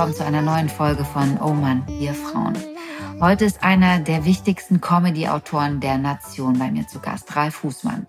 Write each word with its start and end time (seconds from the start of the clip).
Willkommen 0.00 0.16
zu 0.16 0.24
einer 0.24 0.40
neuen 0.40 0.70
Folge 0.70 1.04
von 1.04 1.38
Oh 1.42 1.52
Mann, 1.52 1.86
wir 1.86 2.14
Frauen. 2.14 2.56
Heute 3.20 3.44
ist 3.44 3.62
einer 3.62 3.98
der 3.98 4.24
wichtigsten 4.24 4.80
Comedy-Autoren 4.80 5.80
der 5.80 5.98
Nation 5.98 6.58
bei 6.58 6.70
mir 6.70 6.86
zu 6.86 7.00
Gast, 7.00 7.36
Ralf 7.36 7.56
Fußmann. 7.56 8.06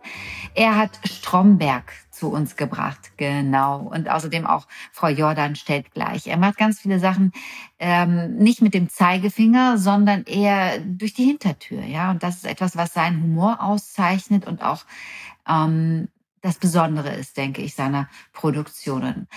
Er 0.53 0.77
hat 0.77 0.91
Stromberg 1.03 1.91
zu 2.09 2.31
uns 2.31 2.55
gebracht, 2.55 3.11
genau. 3.17 3.79
Und 3.79 4.07
außerdem 4.07 4.47
auch 4.47 4.67
Frau 4.93 5.09
Jordan 5.09 5.57
stellt 5.57 5.91
gleich. 5.91 6.27
Er 6.27 6.37
macht 6.37 6.55
ganz 6.55 6.79
viele 6.79 6.97
Sachen 6.97 7.33
ähm, 7.77 8.37
nicht 8.37 8.61
mit 8.61 8.73
dem 8.73 8.87
Zeigefinger, 8.87 9.77
sondern 9.77 10.23
eher 10.23 10.79
durch 10.79 11.13
die 11.13 11.25
Hintertür, 11.25 11.83
ja. 11.83 12.11
Und 12.11 12.23
das 12.23 12.37
ist 12.37 12.45
etwas, 12.45 12.77
was 12.77 12.93
seinen 12.93 13.21
Humor 13.21 13.61
auszeichnet 13.61 14.47
und 14.47 14.61
auch 14.61 14.85
ähm, 15.45 16.07
das 16.41 16.57
Besondere 16.57 17.13
ist, 17.15 17.35
denke 17.35 17.61
ich, 17.61 17.75
seiner 17.75 18.07
Produktionen. 18.31 19.27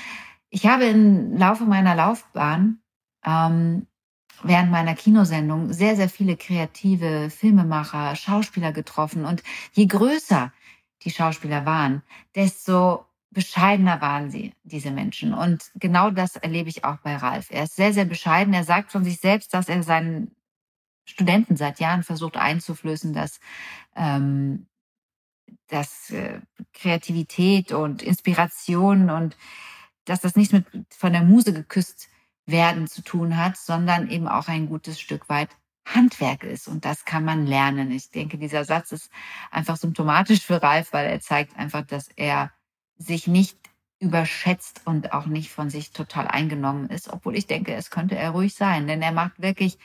Ich 0.54 0.66
habe 0.66 0.84
im 0.84 1.36
Laufe 1.36 1.64
meiner 1.64 1.96
Laufbahn 1.96 2.78
ähm, 3.24 3.88
während 4.44 4.70
meiner 4.70 4.94
Kinosendung 4.94 5.72
sehr, 5.72 5.96
sehr 5.96 6.08
viele 6.08 6.36
kreative 6.36 7.28
Filmemacher, 7.28 8.14
Schauspieler 8.14 8.70
getroffen. 8.70 9.24
Und 9.24 9.42
je 9.72 9.86
größer 9.86 10.52
die 11.02 11.10
Schauspieler 11.10 11.66
waren, 11.66 12.04
desto 12.36 13.04
bescheidener 13.30 14.00
waren 14.00 14.30
sie, 14.30 14.52
diese 14.62 14.92
Menschen. 14.92 15.34
Und 15.34 15.72
genau 15.74 16.12
das 16.12 16.36
erlebe 16.36 16.68
ich 16.68 16.84
auch 16.84 16.98
bei 16.98 17.16
Ralf. 17.16 17.48
Er 17.50 17.64
ist 17.64 17.74
sehr, 17.74 17.92
sehr 17.92 18.04
bescheiden. 18.04 18.54
Er 18.54 18.62
sagt 18.62 18.92
von 18.92 19.02
sich 19.02 19.18
selbst, 19.18 19.54
dass 19.54 19.68
er 19.68 19.82
seinen 19.82 20.36
Studenten 21.04 21.56
seit 21.56 21.80
Jahren 21.80 22.04
versucht 22.04 22.36
einzuflößen, 22.36 23.12
dass, 23.12 23.40
ähm, 23.96 24.68
dass 25.66 26.10
äh, 26.10 26.38
Kreativität 26.72 27.72
und 27.72 28.04
Inspiration 28.04 29.10
und 29.10 29.36
dass 30.04 30.20
das 30.20 30.36
nichts 30.36 30.52
mit 30.52 30.66
von 30.90 31.12
der 31.12 31.22
Muse 31.22 31.52
geküsst 31.52 32.08
werden 32.46 32.86
zu 32.88 33.02
tun 33.02 33.36
hat, 33.36 33.56
sondern 33.56 34.10
eben 34.10 34.28
auch 34.28 34.48
ein 34.48 34.66
gutes 34.66 35.00
Stück 35.00 35.28
weit 35.28 35.48
Handwerk 35.86 36.44
ist. 36.44 36.68
Und 36.68 36.84
das 36.84 37.04
kann 37.04 37.24
man 37.24 37.46
lernen. 37.46 37.90
Ich 37.90 38.10
denke, 38.10 38.38
dieser 38.38 38.64
Satz 38.64 38.92
ist 38.92 39.10
einfach 39.50 39.76
symptomatisch 39.76 40.40
für 40.40 40.62
Ralf, 40.62 40.92
weil 40.92 41.06
er 41.06 41.20
zeigt 41.20 41.56
einfach, 41.58 41.82
dass 41.82 42.08
er 42.16 42.52
sich 42.96 43.26
nicht 43.26 43.58
überschätzt 44.00 44.82
und 44.84 45.12
auch 45.12 45.26
nicht 45.26 45.50
von 45.50 45.70
sich 45.70 45.92
total 45.92 46.26
eingenommen 46.28 46.90
ist, 46.90 47.12
obwohl 47.12 47.36
ich 47.36 47.46
denke, 47.46 47.74
es 47.74 47.90
könnte 47.90 48.16
er 48.16 48.30
ruhig 48.30 48.54
sein, 48.54 48.86
denn 48.86 49.00
er 49.02 49.12
macht 49.12 49.40
wirklich 49.40 49.78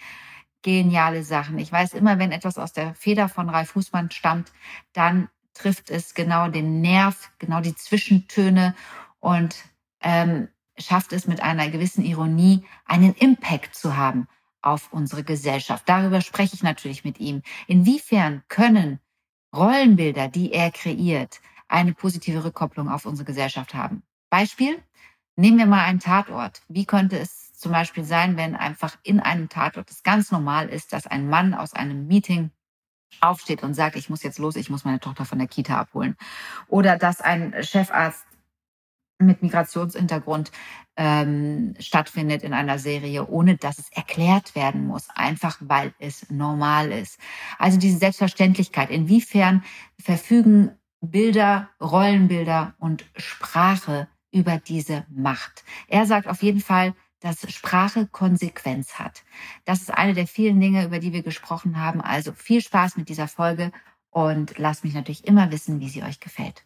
geniale 0.62 1.24
Sachen. 1.24 1.58
Ich 1.58 1.72
weiß 1.72 1.94
immer, 1.94 2.20
wenn 2.20 2.32
etwas 2.32 2.58
aus 2.58 2.74
der 2.74 2.94
Feder 2.96 3.30
von 3.30 3.50
Ralf 3.50 3.70
Fußmann 3.70 4.12
stammt, 4.12 4.52
dann 4.94 5.30
trifft 5.54 5.90
es 5.90 6.14
genau 6.14 6.50
den 6.50 6.82
Nerv, 6.82 7.32
genau 7.40 7.62
die 7.62 7.76
Zwischentöne 7.76 8.76
und 9.20 9.56
ähm, 10.02 10.48
schafft 10.78 11.14
es 11.14 11.28
mit 11.28 11.42
einer 11.42 11.70
gewissen 11.70 12.04
Ironie, 12.04 12.64
einen 12.86 13.14
Impact 13.14 13.76
zu 13.76 13.98
haben 13.98 14.28
auf 14.62 14.92
unsere 14.92 15.24
Gesellschaft. 15.24 15.84
Darüber 15.88 16.22
spreche 16.22 16.56
ich 16.56 16.64
natürlich 16.64 17.04
mit 17.04 17.20
ihm. 17.20 17.42
Inwiefern 17.68 18.44
können 18.48 19.00
Rollenbilder, 19.56 20.28
die 20.28 20.52
er 20.52 20.72
kreiert, 20.72 21.42
eine 21.68 21.94
positive 21.94 22.44
Rückkopplung 22.44 22.90
auf 22.90 23.06
unsere 23.06 23.26
Gesellschaft 23.26 23.74
haben? 23.74 24.04
Beispiel, 24.30 24.82
nehmen 25.36 25.58
wir 25.58 25.66
mal 25.66 25.86
einen 25.86 26.00
Tatort. 26.00 26.62
Wie 26.68 26.86
könnte 26.86 27.18
es 27.18 27.54
zum 27.54 27.72
Beispiel 27.72 28.04
sein, 28.04 28.38
wenn 28.38 28.56
einfach 28.56 28.98
in 29.04 29.20
einem 29.20 29.50
Tatort 29.50 29.90
es 29.90 30.04
ganz 30.04 30.32
normal 30.32 30.70
ist, 30.70 30.94
dass 30.94 31.08
ein 31.08 31.30
Mann 31.30 31.54
aus 31.54 31.74
einem 31.74 32.08
Meeting 32.08 32.52
aufsteht 33.22 33.64
und 33.64 33.74
sagt, 33.74 33.96
ich 33.96 34.10
muss 34.10 34.24
jetzt 34.24 34.40
los, 34.40 34.56
ich 34.56 34.70
muss 34.70 34.86
meine 34.86 35.00
Tochter 35.00 35.26
von 35.26 35.40
der 35.40 35.48
Kita 35.48 35.80
abholen. 35.80 36.16
Oder 36.68 36.98
dass 36.98 37.22
ein 37.22 37.54
Chefarzt 37.64 38.26
mit 39.20 39.44
Migrationshintergrund 39.44 40.52
ähm, 40.96 41.76
stattfindet 41.80 42.44
in 42.44 42.54
einer 42.54 42.80
Serie, 42.80 43.28
ohne 43.28 43.58
dass 43.58 43.78
es 43.78 43.90
erklärt 43.92 44.56
werden 44.56 44.88
muss, 44.88 45.10
einfach 45.14 45.58
weil 45.60 45.94
es 46.00 46.30
normal 46.30 46.92
ist. 46.92 47.20
Also 47.58 47.78
diese 47.78 47.98
Selbstverständlichkeit, 47.98 48.90
inwiefern 48.90 49.64
verfügen 50.02 50.72
Bilder, 51.02 51.70
Rollenbilder 51.82 52.76
und 52.80 53.06
Sprache 53.16 54.08
über 54.32 54.58
diese 54.58 55.06
Macht. 55.10 55.64
Er 55.88 56.06
sagt 56.06 56.28
auf 56.28 56.44
jeden 56.44 56.62
Fall, 56.62 56.94
dass 57.20 57.52
Sprache 57.52 58.08
Konsequenz 58.08 59.00
hat. 59.00 59.24
Das 59.66 59.82
ist 59.82 59.94
eine 59.94 60.14
der 60.14 60.28
vielen 60.28 60.60
Dinge, 60.60 60.86
über 60.86 61.00
die 61.00 61.14
wir 61.14 61.24
gesprochen 61.24 61.80
haben. 61.82 62.02
Also 62.02 62.32
viel 62.32 62.62
Spaß 62.62 62.96
mit 62.96 63.10
dieser 63.10 63.28
Folge 63.28 63.72
und 64.10 64.58
lasst 64.58 64.84
mich 64.84 64.94
natürlich 64.94 65.28
immer 65.28 65.52
wissen, 65.52 65.80
wie 65.80 65.90
sie 65.90 66.04
euch 66.04 66.20
gefällt. 66.20 66.64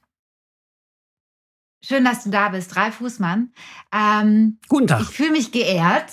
Schön, 1.85 2.05
dass 2.05 2.23
du 2.23 2.29
da 2.29 2.47
bist, 2.47 2.77
Ralf 2.77 2.95
Fußmann. 2.95 3.49
Ähm, 3.91 4.57
Guten 4.69 4.88
Tag. 4.88 5.01
Ich 5.01 5.09
fühle 5.09 5.31
mich 5.31 5.51
geehrt. 5.51 6.05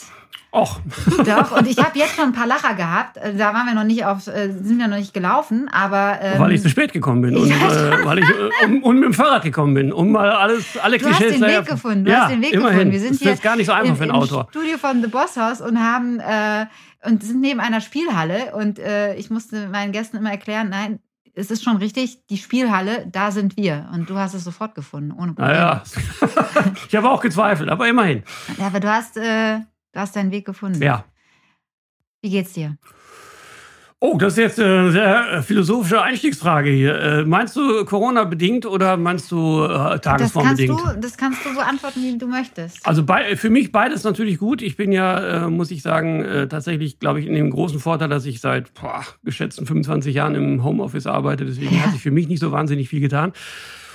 Och. 0.51 0.81
Doch, 1.25 1.57
und 1.57 1.69
ich 1.69 1.79
habe 1.85 1.97
jetzt 1.97 2.17
schon 2.17 2.25
ein 2.25 2.33
paar 2.33 2.49
Lacher 2.49 2.75
gehabt. 2.75 3.19
Äh, 3.19 3.37
da 3.37 3.55
waren 3.55 3.67
wir 3.67 3.75
noch 3.75 3.85
nicht 3.85 4.05
auf, 4.05 4.27
äh, 4.27 4.51
sind 4.51 4.79
wir 4.81 4.89
noch 4.89 4.97
nicht 4.97 5.15
gelaufen, 5.15 5.69
aber. 5.69 6.19
Ähm, 6.21 6.41
weil 6.41 6.53
ich 6.53 6.63
zu 6.63 6.69
spät 6.69 6.93
gekommen 6.93 7.23
bin 7.23 7.37
und 7.37 7.53
äh, 7.53 7.55
weil 8.05 8.19
ich 8.19 8.29
äh, 8.29 8.81
und 8.83 8.97
mit 8.97 9.05
dem 9.05 9.15
Fahrrad 9.15 9.45
gekommen 9.45 9.75
bin, 9.75 9.93
um 9.93 10.11
mal 10.11 10.33
alles, 10.33 10.77
alle 10.77 10.99
du 10.99 11.05
Klischees 11.05 11.35
zu 11.35 11.39
Du 11.39 11.45
hast 11.45 11.53
den 11.53 11.61
Weg 11.61 11.67
gefunden. 11.69 12.05
Du 12.05 12.11
ja, 12.11 12.23
hast 12.23 12.33
den 12.33 12.43
Weg 12.43 12.53
immerhin. 12.53 12.73
gefunden. 12.73 12.93
Wir 12.93 13.01
sind 13.01 13.11
das 13.13 13.21
ist 13.21 13.23
hier 13.29 13.37
gar 13.37 13.55
nicht 13.55 13.67
so 13.67 13.73
einfach 13.73 13.91
im, 13.91 13.97
für 13.97 14.03
einen 14.03 14.13
Autor. 14.13 14.49
Studio 14.51 14.77
von 14.77 15.03
The 15.03 15.09
Boss 15.09 15.37
House 15.37 15.61
und 15.61 15.79
haben 15.79 16.19
äh, 16.19 16.67
und 17.05 17.23
sind 17.23 17.41
neben 17.41 17.61
einer 17.61 17.81
Spielhalle 17.81 18.57
und 18.57 18.81
äh, 18.81 19.15
ich 19.15 19.31
musste 19.31 19.69
meinen 19.69 19.93
Gästen 19.93 20.17
immer 20.17 20.33
erklären, 20.33 20.71
nein, 20.71 20.99
es 21.41 21.51
ist 21.51 21.65
schon 21.65 21.79
richtig, 21.79 22.27
die 22.29 22.37
Spielhalle, 22.37 23.07
da 23.07 23.31
sind 23.31 23.57
wir. 23.57 23.89
Und 23.93 24.09
du 24.11 24.17
hast 24.17 24.35
es 24.35 24.45
sofort 24.45 24.75
gefunden, 24.75 25.13
ohne 25.13 25.33
Probleme. 25.33 25.55
Naja, 25.55 25.83
ich 26.89 26.95
habe 26.95 27.11
auch 27.11 27.23
gezweifelt, 27.23 27.71
aber 27.71 27.89
immerhin. 27.89 28.23
Ja, 28.59 28.67
aber 28.67 28.81
du 28.81 28.93
hast, 28.93 29.17
äh, 29.17 29.59
du 29.93 30.01
hast 30.01 30.15
deinen 30.15 30.31
Weg 30.31 30.45
gefunden. 30.45 30.83
Ja. 30.83 31.05
Wie 32.21 32.31
geht's 32.31 32.53
dir? 32.53 32.77
Oh, 34.03 34.17
das 34.17 34.33
ist 34.33 34.39
jetzt 34.39 34.59
eine 34.59 34.91
sehr 34.93 35.43
philosophische 35.43 36.01
Einstiegsfrage 36.01 36.71
hier. 36.71 36.99
Äh, 36.99 37.25
meinst 37.27 37.55
du 37.55 37.85
Corona-bedingt 37.85 38.65
oder 38.65 38.97
meinst 38.97 39.31
du 39.31 39.63
äh, 39.63 39.99
Tagesform-bedingt? 39.99 40.71
Das, 40.71 41.01
das, 41.01 41.17
kannst 41.19 41.45
du 41.45 41.55
beantworten, 41.55 42.03
wie 42.03 42.17
du 42.17 42.27
möchtest. 42.27 42.87
Also 42.87 43.05
bei, 43.05 43.37
für 43.37 43.51
mich 43.51 43.73
beides 43.73 44.03
natürlich 44.03 44.39
gut. 44.39 44.63
Ich 44.63 44.79
bin 44.79 44.91
ja, 44.91 45.45
äh, 45.45 45.51
muss 45.51 45.71
ich 45.71 45.83
sagen, 45.83 46.25
äh, 46.25 46.49
tatsächlich, 46.49 46.99
glaube 46.99 47.21
ich, 47.21 47.27
in 47.27 47.35
dem 47.35 47.51
großen 47.51 47.79
Vorteil, 47.79 48.09
dass 48.09 48.25
ich 48.25 48.41
seit 48.41 48.73
boah, 48.73 49.05
geschätzten 49.23 49.67
25 49.67 50.15
Jahren 50.15 50.35
im 50.35 50.65
Homeoffice 50.65 51.07
arbeite. 51.07 51.45
Deswegen 51.45 51.77
ja. 51.77 51.83
hat 51.83 51.93
sich 51.93 52.01
für 52.01 52.11
mich 52.11 52.27
nicht 52.27 52.41
so 52.41 52.53
wahnsinnig 52.53 52.89
viel 52.89 53.01
getan. 53.01 53.35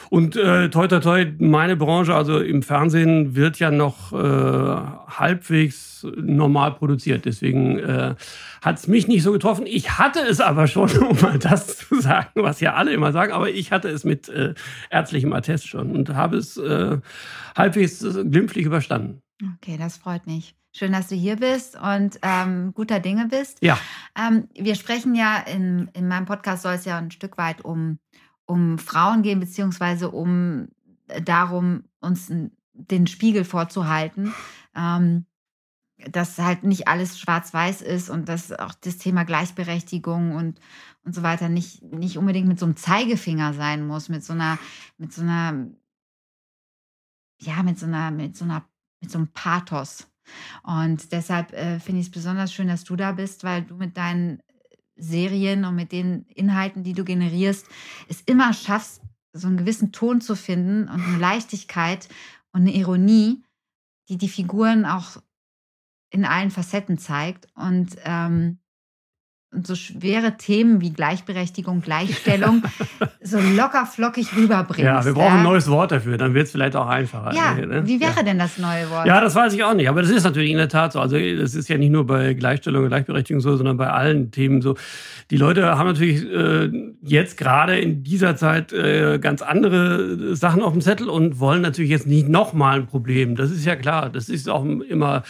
Und 0.10 0.36
äh, 0.36 0.70
toi, 0.70 0.88
toi, 0.88 1.00
toi, 1.00 1.26
meine 1.40 1.76
Branche, 1.76 2.14
also 2.14 2.40
im 2.40 2.64
Fernsehen, 2.64 3.36
wird 3.36 3.60
ja 3.60 3.72
noch 3.72 4.14
äh, 4.14 4.18
halbwegs 4.18 6.06
normal 6.16 6.74
produziert. 6.74 7.26
Deswegen 7.26 7.80
äh, 7.80 8.16
hat 8.62 8.78
es 8.78 8.88
mich 8.88 9.08
nicht 9.08 9.24
so 9.24 9.32
getroffen. 9.32 9.66
Ich 9.68 9.98
hatte 9.98 10.20
es 10.20 10.40
aber 10.40 10.68
schon, 10.68 10.90
um 10.98 11.20
mal 11.22 11.40
das 11.40 11.78
zu 11.78 12.02
sagen, 12.02 12.30
was 12.36 12.60
ja 12.60 12.74
alle 12.74 12.94
immer 12.94 13.12
sagen, 13.12 13.32
aber 13.32 13.50
ich 13.50 13.72
hatte 13.72 13.90
es 13.90 14.04
mit 14.04 14.30
äh, 14.30 14.54
ärztlichem 14.90 15.34
Attest 15.34 15.68
schon 15.68 15.92
und 15.92 16.10
habe 16.10 16.38
es 16.38 16.58
äh, 16.58 16.98
halbwegs 17.58 18.00
glimpflich 18.00 18.66
überstanden. 18.66 19.22
Okay, 19.56 19.78
das 19.78 19.98
freut 19.98 20.28
mich. 20.28 20.56
Schön, 20.78 20.92
dass 20.92 21.08
du 21.08 21.16
hier 21.16 21.38
bist 21.38 21.78
und 21.80 22.20
ähm, 22.22 22.74
guter 22.74 23.00
Dinge 23.00 23.28
bist. 23.28 23.60
Ja. 23.62 23.80
Ähm, 24.18 24.50
wir 24.56 24.76
sprechen 24.76 25.16
ja 25.16 25.38
in, 25.38 25.90
in 25.94 26.10
meinem 26.10 26.26
Podcast 26.26 26.64
soll 26.64 26.74
es 26.74 26.84
ja 26.84 26.98
ein 26.98 27.12
Stück 27.12 27.38
weit 27.38 27.64
um 27.64 27.98
um 28.46 28.78
Frauen 28.78 29.22
gehen, 29.22 29.40
beziehungsweise 29.40 30.12
um 30.12 30.68
äh, 31.08 31.22
darum, 31.22 31.84
uns 32.00 32.32
den 32.74 33.08
Spiegel 33.08 33.46
vorzuhalten, 33.46 34.34
ähm, 34.76 35.26
dass 35.97 36.38
halt 36.38 36.64
nicht 36.64 36.88
alles 36.88 37.20
schwarz-weiß 37.20 37.82
ist 37.82 38.09
und 38.09 38.28
dass 38.28 38.52
auch 38.52 38.74
das 38.74 38.97
Thema 38.97 39.24
Gleichberechtigung 39.24 40.36
und, 40.36 40.59
und 41.03 41.16
so 41.16 41.24
weiter 41.24 41.47
nicht, 41.47 41.82
nicht 41.84 42.18
unbedingt 42.18 42.47
mit 42.47 42.59
so 42.59 42.66
einem 42.66 42.76
Zeigefinger 42.76 43.53
sein 43.53 43.88
muss, 43.88 44.09
mit 44.09 44.24
so 44.24 44.34
einer, 44.34 44.59
mit 44.98 45.14
so 45.14 45.22
einer, 45.22 45.68
ja, 47.40 47.64
mit 47.64 47.80
so 47.80 47.86
einer, 47.86 48.12
mit 48.12 48.36
so 48.36 48.44
einer, 48.44 48.66
mit 49.02 49.09
so 49.09 49.20
einem 49.20 49.30
Pathos. 49.30 50.08
Und 50.64 51.12
deshalb 51.12 51.53
äh, 51.53 51.80
finde 51.80 52.02
ich 52.02 52.08
es 52.08 52.12
besonders 52.12 52.53
schön, 52.53 52.68
dass 52.68 52.84
du 52.84 52.96
da 52.96 53.12
bist, 53.14 53.44
weil 53.44 53.64
du 53.64 53.76
mit 53.76 53.96
deinen 53.96 54.41
Serien 54.96 55.66
und 55.66 55.76
mit 55.76 55.92
den 55.92 56.26
Inhalten, 56.28 56.84
die 56.84 56.94
du 56.94 57.03
generierst, 57.03 57.68
es 58.08 58.22
immer 58.22 58.53
schaffst, 58.53 59.02
so 59.34 59.47
einen 59.47 59.58
gewissen 59.58 59.92
Ton 59.92 60.22
zu 60.22 60.36
finden 60.36 60.88
und 60.88 61.02
eine 61.02 61.18
Leichtigkeit 61.18 62.08
und 62.53 62.62
eine 62.62 62.74
Ironie, 62.74 63.44
die 64.08 64.18
die 64.18 64.30
Figuren 64.30 64.86
auch 64.86 65.22
in 66.09 66.26
allen 66.26 66.52
Facetten 66.52 66.97
zeigt. 66.97 67.47
Und 67.56 67.97
ähm, 68.03 68.59
und 69.55 69.66
so 69.66 69.75
schwere 69.75 70.37
Themen 70.37 70.81
wie 70.81 70.91
Gleichberechtigung, 70.91 71.81
Gleichstellung 71.81 72.63
so 73.22 73.40
locker 73.40 73.85
flockig 73.85 74.35
rüberbringst. 74.35 74.84
Ja, 74.84 75.03
wir 75.05 75.13
brauchen 75.13 75.34
ja? 75.34 75.37
ein 75.37 75.43
neues 75.43 75.69
Wort 75.69 75.91
dafür, 75.91 76.17
dann 76.17 76.34
wird 76.34 76.46
es 76.46 76.52
vielleicht 76.52 76.75
auch 76.75 76.87
einfacher. 76.87 77.34
Ja, 77.34 77.53
ne? 77.53 77.87
wie 77.87 77.99
wäre 77.99 78.16
ja. 78.17 78.23
denn 78.23 78.37
das 78.37 78.57
neue 78.57 78.90
Wort? 78.90 79.07
Ja, 79.07 79.22
das 79.22 79.35
weiß 79.35 79.53
ich 79.53 79.63
auch 79.63 79.73
nicht, 79.73 79.90
aber 79.90 80.02
das 80.02 80.11
ist 80.11 80.23
natürlich 80.23 80.52
in 80.52 80.57
der 80.57 80.69
Tat 80.69 80.93
so. 80.93 80.99
Also 80.99 81.17
das 81.17 81.55
ist 81.55 81.69
ja 81.69 81.78
nicht 81.78 81.91
nur 81.91 82.05
bei 82.05 82.34
Gleichstellung 82.34 82.84
und 82.84 82.90
Gleichberechtigung 82.90 83.41
so, 83.41 83.55
sondern 83.55 83.78
bei 83.78 83.90
allen 83.90 84.31
Themen 84.31 84.61
so. 84.61 84.75
Die 85.31 85.37
Leute 85.37 85.78
haben 85.78 85.87
natürlich 85.87 86.23
äh, 86.31 86.69
jetzt 87.02 87.37
gerade 87.37 87.79
in 87.79 88.03
dieser 88.03 88.35
Zeit 88.35 88.73
äh, 88.73 89.17
ganz 89.19 89.41
andere 89.41 90.35
Sachen 90.35 90.61
auf 90.61 90.73
dem 90.73 90.81
Zettel 90.81 91.09
und 91.09 91.40
wollen 91.40 91.61
natürlich 91.61 91.91
jetzt 91.91 92.07
nicht 92.07 92.29
nochmal 92.29 92.79
ein 92.79 92.87
Problem. 92.87 93.35
Das 93.35 93.52
ist 93.52 93.66
ja 93.66 93.75
klar. 93.75 94.09
Das 94.09 94.29
ist 94.29 94.49
auch 94.49 94.66
immer 94.66 95.23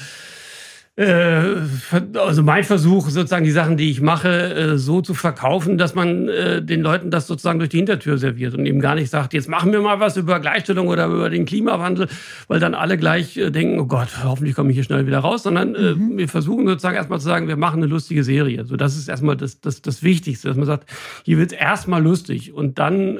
also 0.97 2.41
mein 2.41 2.63
Versuch, 2.63 3.09
sozusagen 3.09 3.43
die 3.43 3.51
Sachen, 3.51 3.75
die 3.75 3.91
ich 3.91 3.99
mache, 3.99 4.53
äh, 4.53 4.77
so 4.77 5.01
zu 5.01 5.13
verkaufen, 5.13 5.77
dass 5.77 5.93
man 5.93 6.29
äh, 6.29 6.61
den 6.63 6.81
Leuten 6.81 7.11
das 7.11 7.27
sozusagen 7.27 7.59
durch 7.59 7.69
die 7.69 7.77
Hintertür 7.77 8.17
serviert 8.17 8.53
und 8.53 8.65
eben 8.65 8.79
gar 8.79 8.95
nicht 8.95 9.09
sagt, 9.09 9.33
jetzt 9.33 9.49
machen 9.49 9.73
wir 9.73 9.81
mal 9.81 9.99
was 9.99 10.15
über 10.15 10.39
Gleichstellung 10.39 10.87
oder 10.87 11.07
über 11.07 11.29
den 11.29 11.45
Klimawandel, 11.45 12.07
weil 12.47 12.61
dann 12.61 12.73
alle 12.73 12.97
gleich 12.97 13.33
denken, 13.33 13.77
oh 13.81 13.87
Gott, 13.87 14.23
hoffentlich 14.23 14.55
komme 14.55 14.69
ich 14.69 14.75
hier 14.75 14.85
schnell 14.85 15.05
wieder 15.05 15.19
raus, 15.19 15.43
sondern 15.43 15.71
mhm. 15.71 16.17
wir 16.17 16.29
versuchen 16.29 16.65
sozusagen 16.65 16.95
erstmal 16.95 17.19
zu 17.19 17.25
sagen, 17.25 17.49
wir 17.49 17.57
machen 17.57 17.83
eine 17.83 17.87
lustige 17.87 18.23
Serie. 18.23 18.63
So, 18.63 18.77
das 18.77 18.95
ist 18.95 19.09
erstmal 19.09 19.35
das, 19.35 19.59
das, 19.59 19.81
das 19.81 20.01
Wichtigste, 20.01 20.47
dass 20.47 20.55
man 20.55 20.65
sagt, 20.65 20.89
hier 21.25 21.37
wird 21.37 21.51
es 21.51 21.57
erstmal 21.57 22.01
lustig 22.01 22.53
und 22.53 22.79
dann 22.79 23.17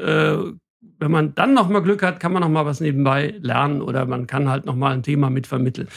wenn 0.98 1.12
man 1.12 1.36
dann 1.36 1.54
noch 1.54 1.68
mal 1.68 1.82
Glück 1.82 2.04
hat, 2.04 2.22
kann 2.22 2.32
man 2.32 2.42
noch 2.42 2.50
mal 2.50 2.66
was 2.66 2.80
nebenbei 2.80 3.36
lernen 3.42 3.82
oder 3.82 4.06
man 4.06 4.28
kann 4.28 4.50
halt 4.50 4.66
noch 4.66 4.76
mal 4.76 4.94
ein 4.94 5.04
Thema 5.04 5.30
mit 5.30 5.46
vermitteln. 5.46 5.88
Äh, 5.88 5.92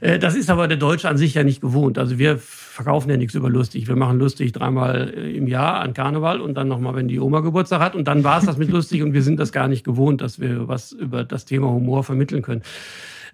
das 0.00 0.34
ist 0.34 0.50
aber 0.50 0.68
der 0.68 0.76
Deutsche 0.76 1.08
an 1.08 1.16
sich 1.16 1.34
ja 1.34 1.44
nicht 1.44 1.60
gewohnt. 1.60 1.98
Also 1.98 2.18
wir 2.18 2.38
verkaufen 2.38 3.10
ja 3.10 3.16
nichts 3.16 3.34
über 3.34 3.48
lustig. 3.48 3.88
Wir 3.88 3.96
machen 3.96 4.18
lustig 4.18 4.52
dreimal 4.52 5.12
äh, 5.16 5.36
im 5.36 5.46
Jahr 5.48 5.80
an 5.80 5.94
Karneval 5.94 6.40
und 6.40 6.54
dann 6.54 6.68
nochmal, 6.68 6.94
wenn 6.94 7.08
die 7.08 7.18
Oma 7.18 7.40
Geburtstag 7.40 7.80
hat. 7.80 7.94
Und 7.94 8.06
dann 8.06 8.22
war 8.22 8.38
es 8.38 8.44
das 8.44 8.58
mit 8.58 8.70
lustig 8.70 9.02
und 9.02 9.14
wir 9.14 9.22
sind 9.22 9.40
das 9.40 9.50
gar 9.50 9.66
nicht 9.66 9.84
gewohnt, 9.84 10.20
dass 10.20 10.40
wir 10.40 10.68
was 10.68 10.92
über 10.92 11.24
das 11.24 11.46
Thema 11.46 11.68
Humor 11.68 12.04
vermitteln 12.04 12.42
können. 12.42 12.62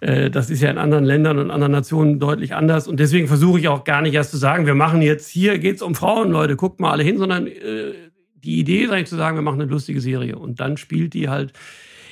Äh, 0.01 0.31
das 0.31 0.49
ist 0.49 0.63
ja 0.63 0.71
in 0.71 0.79
anderen 0.79 1.05
Ländern 1.05 1.39
und 1.39 1.51
anderen 1.51 1.73
Nationen 1.73 2.21
deutlich 2.21 2.55
anders. 2.55 2.87
Und 2.87 3.01
deswegen 3.01 3.27
versuche 3.27 3.59
ich 3.59 3.69
auch 3.69 3.85
gar 3.85 4.01
nicht 4.01 4.15
erst 4.15 4.31
zu 4.31 4.37
sagen, 4.37 4.65
wir 4.67 4.77
machen 4.77 5.03
jetzt 5.03 5.29
hier 5.29 5.59
geht's 5.59 5.83
um 5.83 5.95
Frauen, 5.95 6.31
Leute, 6.31 6.55
guckt 6.57 6.81
mal 6.81 6.93
alle 6.93 7.03
hin, 7.03 7.19
sondern 7.19 7.47
die 7.47 8.59
Idee 8.59 8.85
ist 8.85 8.91
eigentlich 8.91 9.09
zu 9.09 9.17
sagen, 9.17 9.37
wir 9.37 9.43
machen 9.43 9.61
eine 9.61 9.71
lustige 9.71 10.01
Serie. 10.01 10.39
Und 10.39 10.61
dann 10.61 10.77
spielt 10.77 11.15
die 11.15 11.29
halt 11.29 11.53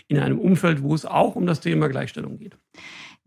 in 0.09 0.19
einem 0.19 0.39
Umfeld, 0.39 0.83
wo 0.83 0.95
es 0.95 1.07
auch 1.07 1.37
um 1.37 1.47
das 1.47 1.61
Thema 1.61 1.89
Gleichstellung 1.89 2.39
geht. 2.39 2.57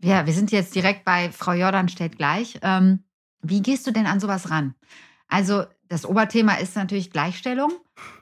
Ja, 0.04 0.26
wir 0.26 0.34
sind 0.34 0.52
jetzt 0.52 0.74
direkt 0.74 1.06
bei 1.06 1.30
Frau 1.32 1.52
Jordan 1.52 1.88
stellt 1.88 2.18
gleich. 2.18 2.58
Ähm, 2.62 3.00
wie 3.42 3.62
gehst 3.62 3.86
du 3.86 3.90
denn 3.90 4.06
an 4.06 4.20
sowas 4.20 4.50
ran? 4.50 4.74
Also 5.28 5.64
das 5.88 6.04
Oberthema 6.04 6.56
ist 6.56 6.76
natürlich 6.76 7.10
Gleichstellung, 7.10 7.72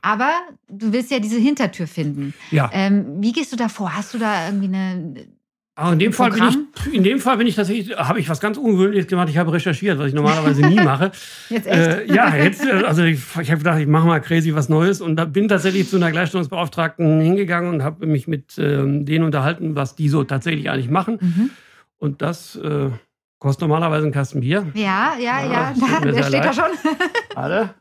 aber 0.00 0.30
du 0.68 0.92
willst 0.92 1.10
ja 1.10 1.18
diese 1.18 1.38
Hintertür 1.38 1.88
finden. 1.88 2.34
Ja. 2.52 2.70
Ähm, 2.72 3.20
wie 3.20 3.32
gehst 3.32 3.52
du 3.52 3.56
da 3.56 3.68
vor? 3.68 3.96
Hast 3.96 4.14
du 4.14 4.18
da 4.18 4.46
irgendwie 4.46 4.66
eine 4.66 5.26
ah, 5.74 5.92
in 5.92 5.98
dem, 5.98 6.12
Fall 6.12 6.30
bin 6.30 6.44
ich, 6.44 6.94
in 6.94 7.02
dem 7.02 7.18
Fall 7.18 7.36
bin 7.38 7.48
ich 7.48 7.56
tatsächlich, 7.56 7.96
habe 7.96 8.20
ich 8.20 8.28
was 8.28 8.38
ganz 8.38 8.58
Ungewöhnliches 8.58 9.08
gemacht. 9.08 9.28
Ich 9.28 9.38
habe 9.38 9.52
recherchiert, 9.52 9.98
was 9.98 10.06
ich 10.06 10.14
normalerweise 10.14 10.62
nie 10.62 10.76
mache. 10.84 11.10
Jetzt 11.48 11.66
echt? 11.66 11.76
Äh, 11.76 12.14
ja, 12.14 12.36
jetzt, 12.36 12.64
äh, 12.64 12.84
also 12.84 13.02
ich, 13.02 13.18
ich 13.40 13.50
habe 13.50 13.58
gedacht, 13.58 13.80
ich 13.80 13.88
mache 13.88 14.06
mal 14.06 14.20
crazy 14.20 14.54
was 14.54 14.68
Neues 14.68 15.00
und 15.00 15.16
da 15.16 15.24
bin 15.24 15.48
tatsächlich 15.48 15.90
zu 15.90 15.96
einer 15.96 16.12
Gleichstellungsbeauftragten 16.12 17.20
hingegangen 17.20 17.74
und 17.74 17.82
habe 17.82 18.06
mich 18.06 18.28
mit 18.28 18.56
ähm, 18.58 19.04
denen 19.04 19.24
unterhalten, 19.24 19.74
was 19.74 19.96
die 19.96 20.08
so 20.08 20.22
tatsächlich 20.22 20.70
eigentlich 20.70 20.88
machen. 20.88 21.18
Mhm. 21.20 21.50
Und 22.02 22.20
das 22.20 22.56
äh, 22.56 22.90
kostet 23.38 23.60
normalerweise 23.60 24.02
einen 24.02 24.12
Kasten 24.12 24.40
Bier. 24.40 24.66
Ja, 24.74 25.14
ja, 25.20 25.40
ja, 25.40 25.52
ja. 25.52 25.74
Da, 25.78 26.00
der 26.00 26.22
steht 26.24 26.32
leid. 26.32 26.44
da 26.46 26.52
schon. 26.52 26.70
Alle. 27.36 27.74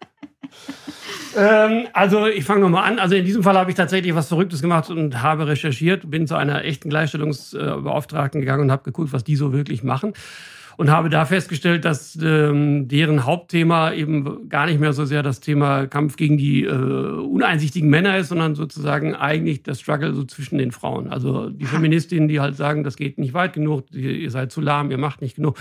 ähm, 1.35 1.87
also 1.91 2.27
ich 2.27 2.45
fange 2.45 2.61
nochmal 2.61 2.83
an. 2.83 2.99
Also 2.99 3.15
in 3.15 3.25
diesem 3.25 3.41
Fall 3.41 3.57
habe 3.57 3.71
ich 3.71 3.75
tatsächlich 3.75 4.13
was 4.13 4.27
Verrücktes 4.27 4.61
gemacht 4.61 4.91
und 4.91 5.23
habe 5.23 5.47
recherchiert, 5.47 6.11
bin 6.11 6.27
zu 6.27 6.35
einer 6.35 6.63
echten 6.65 6.91
Gleichstellungsbeauftragten 6.91 8.41
gegangen 8.41 8.65
und 8.65 8.71
habe 8.71 8.83
geguckt, 8.83 9.11
was 9.11 9.23
die 9.23 9.35
so 9.35 9.53
wirklich 9.53 9.81
machen 9.81 10.13
und 10.77 10.89
habe 10.89 11.09
da 11.09 11.25
festgestellt, 11.25 11.85
dass 11.85 12.17
ähm, 12.21 12.87
deren 12.87 13.25
Hauptthema 13.25 13.93
eben 13.93 14.49
gar 14.49 14.65
nicht 14.65 14.79
mehr 14.79 14.93
so 14.93 15.05
sehr 15.05 15.23
das 15.23 15.39
Thema 15.39 15.87
Kampf 15.87 16.15
gegen 16.15 16.37
die 16.37 16.63
äh, 16.63 16.71
uneinsichtigen 16.71 17.89
Männer 17.89 18.17
ist, 18.17 18.29
sondern 18.29 18.55
sozusagen 18.55 19.15
eigentlich 19.15 19.63
das 19.63 19.79
Struggle 19.79 20.13
so 20.13 20.23
zwischen 20.23 20.57
den 20.57 20.71
Frauen. 20.71 21.07
Also 21.07 21.49
die 21.49 21.65
Feministinnen, 21.65 22.27
die 22.27 22.39
halt 22.39 22.55
sagen, 22.55 22.83
das 22.83 22.95
geht 22.95 23.17
nicht 23.17 23.33
weit 23.33 23.53
genug, 23.53 23.91
ihr 23.91 24.31
seid 24.31 24.51
zu 24.51 24.61
lahm, 24.61 24.91
ihr 24.91 24.97
macht 24.97 25.21
nicht 25.21 25.35
genug. 25.35 25.57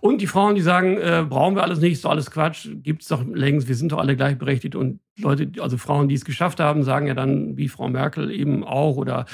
Und 0.00 0.20
die 0.20 0.26
Frauen, 0.26 0.54
die 0.54 0.60
sagen, 0.60 0.96
äh, 0.96 1.24
brauchen 1.28 1.54
wir 1.54 1.62
alles 1.62 1.80
nicht, 1.80 1.92
ist 1.92 2.04
doch 2.04 2.10
alles 2.10 2.30
Quatsch, 2.30 2.68
gibt's 2.82 3.08
doch 3.08 3.24
längst, 3.26 3.68
wir 3.68 3.74
sind 3.74 3.92
doch 3.92 3.98
alle 3.98 4.16
gleichberechtigt. 4.16 4.74
Und 4.74 5.00
Leute, 5.18 5.50
also 5.60 5.76
Frauen, 5.76 6.08
die 6.08 6.14
es 6.14 6.24
geschafft 6.24 6.60
haben, 6.60 6.82
sagen 6.82 7.06
ja 7.06 7.14
dann, 7.14 7.56
wie 7.56 7.68
Frau 7.68 7.88
Merkel 7.88 8.30
eben 8.30 8.64
auch 8.64 8.96
oder 8.96 9.26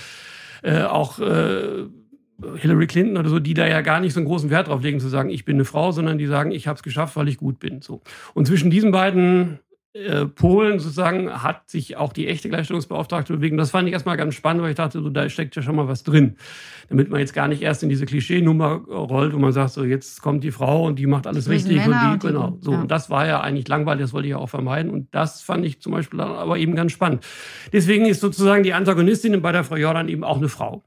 äh, 0.63 0.83
auch 0.83 1.19
äh, 1.19 1.85
Hillary 2.57 2.87
Clinton 2.87 3.17
oder 3.17 3.29
so, 3.29 3.39
die 3.39 3.55
da 3.55 3.67
ja 3.67 3.81
gar 3.81 4.01
nicht 4.01 4.13
so 4.13 4.21
einen 4.21 4.27
großen 4.27 4.51
Wert 4.51 4.69
drauf 4.69 4.83
legen, 4.83 5.01
zu 5.01 5.09
sagen, 5.09 5.31
ich 5.31 5.45
bin 5.45 5.57
eine 5.57 5.65
Frau, 5.65 5.93
sondern 5.93 6.19
die 6.19 6.27
sagen, 6.27 6.51
ich 6.51 6.67
habe 6.67 6.77
es 6.77 6.83
geschafft, 6.83 7.17
weil 7.17 7.29
ich 7.29 7.39
gut 7.39 7.59
bin. 7.59 7.81
So. 7.81 8.03
Und 8.35 8.47
zwischen 8.47 8.71
diesen 8.71 8.91
beiden 8.91 9.61
äh, 9.97 10.27
Polen 10.27 10.81
sozusagen 10.81 11.31
hat 11.31 11.71
sich 11.71 11.97
auch 11.97 12.13
die 12.13 12.27
echte 12.27 12.49
Gleichstellungsbeauftragte 12.49 13.35
bewegt. 13.35 13.57
das 13.57 13.71
fand 13.71 13.87
ich 13.87 13.93
erstmal 13.93 14.17
ganz 14.17 14.35
spannend, 14.35 14.65
weil 14.65 14.71
ich 14.71 14.77
dachte, 14.77 15.01
so, 15.01 15.09
da 15.09 15.29
steckt 15.29 15.55
ja 15.55 15.63
schon 15.63 15.77
mal 15.77 15.87
was 15.87 16.03
drin. 16.03 16.35
Damit 16.89 17.11
man 17.11 17.21
jetzt 17.21 17.33
gar 17.33 17.47
nicht 17.47 17.63
erst 17.63 17.85
in 17.85 17.89
diese 17.89 18.05
Klischeenummer 18.05 18.83
rollt, 18.89 19.33
wo 19.35 19.39
man 19.39 19.53
sagt, 19.53 19.71
so 19.71 19.85
jetzt 19.85 20.21
kommt 20.21 20.43
die 20.43 20.51
Frau 20.51 20.85
und 20.85 20.99
die 20.99 21.07
macht 21.07 21.29
alles 21.29 21.49
richtig 21.49 21.87
und 21.87 21.95
die, 21.95 22.27
genau. 22.27 22.59
So, 22.61 22.73
ja. 22.73 22.81
und 22.81 22.91
das 22.91 23.09
war 23.09 23.29
ja 23.29 23.41
eigentlich 23.41 23.69
langweilig, 23.69 24.03
das 24.03 24.13
wollte 24.13 24.27
ich 24.27 24.33
ja 24.33 24.39
auch 24.39 24.49
vermeiden. 24.49 24.91
Und 24.91 25.15
das 25.15 25.43
fand 25.43 25.65
ich 25.65 25.81
zum 25.81 25.93
Beispiel 25.93 26.21
aber 26.21 26.59
eben 26.59 26.75
ganz 26.75 26.91
spannend. 26.91 27.25
Deswegen 27.73 28.07
ist 28.07 28.21
sozusagen 28.21 28.65
die 28.65 28.75
Antagonistin 28.75 29.41
bei 29.43 29.53
der 29.53 29.63
Frau 29.63 29.77
Jordan 29.77 30.09
eben 30.09 30.25
auch 30.25 30.39
eine 30.39 30.49
Frau. 30.49 30.83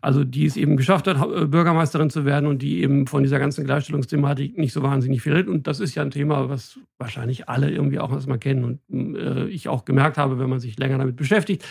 Also 0.00 0.24
die 0.24 0.46
es 0.46 0.56
eben 0.56 0.76
geschafft 0.76 1.06
hat, 1.06 1.16
äh, 1.16 1.46
Bürgermeisterin 1.46 2.10
zu 2.10 2.24
werden 2.24 2.46
und 2.46 2.62
die 2.62 2.82
eben 2.82 3.06
von 3.06 3.22
dieser 3.22 3.38
ganzen 3.38 3.64
Gleichstellungsthematik 3.64 4.56
nicht 4.58 4.72
so 4.72 4.82
wahnsinnig 4.82 5.22
viel 5.22 5.32
redet. 5.32 5.48
Und 5.48 5.66
das 5.66 5.80
ist 5.80 5.94
ja 5.94 6.02
ein 6.02 6.10
Thema, 6.10 6.48
was 6.48 6.78
wahrscheinlich 6.98 7.48
alle 7.48 7.70
irgendwie 7.70 7.98
auch 7.98 8.12
erstmal 8.12 8.38
kennen 8.38 8.80
und 8.90 9.16
äh, 9.16 9.46
ich 9.48 9.68
auch 9.68 9.84
gemerkt 9.84 10.18
habe, 10.18 10.38
wenn 10.38 10.50
man 10.50 10.60
sich 10.60 10.78
länger 10.78 10.98
damit 10.98 11.16
beschäftigt. 11.16 11.64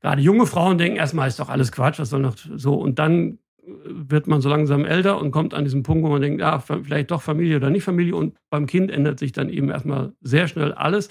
Gerade 0.00 0.20
junge 0.20 0.46
Frauen 0.46 0.78
denken 0.78 0.96
erstmal, 0.96 1.28
ist 1.28 1.38
doch 1.38 1.48
alles 1.48 1.70
Quatsch, 1.70 2.00
was 2.00 2.10
soll 2.10 2.20
noch 2.20 2.36
so. 2.36 2.74
Und 2.74 2.98
dann 2.98 3.38
wird 3.84 4.26
man 4.26 4.40
so 4.40 4.48
langsam 4.48 4.84
älter 4.84 5.20
und 5.20 5.30
kommt 5.30 5.54
an 5.54 5.64
diesen 5.64 5.84
Punkt, 5.84 6.04
wo 6.04 6.08
man 6.08 6.20
denkt, 6.20 6.42
ah, 6.42 6.58
vielleicht 6.58 7.10
doch 7.12 7.22
Familie 7.22 7.56
oder 7.56 7.70
nicht 7.70 7.84
Familie. 7.84 8.16
Und 8.16 8.36
beim 8.50 8.66
Kind 8.66 8.90
ändert 8.90 9.18
sich 9.18 9.32
dann 9.32 9.48
eben 9.48 9.70
erstmal 9.70 10.12
sehr 10.20 10.48
schnell 10.48 10.72
alles, 10.72 11.08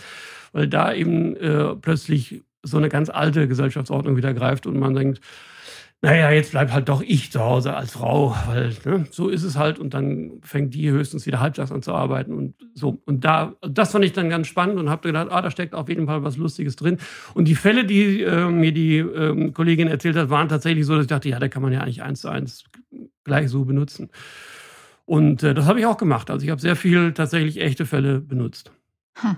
weil 0.52 0.68
da 0.68 0.94
eben 0.94 1.36
äh, 1.38 1.76
plötzlich 1.76 2.44
so 2.64 2.78
eine 2.78 2.90
ganz 2.90 3.10
alte 3.10 3.48
Gesellschaftsordnung 3.48 4.18
wieder 4.18 4.34
greift 4.34 4.68
und 4.68 4.78
man 4.78 4.94
denkt, 4.94 5.22
naja, 6.04 6.32
jetzt 6.32 6.52
bleibt 6.52 6.74
halt 6.74 6.90
doch 6.90 7.04
ich 7.04 7.32
zu 7.32 7.42
Hause 7.42 7.76
als 7.76 7.92
Frau, 7.92 8.36
weil 8.48 8.76
ne, 8.86 9.06
so 9.12 9.30
ist 9.30 9.44
es 9.44 9.56
halt. 9.56 9.78
Und 9.78 9.94
dann 9.94 10.40
fängt 10.42 10.74
die 10.74 10.90
höchstens 10.90 11.28
wieder 11.28 11.40
halbtags 11.40 11.72
an 11.72 11.84
zu 11.84 11.94
arbeiten 11.94 12.34
und 12.34 12.56
so. 12.74 13.00
Und 13.06 13.24
da, 13.24 13.54
das 13.62 13.92
fand 13.92 14.04
ich 14.04 14.12
dann 14.12 14.28
ganz 14.30 14.48
spannend 14.48 14.80
und 14.80 14.90
habe 14.90 15.08
gedacht, 15.08 15.28
ah, 15.30 15.44
da 15.44 15.52
steckt 15.52 15.76
auf 15.76 15.90
jeden 15.90 16.08
Fall 16.08 16.24
was 16.24 16.38
Lustiges 16.38 16.76
drin. 16.76 16.98
Und 17.36 17.48
die 17.48 17.54
Fälle, 17.54 17.86
die 17.86 18.24
äh, 18.24 18.50
mir 18.50 18.72
die 18.72 18.98
äh, 18.98 19.52
Kollegin 19.52 19.88
erzählt 19.88 20.16
hat, 20.16 20.32
waren 20.32 20.50
tatsächlich 20.50 20.88
so, 20.88 20.96
dass 20.96 21.04
ich 21.04 21.10
dachte, 21.10 21.30
ja, 21.30 21.38
da 21.38 21.48
kann 21.50 21.62
man 21.62 21.72
ja 21.72 21.82
eigentlich 21.82 22.02
eins 22.02 22.22
zu 22.22 22.30
eins 22.30 22.64
gleich 23.24 23.50
so 23.50 23.66
benutzen. 23.66 24.10
Und 25.06 25.44
äh, 25.44 25.54
das 25.54 25.68
habe 25.68 25.80
ich 25.80 25.86
auch 25.86 25.98
gemacht. 25.98 26.32
Also 26.32 26.44
ich 26.44 26.50
habe 26.50 26.62
sehr 26.62 26.76
viel 26.76 27.14
tatsächlich 27.14 27.62
echte 27.62 27.86
Fälle 27.86 28.22
benutzt. 28.22 28.72
Hm. 29.18 29.38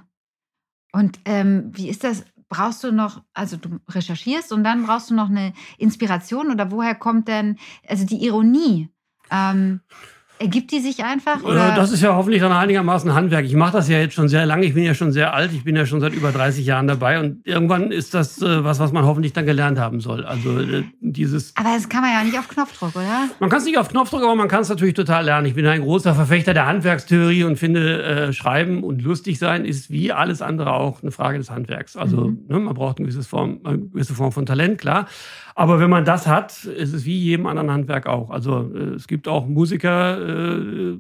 Und 0.94 1.20
ähm, 1.26 1.72
wie 1.74 1.90
ist 1.90 2.06
das? 2.06 2.24
Brauchst 2.54 2.84
du 2.84 2.92
noch, 2.92 3.24
also 3.34 3.58
du 3.58 3.80
recherchierst 3.90 4.54
und 4.54 4.64
dann 4.64 4.86
brauchst 4.86 5.10
du 5.10 5.16
noch 5.16 5.30
eine 5.30 5.54
Inspiration 5.80 6.52
oder 6.52 6.72
woher 6.72 6.94
kommt 6.94 7.28
denn, 7.28 7.58
also 7.88 8.06
die 8.06 8.24
Ironie? 8.24 8.90
Ähm, 9.32 9.82
Ergibt 10.40 10.72
die 10.72 10.80
sich 10.80 11.04
einfach? 11.04 11.44
Oder? 11.44 11.74
Das 11.76 11.92
ist 11.92 12.02
ja 12.02 12.16
hoffentlich 12.16 12.42
dann 12.42 12.52
einigermaßen 12.52 13.14
Handwerk. 13.14 13.46
Ich 13.46 13.56
mache 13.56 13.74
das 13.74 13.88
ja 13.88 14.00
jetzt 14.00 14.14
schon 14.14 14.28
sehr 14.28 14.46
lange. 14.46 14.66
Ich 14.66 14.74
bin 14.74 14.84
ja 14.84 14.94
schon 14.94 15.12
sehr 15.12 15.34
alt. 15.34 15.52
Ich 15.54 15.64
bin 15.64 15.76
ja 15.76 15.86
schon 15.86 16.02
seit 16.02 16.14
über 16.14 16.32
30 16.32 16.66
Jahren 16.66 16.88
dabei. 16.88 17.20
Und 17.20 17.46
irgendwann 17.46 17.92
ist 17.92 18.14
das 18.14 18.42
äh, 18.42 18.64
was, 18.64 18.80
was 18.80 18.92
man 18.92 19.06
hoffentlich 19.06 19.34
dann 19.34 19.46
gelernt 19.46 19.80
haben 19.80 20.02
soll. 20.02 20.26
Also 20.26 20.60
äh, 20.60 20.84
dieses. 21.00 21.56
Aber 21.56 21.70
das 21.74 21.88
kann 21.88 22.02
man 22.02 22.12
ja 22.12 22.24
nicht 22.24 22.38
auf 22.38 22.48
Knopfdruck, 22.50 22.96
oder? 22.96 23.30
Man 23.40 23.50
kann 23.50 23.60
es 23.60 23.66
nicht 23.66 23.78
auf 23.78 23.90
Knopfdruck, 23.90 24.24
aber 24.24 24.36
man 24.36 24.48
kann 24.48 24.62
es 24.62 24.70
natürlich 24.70 24.96
total 24.96 25.26
lernen. 25.26 25.48
Ich 25.48 25.54
bin 25.54 25.66
ein 25.66 25.82
großer 25.82 26.14
Verfechter 26.16 26.54
der 26.54 26.66
Handwerkstheorie 26.66 27.44
und 27.44 27.58
finde, 27.58 28.04
äh, 28.04 28.34
Schreiben 28.34 28.84
und 28.84 29.02
lustig 29.02 29.40
sein 29.40 29.66
ist 29.66 29.92
wie 29.92 30.12
alles 30.12 30.42
andere 30.42 30.74
auch 30.74 31.02
eine 31.02 31.12
Frage 31.12 31.38
des 31.38 31.52
Handwerks. 31.52 31.96
Also 31.96 32.30
mhm. 32.30 32.46
ne, 32.48 32.60
man 32.60 32.74
braucht 32.74 32.98
eine 32.98 33.08
gewisse 33.08 33.28
Form, 33.28 33.60
eine 33.64 33.80
gewisse 33.80 34.14
Form 34.14 34.32
von 34.32 34.46
Talent, 34.46 34.80
klar. 34.80 35.08
Aber 35.56 35.80
wenn 35.80 35.90
man 35.90 36.04
das 36.04 36.26
hat, 36.26 36.64
ist 36.64 36.94
es 36.94 37.06
wie 37.06 37.18
jedem 37.18 37.46
anderen 37.46 37.70
Handwerk 37.70 38.08
auch. 38.08 38.32
Also 38.32 38.72
äh, 38.74 38.96
es 38.96 39.08
gibt 39.08 39.28
auch 39.28 39.46
Musiker, 39.46 40.23
äh, 40.24 40.98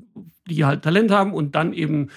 die 0.50 0.65
halt 0.65 0.84
Talent 0.84 1.12
haben 1.12 1.34
und 1.34 1.56
dann 1.56 1.74
eben 1.74 2.10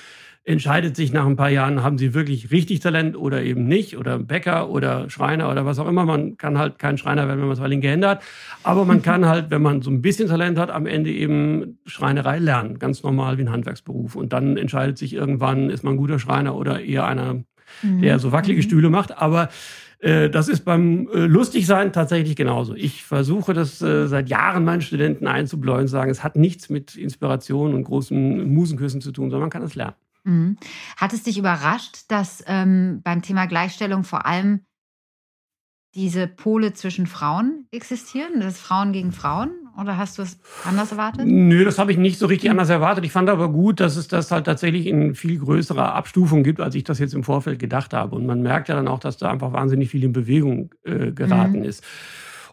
entscheidet 0.46 0.94
sich 0.94 1.12
nach 1.12 1.26
ein 1.26 1.34
paar 1.34 1.50
Jahren, 1.50 1.82
haben 1.82 1.98
sie 1.98 2.14
wirklich 2.14 2.52
richtig 2.52 2.78
Talent 2.78 3.16
oder 3.16 3.42
eben 3.42 3.66
nicht 3.66 3.98
oder 3.98 4.16
Bäcker 4.20 4.70
oder 4.70 5.10
Schreiner 5.10 5.50
oder 5.50 5.66
was 5.66 5.80
auch 5.80 5.88
immer. 5.88 6.04
Man 6.04 6.36
kann 6.36 6.56
halt 6.56 6.78
kein 6.78 6.98
Schreiner 6.98 7.26
werden, 7.26 7.40
wenn 7.40 7.48
man 7.48 7.56
zwei 7.56 7.66
linke 7.66 7.88
Hände 7.88 8.08
hat. 8.08 8.22
Aber 8.62 8.84
man 8.84 9.02
kann 9.02 9.26
halt, 9.28 9.50
wenn 9.50 9.60
man 9.60 9.82
so 9.82 9.90
ein 9.90 10.02
bisschen 10.02 10.28
Talent 10.28 10.56
hat, 10.56 10.70
am 10.70 10.86
Ende 10.86 11.10
eben 11.10 11.78
Schreinerei 11.84 12.38
lernen. 12.38 12.78
Ganz 12.78 13.02
normal 13.02 13.38
wie 13.38 13.42
ein 13.42 13.50
Handwerksberuf. 13.50 14.14
Und 14.14 14.32
dann 14.32 14.56
entscheidet 14.56 14.98
sich 14.98 15.14
irgendwann, 15.14 15.68
ist 15.68 15.82
man 15.82 15.94
ein 15.94 15.98
guter 15.98 16.20
Schreiner 16.20 16.54
oder 16.54 16.80
eher 16.80 17.06
einer, 17.06 17.42
der 17.82 18.14
mhm. 18.14 18.20
so 18.20 18.30
wackelige 18.30 18.60
mhm. 18.60 18.64
Stühle 18.64 18.88
macht. 18.88 19.18
Aber 19.18 19.48
äh, 19.98 20.28
das 20.28 20.48
ist 20.48 20.64
beim 20.64 21.08
äh, 21.08 21.26
Lustigsein 21.26 21.92
tatsächlich 21.92 22.36
genauso. 22.36 22.74
Ich 22.74 23.04
versuche 23.04 23.54
das 23.54 23.80
äh, 23.80 24.06
seit 24.06 24.28
Jahren 24.28 24.64
meinen 24.64 24.82
Studenten 24.82 25.26
einzubläuen, 25.26 25.88
sagen, 25.88 26.10
es 26.10 26.22
hat 26.22 26.36
nichts 26.36 26.68
mit 26.68 26.96
Inspiration 26.96 27.74
und 27.74 27.84
großen 27.84 28.52
Musenküssen 28.52 29.00
zu 29.00 29.12
tun, 29.12 29.30
sondern 29.30 29.42
man 29.42 29.50
kann 29.50 29.62
es 29.62 29.74
lernen. 29.74 29.96
Mhm. 30.24 30.56
Hat 30.96 31.12
es 31.12 31.22
dich 31.22 31.38
überrascht, 31.38 32.04
dass 32.08 32.44
ähm, 32.46 33.00
beim 33.02 33.22
Thema 33.22 33.46
Gleichstellung 33.46 34.04
vor 34.04 34.26
allem 34.26 34.60
diese 35.94 36.26
Pole 36.26 36.74
zwischen 36.74 37.06
Frauen 37.06 37.66
existieren, 37.70 38.40
das 38.40 38.58
Frauen 38.60 38.92
gegen 38.92 39.12
Frauen? 39.12 39.50
Oder 39.80 39.98
hast 39.98 40.18
du 40.18 40.22
es 40.22 40.38
anders 40.64 40.92
erwartet? 40.92 41.26
Nö, 41.26 41.64
das 41.64 41.78
habe 41.78 41.92
ich 41.92 41.98
nicht 41.98 42.18
so 42.18 42.26
richtig 42.26 42.50
anders 42.50 42.70
erwartet. 42.70 43.04
Ich 43.04 43.12
fand 43.12 43.28
aber 43.28 43.50
gut, 43.50 43.80
dass 43.80 43.96
es 43.96 44.08
das 44.08 44.30
halt 44.30 44.46
tatsächlich 44.46 44.86
in 44.86 45.14
viel 45.14 45.38
größerer 45.38 45.94
Abstufung 45.94 46.42
gibt, 46.42 46.60
als 46.60 46.74
ich 46.74 46.84
das 46.84 46.98
jetzt 46.98 47.14
im 47.14 47.24
Vorfeld 47.24 47.58
gedacht 47.58 47.92
habe. 47.92 48.16
Und 48.16 48.26
man 48.26 48.42
merkt 48.42 48.68
ja 48.68 48.74
dann 48.74 48.88
auch, 48.88 48.98
dass 48.98 49.18
da 49.18 49.30
einfach 49.30 49.52
wahnsinnig 49.52 49.90
viel 49.90 50.04
in 50.04 50.12
Bewegung 50.12 50.74
äh, 50.84 51.12
geraten 51.12 51.58
mhm. 51.58 51.64
ist. 51.64 51.84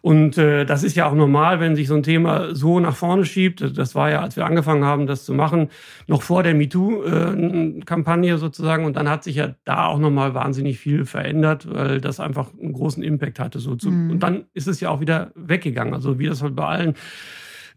Und 0.04 0.36
äh, 0.36 0.66
das 0.66 0.82
ist 0.82 0.96
ja 0.96 1.06
auch 1.06 1.14
normal, 1.14 1.60
wenn 1.60 1.76
sich 1.76 1.88
so 1.88 1.94
ein 1.94 2.02
Thema 2.02 2.54
so 2.54 2.78
nach 2.78 2.94
vorne 2.94 3.24
schiebt. 3.24 3.78
Das 3.78 3.94
war 3.94 4.10
ja, 4.10 4.20
als 4.20 4.36
wir 4.36 4.44
angefangen 4.44 4.84
haben, 4.84 5.06
das 5.06 5.24
zu 5.24 5.32
machen, 5.32 5.70
noch 6.06 6.20
vor 6.20 6.42
der 6.42 6.52
MeToo-Kampagne 6.52 8.36
sozusagen. 8.36 8.84
Und 8.84 8.96
dann 8.96 9.08
hat 9.08 9.24
sich 9.24 9.36
ja 9.36 9.54
da 9.64 9.86
auch 9.86 9.98
nochmal 9.98 10.34
wahnsinnig 10.34 10.78
viel 10.78 11.06
verändert, 11.06 11.66
weil 11.72 12.02
das 12.02 12.20
einfach 12.20 12.50
einen 12.52 12.74
großen 12.74 13.02
Impact 13.02 13.38
hatte. 13.40 13.60
So 13.60 13.76
zu, 13.76 13.90
mhm. 13.90 14.10
Und 14.10 14.22
dann 14.22 14.44
ist 14.52 14.68
es 14.68 14.78
ja 14.78 14.90
auch 14.90 15.00
wieder 15.00 15.32
weggegangen. 15.36 15.94
Also 15.94 16.18
wie 16.18 16.26
das 16.26 16.42
halt 16.42 16.54
bei 16.54 16.66
allen 16.66 16.94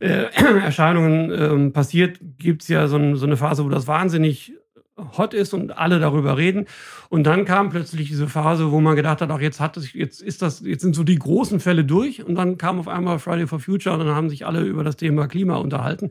äh, 0.02 0.26
Erscheinungen 0.66 1.32
äh, 1.32 1.72
passiert, 1.72 2.20
gibt's 2.40 2.68
ja 2.68 2.90
so, 2.90 3.16
so 3.16 3.26
eine 3.26 3.38
Phase, 3.38 3.64
wo 3.64 3.70
das 3.70 3.88
wahnsinnig 3.88 4.52
hot 5.18 5.34
ist 5.34 5.54
und 5.54 5.78
alle 5.78 6.00
darüber 6.00 6.38
reden. 6.38 6.66
Und 7.10 7.24
dann 7.24 7.46
kam 7.46 7.70
plötzlich 7.70 8.10
diese 8.10 8.28
Phase, 8.28 8.72
wo 8.72 8.82
man 8.82 8.96
gedacht 8.96 9.22
hat, 9.22 9.32
auch 9.32 9.40
jetzt 9.40 9.60
hat 9.60 9.78
es, 9.78 9.94
jetzt 9.94 10.22
ist 10.22 10.42
das, 10.42 10.62
jetzt 10.62 10.82
sind 10.82 10.96
so 10.96 11.04
die 11.04 11.18
großen 11.18 11.60
Fälle 11.60 11.86
durch. 11.86 12.24
Und 12.24 12.36
dann 12.36 12.58
kam 12.58 12.80
auf 12.80 12.88
einmal 12.88 13.20
Friday 13.20 13.48
for 13.48 13.60
Future 13.60 13.96
und 13.98 14.06
dann 14.06 14.16
haben 14.16 14.30
sich 14.30 14.46
alle 14.46 14.62
über 14.62 14.84
das 14.84 14.98
Thema 14.98 15.28
Klima 15.28 15.56
unterhalten, 15.56 16.10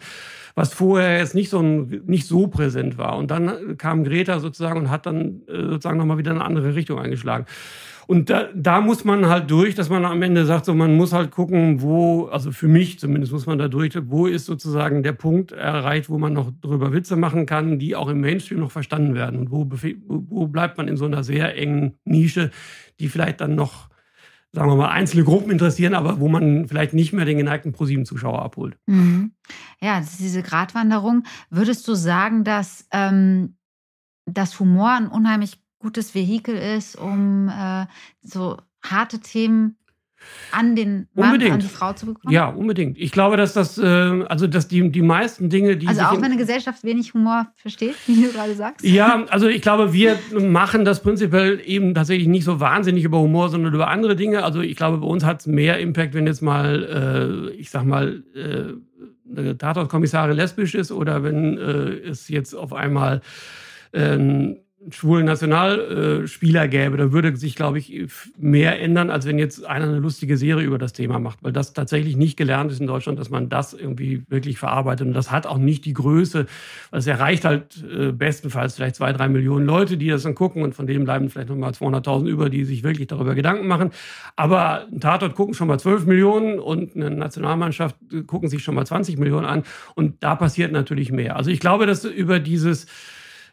was 0.54 0.72
vorher 0.72 1.18
jetzt 1.18 1.34
nicht 1.34 1.50
so, 1.50 1.60
nicht 1.60 2.26
so 2.26 2.46
präsent 2.46 2.98
war. 2.98 3.16
Und 3.16 3.30
dann 3.30 3.76
kam 3.76 4.04
Greta 4.04 4.40
sozusagen 4.40 4.80
und 4.80 4.90
hat 4.90 5.06
dann 5.06 5.42
äh, 5.48 5.62
sozusagen 5.62 5.98
nochmal 5.98 6.18
wieder 6.18 6.30
eine 6.30 6.44
andere 6.44 6.74
Richtung 6.74 6.98
eingeschlagen. 6.98 7.46
Und 8.06 8.30
da, 8.30 8.48
da 8.54 8.80
muss 8.80 9.04
man 9.04 9.26
halt 9.26 9.50
durch, 9.50 9.74
dass 9.74 9.88
man 9.88 10.04
am 10.04 10.22
Ende 10.22 10.46
sagt, 10.46 10.64
so 10.64 10.74
man 10.74 10.96
muss 10.96 11.12
halt 11.12 11.32
gucken, 11.32 11.82
wo, 11.82 12.26
also 12.26 12.52
für 12.52 12.68
mich 12.68 13.00
zumindest 13.00 13.32
muss 13.32 13.46
man 13.46 13.58
da 13.58 13.66
durch, 13.68 13.98
wo 14.08 14.26
ist 14.26 14.46
sozusagen 14.46 15.02
der 15.02 15.12
Punkt 15.12 15.52
erreicht, 15.52 16.08
wo 16.08 16.18
man 16.18 16.32
noch 16.32 16.52
drüber 16.60 16.92
Witze 16.92 17.16
machen 17.16 17.46
kann, 17.46 17.78
die 17.78 17.96
auch 17.96 18.08
im 18.08 18.20
Mainstream 18.20 18.60
noch 18.60 18.70
verstanden 18.70 19.14
werden. 19.14 19.40
Und 19.40 19.50
wo, 19.50 19.68
wo 20.08 20.46
bleibt 20.46 20.78
man 20.78 20.86
in 20.86 20.96
so 20.96 21.04
einer 21.04 21.24
sehr 21.24 21.56
engen 21.56 21.94
Nische, 22.04 22.50
die 23.00 23.08
vielleicht 23.08 23.40
dann 23.40 23.56
noch, 23.56 23.88
sagen 24.52 24.70
wir 24.70 24.76
mal, 24.76 24.90
einzelne 24.90 25.24
Gruppen 25.24 25.50
interessieren, 25.50 25.94
aber 25.94 26.20
wo 26.20 26.28
man 26.28 26.68
vielleicht 26.68 26.94
nicht 26.94 27.12
mehr 27.12 27.24
den 27.24 27.38
geneigten 27.38 27.72
ProSieben-Zuschauer 27.72 28.40
abholt. 28.40 28.78
Mhm. 28.86 29.32
Ja, 29.80 29.98
das 29.98 30.12
ist 30.12 30.20
diese 30.20 30.42
Gratwanderung. 30.42 31.24
Würdest 31.50 31.88
du 31.88 31.94
sagen, 31.94 32.44
dass 32.44 32.86
ähm, 32.92 33.56
das 34.26 34.58
Humor 34.60 34.90
ein 34.90 35.08
unheimlich 35.08 35.58
gutes 35.78 36.14
Vehikel 36.14 36.56
ist, 36.56 36.96
um 36.96 37.48
äh, 37.48 37.86
so 38.22 38.58
harte 38.82 39.20
Themen 39.20 39.76
an 40.50 40.76
den 40.76 41.08
Mann, 41.14 41.32
unbedingt. 41.32 41.52
an 41.52 41.60
die 41.60 41.66
Frau 41.66 41.92
zu 41.92 42.06
bekommen? 42.06 42.32
Ja, 42.32 42.48
unbedingt. 42.48 42.98
Ich 42.98 43.12
glaube, 43.12 43.36
dass 43.36 43.52
das, 43.52 43.78
äh, 43.78 43.84
also 43.84 44.46
dass 44.46 44.68
die, 44.68 44.90
die 44.90 45.02
meisten 45.02 45.50
Dinge, 45.50 45.76
die. 45.76 45.86
Also 45.86 46.02
auch 46.02 46.16
wenn 46.16 46.24
eine 46.24 46.36
Gesellschaft 46.36 46.84
wenig 46.84 47.14
Humor 47.14 47.48
versteht, 47.56 47.94
wie 48.06 48.22
du 48.22 48.32
gerade 48.32 48.54
sagst. 48.54 48.84
Ja, 48.84 49.24
also 49.26 49.48
ich 49.48 49.62
glaube, 49.62 49.92
wir 49.92 50.18
machen 50.38 50.84
das 50.84 51.02
prinzipiell 51.02 51.60
eben 51.64 51.94
tatsächlich 51.94 52.28
nicht 52.28 52.44
so 52.44 52.60
wahnsinnig 52.60 53.04
über 53.04 53.18
Humor, 53.18 53.50
sondern 53.50 53.74
über 53.74 53.88
andere 53.88 54.16
Dinge. 54.16 54.44
Also 54.44 54.60
ich 54.60 54.76
glaube, 54.76 54.98
bei 54.98 55.06
uns 55.06 55.24
hat 55.24 55.40
es 55.40 55.46
mehr 55.46 55.78
Impact, 55.78 56.14
wenn 56.14 56.26
jetzt 56.26 56.42
mal, 56.42 57.50
äh, 57.52 57.54
ich 57.54 57.70
sag 57.70 57.84
mal, 57.84 58.22
äh, 58.34 58.74
eine 59.28 59.58
Tatortkommissarin 59.58 60.36
lesbisch 60.36 60.74
ist 60.74 60.92
oder 60.92 61.22
wenn 61.24 61.58
äh, 61.58 62.08
es 62.08 62.28
jetzt 62.28 62.54
auf 62.54 62.72
einmal 62.72 63.20
ähm, 63.92 64.58
schwulen 64.90 65.26
Nationalspieler 65.26 66.68
gäbe, 66.68 66.96
dann 66.96 67.12
würde 67.12 67.36
sich, 67.36 67.56
glaube 67.56 67.78
ich, 67.78 68.06
mehr 68.38 68.80
ändern, 68.80 69.10
als 69.10 69.26
wenn 69.26 69.38
jetzt 69.38 69.64
einer 69.66 69.86
eine 69.86 69.98
lustige 69.98 70.36
Serie 70.36 70.64
über 70.64 70.78
das 70.78 70.92
Thema 70.92 71.18
macht, 71.18 71.42
weil 71.42 71.52
das 71.52 71.72
tatsächlich 71.72 72.16
nicht 72.16 72.36
gelernt 72.36 72.70
ist 72.70 72.80
in 72.80 72.86
Deutschland, 72.86 73.18
dass 73.18 73.30
man 73.30 73.48
das 73.48 73.72
irgendwie 73.72 74.22
wirklich 74.28 74.58
verarbeitet. 74.58 75.06
Und 75.06 75.12
das 75.12 75.30
hat 75.30 75.46
auch 75.46 75.58
nicht 75.58 75.84
die 75.84 75.94
Größe, 75.94 76.46
weil 76.90 76.98
es 76.98 77.06
erreicht 77.06 77.44
halt 77.44 77.84
äh, 77.90 78.12
bestenfalls 78.12 78.74
vielleicht 78.74 78.96
zwei, 78.96 79.12
drei 79.12 79.28
Millionen 79.28 79.66
Leute, 79.66 79.96
die 79.96 80.08
das 80.08 80.22
dann 80.22 80.34
gucken 80.34 80.62
und 80.62 80.74
von 80.74 80.86
denen 80.86 81.04
bleiben 81.04 81.30
vielleicht 81.30 81.48
nochmal 81.48 81.72
200.000 81.72 82.26
über, 82.28 82.50
die 82.50 82.64
sich 82.64 82.82
wirklich 82.82 83.06
darüber 83.06 83.34
Gedanken 83.34 83.66
machen. 83.66 83.90
Aber 84.36 84.86
ein 84.92 85.00
Tatort 85.00 85.34
gucken 85.34 85.54
schon 85.54 85.68
mal 85.68 85.78
12 85.78 86.06
Millionen 86.06 86.58
und 86.58 86.96
eine 86.96 87.10
Nationalmannschaft 87.10 87.96
gucken 88.26 88.48
sich 88.48 88.62
schon 88.62 88.74
mal 88.74 88.86
20 88.86 89.18
Millionen 89.18 89.46
an. 89.46 89.62
Und 89.94 90.22
da 90.22 90.34
passiert 90.34 90.72
natürlich 90.72 91.10
mehr. 91.10 91.36
Also 91.36 91.50
ich 91.50 91.60
glaube, 91.60 91.86
dass 91.86 92.04
über 92.04 92.38
dieses 92.38 92.86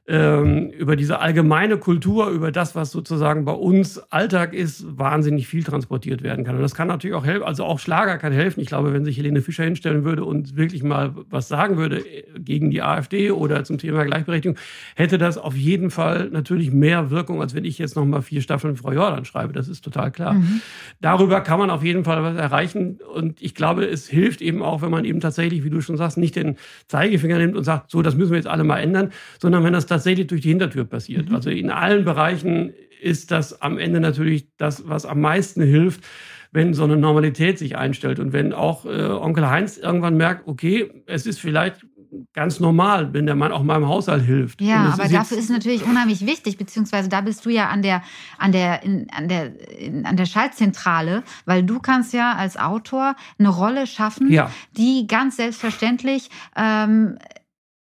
ähm, 0.05 0.69
über 0.71 0.97
diese 0.97 1.19
allgemeine 1.19 1.77
Kultur, 1.77 2.27
über 2.27 2.51
das, 2.51 2.75
was 2.75 2.91
sozusagen 2.91 3.45
bei 3.45 3.53
uns 3.53 3.99
Alltag 4.11 4.53
ist, 4.53 4.97
wahnsinnig 4.97 5.47
viel 5.47 5.63
transportiert 5.63 6.23
werden 6.23 6.43
kann. 6.43 6.57
Und 6.57 6.61
das 6.61 6.75
kann 6.75 6.89
natürlich 6.89 7.15
auch 7.15 7.25
helfen, 7.25 7.43
also 7.43 7.63
auch 7.63 7.79
Schlager 7.79 8.17
kann 8.17 8.33
helfen. 8.33 8.59
Ich 8.59 8.67
glaube, 8.67 8.91
wenn 8.91 9.05
sich 9.05 9.15
Helene 9.15 9.41
Fischer 9.41 9.63
hinstellen 9.63 10.03
würde 10.03 10.25
und 10.25 10.57
wirklich 10.57 10.83
mal 10.83 11.13
was 11.29 11.47
sagen 11.47 11.77
würde 11.77 11.99
äh, 11.99 12.25
gegen 12.37 12.69
die 12.69 12.81
AfD 12.81 13.31
oder 13.31 13.63
zum 13.63 13.77
Thema 13.77 14.03
Gleichberechtigung, 14.03 14.57
hätte 14.95 15.17
das 15.17 15.37
auf 15.37 15.55
jeden 15.55 15.89
Fall 15.89 16.29
natürlich 16.31 16.73
mehr 16.73 17.09
Wirkung, 17.09 17.39
als 17.39 17.55
wenn 17.55 17.63
ich 17.63 17.77
jetzt 17.77 17.95
noch 17.95 18.03
mal 18.03 18.21
vier 18.21 18.41
Staffeln 18.41 18.75
Frau 18.75 18.91
Jordan 18.91 19.23
schreibe. 19.23 19.53
Das 19.53 19.69
ist 19.69 19.85
total 19.85 20.11
klar. 20.11 20.33
Mhm. 20.33 20.59
Darüber 20.99 21.39
kann 21.39 21.59
man 21.59 21.69
auf 21.69 21.81
jeden 21.81 22.03
Fall 22.03 22.21
was 22.23 22.35
erreichen. 22.35 22.99
Und 23.15 23.41
ich 23.41 23.55
glaube, 23.55 23.85
es 23.85 24.09
hilft 24.09 24.41
eben 24.41 24.63
auch, 24.63 24.81
wenn 24.81 24.91
man 24.91 25.05
eben 25.05 25.21
tatsächlich, 25.21 25.63
wie 25.63 25.69
du 25.69 25.79
schon 25.79 25.95
sagst, 25.95 26.17
nicht 26.17 26.35
den 26.35 26.57
Zeigefinger 26.89 27.37
nimmt 27.37 27.55
und 27.55 27.63
sagt, 27.63 27.89
so, 27.89 28.01
das 28.01 28.15
müssen 28.15 28.31
wir 28.31 28.37
jetzt 28.37 28.47
alle 28.47 28.65
mal 28.65 28.79
ändern, 28.79 29.11
sondern 29.39 29.63
wenn 29.63 29.71
das 29.71 29.92
tatsächlich 29.93 30.27
durch 30.27 30.41
die 30.41 30.49
Hintertür 30.49 30.85
passiert. 30.85 31.29
Mhm. 31.29 31.35
Also 31.35 31.49
in 31.49 31.69
allen 31.69 32.03
Bereichen 32.03 32.73
ist 33.01 33.31
das 33.31 33.61
am 33.61 33.77
Ende 33.77 33.99
natürlich 33.99 34.47
das, 34.57 34.87
was 34.87 35.05
am 35.05 35.21
meisten 35.21 35.61
hilft, 35.61 36.03
wenn 36.51 36.73
so 36.73 36.83
eine 36.83 36.97
Normalität 36.97 37.57
sich 37.59 37.77
einstellt 37.77 38.19
und 38.19 38.33
wenn 38.33 38.53
auch 38.53 38.85
äh, 38.85 39.09
Onkel 39.09 39.49
Heinz 39.49 39.77
irgendwann 39.77 40.17
merkt, 40.17 40.47
okay, 40.47 41.03
es 41.07 41.25
ist 41.25 41.39
vielleicht 41.39 41.85
ganz 42.33 42.59
normal, 42.59 43.13
wenn 43.13 43.25
der 43.25 43.35
Mann 43.35 43.51
auch 43.51 43.63
mal 43.63 43.77
im 43.77 43.87
Haushalt 43.87 44.23
hilft. 44.23 44.61
Ja, 44.61 44.93
aber 44.93 45.05
ist 45.05 45.13
dafür 45.13 45.37
ist 45.37 45.49
natürlich 45.49 45.83
unheimlich 45.83 46.25
wichtig, 46.25 46.57
beziehungsweise 46.57 47.09
da 47.09 47.21
bist 47.21 47.45
du 47.45 47.49
ja 47.49 47.69
an 47.69 47.81
der, 47.81 48.03
an 48.37 48.51
der, 48.51 48.83
in, 48.83 49.07
an 49.11 49.27
der, 49.27 49.79
in, 49.79 50.05
an 50.05 50.15
der 50.15 50.25
Schaltzentrale, 50.25 51.23
weil 51.45 51.63
du 51.63 51.79
kannst 51.79 52.13
ja 52.13 52.35
als 52.35 52.57
Autor 52.57 53.15
eine 53.39 53.49
Rolle 53.49 53.87
schaffen, 53.87 54.31
ja. 54.31 54.51
die 54.77 55.07
ganz 55.07 55.37
selbstverständlich 55.37 56.29
ähm, 56.55 57.17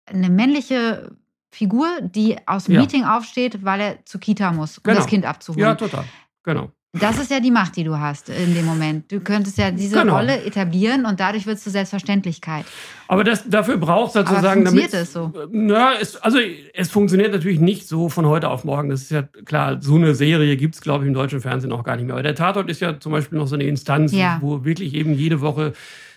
eine 0.05 0.29
männliche 0.29 1.11
Figur, 1.53 1.87
die 2.01 2.35
aus 2.47 2.65
dem 2.65 2.75
ja. 2.75 2.81
Meeting 2.81 3.03
aufsteht, 3.03 3.63
weil 3.63 3.79
er 3.79 4.05
zur 4.05 4.19
Kita 4.19 4.51
muss, 4.51 4.79
um 4.79 4.83
genau. 4.83 4.97
das 4.97 5.07
Kind 5.07 5.25
abzuholen. 5.25 5.65
Ja, 5.65 5.75
total. 5.75 6.05
Genau. 6.43 6.71
Das 6.99 7.19
ist 7.19 7.31
ja 7.31 7.39
die 7.39 7.49
Macht, 7.49 7.75
die 7.75 7.83
du 7.83 7.97
hast 7.97 8.29
in 8.29 8.53
dem 8.53 8.65
Moment. 8.65 9.11
Du 9.11 9.19
könntest 9.19 9.57
ja 9.57 9.71
diese 9.71 9.97
genau. 9.99 10.15
Rolle 10.15 10.43
etablieren 10.43 11.07
und 11.07 11.19
dadurch 11.19 11.47
wird 11.47 11.57
es 11.57 11.63
zur 11.63 11.71
Selbstverständlichkeit. 11.71 12.65
Aber 13.07 13.23
das, 13.23 13.49
dafür 13.49 13.77
braucht 13.77 14.09
es 14.09 14.13
sozusagen. 14.13 14.45
Aber 14.45 14.53
funktioniert 14.69 14.93
es 14.93 15.13
so? 15.13 15.33
Na, 15.51 15.93
es, 15.99 16.17
also 16.17 16.37
es 16.73 16.91
funktioniert 16.91 17.31
natürlich 17.31 17.59
nicht 17.59 17.87
so 17.87 18.09
von 18.09 18.27
heute 18.27 18.49
auf 18.49 18.63
morgen. 18.63 18.89
Das 18.89 19.01
ist 19.01 19.11
ja 19.11 19.23
klar, 19.45 19.81
so 19.81 19.95
eine 19.95 20.13
Serie 20.13 20.55
gibt 20.55 20.75
es, 20.75 20.81
glaube 20.81 21.03
ich, 21.03 21.07
im 21.07 21.15
deutschen 21.15 21.41
Fernsehen 21.41 21.71
auch 21.71 21.83
gar 21.83 21.95
nicht 21.95 22.05
mehr. 22.05 22.13
Aber 22.13 22.23
der 22.23 22.35
Tatort 22.35 22.69
ist 22.69 22.79
ja 22.79 22.99
zum 22.99 23.11
Beispiel 23.11 23.39
noch 23.39 23.47
so 23.47 23.55
eine 23.55 23.63
Instanz, 23.63 24.11
ja. 24.11 24.37
wo 24.41 24.63
wirklich 24.63 24.93
eben 24.93 25.15
jede 25.15 25.41
Woche 25.41 25.73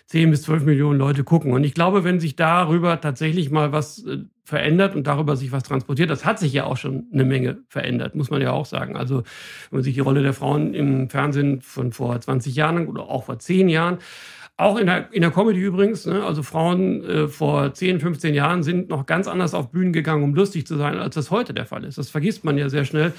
10 0.07 0.29
bis 0.29 0.43
12 0.43 0.63
Millionen 0.63 0.99
Leute 0.99 1.23
gucken. 1.23 1.53
Und 1.53 1.63
ich 1.63 1.73
glaube, 1.73 2.03
wenn 2.03 2.19
sich 2.19 2.35
darüber 2.35 3.01
tatsächlich 3.01 3.49
mal 3.49 3.71
was 3.71 4.05
äh, 4.05 4.19
verändert 4.47 4.95
und 4.95 5.05
darüber 5.07 5.35
sich 5.35 5.51
was 5.51 5.63
transportiert, 5.63 6.09
das 6.09 6.23
hat 6.23 6.39
sich 6.39 6.53
ja 6.53 6.63
auch 6.63 6.77
schon 6.77 7.07
eine 7.11 7.25
Menge 7.25 7.57
verändert, 7.67 8.15
muss 8.15 8.29
man 8.29 8.41
ja 8.41 8.53
auch 8.53 8.65
sagen. 8.65 8.95
Also 8.95 9.17
wenn 9.69 9.79
man 9.79 9.83
sich 9.83 9.95
die 9.95 9.99
Rolle 9.99 10.23
der 10.23 10.31
Frauen 10.31 10.73
im 10.73 11.09
Fernsehen 11.09 11.59
von 11.59 11.91
vor 11.91 12.17
20 12.17 12.55
Jahren 12.55 12.87
oder 12.87 13.09
auch 13.09 13.25
vor 13.25 13.39
10 13.39 13.67
Jahren 13.67 13.97
auch 14.55 14.77
in 14.77 14.85
der, 14.85 15.11
in 15.11 15.21
der 15.21 15.31
Comedy 15.31 15.59
übrigens, 15.59 16.05
ne? 16.05 16.23
also 16.23 16.43
Frauen 16.43 17.03
äh, 17.03 17.27
vor 17.27 17.73
10, 17.73 17.99
15 17.99 18.33
Jahren 18.33 18.63
sind 18.63 18.87
noch 18.87 19.05
ganz 19.05 19.27
anders 19.27 19.53
auf 19.53 19.69
Bühnen 19.69 19.91
gegangen, 19.91 20.23
um 20.23 20.33
lustig 20.33 20.65
zu 20.65 20.77
sein, 20.77 20.97
als 20.97 21.15
das 21.15 21.29
heute 21.29 21.53
der 21.53 21.65
Fall 21.65 21.83
ist. 21.83 21.97
Das 21.97 22.09
vergisst 22.09 22.45
man 22.45 22.57
ja 22.57 22.69
sehr 22.69 22.85
schnell. 22.85 23.11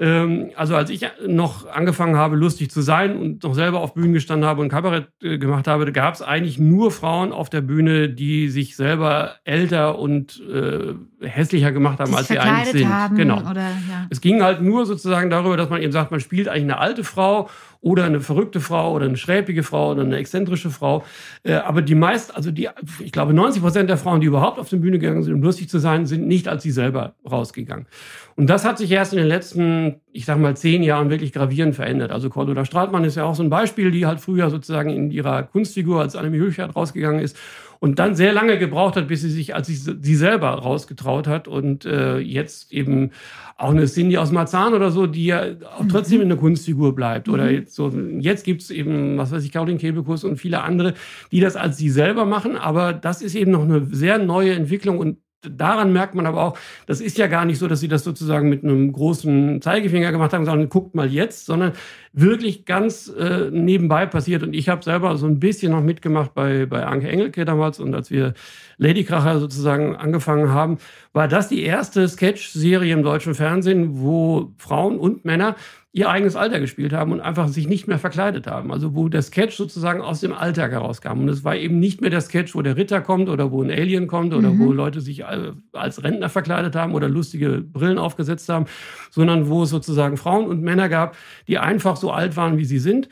Ähm, 0.00 0.50
also 0.54 0.76
als 0.76 0.90
ich 0.90 1.04
noch 1.26 1.68
angefangen 1.68 2.16
habe, 2.16 2.36
lustig 2.36 2.70
zu 2.70 2.82
sein 2.82 3.16
und 3.16 3.42
noch 3.42 3.54
selber 3.54 3.80
auf 3.80 3.94
Bühnen 3.94 4.12
gestanden 4.12 4.48
habe 4.48 4.60
und 4.60 4.68
Kabarett 4.68 5.08
äh, 5.22 5.38
gemacht 5.38 5.66
habe, 5.66 5.90
gab 5.90 6.14
es 6.14 6.22
eigentlich 6.22 6.58
nur 6.58 6.92
Frauen 6.92 7.32
auf 7.32 7.50
der 7.50 7.62
Bühne, 7.62 8.08
die 8.08 8.48
sich 8.48 8.76
selber 8.76 9.36
älter 9.44 9.98
und 9.98 10.40
äh, 10.48 10.94
hässlicher 11.26 11.72
gemacht 11.72 11.98
haben, 11.98 12.14
als 12.14 12.28
sie 12.28 12.38
eigentlich 12.38 12.82
sind. 12.82 12.92
Haben, 12.92 13.16
genau. 13.16 13.40
Oder, 13.40 13.60
ja. 13.60 14.06
Es 14.10 14.20
ging 14.20 14.40
halt 14.42 14.62
nur 14.62 14.86
sozusagen 14.86 15.30
darüber, 15.30 15.56
dass 15.56 15.68
man 15.68 15.82
eben 15.82 15.92
sagt, 15.92 16.12
man 16.12 16.20
spielt 16.20 16.48
eigentlich 16.48 16.62
eine 16.62 16.78
alte 16.78 17.02
Frau 17.02 17.48
oder 17.80 18.04
eine 18.04 18.20
verrückte 18.20 18.60
Frau 18.60 18.92
oder 18.92 19.06
eine 19.06 19.16
schräbige 19.16 19.62
Frau 19.62 19.92
oder 19.92 20.02
eine 20.02 20.16
exzentrische 20.16 20.70
Frau. 20.70 21.04
Äh, 21.42 21.54
aber 21.54 21.82
die 21.82 21.94
meisten, 21.94 22.34
also 22.34 22.50
die, 22.50 22.68
ich 22.98 23.12
glaube 23.12 23.32
90 23.32 23.62
Prozent 23.62 23.90
der 23.90 23.96
Frauen, 23.96 24.20
die 24.20 24.26
überhaupt 24.26 24.58
auf 24.58 24.68
die 24.68 24.76
Bühne 24.76 24.98
gegangen 24.98 25.22
sind, 25.22 25.34
um 25.34 25.42
lustig 25.42 25.68
zu 25.68 25.78
sein, 25.78 26.06
sind 26.06 26.26
nicht 26.26 26.48
als 26.48 26.62
sie 26.62 26.70
selber 26.70 27.14
rausgegangen. 27.28 27.86
Und 28.34 28.48
das 28.48 28.64
hat 28.64 28.78
sich 28.78 28.90
erst 28.90 29.12
in 29.12 29.18
den 29.18 29.28
letzten, 29.28 29.96
ich 30.12 30.24
sag 30.24 30.38
mal, 30.38 30.56
zehn 30.56 30.82
Jahren 30.82 31.10
wirklich 31.10 31.32
gravierend 31.32 31.74
verändert. 31.74 32.12
Also 32.12 32.30
Cordula 32.30 32.64
Stratmann 32.64 33.04
ist 33.04 33.16
ja 33.16 33.24
auch 33.24 33.34
so 33.34 33.42
ein 33.42 33.50
Beispiel, 33.50 33.90
die 33.90 34.06
halt 34.06 34.20
früher 34.20 34.50
sozusagen 34.50 34.90
in 34.90 35.10
ihrer 35.10 35.42
Kunstfigur 35.42 36.00
als 36.00 36.14
Annemie 36.16 36.38
Hülchert 36.38 36.76
rausgegangen 36.76 37.20
ist 37.20 37.36
und 37.80 37.98
dann 37.98 38.14
sehr 38.14 38.32
lange 38.32 38.58
gebraucht 38.58 38.96
hat, 38.96 39.08
bis 39.08 39.22
sie 39.22 39.30
sich, 39.30 39.54
als 39.54 39.66
sie 39.68 39.74
sie 39.76 40.14
selber 40.16 40.48
rausgetraut 40.50 41.26
hat 41.26 41.48
und 41.48 41.84
äh, 41.84 42.18
jetzt 42.18 42.72
eben 42.72 43.10
auch 43.56 43.70
eine 43.70 43.86
Cindy 43.86 44.18
aus 44.18 44.30
Marzahn 44.30 44.74
oder 44.74 44.90
so, 44.90 45.06
die 45.06 45.26
ja 45.26 45.42
auch 45.76 45.82
mhm. 45.82 45.88
trotzdem 45.88 46.20
in 46.20 46.28
der 46.28 46.38
Kunstfigur 46.38 46.94
bleibt. 46.94 47.28
Oder 47.28 47.44
mhm. 47.44 47.50
jetzt, 47.50 47.74
so, 47.74 47.92
jetzt 48.18 48.44
gibt's 48.44 48.70
eben, 48.70 49.18
was 49.18 49.32
weiß 49.32 49.44
ich, 49.44 49.52
Caroline 49.52 49.78
Kebekus 49.78 50.24
und 50.24 50.36
viele 50.36 50.62
andere, 50.62 50.94
die 51.32 51.40
das 51.40 51.56
als 51.56 51.76
sie 51.76 51.90
selber 51.90 52.24
machen, 52.24 52.56
aber 52.56 52.92
das 52.92 53.22
ist 53.22 53.34
eben 53.34 53.50
noch 53.50 53.64
eine 53.64 53.86
sehr 53.90 54.18
neue 54.18 54.52
Entwicklung 54.52 54.98
und 54.98 55.18
daran 55.42 55.92
merkt 55.92 56.14
man 56.14 56.26
aber 56.26 56.42
auch, 56.42 56.58
das 56.86 57.00
ist 57.00 57.18
ja 57.18 57.26
gar 57.26 57.44
nicht 57.44 57.58
so, 57.58 57.68
dass 57.68 57.80
sie 57.80 57.88
das 57.88 58.04
sozusagen 58.04 58.48
mit 58.48 58.64
einem 58.64 58.92
großen 58.92 59.62
Zeigefinger 59.62 60.10
gemacht 60.10 60.32
haben, 60.32 60.44
sondern 60.44 60.68
guckt 60.68 60.94
mal 60.94 61.10
jetzt, 61.10 61.46
sondern 61.46 61.72
wirklich 62.12 62.64
ganz 62.64 63.08
äh, 63.08 63.50
nebenbei 63.50 64.06
passiert. 64.06 64.42
Und 64.42 64.54
ich 64.54 64.68
habe 64.68 64.82
selber 64.82 65.16
so 65.16 65.26
ein 65.26 65.38
bisschen 65.38 65.72
noch 65.72 65.82
mitgemacht 65.82 66.34
bei, 66.34 66.66
bei 66.66 66.84
Anke 66.84 67.08
Engelke 67.08 67.44
damals 67.44 67.78
und 67.78 67.94
als 67.94 68.10
wir 68.10 68.34
Ladykracher 68.78 69.38
sozusagen 69.38 69.96
angefangen 69.96 70.50
haben, 70.50 70.78
war 71.12 71.28
das 71.28 71.48
die 71.48 71.62
erste 71.62 72.08
Sketch-Serie 72.08 72.92
im 72.92 73.02
deutschen 73.02 73.34
Fernsehen, 73.34 74.00
wo 74.00 74.52
Frauen 74.56 74.98
und 74.98 75.24
Männer 75.24 75.56
ihr 75.98 76.08
eigenes 76.08 76.36
Alter 76.36 76.60
gespielt 76.60 76.92
haben 76.92 77.10
und 77.10 77.20
einfach 77.20 77.48
sich 77.48 77.66
nicht 77.66 77.88
mehr 77.88 77.98
verkleidet 77.98 78.46
haben. 78.46 78.70
Also 78.70 78.94
wo 78.94 79.08
der 79.08 79.20
Sketch 79.20 79.56
sozusagen 79.56 80.00
aus 80.00 80.20
dem 80.20 80.32
Alltag 80.32 80.70
herauskam. 80.70 81.22
Und 81.22 81.28
es 81.28 81.42
war 81.42 81.56
eben 81.56 81.80
nicht 81.80 82.00
mehr 82.00 82.10
der 82.10 82.20
Sketch, 82.20 82.54
wo 82.54 82.62
der 82.62 82.76
Ritter 82.76 83.00
kommt 83.00 83.28
oder 83.28 83.50
wo 83.50 83.64
ein 83.64 83.70
Alien 83.70 84.06
kommt 84.06 84.32
oder 84.32 84.50
mhm. 84.50 84.60
wo 84.60 84.72
Leute 84.72 85.00
sich 85.00 85.24
als 85.26 86.04
Rentner 86.04 86.28
verkleidet 86.28 86.76
haben 86.76 86.94
oder 86.94 87.08
lustige 87.08 87.62
Brillen 87.62 87.98
aufgesetzt 87.98 88.48
haben, 88.48 88.66
sondern 89.10 89.48
wo 89.48 89.64
es 89.64 89.70
sozusagen 89.70 90.16
Frauen 90.16 90.46
und 90.46 90.62
Männer 90.62 90.88
gab, 90.88 91.16
die 91.48 91.58
einfach 91.58 91.96
so 91.96 92.12
alt 92.12 92.36
waren, 92.36 92.58
wie 92.58 92.64
sie 92.64 92.78
sind 92.78 93.08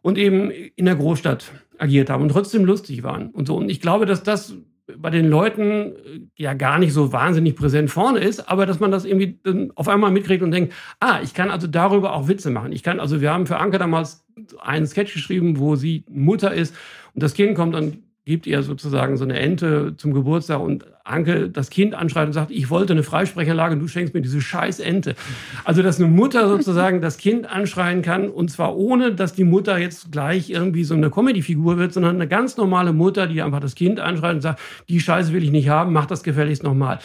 und 0.00 0.16
eben 0.16 0.50
in 0.50 0.86
der 0.86 0.96
Großstadt 0.96 1.52
agiert 1.76 2.08
haben 2.08 2.22
und 2.22 2.30
trotzdem 2.30 2.64
lustig 2.64 3.02
waren 3.02 3.28
und 3.30 3.48
so. 3.48 3.56
Und 3.56 3.70
ich 3.70 3.82
glaube, 3.82 4.06
dass 4.06 4.22
das 4.22 4.54
bei 4.98 5.10
den 5.10 5.28
Leuten 5.28 5.60
äh, 5.60 6.20
ja 6.36 6.54
gar 6.54 6.78
nicht 6.78 6.92
so 6.92 7.12
wahnsinnig 7.12 7.56
präsent 7.56 7.90
vorne 7.90 8.20
ist, 8.20 8.48
aber 8.48 8.66
dass 8.66 8.80
man 8.80 8.90
das 8.90 9.04
irgendwie 9.04 9.38
auf 9.74 9.88
einmal 9.88 10.10
mitkriegt 10.10 10.42
und 10.42 10.50
denkt, 10.50 10.74
ah, 11.00 11.20
ich 11.22 11.34
kann 11.34 11.50
also 11.50 11.66
darüber 11.66 12.14
auch 12.14 12.28
Witze 12.28 12.50
machen. 12.50 12.72
Ich 12.72 12.82
kann, 12.82 13.00
also 13.00 13.20
wir 13.20 13.32
haben 13.32 13.46
für 13.46 13.58
Anke 13.58 13.78
damals 13.78 14.24
einen 14.60 14.86
Sketch 14.86 15.12
geschrieben, 15.12 15.58
wo 15.58 15.76
sie 15.76 16.04
Mutter 16.08 16.52
ist 16.52 16.74
und 17.14 17.22
das 17.22 17.34
Kind 17.34 17.56
kommt 17.56 17.74
und 17.74 17.98
gibt 18.30 18.46
ihr 18.46 18.62
sozusagen 18.62 19.16
so 19.16 19.24
eine 19.24 19.38
Ente 19.38 19.94
zum 19.96 20.14
Geburtstag 20.14 20.60
und 20.60 20.86
Anke 21.02 21.50
das 21.50 21.68
Kind 21.68 21.96
anschreit 21.96 22.28
und 22.28 22.32
sagt, 22.32 22.52
ich 22.52 22.70
wollte 22.70 22.92
eine 22.92 23.02
Freisprecherlage 23.02 23.74
und 23.74 23.80
du 23.80 23.88
schenkst 23.88 24.14
mir 24.14 24.22
diese 24.22 24.40
scheiß 24.40 24.78
Ente. 24.78 25.16
Also, 25.64 25.82
dass 25.82 25.98
eine 25.98 26.06
Mutter 26.06 26.48
sozusagen 26.48 27.00
das 27.00 27.18
Kind 27.18 27.50
anschreien 27.50 28.02
kann 28.02 28.28
und 28.28 28.48
zwar 28.48 28.76
ohne, 28.76 29.12
dass 29.12 29.32
die 29.32 29.42
Mutter 29.42 29.78
jetzt 29.78 30.12
gleich 30.12 30.48
irgendwie 30.48 30.84
so 30.84 30.94
eine 30.94 31.10
Comedy-Figur 31.10 31.76
wird, 31.76 31.92
sondern 31.92 32.14
eine 32.14 32.28
ganz 32.28 32.56
normale 32.56 32.92
Mutter, 32.92 33.26
die 33.26 33.42
einfach 33.42 33.58
das 33.58 33.74
Kind 33.74 33.98
anschreit 33.98 34.36
und 34.36 34.42
sagt, 34.42 34.60
die 34.88 35.00
Scheiße 35.00 35.32
will 35.32 35.42
ich 35.42 35.50
nicht 35.50 35.68
haben, 35.68 35.92
mach 35.92 36.06
das 36.06 36.22
gefälligst 36.22 36.62
nochmal. 36.62 37.00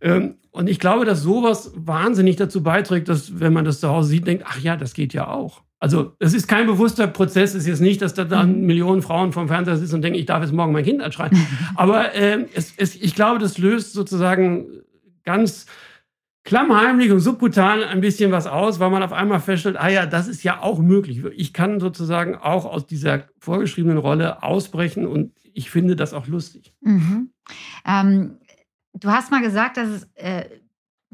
Ähm, 0.00 0.36
und 0.52 0.70
ich 0.70 0.80
glaube, 0.80 1.04
dass 1.04 1.22
sowas 1.22 1.72
wahnsinnig 1.76 2.36
dazu 2.36 2.62
beiträgt, 2.62 3.10
dass, 3.10 3.38
wenn 3.40 3.52
man 3.52 3.66
das 3.66 3.80
zu 3.80 3.88
Hause 3.88 4.08
sieht, 4.08 4.26
denkt, 4.26 4.44
ach 4.46 4.58
ja, 4.58 4.76
das 4.76 4.94
geht 4.94 5.12
ja 5.12 5.28
auch. 5.28 5.62
Also 5.82 6.14
es 6.20 6.32
ist 6.32 6.46
kein 6.46 6.68
bewusster 6.68 7.08
Prozess, 7.08 7.50
es 7.50 7.62
ist 7.62 7.66
jetzt 7.66 7.80
nicht, 7.80 8.02
dass 8.02 8.14
da 8.14 8.22
dann 8.22 8.60
mhm. 8.60 8.66
Millionen 8.66 9.02
Frauen 9.02 9.32
vom 9.32 9.48
Fernseher 9.48 9.76
sitzen 9.76 9.96
und 9.96 10.02
denken, 10.02 10.16
ich 10.16 10.26
darf 10.26 10.40
jetzt 10.40 10.52
morgen 10.52 10.72
mein 10.72 10.84
Kind 10.84 11.02
anschreien. 11.02 11.36
Aber 11.74 12.14
äh, 12.14 12.46
es, 12.54 12.72
es, 12.76 12.94
ich 12.94 13.16
glaube, 13.16 13.40
das 13.40 13.58
löst 13.58 13.92
sozusagen 13.92 14.64
ganz 15.24 15.66
klammheimlich 16.44 17.10
und 17.10 17.18
subkutan 17.18 17.82
ein 17.82 18.00
bisschen 18.00 18.30
was 18.30 18.46
aus, 18.46 18.78
weil 18.78 18.90
man 18.90 19.02
auf 19.02 19.12
einmal 19.12 19.40
feststellt, 19.40 19.76
ah 19.76 19.88
ja, 19.88 20.06
das 20.06 20.28
ist 20.28 20.44
ja 20.44 20.62
auch 20.62 20.78
möglich. 20.78 21.24
Ich 21.36 21.52
kann 21.52 21.80
sozusagen 21.80 22.36
auch 22.36 22.64
aus 22.64 22.86
dieser 22.86 23.24
vorgeschriebenen 23.40 23.98
Rolle 23.98 24.44
ausbrechen 24.44 25.04
und 25.04 25.32
ich 25.52 25.68
finde 25.68 25.96
das 25.96 26.14
auch 26.14 26.28
lustig. 26.28 26.72
Mhm. 26.82 27.30
Ähm, 27.84 28.38
du 28.94 29.10
hast 29.10 29.32
mal 29.32 29.42
gesagt, 29.42 29.78
dass 29.78 29.88
es 29.88 30.08
äh, 30.14 30.44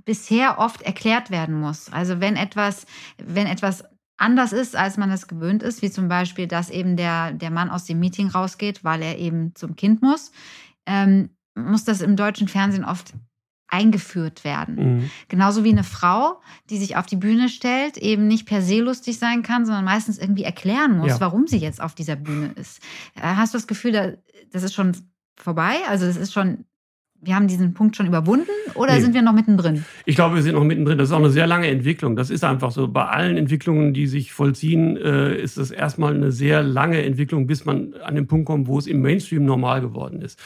bisher 0.04 0.58
oft 0.58 0.82
erklärt 0.82 1.30
werden 1.30 1.58
muss. 1.58 1.90
Also 1.90 2.20
wenn 2.20 2.36
etwas, 2.36 2.84
wenn 3.16 3.46
etwas 3.46 3.82
anders 4.18 4.52
ist, 4.52 4.76
als 4.76 4.96
man 4.96 5.10
es 5.10 5.28
gewöhnt 5.28 5.62
ist, 5.62 5.80
wie 5.80 5.90
zum 5.90 6.08
Beispiel, 6.08 6.46
dass 6.46 6.70
eben 6.70 6.96
der, 6.96 7.32
der 7.32 7.50
Mann 7.50 7.70
aus 7.70 7.84
dem 7.84 7.98
Meeting 8.00 8.28
rausgeht, 8.28 8.84
weil 8.84 9.02
er 9.02 9.18
eben 9.18 9.54
zum 9.54 9.76
Kind 9.76 10.02
muss, 10.02 10.32
ähm, 10.86 11.30
muss 11.54 11.84
das 11.84 12.00
im 12.00 12.16
deutschen 12.16 12.48
Fernsehen 12.48 12.84
oft 12.84 13.14
eingeführt 13.68 14.44
werden. 14.44 14.74
Mhm. 14.74 15.10
Genauso 15.28 15.62
wie 15.62 15.70
eine 15.70 15.84
Frau, 15.84 16.40
die 16.70 16.78
sich 16.78 16.96
auf 16.96 17.06
die 17.06 17.16
Bühne 17.16 17.48
stellt, 17.48 17.98
eben 17.98 18.26
nicht 18.26 18.46
per 18.46 18.62
se 18.62 18.80
lustig 18.80 19.18
sein 19.18 19.42
kann, 19.42 19.66
sondern 19.66 19.84
meistens 19.84 20.18
irgendwie 20.18 20.44
erklären 20.44 20.96
muss, 20.96 21.10
ja. 21.10 21.20
warum 21.20 21.46
sie 21.46 21.58
jetzt 21.58 21.80
auf 21.80 21.94
dieser 21.94 22.16
Bühne 22.16 22.52
ist. 22.56 22.80
Äh, 23.14 23.22
hast 23.22 23.52
du 23.52 23.58
das 23.58 23.66
Gefühl, 23.66 24.22
das 24.50 24.62
ist 24.62 24.74
schon 24.74 24.96
vorbei? 25.36 25.76
Also 25.88 26.06
es 26.06 26.16
ist 26.16 26.32
schon 26.32 26.64
wir 27.20 27.34
haben 27.34 27.48
diesen 27.48 27.74
Punkt 27.74 27.96
schon 27.96 28.06
überwunden 28.06 28.50
oder 28.74 28.94
nee. 28.94 29.00
sind 29.00 29.14
wir 29.14 29.22
noch 29.22 29.32
mittendrin? 29.32 29.84
Ich 30.04 30.14
glaube, 30.14 30.36
wir 30.36 30.42
sind 30.42 30.54
noch 30.54 30.64
mittendrin. 30.64 30.98
Das 30.98 31.08
ist 31.08 31.12
auch 31.12 31.18
eine 31.18 31.30
sehr 31.30 31.46
lange 31.46 31.66
Entwicklung. 31.66 32.14
Das 32.14 32.30
ist 32.30 32.44
einfach 32.44 32.70
so. 32.70 32.86
Bei 32.88 33.06
allen 33.06 33.36
Entwicklungen, 33.36 33.92
die 33.92 34.06
sich 34.06 34.32
vollziehen, 34.32 34.96
äh, 34.96 35.34
ist 35.36 35.58
das 35.58 35.70
erstmal 35.70 36.14
eine 36.14 36.30
sehr 36.30 36.62
lange 36.62 37.02
Entwicklung, 37.02 37.46
bis 37.46 37.64
man 37.64 37.94
an 38.04 38.14
den 38.14 38.28
Punkt 38.28 38.46
kommt, 38.46 38.68
wo 38.68 38.78
es 38.78 38.86
im 38.86 39.02
Mainstream 39.02 39.44
normal 39.44 39.80
geworden 39.80 40.22
ist. 40.22 40.38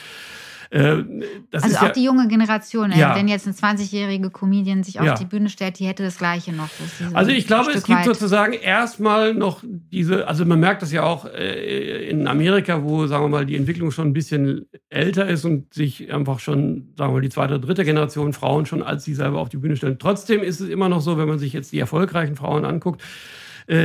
Äh, 0.73 1.05
also 1.53 1.77
auch 1.77 1.83
ja, 1.83 1.89
die 1.91 2.03
junge 2.03 2.29
Generation, 2.29 2.93
ja. 2.93 3.15
wenn 3.15 3.29
jetzt 3.29 3.47
eine 3.47 3.55
20-jährige 3.55 4.31
Comedian 4.31 4.83
sich 4.83 4.99
auf 4.99 5.05
ja. 5.05 5.15
die 5.15 5.27
Bühne 5.27 5.51
stellt, 5.51 5.79
die 5.79 5.85
hätte 5.85 6.03
das 6.03 6.17
Gleiche 6.17 6.51
noch. 6.55 6.71
Also 7.13 7.31
ich 7.31 7.47
glaube, 7.47 7.73
es 7.73 7.85
gibt 7.85 7.99
weit. 7.99 8.07
sozusagen 8.07 8.55
erstmal 8.55 9.35
noch 9.35 9.63
diese, 9.63 10.27
also 10.27 10.47
man 10.47 10.61
merkt 10.61 10.81
das 10.81 10.91
ja 10.91 11.03
auch 11.03 11.27
äh, 11.27 12.09
in 12.09 12.27
Amerika, 12.27 12.83
wo, 12.83 13.07
sagen 13.07 13.25
wir 13.25 13.29
mal, 13.29 13.45
die 13.45 13.57
Entwicklung 13.57 13.91
schon 13.91 14.09
ein 14.09 14.13
bisschen 14.15 14.65
älter 14.89 15.29
ist 15.29 15.45
und 15.45 15.75
sich 15.75 16.11
einfach 16.11 16.39
schon, 16.39 16.95
sagen 16.97 17.11
wir 17.11 17.17
mal, 17.17 17.21
die 17.21 17.29
zweite 17.29 17.57
oder 17.57 17.67
dritte 17.67 17.85
Generation 17.85 18.33
Frauen 18.33 18.65
schon 18.65 18.83
als 18.83 19.05
sie 19.05 19.13
selber 19.13 19.41
auf 19.41 19.51
die 19.51 19.59
Bühne 19.59 19.77
stellen. 19.77 19.99
Trotzdem 19.99 20.43
ist 20.43 20.61
es 20.61 20.71
immer 20.71 20.89
noch 20.89 21.03
so, 21.03 21.19
wenn 21.19 21.29
man 21.29 21.39
sich 21.39 21.53
jetzt 21.53 21.73
die 21.73 21.81
erfolgreichen 21.81 22.35
Frauen 22.35 22.65
anguckt, 22.65 23.03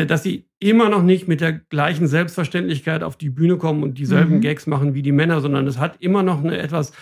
dass 0.06 0.24
sie 0.24 0.46
immer 0.60 0.90
noch 0.90 1.04
nicht 1.04 1.28
mit 1.28 1.42
der 1.42 1.54
gleichen 1.54 2.08
Selbstverständlichkeit 2.08 3.04
auf 3.04 3.16
die 3.16 3.30
Bühne 3.30 3.58
kommen 3.58 3.84
und 3.84 3.98
dieselben 3.98 4.36
mhm. 4.36 4.42
Gags 4.42 4.68
machen 4.68 4.94
wie 4.94 5.02
die 5.02 5.12
Männer, 5.12 5.40
sondern 5.42 5.68
es 5.68 5.78
hat 5.78 5.98
immer 6.00 6.24
noch 6.24 6.44
eine 6.44 6.58
etwas 6.58 6.94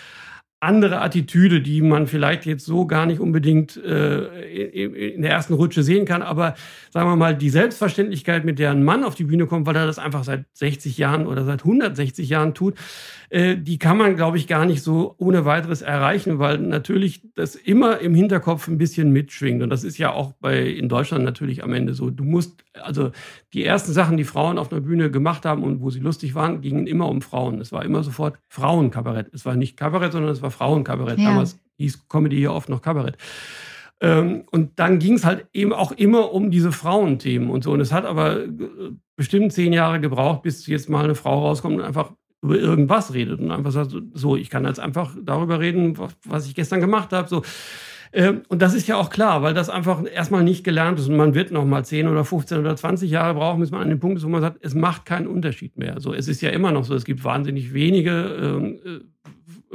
andere 0.58 1.02
Attitüde, 1.02 1.60
die 1.60 1.82
man 1.82 2.06
vielleicht 2.06 2.46
jetzt 2.46 2.64
so 2.64 2.86
gar 2.86 3.04
nicht 3.04 3.20
unbedingt 3.20 3.76
äh, 3.76 4.84
in 4.84 5.20
der 5.20 5.30
ersten 5.30 5.52
Rutsche 5.52 5.82
sehen 5.82 6.06
kann. 6.06 6.22
Aber 6.22 6.54
sagen 6.90 7.08
wir 7.10 7.16
mal, 7.16 7.36
die 7.36 7.50
Selbstverständlichkeit, 7.50 8.44
mit 8.44 8.58
der 8.58 8.70
ein 8.70 8.82
Mann 8.82 9.04
auf 9.04 9.14
die 9.14 9.24
Bühne 9.24 9.46
kommt, 9.46 9.66
weil 9.66 9.76
er 9.76 9.86
das 9.86 9.98
einfach 9.98 10.24
seit 10.24 10.46
60 10.54 10.96
Jahren 10.96 11.26
oder 11.26 11.44
seit 11.44 11.60
160 11.60 12.28
Jahren 12.30 12.54
tut, 12.54 12.74
äh, 13.30 13.56
die 13.56 13.78
kann 13.78 13.96
man, 13.96 14.16
glaube 14.16 14.36
ich, 14.36 14.46
gar 14.46 14.64
nicht 14.64 14.82
so 14.82 15.14
ohne 15.18 15.44
weiteres 15.44 15.82
erreichen, 15.82 16.38
weil 16.38 16.58
natürlich 16.58 17.22
das 17.34 17.54
immer 17.54 17.98
im 17.98 18.14
Hinterkopf 18.14 18.68
ein 18.68 18.78
bisschen 18.78 19.12
mitschwingt. 19.12 19.62
Und 19.62 19.70
das 19.70 19.84
ist 19.84 19.98
ja 19.98 20.12
auch 20.12 20.32
bei 20.40 20.60
in 20.60 20.88
Deutschland 20.88 21.24
natürlich 21.24 21.64
am 21.64 21.72
Ende 21.72 21.94
so. 21.94 22.10
Du 22.10 22.24
musst, 22.24 22.64
also 22.74 23.10
die 23.52 23.64
ersten 23.64 23.92
Sachen, 23.92 24.16
die 24.16 24.24
Frauen 24.24 24.58
auf 24.58 24.72
einer 24.72 24.80
Bühne 24.80 25.10
gemacht 25.10 25.44
haben 25.44 25.62
und 25.62 25.80
wo 25.80 25.90
sie 25.90 26.00
lustig 26.00 26.34
waren, 26.34 26.60
gingen 26.60 26.86
immer 26.86 27.08
um 27.08 27.22
Frauen. 27.22 27.60
Es 27.60 27.72
war 27.72 27.84
immer 27.84 28.02
sofort 28.02 28.38
Frauenkabarett. 28.48 29.32
Es 29.32 29.44
war 29.44 29.56
nicht 29.56 29.76
Kabarett, 29.76 30.12
sondern 30.12 30.30
es 30.30 30.42
war 30.42 30.50
Frauenkabarett. 30.50 31.18
Ja. 31.18 31.30
Damals 31.30 31.58
hieß 31.78 32.08
Comedy 32.08 32.36
hier 32.36 32.52
oft 32.52 32.68
noch 32.68 32.82
Kabarett. 32.82 33.16
Ähm, 34.00 34.44
und 34.50 34.78
dann 34.78 34.98
ging 34.98 35.14
es 35.14 35.24
halt 35.24 35.46
eben 35.52 35.72
auch 35.72 35.92
immer 35.92 36.32
um 36.32 36.50
diese 36.50 36.70
Frauenthemen 36.70 37.48
und 37.48 37.64
so. 37.64 37.72
Und 37.72 37.80
es 37.80 37.92
hat 37.92 38.04
aber 38.04 38.44
äh, 38.44 38.48
bestimmt 39.16 39.52
zehn 39.52 39.72
Jahre 39.72 40.00
gebraucht, 40.00 40.42
bis 40.42 40.66
jetzt 40.66 40.90
mal 40.90 41.04
eine 41.04 41.14
Frau 41.14 41.40
rauskommt 41.46 41.76
und 41.76 41.84
einfach 41.84 42.12
über 42.42 42.58
irgendwas 42.58 43.14
redet 43.14 43.40
und 43.40 43.50
einfach 43.50 43.72
sagt, 43.72 43.94
so, 44.14 44.36
ich 44.36 44.50
kann 44.50 44.64
jetzt 44.64 44.80
einfach 44.80 45.14
darüber 45.20 45.60
reden, 45.60 45.98
was 46.24 46.46
ich 46.46 46.54
gestern 46.54 46.80
gemacht 46.80 47.12
habe. 47.12 47.28
So. 47.28 47.42
Ähm, 48.12 48.42
und 48.48 48.62
das 48.62 48.74
ist 48.74 48.86
ja 48.86 48.96
auch 48.96 49.10
klar, 49.10 49.42
weil 49.42 49.54
das 49.54 49.68
einfach 49.68 50.02
erstmal 50.10 50.44
nicht 50.44 50.64
gelernt 50.64 50.98
ist 50.98 51.08
und 51.08 51.16
man 51.16 51.34
wird 51.34 51.50
noch 51.50 51.64
mal 51.64 51.84
10 51.84 52.08
oder 52.08 52.24
15 52.24 52.58
oder 52.58 52.76
20 52.76 53.10
Jahre 53.10 53.34
brauchen, 53.34 53.60
bis 53.60 53.70
man 53.70 53.82
an 53.82 53.90
dem 53.90 54.00
Punkt 54.00 54.18
ist, 54.18 54.24
wo 54.24 54.28
man 54.28 54.40
sagt, 54.40 54.58
es 54.64 54.74
macht 54.74 55.04
keinen 55.04 55.26
Unterschied 55.26 55.76
mehr. 55.76 56.00
So, 56.00 56.14
es 56.14 56.28
ist 56.28 56.40
ja 56.40 56.50
immer 56.50 56.72
noch 56.72 56.84
so, 56.84 56.94
es 56.94 57.04
gibt 57.04 57.24
wahnsinnig 57.24 57.74
wenige 57.74 58.12
ähm, 58.12 58.80
äh, 58.84 59.00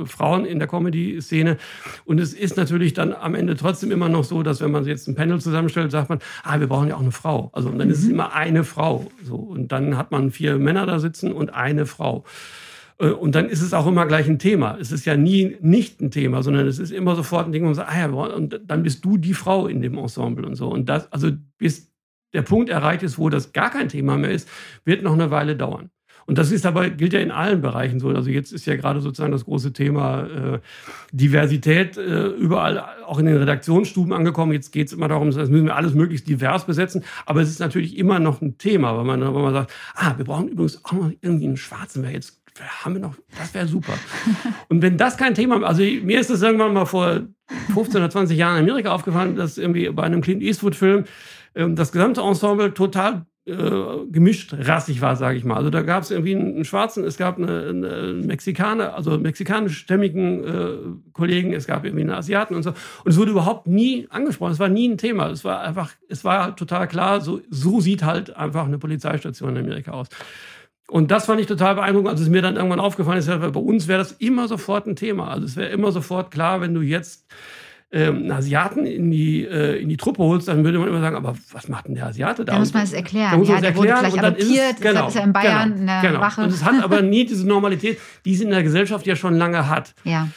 Frauen 0.06 0.46
in 0.46 0.60
der 0.60 0.68
Comedy-Szene. 0.68 1.58
Und 2.06 2.20
es 2.20 2.34
ist 2.34 2.58
natürlich 2.58 2.94
dann 2.94 3.14
am 3.14 3.36
Ende 3.36 3.56
trotzdem 3.56 3.92
immer 3.92 4.10
noch 4.10 4.24
so, 4.24 4.44
dass 4.44 4.62
wenn 4.62 4.72
man 4.72 4.86
jetzt 4.86 5.08
ein 5.08 5.16
Panel 5.16 5.40
zusammenstellt, 5.40 5.92
sagt 5.92 6.10
man, 6.10 6.20
ah, 6.44 6.60
wir 6.60 6.68
brauchen 6.68 6.90
ja 6.90 6.96
auch 6.96 7.02
eine 7.02 7.12
Frau. 7.12 7.50
Also 7.54 7.70
und 7.70 7.78
dann 7.80 7.88
mhm. 7.88 7.94
ist 7.94 8.00
es 8.00 8.06
mhm. 8.06 8.12
immer 8.12 8.34
eine 8.34 8.64
Frau. 8.64 9.12
So. 9.24 9.36
Und 9.36 9.72
dann 9.72 9.98
hat 9.98 10.12
man 10.12 10.32
vier 10.32 10.58
Männer 10.58 10.86
da 10.86 11.00
sitzen 11.00 11.32
und 11.32 11.54
eine 11.54 11.86
Frau. 11.86 12.24
Äh, 13.02 13.10
und 13.10 13.36
dann 13.36 13.50
ist 13.50 13.62
es 13.62 13.74
auch 13.74 13.88
immer 13.88 14.06
gleich 14.06 14.28
ein 14.28 14.40
Thema. 14.40 14.78
Es 14.80 14.92
ist 14.92 15.06
ja 15.06 15.18
nie 15.18 15.58
nicht 15.62 16.02
ein 16.02 16.12
Thema, 16.12 16.44
sondern 16.44 16.68
es 16.68 16.80
ist 16.80 16.92
immer 16.92 17.16
sofort 17.16 17.48
ein 17.48 17.52
Ding, 17.52 17.64
wo 17.64 17.68
man 17.68 17.76
sagt, 17.76 17.92
ah 17.92 18.00
ja, 18.00 18.08
und 18.08 18.62
dann 18.66 18.84
bist 18.84 19.04
du 19.04 19.18
die 19.18 19.34
Frau 19.34 19.68
in 19.68 19.82
dem 19.82 19.98
Ensemble 19.98 20.46
und 20.46 20.56
so. 20.56 20.70
Und 20.70 20.88
das, 20.88 21.12
also 21.12 21.32
bis 21.58 21.92
der 22.34 22.44
Punkt 22.44 22.70
erreicht 22.70 23.04
ist, 23.04 23.18
wo 23.18 23.30
das 23.30 23.52
gar 23.52 23.72
kein 23.72 23.90
Thema 23.90 24.18
mehr 24.18 24.32
ist, 24.32 24.48
wird 24.86 25.04
noch 25.04 25.14
eine 25.14 25.32
Weile 25.32 25.56
dauern. 25.56 25.90
Und 26.26 26.38
das 26.38 26.52
ist 26.52 26.66
aber, 26.66 26.90
gilt 26.90 27.14
ja 27.14 27.20
in 27.20 27.32
allen 27.32 27.62
Bereichen 27.62 28.00
so. 28.00 28.10
Also 28.10 28.30
jetzt 28.30 28.52
ist 28.52 28.66
ja 28.66 28.76
gerade 28.76 29.02
sozusagen 29.02 29.32
das 29.32 29.46
große 29.46 29.74
Thema 29.74 30.24
äh, 30.24 30.60
Diversität 31.12 31.98
äh, 31.98 32.28
überall, 32.28 32.84
auch 33.06 33.20
in 33.20 33.26
den 33.26 33.38
Redaktionsstuben 33.38 34.14
angekommen. 34.14 34.54
Jetzt 34.54 34.72
geht 34.72 34.88
es 34.88 34.94
immer 34.94 35.08
darum, 35.08 35.32
das 35.32 35.50
müssen 35.50 35.66
wir 35.66 35.76
alles 35.76 35.94
möglichst 35.94 36.28
divers 36.28 36.66
besetzen. 36.66 37.04
Aber 37.26 37.42
es 37.42 37.50
ist 37.50 37.60
natürlich 37.60 37.98
immer 37.98 38.20
noch 38.20 38.42
ein 38.42 38.58
Thema, 38.58 38.98
weil 38.98 39.06
man, 39.06 39.22
weil 39.22 39.42
man 39.42 39.54
sagt, 39.54 39.74
ah, 39.96 40.14
wir 40.18 40.26
brauchen 40.26 40.48
übrigens 40.50 40.84
auch 40.86 40.94
noch 40.94 41.12
irgendwie 41.22 41.46
einen 41.46 41.58
Schwarzen, 41.58 42.04
wer 42.04 42.12
jetzt 42.12 42.42
haben 42.84 42.96
wir 42.96 43.02
noch, 43.02 43.16
das 43.38 43.54
wäre 43.54 43.68
super. 43.68 43.94
Und 44.70 44.82
wenn 44.82 44.98
das 44.98 45.18
kein 45.18 45.34
Thema, 45.34 45.64
also 45.64 45.82
mir 45.82 46.20
ist 46.20 46.30
das 46.30 46.42
irgendwann 46.42 46.74
mal 46.74 46.86
vor 46.86 47.22
15 47.74 48.02
oder 48.02 48.10
20 48.10 48.38
Jahren 48.38 48.58
in 48.58 48.70
Amerika 48.70 48.92
aufgefallen, 48.92 49.36
dass 49.36 49.58
irgendwie 49.58 49.90
bei 49.90 50.04
einem 50.04 50.22
Clint 50.22 50.42
Eastwood-Film 50.42 51.06
ähm, 51.56 51.76
das 51.76 51.92
gesamte 51.92 52.22
Ensemble 52.22 52.74
total 52.74 53.26
äh, 53.46 54.06
gemischt 54.12 54.54
rassig 54.54 55.02
war, 55.02 55.16
sage 55.16 55.36
ich 55.36 55.44
mal. 55.44 55.56
Also 55.56 55.72
da 55.72 55.82
gab 55.82 56.04
es 56.04 56.12
irgendwie 56.12 56.36
einen, 56.36 56.56
einen, 56.56 56.66
Schwarzen, 56.66 57.04
es 57.04 57.18
gab 57.18 57.38
eine, 57.38 57.70
eine 57.70 58.14
Mexikaner, 58.14 58.96
also 58.96 59.18
mexikanischstämmigen 59.18 60.44
äh, 60.44 60.78
Kollegen, 61.12 61.52
es 61.54 61.66
gab 61.66 61.84
irgendwie 61.84 62.04
einen 62.04 62.12
Asiaten 62.12 62.54
und 62.54 62.62
so. 62.62 62.70
Und 62.70 63.12
es 63.12 63.18
wurde 63.18 63.32
überhaupt 63.32 63.66
nie 63.66 64.08
angesprochen. 64.12 64.52
Es 64.52 64.60
war 64.60 64.70
nie 64.70 64.88
ein 64.88 65.00
Thema. 65.00 65.30
Es 65.30 65.44
war 65.44 65.62
einfach, 65.62 65.92
es 66.08 66.24
war 66.24 66.56
total 66.56 66.88
klar, 66.88 67.22
so, 67.22 67.42
so 67.50 67.80
sieht 67.80 68.04
halt 68.04 68.36
einfach 68.36 68.66
eine 68.66 68.78
Polizeistation 68.78 69.56
in 69.56 69.66
Amerika 69.66 69.92
aus. 69.92 70.10
Und 70.88 71.10
das 71.10 71.26
fand 71.26 71.40
ich 71.40 71.48
total 71.48 71.76
beeindruckend, 71.76 72.10
als 72.10 72.22
es 72.22 72.30
mir 72.30 72.42
dann 72.42 72.58
irgendwann 72.58 72.80
aufgefallen 72.80 73.18
ist, 73.18 73.28
bei 73.28 73.60
uns 73.60 73.88
wäre 73.88 74.00
das 74.00 74.12
immer 74.12 74.48
sofort 74.48 74.86
ein 74.86 74.96
Thema. 74.96 75.30
Also 75.30 75.46
es 75.46 75.56
wäre 75.56 75.70
immer 75.70 75.92
sofort 75.92 76.32
klar, 76.32 76.62
wenn 76.62 76.74
du 76.74 76.82
jetzt 76.82 77.26
ähm, 77.94 78.18
einen 78.18 78.32
Asiaten 78.32 78.86
in 78.86 79.12
die, 79.12 79.44
äh, 79.46 79.82
in 79.82 79.90
die 79.90 79.98
Truppe 79.98 80.24
holst, 80.24 80.48
dann 80.48 80.64
würde 80.64 80.80
man 80.80 80.88
immer 80.88 81.02
sagen, 81.02 81.16
aber 81.16 81.36
was 81.52 81.68
macht 81.68 81.88
denn 81.88 81.96
der 81.96 82.08
Asiate 82.08 82.46
da? 82.46 82.54
Da 82.54 82.60
muss 82.60 82.74
man 82.74 82.84
es 82.84 82.94
erklären. 82.94 83.32
Da 83.32 83.38
muss 83.38 83.50
ja, 83.50 83.60
der 83.60 83.70
erklären. 83.70 83.98
wurde 83.98 84.12
vielleicht 84.12 84.26
adoptiert, 84.26 84.74
ist, 84.74 84.82
genau, 84.82 85.08
ist 85.08 85.16
er 85.16 85.24
in 85.24 85.34
Bayern 85.34 85.70
genau, 85.72 85.82
in 85.82 85.88
der 85.88 86.02
genau. 86.02 86.22
Wache. 86.22 86.42
Und 86.44 86.50
es 86.50 86.64
hat 86.64 86.84
aber 86.84 87.02
nie 87.02 87.26
diese 87.26 87.48
Normalität, 87.48 88.00
die 88.24 88.34
es 88.34 88.42
in 88.42 88.50
der 88.50 88.64
Gesellschaft 88.64 89.06
ja 89.06 89.16
schon 89.16 89.36
lange 89.36 89.68
hat. 89.68 89.94
Ja. 90.04 90.30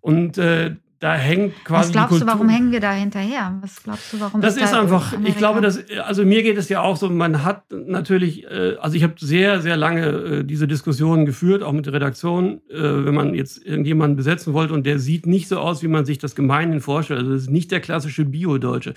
Und 0.00 0.38
äh, 0.38 0.74
da 0.98 1.14
hängt 1.14 1.64
quasi. 1.64 1.88
Was 1.88 1.92
glaubst 1.92 2.22
du, 2.22 2.26
warum 2.26 2.48
hängen 2.48 2.72
wir 2.72 2.80
da 2.80 2.92
hinterher? 2.92 3.58
Was 3.60 3.82
glaubst 3.82 4.12
du, 4.12 4.20
warum? 4.20 4.40
Das 4.40 4.56
ist, 4.56 4.72
da 4.72 4.80
einfach, 4.80 5.12
Amerika? 5.12 5.28
ich 5.28 5.36
glaube, 5.36 5.60
dass, 5.60 5.78
also 6.04 6.24
mir 6.24 6.42
geht 6.42 6.56
es 6.56 6.70
ja 6.70 6.80
auch 6.80 6.96
so, 6.96 7.10
man 7.10 7.44
hat 7.44 7.64
natürlich, 7.70 8.44
äh, 8.44 8.76
also 8.80 8.96
ich 8.96 9.02
habe 9.02 9.14
sehr, 9.18 9.60
sehr 9.60 9.76
lange 9.76 10.06
äh, 10.06 10.44
diese 10.44 10.66
Diskussionen 10.66 11.26
geführt, 11.26 11.62
auch 11.62 11.72
mit 11.72 11.84
der 11.84 11.92
Redaktion, 11.92 12.62
äh, 12.70 12.80
wenn 12.80 13.14
man 13.14 13.34
jetzt 13.34 13.64
irgendjemanden 13.66 14.16
besetzen 14.16 14.54
wollte 14.54 14.72
und 14.72 14.86
der 14.86 14.98
sieht 14.98 15.26
nicht 15.26 15.48
so 15.48 15.58
aus, 15.58 15.82
wie 15.82 15.88
man 15.88 16.06
sich 16.06 16.16
das 16.16 16.34
gemeinhin 16.34 16.80
vorstellt. 16.80 17.20
Also 17.20 17.32
das 17.32 17.42
ist 17.42 17.50
nicht 17.50 17.70
der 17.72 17.80
klassische 17.80 18.24
Bio-Deutsche. 18.24 18.94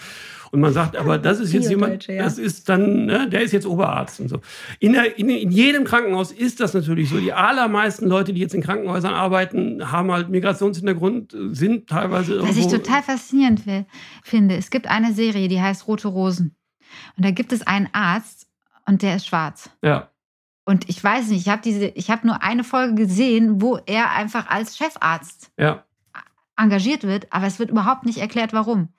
Und 0.51 0.61
man 0.61 0.73
sagt, 0.73 0.97
aber 0.97 1.17
das 1.17 1.39
ist 1.39 1.53
jetzt 1.53 1.69
jemand, 1.69 2.07
ja. 2.07 2.23
das 2.23 2.37
ist 2.39 2.69
dann, 2.69 3.05
ne, 3.05 3.29
der 3.29 3.41
ist 3.41 3.51
jetzt 3.51 3.67
Oberarzt 3.67 4.19
und 4.19 4.29
so. 4.29 4.41
In, 4.79 4.93
der, 4.93 5.17
in, 5.17 5.29
in, 5.29 5.51
jedem 5.51 5.83
Krankenhaus 5.83 6.31
ist 6.31 6.59
das 6.59 6.73
natürlich 6.73 7.09
so. 7.09 7.19
Die 7.19 7.33
allermeisten 7.33 8.07
Leute, 8.07 8.33
die 8.33 8.41
jetzt 8.41 8.55
in 8.55 8.61
Krankenhäusern 8.61 9.13
arbeiten, 9.13 9.91
haben 9.91 10.11
halt 10.11 10.29
Migrationshintergrund, 10.29 11.35
sind 11.51 11.88
teilweise. 11.89 12.41
Was 12.41 12.57
ich 12.57 12.67
total 12.67 13.03
faszinierend 13.03 13.61
finde, 14.23 14.55
es 14.55 14.69
gibt 14.69 14.87
eine 14.87 15.13
Serie, 15.13 15.47
die 15.47 15.61
heißt 15.61 15.87
Rote 15.87 16.07
Rosen. 16.07 16.55
Und 17.17 17.25
da 17.25 17.31
gibt 17.31 17.51
es 17.51 17.65
einen 17.65 17.89
Arzt 17.91 18.47
und 18.85 19.01
der 19.01 19.15
ist 19.15 19.27
schwarz. 19.27 19.69
Ja. 19.83 20.09
Und 20.65 20.87
ich 20.87 21.03
weiß 21.03 21.27
nicht, 21.29 21.41
ich 21.41 21.49
habe 21.49 21.61
diese, 21.63 21.87
ich 21.87 22.09
habe 22.11 22.27
nur 22.27 22.43
eine 22.43 22.63
Folge 22.63 22.95
gesehen, 22.95 23.61
wo 23.61 23.77
er 23.85 24.11
einfach 24.11 24.47
als 24.49 24.77
Chefarzt 24.77 25.51
ja. 25.57 25.83
engagiert 26.55 27.03
wird, 27.03 27.27
aber 27.31 27.47
es 27.47 27.59
wird 27.59 27.71
überhaupt 27.71 28.05
nicht 28.05 28.19
erklärt, 28.19 28.53
warum. 28.53 28.89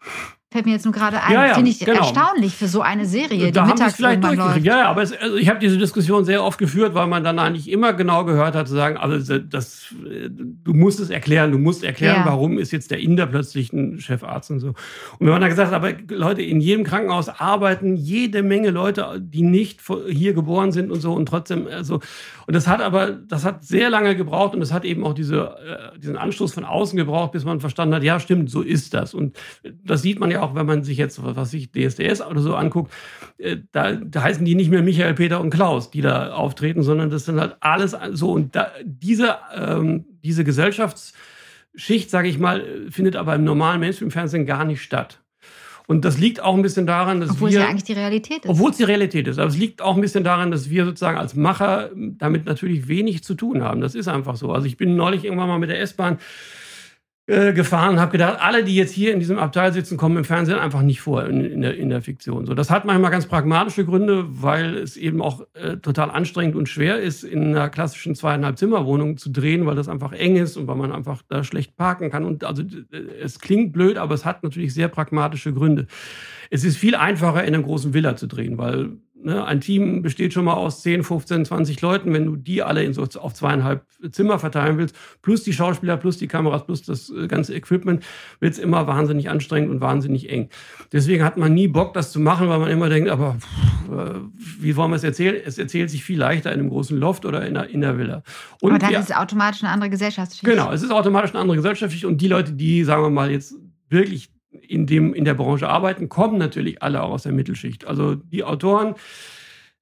Fällt 0.53 0.67
mir 0.67 0.73
jetzt 0.73 0.85
nur 0.85 0.93
gerade 0.93 1.23
ein. 1.23 1.33
Ja, 1.33 1.47
ja, 1.47 1.55
Finde 1.55 1.71
ich 1.71 1.79
genau. 1.79 2.01
erstaunlich 2.01 2.57
für 2.57 2.67
so 2.67 2.81
eine 2.81 3.07
Serie, 3.07 3.53
da 3.53 3.63
die 3.63 3.71
mittags 3.71 3.95
vielleicht 3.95 4.21
läuft. 4.21 4.65
Ja, 4.65 4.79
ja, 4.79 4.89
aber 4.89 5.01
es, 5.03 5.13
also 5.13 5.37
ich 5.37 5.49
habe 5.49 5.61
diese 5.61 5.79
Diskussion 5.79 6.25
sehr 6.25 6.43
oft 6.43 6.59
geführt, 6.59 6.93
weil 6.93 7.07
man 7.07 7.23
dann 7.23 7.39
eigentlich 7.39 7.71
immer 7.71 7.93
genau 7.93 8.25
gehört 8.25 8.57
hat 8.57 8.67
zu 8.67 8.75
sagen, 8.75 8.97
also 8.97 9.39
das, 9.39 9.95
du 9.95 10.75
musst 10.75 10.99
es 10.99 11.09
erklären, 11.09 11.53
du 11.53 11.59
musst 11.59 11.85
erklären, 11.85 12.23
ja. 12.25 12.27
warum 12.27 12.59
ist 12.59 12.73
jetzt 12.73 12.91
der 12.91 12.99
Inder 12.99 13.29
plötzlich 13.29 13.73
ein 13.73 14.01
Chefarzt 14.01 14.51
und 14.51 14.59
so. 14.59 14.69
Und 14.71 14.77
wenn 15.21 15.29
man 15.29 15.41
dann 15.41 15.51
gesagt 15.51 15.73
aber 15.73 15.93
Leute, 16.09 16.43
in 16.43 16.61
jedem 16.61 16.83
Krankenhaus 16.83 17.29
arbeiten 17.29 17.95
jede 17.95 18.43
Menge 18.43 18.71
Leute, 18.71 19.21
die 19.21 19.43
nicht 19.43 19.81
hier 20.09 20.33
geboren 20.33 20.73
sind 20.73 20.91
und 20.91 21.01
so 21.01 21.13
und 21.13 21.27
trotzdem, 21.27 21.69
also, 21.69 22.01
und 22.49 22.57
das 22.57 22.67
hat 22.67 22.81
aber, 22.81 23.13
das 23.13 23.45
hat 23.45 23.63
sehr 23.63 23.89
lange 23.89 24.17
gebraucht 24.17 24.57
und 24.57 24.63
es 24.63 24.73
hat 24.73 24.85
eben 24.85 25.05
auch 25.05 25.15
diese, 25.15 25.55
äh, 25.95 25.97
diesen 26.01 26.17
Anstoß 26.17 26.53
von 26.53 26.65
außen 26.65 26.97
gebraucht, 26.97 27.31
bis 27.31 27.45
man 27.45 27.61
verstanden 27.61 27.95
hat, 27.95 28.03
ja, 28.03 28.19
stimmt, 28.19 28.51
so 28.51 28.63
ist 28.63 28.95
das. 28.95 29.15
Und 29.15 29.39
das 29.85 30.03
sieht 30.03 30.19
man 30.19 30.33
ja 30.33 30.40
auch 30.41 30.55
wenn 30.55 30.67
man 30.67 30.83
sich 30.83 30.99
jetzt, 30.99 31.23
was 31.23 31.55
ich 31.55 31.71
DSDS 31.73 32.23
oder 32.23 32.41
so 32.41 32.55
anguckt, 32.55 32.93
äh, 33.39 33.59
da, 33.73 33.93
da 33.93 34.23
heißen 34.23 34.45
die 34.45 34.55
nicht 34.55 34.71
mehr 34.71 34.83
Michael, 34.83 35.15
Peter 35.15 35.41
und 35.41 35.51
Klaus, 35.51 35.91
die 35.91 36.01
da 36.01 36.33
auftreten, 36.33 36.83
sondern 36.83 37.11
das 37.11 37.25
sind 37.25 37.41
halt 37.41 37.57
alles 37.61 37.97
so. 38.13 38.33
Und 38.33 38.57
da, 38.57 38.71
diese, 38.85 39.37
ähm, 39.55 40.05
diese 40.23 40.45
Gesellschaftsschicht, 40.45 42.11
sage 42.11 42.29
ich 42.29 42.39
mal, 42.39 42.65
findet 42.91 43.17
aber 43.17 43.35
im 43.35 43.45
normalen 43.45 43.81
Mainstream-Fernsehen 43.81 44.47
gar 44.47 44.65
nicht 44.65 44.83
statt. 44.83 45.21
Und 45.91 46.05
das 46.05 46.19
liegt 46.19 46.41
auch 46.41 46.55
ein 46.55 46.63
bisschen 46.63 46.87
daran, 46.87 47.21
dass 47.21 47.31
obwohl 47.31 47.51
wir. 47.51 47.59
Obwohl 47.59 47.63
es 47.63 47.65
ja 47.65 47.69
eigentlich 47.69 47.83
die 47.83 47.93
Realität 47.95 48.45
ist. 48.45 48.49
Obwohl 48.49 48.71
es 48.71 48.77
die 48.77 48.85
Realität 48.85 49.27
ist. 49.27 49.41
Aber 49.41 49.49
es 49.49 49.57
liegt 49.57 49.83
auch 49.83 49.97
ein 49.97 50.01
bisschen 50.01 50.23
daran, 50.23 50.53
dass 50.53 50.71
wir 50.71 50.85
sozusagen 50.85 51.19
als 51.19 51.35
Macher 51.35 51.91
damit 51.97 52.47
natürlich 52.47 52.87
wenig 52.87 53.25
zu 53.25 53.35
tun 53.35 53.65
haben. 53.65 53.81
Das 53.81 53.97
ist 53.97 54.07
einfach 54.07 54.37
so. 54.37 54.53
Also 54.53 54.69
ich 54.69 54.77
bin 54.77 54.95
neulich 54.95 55.25
irgendwann 55.25 55.49
mal 55.49 55.59
mit 55.59 55.69
der 55.69 55.81
S-Bahn 55.81 56.19
äh, 57.31 57.53
gefahren 57.53 58.01
habe 58.01 58.11
gedacht, 58.11 58.39
alle, 58.41 58.65
die 58.65 58.75
jetzt 58.75 58.93
hier 58.93 59.13
in 59.13 59.21
diesem 59.21 59.39
Abteil 59.39 59.73
sitzen, 59.73 59.97
kommen 59.97 60.17
im 60.17 60.25
Fernsehen 60.25 60.59
einfach 60.59 60.83
nicht 60.83 61.01
vor 61.01 61.25
in, 61.27 61.45
in, 61.45 61.63
der, 61.63 61.77
in 61.77 61.89
der 61.89 62.03
Fiktion. 62.03 62.45
So, 62.45 62.55
das 62.55 62.71
hat 62.71 62.85
manchmal 62.85 63.13
ganz 63.13 63.27
pragmatische 63.27 63.85
Gründe, 63.85 64.25
weil 64.29 64.77
es 64.77 64.97
eben 64.97 65.23
auch 65.23 65.43
äh, 65.55 65.77
total 65.77 66.11
anstrengend 66.11 66.57
und 66.57 66.69
schwer 66.69 66.99
ist, 66.99 67.23
in 67.23 67.55
einer 67.55 67.69
klassischen 67.69 68.17
zweieinhalb 68.17 68.59
Zimmerwohnung 68.59 69.17
zu 69.17 69.31
drehen, 69.31 69.65
weil 69.65 69.77
das 69.77 69.89
einfach 69.89 70.13
eng 70.13 70.37
ist 70.37 70.57
und 70.57 70.67
weil 70.67 70.75
man 70.75 70.91
einfach 70.91 71.23
da 71.29 71.45
schlecht 71.45 71.77
parken 71.77 72.11
kann. 72.11 72.25
Und 72.25 72.43
also 72.43 72.65
es 73.23 73.39
klingt 73.39 73.73
blöd, 73.73 73.97
aber 73.97 74.15
es 74.15 74.25
hat 74.25 74.43
natürlich 74.43 74.75
sehr 74.75 74.89
pragmatische 74.89 75.53
Gründe. 75.53 75.87
Es 76.51 76.65
ist 76.65 76.77
viel 76.77 76.95
einfacher, 76.95 77.45
in 77.45 77.55
einem 77.55 77.63
großen 77.63 77.95
Villa 77.95 78.17
zu 78.17 78.27
drehen, 78.27 78.59
weil 78.59 78.99
Ne, 79.23 79.45
ein 79.45 79.61
Team 79.61 80.01
besteht 80.01 80.33
schon 80.33 80.47
mal 80.47 80.55
aus 80.55 80.83
10, 80.83 81.03
15, 81.05 81.45
20 81.45 81.81
Leuten. 81.83 82.13
Wenn 82.15 82.25
du 82.25 82.37
die 82.37 82.63
alle 82.63 82.83
in 82.83 82.95
so 82.95 83.03
auf 83.03 83.35
zweieinhalb 83.35 83.85
Zimmer 84.13 84.39
verteilen 84.39 84.79
willst, 84.79 84.97
plus 85.21 85.43
die 85.43 85.53
Schauspieler, 85.53 85.99
plus 85.99 86.17
die 86.17 86.27
Kameras, 86.27 86.65
plus 86.65 86.83
das 86.83 87.11
äh, 87.11 87.27
ganze 87.27 87.55
Equipment, 87.55 88.03
wird 88.39 88.55
es 88.55 88.59
immer 88.59 88.87
wahnsinnig 88.87 89.29
anstrengend 89.29 89.71
und 89.71 89.83
wahnsinnig 89.83 90.31
eng. 90.31 90.49
Deswegen 90.91 91.23
hat 91.23 91.37
man 91.37 91.53
nie 91.53 91.69
Bock, 91.69 91.93
das 91.93 92.13
zu 92.13 92.21
machen, 92.21 92.49
weil 92.49 92.61
man 92.61 92.71
immer 92.71 92.89
denkt, 92.89 93.11
aber 93.11 93.37
pff, 93.39 93.91
äh, 93.91 94.21
wie 94.59 94.75
wollen 94.77 94.91
wir 94.91 94.97
es 94.97 95.05
erzählen? 95.05 95.37
Es 95.45 95.59
erzählt 95.59 95.91
sich 95.91 96.03
viel 96.03 96.19
leichter 96.19 96.51
in 96.51 96.61
einem 96.61 96.71
großen 96.71 96.97
Loft 96.97 97.27
oder 97.27 97.47
in 97.47 97.55
der, 97.55 97.69
in 97.69 97.83
der 97.83 97.99
Villa. 97.99 98.23
Und 98.63 98.71
aber 98.71 98.79
dann 98.79 98.91
wir, 98.91 99.01
ist 99.01 99.11
es 99.11 99.17
automatisch 99.17 99.63
eine 99.63 99.71
andere 99.71 99.91
Gesellschaftsschicht. 99.91 100.45
Genau, 100.45 100.73
es 100.73 100.83
ist 100.83 100.93
automatisch 100.93 101.33
eine 101.33 101.41
andere 101.41 101.57
Gesellschaftsschicht. 101.57 102.07
Und 102.07 102.23
die 102.23 102.29
Leute, 102.29 102.53
die, 102.53 102.85
sagen 102.85 103.03
wir 103.03 103.11
mal, 103.11 103.31
jetzt 103.31 103.55
wirklich 103.91 104.31
in, 104.51 104.87
dem, 104.87 105.15
in 105.15 105.25
der 105.25 105.35
Branche 105.35 105.69
arbeiten, 105.69 106.09
kommen 106.09 106.39
natürlich 106.39 106.83
alle 106.83 107.03
auch 107.03 107.11
aus 107.11 107.23
der 107.23 107.33
Mittelschicht. 107.33 107.87
Also 107.87 108.15
die 108.15 108.45
Autoren, 108.45 108.95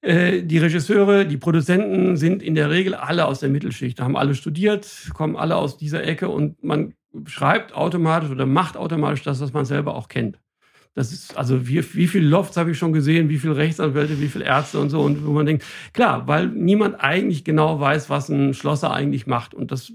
äh, 0.01 0.43
die 0.43 0.57
Regisseure, 0.57 1.25
die 1.25 1.37
Produzenten 1.37 2.17
sind 2.17 2.41
in 2.43 2.55
der 2.55 2.69
Regel 2.69 2.95
alle 2.95 3.25
aus 3.25 3.39
der 3.39 3.49
Mittelschicht, 3.49 3.99
haben 3.99 4.15
alle 4.15 4.35
studiert, 4.35 5.09
kommen 5.13 5.35
alle 5.35 5.55
aus 5.55 5.77
dieser 5.77 6.03
Ecke 6.03 6.29
und 6.29 6.63
man 6.63 6.93
schreibt 7.25 7.73
automatisch 7.73 8.29
oder 8.29 8.45
macht 8.45 8.77
automatisch 8.77 9.23
das, 9.23 9.41
was 9.41 9.53
man 9.53 9.65
selber 9.65 9.95
auch 9.95 10.07
kennt. 10.07 10.39
Das 10.95 11.11
ist, 11.11 11.37
also 11.37 11.67
wie, 11.67 11.83
wie 11.95 12.07
viele 12.07 12.27
Lofts 12.27 12.57
habe 12.57 12.71
ich 12.71 12.77
schon 12.77 12.93
gesehen, 12.93 13.29
wie 13.29 13.37
viele 13.37 13.55
Rechtsanwälte, 13.55 14.19
wie 14.19 14.27
viele 14.27 14.45
Ärzte 14.45 14.79
und 14.79 14.89
so. 14.89 15.01
Und 15.01 15.25
wo 15.25 15.31
man 15.31 15.45
denkt, 15.45 15.63
klar, 15.93 16.27
weil 16.27 16.47
niemand 16.47 17.01
eigentlich 17.01 17.43
genau 17.43 17.79
weiß, 17.79 18.09
was 18.09 18.29
ein 18.29 18.53
Schlosser 18.53 18.91
eigentlich 18.91 19.27
macht. 19.27 19.53
Und 19.53 19.71
das, 19.71 19.93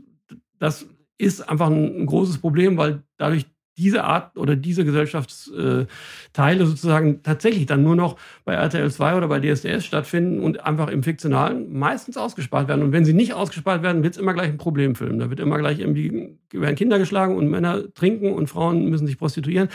das 0.58 0.86
ist 1.18 1.48
einfach 1.48 1.66
ein, 1.66 2.02
ein 2.02 2.06
großes 2.06 2.38
Problem, 2.38 2.76
weil 2.76 3.02
dadurch 3.18 3.46
diese 3.76 4.04
Art 4.04 4.36
oder 4.36 4.54
diese 4.54 4.84
Gesellschaftsteile 4.84 6.66
sozusagen 6.66 7.22
tatsächlich 7.22 7.66
dann 7.66 7.82
nur 7.82 7.96
noch 7.96 8.16
bei 8.44 8.54
RTL 8.54 8.90
2 8.90 9.16
oder 9.16 9.28
bei 9.28 9.40
DSDS 9.40 9.84
stattfinden 9.84 10.40
und 10.40 10.64
einfach 10.64 10.88
im 10.88 11.02
Fiktionalen 11.02 11.76
meistens 11.76 12.16
ausgespart 12.16 12.68
werden. 12.68 12.82
Und 12.82 12.92
wenn 12.92 13.04
sie 13.04 13.12
nicht 13.12 13.34
ausgespart 13.34 13.82
werden, 13.82 14.02
wird 14.02 14.14
es 14.14 14.20
immer 14.20 14.32
gleich 14.32 14.48
ein 14.48 14.58
Problemfilm. 14.58 15.18
Da 15.18 15.28
wird 15.28 15.40
immer 15.40 15.58
gleich 15.58 15.80
irgendwie, 15.80 16.36
werden 16.52 16.76
Kinder 16.76 16.98
geschlagen 16.98 17.36
und 17.36 17.48
Männer 17.48 17.92
trinken 17.94 18.32
und 18.32 18.48
Frauen 18.48 18.88
müssen 18.90 19.06
sich 19.06 19.18
prostituieren. 19.18 19.68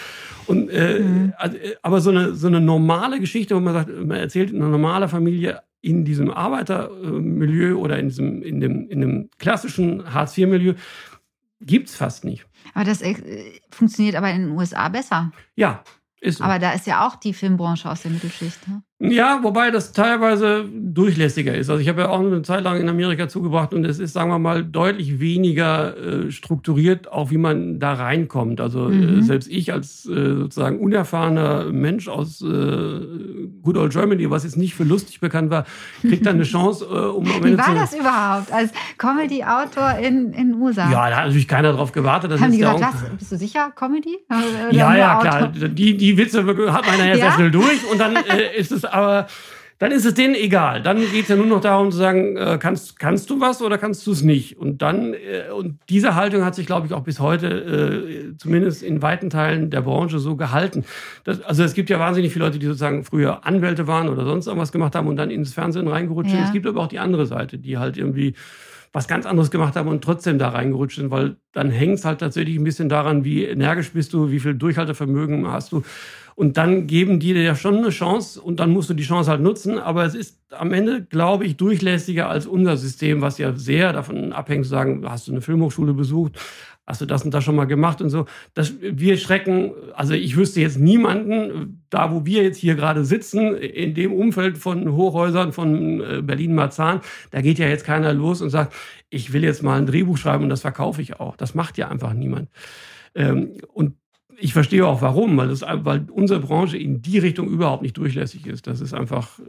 Und, 0.47 0.69
äh, 0.69 0.99
mhm. 0.99 1.33
also, 1.37 1.57
äh, 1.57 1.75
aber 1.81 1.99
so 1.99 2.11
eine, 2.11 2.33
so 2.35 2.47
eine 2.47 2.61
normale 2.61 3.19
Geschichte, 3.19 3.55
wo 3.55 3.59
man 3.59 3.73
sagt, 3.73 3.89
man 3.89 4.17
erzählt 4.17 4.53
eine 4.53 4.69
normale 4.69 5.09
Familie 5.09 5.59
in 5.81 6.03
diesem 6.03 6.29
Arbeitermilieu 6.29 7.77
oder 7.77 7.99
in, 7.99 8.09
diesem, 8.09 8.41
in, 8.41 8.59
dem, 8.59 8.89
in 8.89 9.01
dem 9.01 9.29
klassischen 9.37 10.13
Hartz-IV-Milieu, 10.13 10.73
gibt 11.61 11.89
es 11.89 11.95
fast 11.95 12.23
nicht. 12.23 12.45
Aber 12.73 12.85
das 12.85 13.01
äh, 13.01 13.59
funktioniert 13.69 14.15
aber 14.15 14.31
in 14.31 14.47
den 14.47 14.57
USA 14.57 14.89
besser. 14.89 15.31
Ja, 15.55 15.83
ist 16.21 16.37
so. 16.37 16.43
Aber 16.43 16.59
da 16.59 16.71
ist 16.71 16.87
ja 16.87 17.07
auch 17.07 17.15
die 17.15 17.33
Filmbranche 17.33 17.89
aus 17.89 18.01
der 18.01 18.11
Mittelschicht. 18.11 18.67
Ne? 18.67 18.83
Ja, 19.01 19.39
wobei 19.43 19.71
das 19.71 19.93
teilweise 19.93 20.65
durchlässiger 20.73 21.55
ist. 21.55 21.69
Also 21.69 21.81
ich 21.81 21.87
habe 21.87 22.01
ja 22.01 22.09
auch 22.09 22.19
eine 22.19 22.41
Zeit 22.41 22.65
lang 22.65 22.81
in 22.81 22.89
Amerika 22.89 23.29
zugebracht 23.29 23.73
und 23.73 23.85
es 23.85 23.97
ist, 23.97 24.11
sagen 24.11 24.29
wir 24.29 24.39
mal, 24.39 24.61
deutlich 24.61 25.21
weniger 25.21 25.95
äh, 25.95 26.31
strukturiert, 26.31 27.09
auch 27.09 27.31
wie 27.31 27.37
man 27.37 27.79
da 27.79 27.93
reinkommt. 27.93 28.59
Also 28.59 28.89
äh, 28.89 28.91
mhm. 28.91 29.19
äh, 29.19 29.21
selbst 29.23 29.49
ich 29.49 29.71
als 29.71 30.05
äh, 30.05 30.35
sozusagen 30.35 30.79
unerfahrener 30.79 31.71
Mensch 31.71 32.09
aus 32.09 32.41
äh, 32.41 32.45
Good 33.63 33.77
Old 33.77 33.93
Germany, 33.93 34.29
was 34.29 34.43
jetzt 34.43 34.57
nicht 34.57 34.75
für 34.75 34.83
lustig 34.83 35.21
bekannt 35.21 35.49
war, 35.49 35.63
kriegt 36.01 36.25
dann 36.25 36.35
eine 36.35 36.43
Chance, 36.49 36.83
äh, 36.83 36.87
um 36.87 37.25
am 37.25 37.35
Ende 37.35 37.53
Wie 37.53 37.57
war 37.57 37.75
das 37.75 37.93
überhaupt 37.93 38.51
als 38.51 38.73
Comedy-Autor 38.97 39.97
in, 39.99 40.33
in 40.33 40.55
USA? 40.55 40.91
Ja, 40.91 41.09
da 41.09 41.15
hat 41.15 41.25
natürlich 41.27 41.47
keiner 41.47 41.71
drauf 41.71 41.93
gewartet. 41.93 42.37
Haben 42.37 42.51
die 42.51 42.57
gesagt, 42.57 42.81
was, 42.81 43.09
bist 43.17 43.31
du 43.31 43.37
sicher, 43.37 43.71
Comedy? 43.73 44.17
Oder 44.29 44.73
ja, 44.73 44.93
ja, 44.97 45.19
klar. 45.21 45.47
Die, 45.47 45.95
die 45.95 46.17
Witze 46.17 46.45
hat 46.73 46.85
man 46.85 47.07
ja 47.07 47.15
sehr 47.15 47.31
schnell 47.31 47.51
durch 47.51 47.89
und 47.89 47.97
dann 47.97 48.17
ist 48.57 48.73
es 48.73 48.88
aber 48.93 49.27
dann 49.79 49.93
ist 49.93 50.05
es 50.05 50.13
denen 50.13 50.35
egal. 50.35 50.83
Dann 50.83 50.99
geht 50.99 51.23
es 51.23 51.29
ja 51.29 51.37
nur 51.37 51.45
noch 51.45 51.61
darum 51.61 51.89
zu 51.89 51.97
sagen, 51.97 52.35
äh, 52.35 52.57
kannst, 52.59 52.99
kannst 52.99 53.29
du 53.29 53.39
was 53.39 53.61
oder 53.61 53.77
kannst 53.77 54.05
du 54.05 54.11
es 54.11 54.21
nicht? 54.21 54.57
Und 54.57 54.81
dann, 54.81 55.13
äh, 55.13 55.51
und 55.55 55.79
diese 55.87 56.15
Haltung 56.15 56.43
hat 56.43 56.53
sich, 56.53 56.65
glaube 56.65 56.85
ich, 56.85 56.93
auch 56.93 57.03
bis 57.03 57.21
heute, 57.21 57.47
äh, 57.47 58.37
zumindest 58.37 58.83
in 58.83 59.01
weiten 59.01 59.29
Teilen 59.29 59.69
der 59.69 59.81
Branche 59.81 60.19
so 60.19 60.35
gehalten. 60.35 60.83
Das, 61.23 61.41
also 61.41 61.63
es 61.63 61.73
gibt 61.73 61.89
ja 61.89 61.97
wahnsinnig 61.97 62.33
viele 62.33 62.43
Leute, 62.45 62.59
die 62.59 62.65
sozusagen 62.65 63.05
früher 63.05 63.45
Anwälte 63.45 63.87
waren 63.87 64.09
oder 64.09 64.25
sonst 64.25 64.47
irgendwas 64.47 64.73
gemacht 64.73 64.95
haben 64.95 65.07
und 65.07 65.15
dann 65.15 65.31
ins 65.31 65.53
Fernsehen 65.53 65.87
reingerutscht 65.87 66.31
sind. 66.31 66.43
Es 66.43 66.51
gibt 66.51 66.67
aber 66.67 66.81
auch 66.81 66.87
die 66.87 66.99
andere 66.99 67.25
Seite, 67.25 67.57
die 67.57 67.77
halt 67.77 67.95
irgendwie 67.95 68.35
was 68.91 69.07
ganz 69.07 69.25
anderes 69.25 69.51
gemacht 69.51 69.75
haben 69.75 69.87
und 69.87 70.03
trotzdem 70.03 70.39
da 70.39 70.49
reingerutscht 70.49 70.97
sind, 70.97 71.11
weil 71.11 71.37
dann 71.53 71.69
hängt 71.69 71.99
es 71.99 72.05
halt 72.05 72.19
tatsächlich 72.19 72.57
ein 72.57 72.63
bisschen 72.63 72.89
daran, 72.89 73.23
wie 73.23 73.45
energisch 73.45 73.91
bist 73.91 74.13
du, 74.13 74.31
wie 74.31 74.39
viel 74.39 74.55
Durchhaltevermögen 74.55 75.47
hast 75.47 75.71
du. 75.71 75.83
Und 76.39 76.55
dann 76.55 76.87
geben 76.87 77.19
die 77.19 77.33
dir 77.33 77.43
ja 77.43 77.53
schon 77.53 77.79
eine 77.79 77.89
Chance 77.89 78.39
und 78.39 78.61
dann 78.61 78.71
musst 78.71 78.89
du 78.89 78.93
die 78.93 79.03
Chance 79.03 79.29
halt 79.29 79.41
nutzen. 79.41 79.77
Aber 79.77 80.05
es 80.05 80.15
ist 80.15 80.39
am 80.51 80.71
Ende, 80.71 81.03
glaube 81.03 81.43
ich, 81.43 81.57
durchlässiger 81.57 82.29
als 82.29 82.47
unser 82.47 82.77
System, 82.77 83.19
was 83.19 83.39
ja 83.39 83.53
sehr 83.57 83.91
davon 83.91 84.31
abhängt, 84.31 84.63
zu 84.63 84.69
sagen, 84.69 85.03
hast 85.05 85.27
du 85.27 85.33
eine 85.33 85.41
Filmhochschule 85.41 85.93
besucht, 85.93 86.39
hast 86.87 87.01
du 87.01 87.05
das 87.05 87.25
und 87.25 87.33
das 87.33 87.43
schon 87.43 87.57
mal 87.57 87.65
gemacht 87.65 88.01
und 88.01 88.09
so. 88.09 88.25
Das, 88.53 88.73
wir 88.79 89.17
schrecken, 89.17 89.73
also 89.93 90.13
ich 90.13 90.37
wüsste 90.37 90.61
jetzt 90.61 90.79
niemanden, 90.79 91.83
da 91.89 92.13
wo 92.13 92.25
wir 92.25 92.41
jetzt 92.41 92.57
hier 92.57 92.75
gerade 92.75 93.03
sitzen, 93.03 93.57
in 93.57 93.93
dem 93.93 94.13
Umfeld 94.13 94.57
von 94.57 94.93
Hochhäusern 94.93 95.51
von 95.51 95.99
äh, 95.99 96.21
Berlin-Marzahn, 96.21 97.01
da 97.31 97.41
geht 97.41 97.59
ja 97.59 97.67
jetzt 97.67 97.83
keiner 97.83 98.13
los 98.13 98.41
und 98.41 98.49
sagt, 98.49 98.73
ich 99.09 99.33
will 99.33 99.43
jetzt 99.43 99.61
mal 99.61 99.77
ein 99.77 99.87
Drehbuch 99.87 100.15
schreiben 100.15 100.45
und 100.45 100.49
das 100.49 100.61
verkaufe 100.61 101.01
ich 101.01 101.19
auch. 101.19 101.35
Das 101.35 101.53
macht 101.53 101.77
ja 101.77 101.89
einfach 101.89 102.13
niemand. 102.13 102.47
Ähm, 103.13 103.57
und 103.73 103.98
ich 104.39 104.53
verstehe 104.53 104.85
auch 104.85 105.01
warum, 105.01 105.37
weil, 105.37 105.49
das, 105.49 105.61
weil 105.61 106.05
unsere 106.11 106.39
Branche 106.39 106.77
in 106.77 107.01
die 107.01 107.19
Richtung 107.19 107.47
überhaupt 107.47 107.83
nicht 107.83 107.97
durchlässig 107.97 108.45
ist. 108.47 108.67
Das 108.67 108.81
ist 108.81 108.93
einfach, 108.93 109.39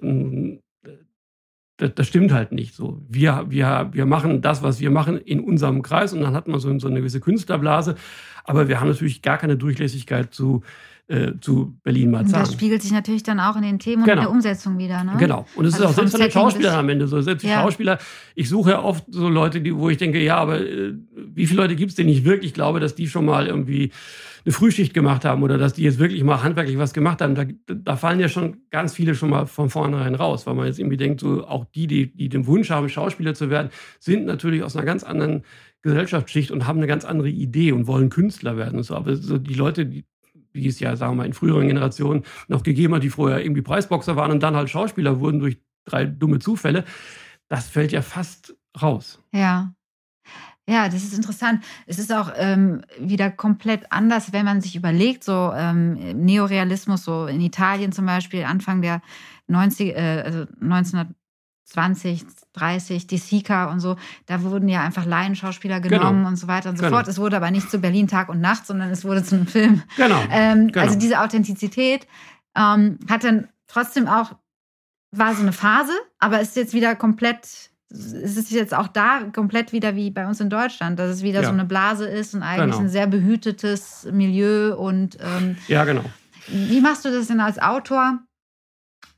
das, 1.77 1.91
das, 1.95 2.07
stimmt 2.07 2.33
halt 2.33 2.53
nicht 2.53 2.75
so. 2.75 3.01
Wir, 3.09 3.47
wir, 3.49 3.89
wir 3.93 4.07
machen 4.07 4.43
das, 4.43 4.63
was 4.63 4.81
wir 4.81 4.91
machen, 4.91 5.17
in 5.17 5.41
unserem 5.41 5.83
Kreis 5.83 6.13
und 6.13 6.21
dann 6.21 6.35
hat 6.35 6.49
man 6.49 6.61
so, 6.61 6.77
so 6.79 6.89
eine 6.89 7.01
gewisse 7.01 7.21
Künstlerblase. 7.21 7.97
Aber 8.45 8.69
wir 8.69 8.81
haben 8.81 8.89
natürlich 8.89 9.23
gar 9.23 9.39
keine 9.39 9.57
Durchlässigkeit 9.57 10.35
zu, 10.35 10.63
äh, 11.09 11.33
zu 11.41 11.77
Berlin-Marzahn. 11.83 12.41
Das 12.41 12.53
spiegelt 12.53 12.83
sich 12.83 12.93
natürlich 12.93 13.23
dann 13.23 13.41
auch 13.41 13.57
in 13.57 13.63
den 13.63 13.79
Themen 13.79 14.05
genau. 14.05 14.13
und 14.13 14.19
in 14.19 14.23
der 14.23 14.31
Umsetzung 14.31 14.79
wieder. 14.79 15.05
Ne? 15.05 15.13
Genau. 15.19 15.47
Und 15.57 15.65
es 15.65 15.75
also 15.75 15.85
ist 15.85 15.91
auch 15.91 15.95
selbst 15.95 16.13
von 16.13 16.21
den 16.21 16.31
Schauspielern 16.31 16.79
am 16.79 16.89
Ende 16.89 17.07
so. 17.07 17.21
Selbst 17.21 17.43
die 17.43 17.49
ja. 17.49 17.63
Schauspieler, 17.63 17.99
ich 18.35 18.49
suche 18.49 18.71
ja 18.71 18.83
oft 18.83 19.05
so 19.09 19.29
Leute, 19.29 19.61
die, 19.61 19.75
wo 19.75 19.89
ich 19.91 19.99
denke, 19.99 20.23
ja, 20.23 20.37
aber 20.37 20.61
äh, 20.61 20.95
wie 21.17 21.47
viele 21.47 21.63
Leute 21.63 21.77
gibt 21.77 21.91
es, 21.91 21.97
denen 21.97 22.11
ich 22.11 22.25
wirklich 22.25 22.55
glaube, 22.55 22.81
dass 22.81 22.95
die 22.95 23.09
schon 23.09 23.25
mal 23.25 23.47
irgendwie 23.47 23.91
eine 24.45 24.53
Frühschicht 24.53 24.95
gemacht 24.95 25.25
haben 25.25 25.43
oder 25.43 25.59
dass 25.59 25.75
die 25.75 25.83
jetzt 25.83 25.99
wirklich 25.99 26.23
mal 26.25 26.43
handwerklich 26.43 26.79
was 26.79 26.93
gemacht 26.93 27.21
haben, 27.21 27.35
da, 27.35 27.45
da 27.67 27.97
fallen 27.97 28.21
ja 28.21 28.29
schon 28.29 28.59
ganz 28.71 28.95
viele 28.95 29.15
schon 29.15 29.31
mal 29.31 29.47
von 29.47 29.71
vornherein 29.71 30.15
raus, 30.15 30.47
weil 30.47 30.55
man 30.55 30.67
jetzt 30.67 30.79
irgendwie 30.79 30.97
denkt, 30.97 31.21
so 31.21 31.47
auch 31.47 31.65
die, 31.67 31.87
die, 31.87 32.15
die 32.15 32.29
den 32.29 32.47
Wunsch 32.47 32.71
haben, 32.71 32.89
Schauspieler 32.89 33.35
zu 33.35 33.51
werden, 33.51 33.71
sind 33.99 34.27
natürlich 34.27 34.63
aus 34.63 34.77
einer 34.77 34.87
ganz 34.87 35.05
anderen 35.05 35.45
Gesellschaftsschicht 35.83 36.51
und 36.51 36.67
haben 36.67 36.79
eine 36.79 36.87
ganz 36.87 37.05
andere 37.05 37.29
Idee 37.29 37.73
und 37.73 37.87
wollen 37.87 38.11
Künstler 38.11 38.57
werden 38.57 38.79
und 38.79 38.85
so. 38.85 38.95
Aber 38.95 39.17
so 39.17 39.39
die 39.39 39.55
Leute, 39.55 39.87
die, 39.87 40.05
wie 40.53 40.67
es 40.67 40.81
ja, 40.81 40.97
sagen 40.97 41.13
wir 41.13 41.17
mal, 41.19 41.27
in 41.27 41.33
früheren 41.33 41.69
Generationen 41.69 42.25
noch 42.49 42.63
gegeben 42.63 42.95
hat, 42.95 43.03
die 43.03 43.11
vorher 43.11 43.43
irgendwie 43.43 43.63
Preisboxer 43.63 44.17
waren 44.17 44.31
und 44.31 44.43
dann 44.43 44.57
halt 44.57 44.69
Schauspieler 44.69 45.21
wurden 45.21 45.41
durch 45.41 45.59
drei 45.85 46.05
dumme 46.05 46.39
Zufälle, 46.39 46.85
das 47.49 47.69
fällt 47.69 47.93
ja 47.93 48.03
fast 48.03 48.57
raus. 48.81 49.23
Ja. 49.33 49.73
Ja, 50.69 50.89
das 50.89 51.03
ist 51.03 51.15
interessant. 51.15 51.65
Es 51.87 51.99
ist 51.99 52.13
auch 52.13 52.33
ähm, 52.37 52.83
wieder 52.99 53.31
komplett 53.31 53.91
anders, 53.91 54.33
wenn 54.33 54.45
man 54.45 54.61
sich 54.61 54.77
überlegt, 54.77 55.25
so 55.25 55.53
ähm, 55.55 55.95
Neorealismus, 56.25 57.05
so 57.05 57.27
in 57.27 57.41
Italien 57.41 57.93
zum 57.93 58.07
Beispiel, 58.07 58.45
Anfang 58.45 58.81
der 58.81 59.03
90, 59.49 59.97
äh, 59.97 60.23
also 60.25 60.47
1920, 60.63 62.25
30, 62.53 63.07
die 63.09 63.19
Sika 63.19 63.71
und 63.73 63.81
so, 63.81 63.97
da 64.27 64.43
wurden 64.43 64.69
ja 64.69 64.83
einfach 64.83 65.05
Laienschauspieler 65.05 65.81
genau. 65.81 65.99
genommen 65.99 66.19
genau. 66.19 66.29
und 66.29 66.37
so 66.37 66.47
weiter 66.47 66.71
und 66.71 66.77
so 66.77 66.85
genau. 66.85 66.97
fort. 66.97 67.09
Es 67.09 67.19
wurde 67.19 67.37
aber 67.37 67.51
nicht 67.51 67.69
zu 67.69 67.79
Berlin 67.79 68.07
Tag 68.07 68.29
und 68.29 68.41
Nacht, 68.41 68.67
sondern 68.67 68.91
es 68.91 69.05
wurde 69.05 69.25
zu 69.25 69.37
einem 69.37 69.47
Film. 69.47 69.83
Genau. 69.97 70.21
Ähm, 70.31 70.69
genau. 70.69 70.85
Also 70.85 70.99
diese 70.99 71.21
Authentizität 71.21 72.07
ähm, 72.57 72.99
hat 73.09 73.25
dann 73.25 73.49
trotzdem 73.67 74.07
auch, 74.07 74.37
war 75.11 75.35
so 75.35 75.43
eine 75.43 75.53
Phase, 75.53 75.93
aber 76.21 76.41
ist 76.41 76.55
jetzt 76.55 76.75
wieder 76.75 76.95
komplett 76.95 77.70
es 77.91 78.37
ist 78.37 78.51
jetzt 78.53 78.75
auch 78.75 78.89
da 78.89 79.25
komplett 79.35 79.73
wieder 79.73 79.97
wie 79.97 80.11
bei 80.11 80.27
uns 80.27 80.41
in 80.41 80.49
Deutschland, 80.49 80.99
dass 80.99 81.11
es 81.11 81.23
wieder 81.23 81.43
ja. 81.43 81.49
so 81.49 81.53
eine 81.53 81.65
Blase 81.65 82.07
ist 82.07 82.35
und 82.35 82.43
eigentlich 82.43 82.77
genau. 82.77 82.85
ein 82.85 82.89
sehr 82.89 83.07
behütetes 83.07 84.07
Milieu 84.13 84.77
und 84.77 85.19
ähm, 85.21 85.57
ja 85.67 85.85
genau. 85.85 86.05
Wie 86.47 86.81
machst 86.81 87.05
du 87.05 87.11
das 87.11 87.27
denn 87.27 87.41
als 87.41 87.59
Autor? 87.59 88.21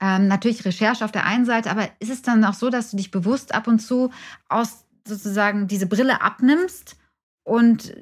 Ähm, 0.00 0.26
natürlich 0.26 0.64
Recherche 0.64 1.04
auf 1.04 1.12
der 1.12 1.26
einen 1.26 1.44
Seite, 1.44 1.70
aber 1.70 1.88
ist 2.00 2.10
es 2.10 2.22
dann 2.22 2.44
auch 2.44 2.54
so, 2.54 2.70
dass 2.70 2.90
du 2.90 2.96
dich 2.96 3.10
bewusst 3.10 3.54
ab 3.54 3.68
und 3.68 3.78
zu 3.78 4.10
aus 4.48 4.84
sozusagen 5.06 5.68
diese 5.68 5.86
Brille 5.86 6.20
abnimmst 6.22 6.96
und 7.44 7.94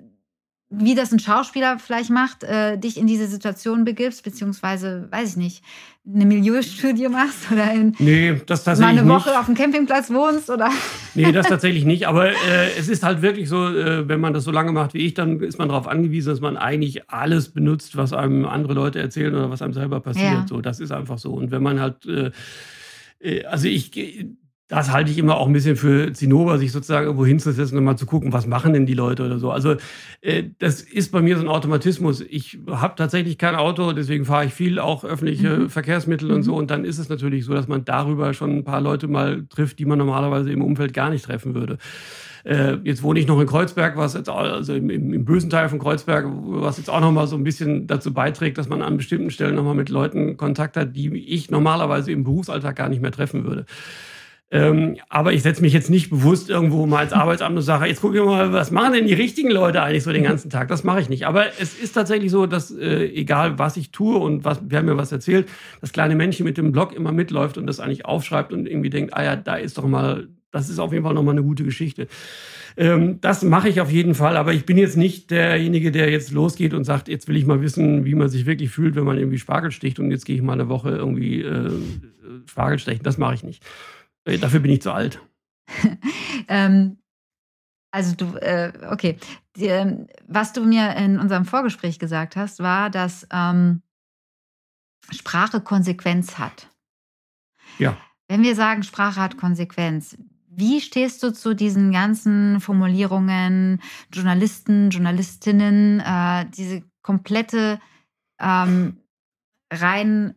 wie 0.70 0.94
das 0.94 1.12
ein 1.12 1.18
Schauspieler 1.18 1.78
vielleicht 1.78 2.10
macht, 2.10 2.44
äh, 2.44 2.78
dich 2.78 2.96
in 2.96 3.08
diese 3.08 3.26
Situation 3.26 3.84
begibst, 3.84 4.22
beziehungsweise, 4.22 5.08
weiß 5.10 5.30
ich 5.30 5.36
nicht, 5.36 5.64
eine 6.14 6.26
Milieustudie 6.26 7.08
machst 7.08 7.50
oder 7.50 7.72
in 7.72 7.94
nee, 7.98 8.32
mal 8.32 8.84
eine 8.84 9.06
Woche 9.08 9.30
nicht. 9.30 9.38
auf 9.38 9.46
dem 9.46 9.54
Campingplatz 9.54 10.10
wohnst 10.10 10.50
oder? 10.50 10.70
Nee, 11.14 11.32
das 11.32 11.46
tatsächlich 11.48 11.84
nicht. 11.84 12.06
Aber 12.08 12.30
äh, 12.30 12.70
es 12.78 12.88
ist 12.88 13.02
halt 13.02 13.22
wirklich 13.22 13.48
so, 13.48 13.68
äh, 13.68 14.08
wenn 14.08 14.20
man 14.20 14.32
das 14.32 14.44
so 14.44 14.50
lange 14.50 14.72
macht 14.72 14.94
wie 14.94 15.06
ich, 15.06 15.14
dann 15.14 15.40
ist 15.40 15.58
man 15.58 15.68
darauf 15.68 15.86
angewiesen, 15.86 16.30
dass 16.30 16.40
man 16.40 16.56
eigentlich 16.56 17.08
alles 17.10 17.50
benutzt, 17.50 17.96
was 17.96 18.12
einem 18.12 18.44
andere 18.44 18.74
Leute 18.74 18.98
erzählen 18.98 19.34
oder 19.34 19.50
was 19.50 19.62
einem 19.62 19.72
selber 19.72 20.00
passiert. 20.00 20.32
Ja. 20.32 20.46
So, 20.48 20.60
das 20.60 20.80
ist 20.80 20.92
einfach 20.92 21.18
so. 21.18 21.32
Und 21.32 21.50
wenn 21.50 21.62
man 21.62 21.80
halt 21.80 22.06
äh, 22.06 22.30
äh 23.20 23.44
also 23.44 23.68
ich 23.68 23.92
das 24.70 24.92
halte 24.92 25.10
ich 25.10 25.18
immer 25.18 25.36
auch 25.36 25.48
ein 25.48 25.52
bisschen 25.52 25.74
für 25.74 26.12
Zinnober, 26.12 26.56
sich 26.56 26.70
sozusagen 26.70 27.04
irgendwo 27.04 27.26
hinzusetzen 27.26 27.76
und 27.76 27.82
mal 27.82 27.96
zu 27.96 28.06
gucken, 28.06 28.32
was 28.32 28.46
machen 28.46 28.72
denn 28.72 28.86
die 28.86 28.94
Leute 28.94 29.26
oder 29.26 29.40
so. 29.40 29.50
Also 29.50 29.74
äh, 30.20 30.44
das 30.60 30.80
ist 30.80 31.10
bei 31.10 31.20
mir 31.20 31.36
so 31.36 31.42
ein 31.42 31.48
Automatismus. 31.48 32.20
Ich 32.20 32.60
habe 32.68 32.94
tatsächlich 32.96 33.36
kein 33.36 33.56
Auto, 33.56 33.92
deswegen 33.92 34.24
fahre 34.24 34.44
ich 34.44 34.54
viel 34.54 34.78
auch 34.78 35.04
öffentliche 35.04 35.58
mhm. 35.58 35.70
Verkehrsmittel 35.70 36.28
mhm. 36.28 36.34
und 36.36 36.42
so. 36.44 36.54
Und 36.54 36.70
dann 36.70 36.84
ist 36.84 36.98
es 36.98 37.08
natürlich 37.08 37.44
so, 37.44 37.52
dass 37.52 37.66
man 37.66 37.84
darüber 37.84 38.32
schon 38.32 38.58
ein 38.58 38.64
paar 38.64 38.80
Leute 38.80 39.08
mal 39.08 39.44
trifft, 39.50 39.80
die 39.80 39.86
man 39.86 39.98
normalerweise 39.98 40.52
im 40.52 40.62
Umfeld 40.62 40.94
gar 40.94 41.10
nicht 41.10 41.24
treffen 41.24 41.56
würde. 41.56 41.78
Äh, 42.44 42.76
jetzt 42.84 43.02
wohne 43.02 43.18
ich 43.18 43.26
noch 43.26 43.40
in 43.40 43.48
Kreuzberg, 43.48 43.96
was 43.96 44.14
jetzt 44.14 44.28
also 44.28 44.72
im, 44.72 44.88
im, 44.88 45.12
im 45.12 45.24
bösen 45.24 45.50
Teil 45.50 45.68
von 45.68 45.80
Kreuzberg, 45.80 46.26
was 46.28 46.78
jetzt 46.78 46.90
auch 46.90 47.00
noch 47.00 47.10
mal 47.10 47.26
so 47.26 47.34
ein 47.34 47.44
bisschen 47.44 47.88
dazu 47.88 48.14
beiträgt, 48.14 48.56
dass 48.56 48.68
man 48.68 48.82
an 48.82 48.96
bestimmten 48.96 49.30
Stellen 49.30 49.56
noch 49.56 49.64
mal 49.64 49.74
mit 49.74 49.88
Leuten 49.88 50.36
Kontakt 50.36 50.76
hat, 50.76 50.94
die 50.94 51.12
ich 51.18 51.50
normalerweise 51.50 52.12
im 52.12 52.22
Berufsalltag 52.22 52.76
gar 52.76 52.88
nicht 52.88 53.02
mehr 53.02 53.12
treffen 53.12 53.44
würde. 53.44 53.66
Ähm, 54.52 54.96
aber 55.08 55.32
ich 55.32 55.42
setze 55.42 55.62
mich 55.62 55.72
jetzt 55.72 55.90
nicht 55.90 56.10
bewusst 56.10 56.50
irgendwo 56.50 56.84
mal 56.84 56.98
als 56.98 57.12
Arbeitsamt 57.12 57.56
und 57.56 57.62
sage, 57.62 57.86
jetzt 57.86 58.00
gucke 58.00 58.18
ich 58.18 58.24
mal, 58.24 58.52
was 58.52 58.72
machen 58.72 58.94
denn 58.94 59.06
die 59.06 59.14
richtigen 59.14 59.50
Leute 59.50 59.80
eigentlich 59.80 60.02
so 60.02 60.12
den 60.12 60.24
ganzen 60.24 60.50
Tag? 60.50 60.66
Das 60.66 60.82
mache 60.82 61.00
ich 61.00 61.08
nicht. 61.08 61.26
Aber 61.26 61.46
es 61.60 61.78
ist 61.78 61.92
tatsächlich 61.92 62.32
so, 62.32 62.46
dass 62.46 62.72
äh, 62.72 63.04
egal 63.04 63.60
was 63.60 63.76
ich 63.76 63.92
tue 63.92 64.18
und 64.18 64.44
was, 64.44 64.60
wer 64.66 64.82
mir 64.82 64.96
was 64.96 65.12
erzählt, 65.12 65.48
das 65.80 65.92
kleine 65.92 66.16
Männchen 66.16 66.44
mit 66.44 66.58
dem 66.58 66.72
Blog 66.72 66.92
immer 66.92 67.12
mitläuft 67.12 67.58
und 67.58 67.66
das 67.68 67.78
eigentlich 67.78 68.06
aufschreibt 68.06 68.52
und 68.52 68.66
irgendwie 68.66 68.90
denkt, 68.90 69.14
ah 69.14 69.22
ja, 69.22 69.36
da 69.36 69.54
ist 69.54 69.78
doch 69.78 69.86
mal, 69.86 70.26
das 70.50 70.68
ist 70.68 70.80
auf 70.80 70.92
jeden 70.92 71.04
Fall 71.04 71.14
nochmal 71.14 71.34
eine 71.34 71.44
gute 71.44 71.62
Geschichte. 71.62 72.08
Ähm, 72.76 73.18
das 73.20 73.44
mache 73.44 73.68
ich 73.68 73.80
auf 73.80 73.92
jeden 73.92 74.14
Fall, 74.16 74.36
aber 74.36 74.52
ich 74.52 74.66
bin 74.66 74.78
jetzt 74.78 74.96
nicht 74.96 75.30
derjenige, 75.30 75.92
der 75.92 76.10
jetzt 76.10 76.32
losgeht 76.32 76.74
und 76.74 76.82
sagt, 76.82 77.08
jetzt 77.08 77.28
will 77.28 77.36
ich 77.36 77.46
mal 77.46 77.62
wissen, 77.62 78.04
wie 78.04 78.16
man 78.16 78.28
sich 78.28 78.46
wirklich 78.46 78.70
fühlt, 78.70 78.96
wenn 78.96 79.04
man 79.04 79.16
irgendwie 79.16 79.38
Spargel 79.38 79.70
sticht 79.70 80.00
und 80.00 80.10
jetzt 80.10 80.24
gehe 80.24 80.34
ich 80.34 80.42
mal 80.42 80.54
eine 80.54 80.68
Woche 80.68 80.90
irgendwie 80.90 81.42
äh, 81.42 81.70
Spargel 82.46 82.80
stechen. 82.80 83.02
Das 83.04 83.16
mache 83.16 83.34
ich 83.34 83.44
nicht. 83.44 83.62
Äh, 84.30 84.38
dafür 84.38 84.60
bin 84.60 84.72
ich 84.72 84.82
zu 84.82 84.92
alt. 84.92 85.20
ähm, 86.48 86.98
also 87.92 88.14
du, 88.14 88.36
äh, 88.36 88.72
okay. 88.90 89.18
Die, 89.56 89.66
äh, 89.66 90.06
was 90.26 90.52
du 90.52 90.64
mir 90.64 90.94
in 90.96 91.18
unserem 91.18 91.44
Vorgespräch 91.44 91.98
gesagt 91.98 92.36
hast, 92.36 92.60
war, 92.60 92.90
dass 92.90 93.26
ähm, 93.32 93.82
Sprache 95.10 95.60
Konsequenz 95.60 96.38
hat. 96.38 96.68
Ja. 97.78 97.96
Wenn 98.28 98.42
wir 98.42 98.54
sagen, 98.54 98.82
Sprache 98.82 99.20
hat 99.20 99.36
Konsequenz, 99.36 100.16
Wie 100.52 100.80
stehst 100.80 101.22
du 101.22 101.32
zu 101.32 101.54
diesen 101.54 101.90
ganzen 101.90 102.60
Formulierungen, 102.60 103.80
Journalisten, 104.12 104.90
Journalistinnen, 104.90 106.00
äh, 106.00 106.44
diese 106.50 106.82
komplette 107.02 107.80
ähm, 108.40 109.00
rein, 109.72 110.34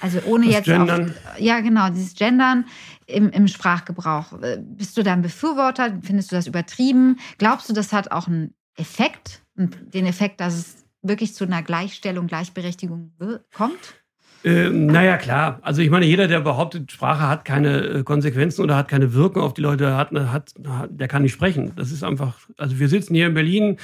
also 0.00 0.20
ohne 0.26 0.46
das 0.46 0.54
jetzt 0.54 0.64
Gendern. 0.64 1.10
Auf, 1.10 1.40
ja 1.40 1.60
genau, 1.60 1.88
dieses 1.90 2.14
Gendern 2.14 2.66
im, 3.08 3.30
im 3.30 3.48
Sprachgebrauch. 3.48 4.38
Bist 4.58 4.96
du 4.96 5.02
da 5.02 5.12
ein 5.12 5.22
Befürworter? 5.22 5.98
Findest 6.02 6.30
du 6.30 6.36
das 6.36 6.46
übertrieben? 6.46 7.18
Glaubst 7.38 7.68
du, 7.68 7.72
das 7.72 7.92
hat 7.92 8.12
auch 8.12 8.28
einen 8.28 8.54
Effekt, 8.76 9.42
den 9.56 10.06
Effekt, 10.06 10.40
dass 10.40 10.54
es 10.54 10.86
wirklich 11.02 11.34
zu 11.34 11.44
einer 11.44 11.62
Gleichstellung, 11.62 12.26
Gleichberechtigung 12.26 13.12
kommt? 13.54 13.94
Äh, 14.44 14.70
naja, 14.70 15.16
klar. 15.16 15.58
Also 15.62 15.82
ich 15.82 15.90
meine, 15.90 16.06
jeder, 16.06 16.28
der 16.28 16.40
behauptet, 16.40 16.92
Sprache 16.92 17.26
hat 17.26 17.44
keine 17.44 17.80
äh, 17.80 18.02
Konsequenzen 18.04 18.62
oder 18.62 18.76
hat 18.76 18.88
keine 18.88 19.12
Wirkung 19.12 19.42
auf 19.42 19.54
die 19.54 19.62
Leute, 19.62 19.96
hat, 19.96 20.12
hat, 20.12 20.54
der 20.90 21.08
kann 21.08 21.22
nicht 21.22 21.32
sprechen. 21.32 21.72
Das 21.74 21.90
ist 21.90 22.04
einfach, 22.04 22.38
also 22.56 22.78
wir 22.78 22.88
sitzen 22.88 23.14
hier 23.14 23.26
in 23.26 23.34
Berlin, 23.34 23.78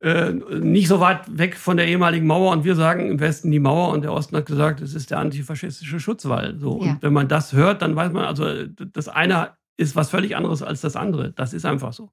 äh, 0.00 0.32
nicht 0.32 0.88
so 0.88 1.00
weit 1.00 1.38
weg 1.38 1.56
von 1.56 1.76
der 1.76 1.88
ehemaligen 1.88 2.26
Mauer 2.26 2.52
und 2.52 2.64
wir 2.64 2.76
sagen 2.76 3.10
im 3.10 3.20
Westen 3.20 3.50
die 3.50 3.58
Mauer 3.58 3.92
und 3.92 4.02
der 4.02 4.12
Osten 4.12 4.36
hat 4.36 4.46
gesagt, 4.46 4.80
es 4.80 4.94
ist 4.94 5.10
der 5.10 5.18
antifaschistische 5.18 5.98
Schutzwall. 5.98 6.56
So. 6.58 6.82
Ja. 6.84 6.92
Und 6.92 7.02
wenn 7.02 7.12
man 7.12 7.28
das 7.28 7.52
hört, 7.52 7.82
dann 7.82 7.96
weiß 7.96 8.12
man, 8.12 8.24
also 8.24 8.66
das 8.66 9.08
eine 9.08 9.50
ist 9.76 9.96
was 9.96 10.10
völlig 10.10 10.36
anderes 10.36 10.62
als 10.62 10.80
das 10.80 10.96
andere. 10.96 11.32
Das 11.32 11.52
ist 11.52 11.64
einfach 11.64 11.92
so. 11.92 12.10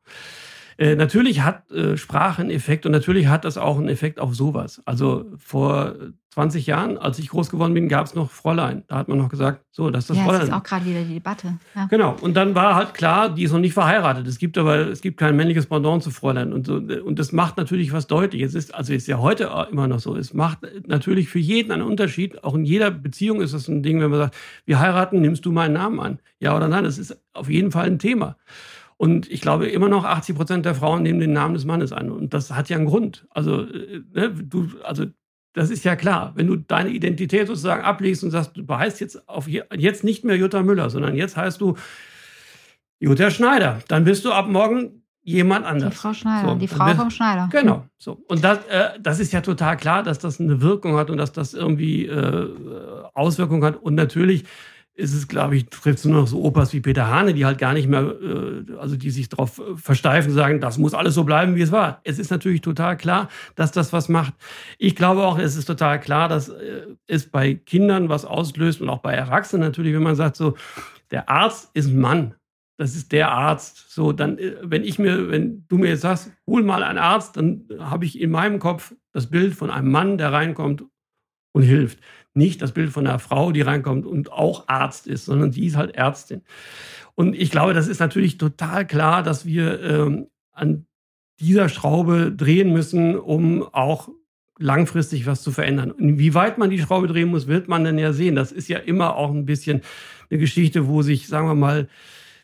Äh, 0.77 0.95
natürlich 0.95 1.41
hat 1.41 1.71
äh, 1.71 1.97
Sprache 1.97 2.41
einen 2.41 2.51
Effekt 2.51 2.85
und 2.85 2.91
natürlich 2.91 3.27
hat 3.27 3.45
das 3.45 3.57
auch 3.57 3.77
einen 3.77 3.87
Effekt 3.87 4.19
auf 4.19 4.35
sowas. 4.35 4.81
Also 4.85 5.25
vor 5.37 5.95
20 6.35 6.67
Jahren, 6.67 6.97
als 6.97 7.17
ich 7.17 7.29
groß 7.29 7.49
geworden 7.49 7.73
bin, 7.73 7.87
gab 7.87 8.05
es 8.07 8.13
noch 8.13 8.29
Fräulein. 8.29 8.83
Da 8.87 8.97
hat 8.97 9.07
man 9.07 9.17
noch 9.17 9.29
gesagt, 9.29 9.63
so, 9.71 9.89
das 9.89 10.03
ist 10.03 10.09
das 10.09 10.17
ja, 10.17 10.23
Fräulein. 10.25 10.41
Das 10.41 10.49
ist 10.49 10.55
auch 10.55 10.63
gerade 10.63 10.85
wieder 10.85 11.01
die 11.03 11.13
Debatte. 11.13 11.57
Ja. 11.73 11.85
Genau. 11.85 12.17
Und 12.19 12.33
dann 12.33 12.55
war 12.55 12.75
halt 12.75 12.93
klar, 12.93 13.33
die 13.33 13.43
ist 13.43 13.53
noch 13.53 13.59
nicht 13.59 13.73
verheiratet. 13.73 14.27
Es 14.27 14.37
gibt 14.37 14.57
aber, 14.57 14.89
es 14.89 14.99
gibt 14.99 15.17
kein 15.17 15.37
männliches 15.37 15.65
Pendant 15.67 16.03
zu 16.03 16.11
Fräulein. 16.11 16.51
Und, 16.51 16.67
so, 16.67 16.75
und 16.75 17.19
das 17.19 17.31
macht 17.31 17.55
natürlich 17.55 17.93
was 17.93 18.07
deutlich. 18.07 18.41
Es 18.41 18.53
ist, 18.53 18.75
also 18.75 18.91
ist 18.91 19.07
ja 19.07 19.19
heute 19.19 19.49
immer 19.71 19.87
noch 19.87 19.99
so. 19.99 20.13
Es 20.17 20.33
macht 20.33 20.59
natürlich 20.85 21.29
für 21.29 21.39
jeden 21.39 21.71
einen 21.71 21.83
Unterschied. 21.83 22.43
Auch 22.43 22.55
in 22.55 22.65
jeder 22.65 22.91
Beziehung 22.91 23.39
ist 23.39 23.53
das 23.53 23.69
ein 23.69 23.81
Ding, 23.81 24.01
wenn 24.01 24.09
man 24.09 24.19
sagt, 24.19 24.35
wir 24.65 24.81
heiraten, 24.81 25.21
nimmst 25.21 25.45
du 25.45 25.53
meinen 25.53 25.73
Namen 25.73 26.01
an? 26.01 26.19
Ja 26.39 26.57
oder 26.57 26.67
nein? 26.67 26.83
Das 26.83 26.97
ist 26.97 27.17
auf 27.31 27.49
jeden 27.49 27.71
Fall 27.71 27.85
ein 27.85 27.97
Thema. 27.97 28.35
Und 28.97 29.29
ich 29.29 29.41
glaube 29.41 29.67
immer 29.67 29.89
noch 29.89 30.05
80 30.05 30.35
Prozent 30.35 30.65
der 30.65 30.75
Frauen 30.75 31.03
nehmen 31.03 31.19
den 31.19 31.33
Namen 31.33 31.53
des 31.53 31.65
Mannes 31.65 31.91
an. 31.91 32.11
Und 32.11 32.33
das 32.33 32.51
hat 32.51 32.69
ja 32.69 32.77
einen 32.77 32.85
Grund. 32.85 33.27
Also, 33.29 33.63
äh, 33.63 34.01
ne, 34.13 34.31
du, 34.31 34.69
also 34.83 35.05
das 35.53 35.69
ist 35.69 35.83
ja 35.83 35.95
klar. 35.95 36.33
Wenn 36.35 36.47
du 36.47 36.55
deine 36.55 36.89
Identität 36.89 37.47
sozusagen 37.47 37.83
ablegst 37.83 38.23
und 38.23 38.31
sagst, 38.31 38.51
du 38.55 38.65
heißt 38.67 38.99
jetzt 39.01 39.27
auf 39.27 39.47
jetzt 39.47 40.03
nicht 40.03 40.23
mehr 40.23 40.37
Jutta 40.37 40.63
Müller, 40.63 40.89
sondern 40.89 41.15
jetzt 41.15 41.35
heißt 41.35 41.59
du 41.59 41.75
Jutta 42.99 43.29
Schneider, 43.29 43.79
dann 43.87 44.05
bist 44.05 44.23
du 44.25 44.31
ab 44.31 44.47
morgen 44.47 45.03
jemand 45.23 45.65
anders. 45.65 45.91
Die 45.91 45.97
Frau 45.97 46.13
Schneider, 46.13 46.49
so, 46.49 46.55
die 46.55 46.67
Frau 46.67 46.93
vom 46.93 47.09
Schneider. 47.09 47.49
Genau. 47.51 47.85
So. 47.97 48.21
Und 48.27 48.43
das, 48.43 48.59
äh, 48.67 48.91
das 49.01 49.19
ist 49.19 49.33
ja 49.33 49.41
total 49.41 49.75
klar, 49.75 50.03
dass 50.03 50.19
das 50.19 50.39
eine 50.39 50.61
Wirkung 50.61 50.95
hat 50.95 51.09
und 51.09 51.17
dass 51.17 51.31
das 51.31 51.53
irgendwie 51.53 52.05
äh, 52.05 52.49
Auswirkungen 53.13 53.63
hat. 53.63 53.75
Und 53.75 53.95
natürlich 53.95 54.45
ist 54.95 55.13
es, 55.13 55.27
glaube 55.27 55.57
ich, 55.57 55.65
trifft 55.67 56.05
nur 56.05 56.21
noch 56.21 56.27
so 56.27 56.41
Opas 56.41 56.71
wie 56.71 56.79
Peter 56.79 57.07
Hane, 57.07 57.33
die 57.33 57.45
halt 57.45 57.57
gar 57.57 57.73
nicht 57.73 57.87
mehr, 57.87 58.01
äh, 58.01 58.77
also 58.79 58.95
die 58.95 59.11
sich 59.11 59.27
darauf 59.27 59.59
äh, 59.59 59.75
versteifen 59.75 60.31
und 60.31 60.37
sagen, 60.37 60.61
das 60.61 60.77
muss 60.77 60.93
alles 60.93 61.13
so 61.13 61.25
bleiben, 61.25 61.55
wie 61.55 61.61
es 61.61 61.71
war. 61.71 61.99
Es 62.05 62.17
ist 62.17 62.31
natürlich 62.31 62.61
total 62.61 62.95
klar, 62.95 63.27
dass 63.55 63.73
das 63.73 63.91
was 63.91 64.07
macht. 64.07 64.33
Ich 64.77 64.95
glaube 64.95 65.23
auch, 65.23 65.37
es 65.37 65.57
ist 65.57 65.65
total 65.65 65.99
klar, 65.99 66.29
dass 66.29 66.47
äh, 66.47 66.87
es 67.07 67.29
bei 67.29 67.55
Kindern 67.55 68.07
was 68.07 68.23
auslöst 68.23 68.81
und 68.81 68.89
auch 68.89 68.99
bei 68.99 69.13
Erwachsenen 69.13 69.63
natürlich, 69.63 69.93
wenn 69.93 70.03
man 70.03 70.15
sagt, 70.15 70.37
so, 70.37 70.55
der 71.11 71.29
Arzt 71.29 71.71
ist 71.73 71.87
ein 71.87 71.99
Mann. 71.99 72.35
Das 72.77 72.95
ist 72.95 73.11
der 73.11 73.31
Arzt. 73.31 73.91
So, 73.91 74.13
dann, 74.13 74.37
äh, 74.37 74.55
wenn 74.61 74.85
ich 74.85 74.97
mir, 74.97 75.29
wenn 75.29 75.65
du 75.67 75.77
mir 75.77 75.89
jetzt 75.89 76.01
sagst, 76.01 76.31
hol 76.47 76.63
mal 76.63 76.83
einen 76.83 76.99
Arzt, 76.99 77.35
dann 77.35 77.65
habe 77.79 78.05
ich 78.05 78.19
in 78.21 78.31
meinem 78.31 78.59
Kopf 78.59 78.95
das 79.11 79.29
Bild 79.29 79.55
von 79.55 79.69
einem 79.69 79.91
Mann, 79.91 80.17
der 80.17 80.31
reinkommt 80.31 80.85
und 81.53 81.63
hilft 81.63 81.99
nicht 82.35 82.61
das 82.61 82.73
Bild 82.73 82.91
von 82.91 83.07
einer 83.07 83.19
Frau, 83.19 83.51
die 83.51 83.61
reinkommt 83.61 84.05
und 84.05 84.31
auch 84.31 84.67
Arzt 84.67 85.07
ist, 85.07 85.25
sondern 85.25 85.51
die 85.51 85.65
ist 85.65 85.77
halt 85.77 85.95
Ärztin. 85.95 86.41
Und 87.15 87.33
ich 87.33 87.49
glaube, 87.49 87.73
das 87.73 87.87
ist 87.87 87.99
natürlich 87.99 88.37
total 88.37 88.85
klar, 88.85 89.23
dass 89.23 89.45
wir 89.45 89.81
ähm, 89.81 90.27
an 90.51 90.85
dieser 91.39 91.69
Schraube 91.69 92.31
drehen 92.31 92.71
müssen, 92.71 93.17
um 93.17 93.63
auch 93.63 94.09
langfristig 94.57 95.25
was 95.25 95.41
zu 95.41 95.51
verändern. 95.51 95.93
Inwieweit 95.97 96.57
man 96.57 96.69
die 96.69 96.79
Schraube 96.79 97.07
drehen 97.07 97.29
muss, 97.29 97.47
wird 97.47 97.67
man 97.67 97.83
dann 97.83 97.97
ja 97.97 98.13
sehen. 98.13 98.35
Das 98.35 98.51
ist 98.51 98.69
ja 98.69 98.79
immer 98.79 99.15
auch 99.15 99.31
ein 99.31 99.45
bisschen 99.45 99.81
eine 100.29 100.39
Geschichte, 100.39 100.87
wo 100.87 101.01
sich, 101.01 101.27
sagen 101.27 101.47
wir 101.47 101.55
mal, 101.55 101.89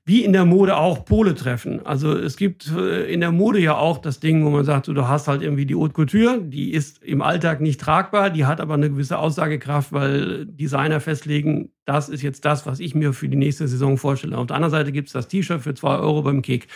wie 0.04 0.24
in 0.24 0.34
der 0.34 0.46
Mode 0.46 0.78
auch 0.78 1.06
Pole 1.06 1.36
treffen. 1.36 1.86
Also 1.86 2.18
es 2.18 2.36
gibt 2.36 2.72
äh, 2.76 3.12
in 3.12 3.22
der 3.22 3.32
Mode 3.32 3.60
ja 3.60 3.76
auch 3.76 4.00
das 4.00 4.20
Ding, 4.20 4.44
wo 4.44 4.50
man 4.50 4.66
sagt, 4.66 4.88
du 4.88 5.08
hast 5.08 5.28
halt 5.28 5.44
irgendwie 5.44 5.68
die 5.68 5.76
Haute 5.76 5.94
Couture, 5.94 6.42
die 6.42 6.72
ist 6.72 7.04
im 7.04 7.22
Alltag 7.22 7.62
nicht 7.62 7.80
tragbar, 7.80 8.32
die 8.32 8.46
hat 8.46 8.60
aber 8.60 8.74
eine 8.74 8.90
gewisse 8.90 9.20
Aussagekraft, 9.20 9.94
weil 9.94 10.48
Designer 10.48 11.02
festlegen, 11.02 11.70
das 11.86 12.10
ist 12.10 12.24
jetzt 12.24 12.46
das, 12.46 12.66
was 12.66 12.80
ich 12.80 12.96
mir 12.96 13.14
für 13.14 13.30
die 13.30 13.38
nächste 13.38 13.68
Saison 13.68 13.98
vorstelle. 13.98 14.38
Auf 14.38 14.48
der 14.48 14.56
anderen 14.56 14.72
Seite 14.72 14.92
gibt 14.92 15.08
es 15.08 15.14
das 15.14 15.28
T-Shirt 15.28 15.62
für 15.62 15.76
zwei 15.76 15.98
Euro 15.98 16.24
beim 16.24 16.42
Kick. 16.42 16.68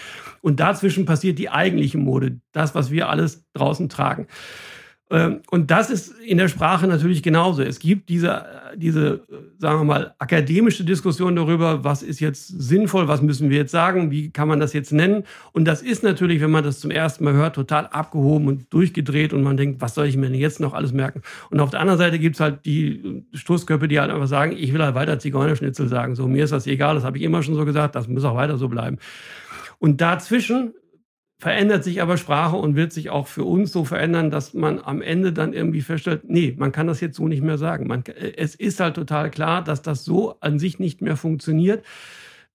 Und 0.42 0.60
dazwischen 0.60 1.06
passiert 1.06 1.40
die 1.40 1.50
eigentliche 1.50 1.98
Mode, 1.98 2.40
das, 2.52 2.76
was 2.76 2.92
wir 2.92 3.10
alles 3.10 3.44
draußen 3.54 3.90
tragen. 3.90 4.28
Ähm, 5.12 5.42
und 5.52 5.70
das 5.70 5.92
ist 5.92 6.20
in 6.20 6.40
der 6.40 6.48
Sprache 6.48 6.88
natürlich 6.88 7.22
genauso. 7.22 7.62
Es 7.62 7.80
gibt 7.80 8.10
diese, 8.10 8.44
diese, 8.76 9.22
sagen 9.60 9.82
wir 9.82 9.84
mal, 9.84 10.16
akademische 10.18 10.84
Diskussion 10.84 11.36
darüber, 11.36 11.84
was 11.84 12.02
ist 12.02 12.20
jetzt 12.20 12.48
sinnvoll, 12.48 13.08
was 13.08 13.22
müssen 13.22 13.52
wir 13.52 13.58
jetzt 13.58 13.72
sagen, 13.72 14.10
wie 14.10 14.32
kann 14.32 14.48
man 14.48 14.60
das 14.60 14.74
jetzt 14.74 14.92
nennen. 14.92 15.24
Und 15.52 15.66
das 15.66 15.84
ist 15.84 16.02
natürlich, 16.02 16.42
wenn 16.42 16.50
man 16.50 16.64
das 16.64 16.80
zum 16.80 16.90
ersten 16.90 17.24
Mal 17.24 17.34
hört, 17.34 17.56
total 17.56 17.86
abgehoben 17.88 18.48
und 18.48 18.74
durchgedreht 18.74 19.32
und 19.32 19.44
man 19.44 19.58
denkt, 19.58 19.80
was 19.80 19.94
soll 19.94 20.08
ich 20.08 20.18
mir 20.18 20.28
denn 20.28 20.40
jetzt 20.40 20.60
noch 20.60 20.74
alles 20.74 20.92
merken? 20.92 21.22
Und 21.52 21.60
auf 21.60 21.70
der 21.70 21.82
anderen 21.82 22.00
Seite 22.00 22.18
gibt 22.18 22.36
es 22.36 22.40
halt 22.40 22.66
die 22.66 23.24
Stoßköpfe, 23.34 23.88
die 23.88 24.00
halt 24.00 24.10
einfach 24.10 24.28
sagen, 24.28 24.56
ich 24.58 24.74
will 24.74 24.82
halt 24.82 24.96
weiter 24.96 25.20
Zigeunerschnitzel 25.20 25.88
sagen. 25.88 26.16
So, 26.16 26.28
mir 26.28 26.46
ist 26.46 26.54
das 26.54 26.66
egal, 26.66 26.96
das 26.96 27.04
habe 27.04 27.18
ich 27.18 27.24
immer 27.24 27.44
schon 27.44 27.54
so 27.54 27.64
gesagt, 27.64 27.94
das 27.96 28.08
muss 28.08 28.24
auch 28.24 28.36
weiter 28.36 28.58
so 28.58 28.70
bleiben. 28.70 28.98
Und 29.78 30.02
dazwischen 30.02 30.74
verändert 31.38 31.84
sich 31.84 32.02
aber 32.02 32.18
Sprache 32.18 32.56
und 32.56 32.76
wird 32.76 32.94
sich 32.94 33.10
auch 33.10 33.28
für 33.28 33.44
uns 33.44 33.72
so 33.72 33.84
verändern, 33.84 34.32
dass 34.32 34.54
man 34.54 34.80
am 34.80 35.02
Ende 35.02 35.34
dann 35.34 35.54
irgendwie 35.54 35.82
feststellt, 35.82 36.22
nee, 36.28 36.56
man 36.58 36.72
kann 36.72 36.88
das 36.88 37.02
jetzt 37.02 37.18
so 37.18 37.28
nicht 37.28 37.44
mehr 37.44 37.58
sagen. 37.58 37.88
Man, 37.88 38.04
es 38.38 38.56
ist 38.56 38.80
halt 38.80 38.96
total 38.96 39.32
klar, 39.32 39.64
dass 39.64 39.82
das 39.82 40.06
so 40.06 40.40
an 40.40 40.60
sich 40.60 40.80
nicht 40.80 41.02
mehr 41.02 41.18
funktioniert. 41.18 41.84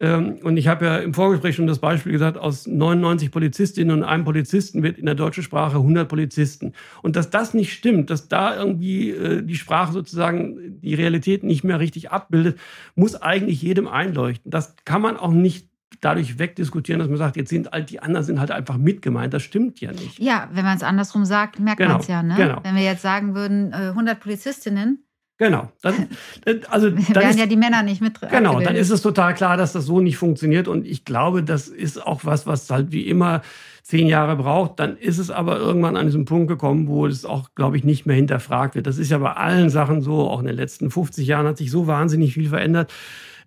Ähm, 0.00 0.38
und 0.42 0.56
ich 0.56 0.66
habe 0.66 0.86
ja 0.86 0.96
im 0.96 1.12
Vorgespräch 1.12 1.56
schon 1.56 1.66
das 1.66 1.78
Beispiel 1.78 2.12
gesagt, 2.12 2.38
aus 2.38 2.66
99 2.66 3.30
Polizistinnen 3.30 3.98
und 3.98 4.02
einem 4.02 4.24
Polizisten 4.24 4.82
wird 4.82 4.98
in 4.98 5.04
der 5.04 5.14
deutschen 5.14 5.42
Sprache 5.42 5.76
100 5.76 6.08
Polizisten. 6.08 6.72
Und 7.02 7.16
dass 7.16 7.28
das 7.28 7.52
nicht 7.52 7.74
stimmt, 7.74 8.08
dass 8.08 8.28
da 8.28 8.56
irgendwie 8.56 9.10
äh, 9.10 9.42
die 9.42 9.56
Sprache 9.56 9.92
sozusagen 9.92 10.80
die 10.80 10.94
Realität 10.94 11.44
nicht 11.44 11.64
mehr 11.64 11.80
richtig 11.80 12.10
abbildet, 12.10 12.58
muss 12.94 13.14
eigentlich 13.14 13.60
jedem 13.60 13.86
einleuchten. 13.86 14.50
Das 14.50 14.74
kann 14.86 15.02
man 15.02 15.18
auch 15.18 15.32
nicht 15.32 15.69
dadurch 16.00 16.38
wegdiskutieren, 16.38 16.98
dass 16.98 17.08
man 17.08 17.18
sagt, 17.18 17.36
jetzt 17.36 17.50
sind 17.50 17.70
halt 17.70 17.90
die 17.90 18.00
anderen 18.00 18.24
sind 18.24 18.40
halt 18.40 18.50
einfach 18.50 18.76
mitgemeint. 18.76 19.34
Das 19.34 19.42
stimmt 19.42 19.80
ja 19.80 19.92
nicht. 19.92 20.18
Ja, 20.18 20.48
wenn 20.52 20.64
man 20.64 20.76
es 20.76 20.82
andersrum 20.82 21.24
sagt, 21.24 21.60
merkt 21.60 21.78
genau, 21.78 21.92
man 21.92 22.00
es 22.00 22.08
ja. 22.08 22.22
Ne? 22.22 22.34
Genau. 22.36 22.58
Wenn 22.62 22.74
wir 22.74 22.82
jetzt 22.82 23.02
sagen 23.02 23.34
würden, 23.34 23.72
100 23.72 24.16
äh, 24.16 24.20
Polizistinnen. 24.20 25.04
Genau. 25.38 25.72
Dann, 25.82 26.08
also, 26.70 26.90
dann 26.90 27.14
wären 27.14 27.38
ja 27.38 27.46
die 27.46 27.56
Männer 27.56 27.82
nicht 27.82 28.00
mit. 28.00 28.20
Genau, 28.30 28.60
dann 28.60 28.76
ist 28.76 28.90
es 28.90 29.00
total 29.02 29.34
klar, 29.34 29.56
dass 29.56 29.72
das 29.72 29.86
so 29.86 30.00
nicht 30.00 30.16
funktioniert. 30.16 30.68
Und 30.68 30.86
ich 30.86 31.04
glaube, 31.04 31.42
das 31.42 31.68
ist 31.68 32.04
auch 32.04 32.24
was, 32.24 32.46
was 32.46 32.68
halt 32.70 32.92
wie 32.92 33.06
immer 33.06 33.42
zehn 33.82 34.06
Jahre 34.06 34.36
braucht. 34.36 34.78
Dann 34.80 34.96
ist 34.96 35.18
es 35.18 35.30
aber 35.30 35.58
irgendwann 35.58 35.96
an 35.96 36.06
diesem 36.06 36.26
Punkt 36.26 36.48
gekommen, 36.48 36.88
wo 36.88 37.06
es 37.06 37.24
auch, 37.24 37.54
glaube 37.54 37.76
ich, 37.76 37.84
nicht 37.84 38.04
mehr 38.04 38.16
hinterfragt 38.16 38.74
wird. 38.74 38.86
Das 38.86 38.98
ist 38.98 39.10
ja 39.10 39.18
bei 39.18 39.32
allen 39.32 39.70
Sachen 39.70 40.02
so. 40.02 40.28
Auch 40.28 40.40
in 40.40 40.46
den 40.46 40.56
letzten 40.56 40.90
50 40.90 41.26
Jahren 41.26 41.46
hat 41.46 41.56
sich 41.56 41.70
so 41.70 41.86
wahnsinnig 41.86 42.34
viel 42.34 42.48
verändert 42.48 42.92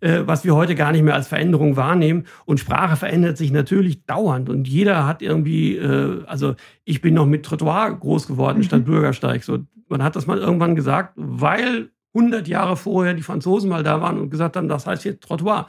äh, 0.03 0.27
was 0.27 0.43
wir 0.43 0.53
heute 0.53 0.75
gar 0.75 0.91
nicht 0.91 1.03
mehr 1.03 1.15
als 1.15 1.27
Veränderung 1.27 1.77
wahrnehmen. 1.77 2.25
Und 2.45 2.59
Sprache 2.59 2.97
verändert 2.97 3.37
sich 3.37 3.51
natürlich 3.51 4.05
dauernd. 4.05 4.49
Und 4.49 4.67
jeder 4.67 5.07
hat 5.07 5.21
irgendwie, 5.21 5.77
äh, 5.77 6.23
also 6.25 6.55
ich 6.83 7.01
bin 7.01 7.13
noch 7.13 7.25
mit 7.25 7.45
Trottoir 7.45 7.97
groß 7.97 8.27
geworden 8.27 8.57
mhm. 8.59 8.63
statt 8.63 8.85
Bürgersteig. 8.85 9.43
So, 9.43 9.59
man 9.87 10.03
hat 10.03 10.15
das 10.15 10.27
mal 10.27 10.39
irgendwann 10.39 10.75
gesagt, 10.75 11.13
weil 11.15 11.89
100 12.13 12.47
Jahre 12.47 12.75
vorher 12.75 13.13
die 13.13 13.23
Franzosen 13.23 13.69
mal 13.69 13.83
da 13.83 14.01
waren 14.01 14.19
und 14.19 14.29
gesagt 14.29 14.57
haben, 14.57 14.67
das 14.67 14.85
heißt 14.85 15.05
jetzt 15.05 15.23
Trottoir. 15.23 15.67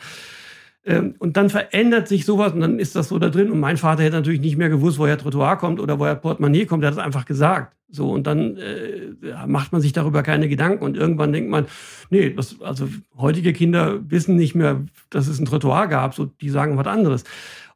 Ähm, 0.87 1.15
und 1.19 1.37
dann 1.37 1.51
verändert 1.51 2.09
sich 2.09 2.25
sowas 2.25 2.53
und 2.53 2.61
dann 2.61 2.79
ist 2.79 2.95
das 2.95 3.09
so 3.09 3.19
da 3.19 3.31
drin. 3.31 3.51
Und 3.51 3.61
mein 3.61 3.77
Vater 3.77 4.03
hätte 4.03 4.17
natürlich 4.17 4.41
nicht 4.41 4.57
mehr 4.57 4.69
gewusst, 4.69 4.99
woher 4.99 5.17
Trottoir 5.17 5.57
kommt 5.57 5.81
oder 5.81 5.99
woher 5.99 6.15
Portemonnaie 6.15 6.67
kommt. 6.67 6.85
Er 6.85 6.89
hat 6.89 6.95
es 6.95 7.03
einfach 7.03 7.25
gesagt. 7.25 7.75
So, 7.89 8.11
und 8.11 8.27
dann 8.27 8.57
äh, 8.57 9.47
macht 9.47 9.73
man 9.73 9.81
sich 9.81 9.93
darüber 9.93 10.23
keine 10.23 10.49
Gedanken. 10.49 10.85
Und 10.85 10.97
irgendwann 10.97 11.33
denkt 11.33 11.49
man, 11.49 11.67
nee, 12.11 12.31
das, 12.31 12.61
also 12.61 12.89
heutige 13.17 13.53
Kinder 13.53 14.01
wissen 14.11 14.37
nicht 14.37 14.55
mehr, 14.55 14.83
dass 15.11 15.29
es 15.29 15.39
ein 15.39 15.47
Trottoir 15.47 15.87
gab. 15.87 16.15
So, 16.15 16.27
die 16.27 16.51
sagen 16.51 16.77
was 16.77 16.87
anderes. 16.87 17.25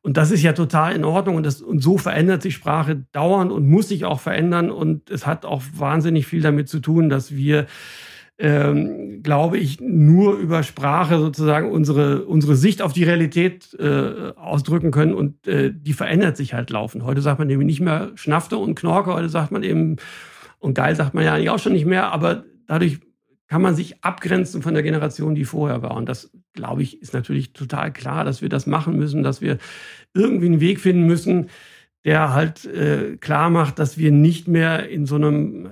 Und 0.03 0.17
das 0.17 0.31
ist 0.31 0.43
ja 0.43 0.53
total 0.53 0.95
in 0.95 1.05
Ordnung. 1.05 1.37
Und, 1.37 1.47
das, 1.47 1.63
und 1.63 1.83
so 1.83 1.99
verändert 1.99 2.43
sich 2.43 2.55
Sprache 2.55 3.05
dauernd 3.13 3.53
und 3.53 3.69
muss 3.69 3.89
sich 3.89 4.05
auch 4.05 4.21
verändern. 4.21 4.71
Und 4.71 5.11
es 5.11 5.27
hat 5.27 5.47
auch 5.47 5.63
wahnsinnig 5.77 6.27
viel 6.27 6.43
damit 6.43 6.69
zu 6.69 6.81
tun, 6.81 7.09
dass 7.09 7.35
wir 7.35 7.67
ähm, 8.39 9.23
glaube 9.23 9.59
ich, 9.59 9.81
nur 9.81 10.37
über 10.37 10.63
Sprache 10.63 11.19
sozusagen 11.19 11.71
unsere, 11.71 12.25
unsere 12.25 12.55
Sicht 12.55 12.83
auf 12.83 12.93
die 12.93 13.03
Realität 13.03 13.75
äh, 13.79 14.33
ausdrücken 14.37 14.93
können 14.93 15.13
und 15.13 15.47
äh, 15.49 15.73
die 15.75 15.93
verändert 15.93 16.37
sich 16.37 16.55
halt 16.55 16.71
laufend. 16.71 17.03
Heute 17.03 17.21
sagt 17.21 17.41
man 17.41 17.51
eben 17.51 17.67
nicht 17.67 17.81
mehr 17.81 18.13
Schnafte 18.15 18.57
und 18.57 18.77
Knorke, 18.77 19.13
heute 19.13 19.29
sagt 19.29 19.51
man 19.51 19.65
eben, 19.65 19.97
und 20.61 20.75
geil 20.75 20.95
sagt 20.95 21.15
man 21.15 21.25
ja 21.25 21.35
eigentlich 21.35 21.51
auch 21.51 21.59
schon 21.59 21.73
nicht 21.73 21.87
mehr, 21.87 22.13
aber 22.13 22.45
dadurch 22.67 23.01
kann 23.49 23.63
man 23.63 23.75
sich 23.75 24.05
abgrenzen 24.05 24.63
von 24.63 24.75
der 24.75 24.83
Generation, 24.83 25.35
die 25.35 25.45
vorher 25.45 25.83
war. 25.83 25.97
Und 25.97 26.09
das, 26.09 26.31
glaube 26.53 26.83
ich, 26.83 27.01
ist 27.01 27.15
natürlich 27.15 27.55
total 27.55 27.93
klar, 27.93 28.25
dass 28.25 28.43
wir 28.43 28.49
das 28.49 28.67
machen 28.67 28.97
müssen, 28.97 29.23
dass 29.23 29.41
wir 29.41 29.59
irgendwie 30.15 30.47
einen 30.47 30.61
Weg 30.61 30.81
finden 30.81 31.07
müssen, 31.07 31.49
der 32.05 32.35
halt 32.35 32.67
äh, 32.67 33.17
klar 33.17 33.51
macht, 33.51 33.79
dass 33.79 33.99
wir 33.99 34.13
nicht 34.13 34.49
mehr 34.49 34.89
in 34.89 35.07
so 35.07 35.17
einem 35.17 35.71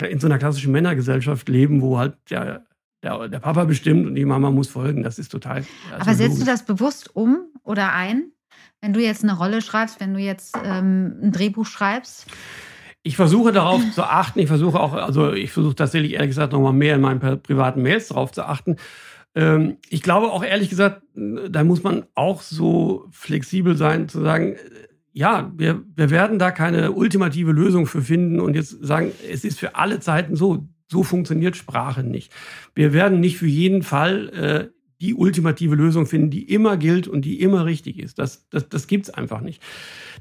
in 0.00 0.20
so 0.20 0.26
einer 0.26 0.38
klassischen 0.38 0.72
Männergesellschaft 0.72 1.48
leben, 1.48 1.80
wo 1.80 1.98
halt 1.98 2.14
der, 2.30 2.64
der, 3.02 3.28
der 3.28 3.38
Papa 3.38 3.64
bestimmt 3.64 4.06
und 4.06 4.14
die 4.14 4.24
Mama 4.24 4.50
muss 4.50 4.68
folgen. 4.68 5.02
Das 5.02 5.18
ist 5.18 5.30
total. 5.30 5.64
Also 5.92 6.00
Aber 6.00 6.14
setzt 6.14 6.40
du 6.40 6.44
das 6.44 6.64
bewusst 6.64 7.14
um 7.14 7.46
oder 7.62 7.92
ein? 7.92 8.30
Wenn 8.80 8.92
du 8.92 9.00
jetzt 9.00 9.22
eine 9.22 9.36
Rolle 9.36 9.62
schreibst, 9.62 10.00
wenn 10.00 10.14
du 10.14 10.20
jetzt 10.20 10.56
ähm, 10.62 11.16
ein 11.22 11.32
Drehbuch 11.32 11.66
schreibst? 11.66 12.26
Ich 13.02 13.16
versuche 13.16 13.52
darauf 13.52 13.82
zu 13.92 14.02
achten. 14.02 14.38
Ich 14.40 14.48
versuche 14.48 14.80
auch, 14.80 14.94
also 14.94 15.32
ich 15.32 15.52
versuche 15.52 15.74
tatsächlich 15.74 16.14
ehrlich 16.14 16.30
gesagt 16.30 16.52
nochmal 16.52 16.72
mehr 16.72 16.94
in 16.94 17.00
meinen 17.00 17.20
privaten 17.42 17.82
Mails 17.82 18.08
darauf 18.08 18.32
zu 18.32 18.46
achten. 18.46 18.76
Ähm, 19.34 19.78
ich 19.88 20.02
glaube 20.02 20.30
auch 20.32 20.44
ehrlich 20.44 20.70
gesagt, 20.70 21.02
da 21.14 21.64
muss 21.64 21.82
man 21.82 22.04
auch 22.14 22.42
so 22.42 23.06
flexibel 23.10 23.76
sein, 23.76 24.08
zu 24.08 24.20
sagen, 24.22 24.56
ja, 25.14 25.52
wir, 25.56 25.82
wir 25.94 26.10
werden 26.10 26.38
da 26.38 26.50
keine 26.50 26.92
ultimative 26.92 27.52
Lösung 27.52 27.86
für 27.86 28.02
finden 28.02 28.40
und 28.40 28.54
jetzt 28.54 28.84
sagen, 28.84 29.12
es 29.30 29.44
ist 29.44 29.58
für 29.58 29.76
alle 29.76 30.00
Zeiten 30.00 30.36
so. 30.36 30.68
So 30.86 31.02
funktioniert 31.02 31.56
Sprache 31.56 32.04
nicht. 32.04 32.30
Wir 32.74 32.92
werden 32.92 33.18
nicht 33.18 33.38
für 33.38 33.46
jeden 33.46 33.82
Fall 33.82 34.28
äh, 34.28 34.68
die 35.00 35.14
ultimative 35.14 35.74
Lösung 35.74 36.06
finden, 36.06 36.30
die 36.30 36.44
immer 36.44 36.76
gilt 36.76 37.08
und 37.08 37.24
die 37.24 37.40
immer 37.40 37.64
richtig 37.64 37.98
ist. 37.98 38.18
Das, 38.18 38.48
das, 38.50 38.68
das 38.68 38.86
gibt's 38.86 39.08
einfach 39.08 39.40
nicht. 39.40 39.62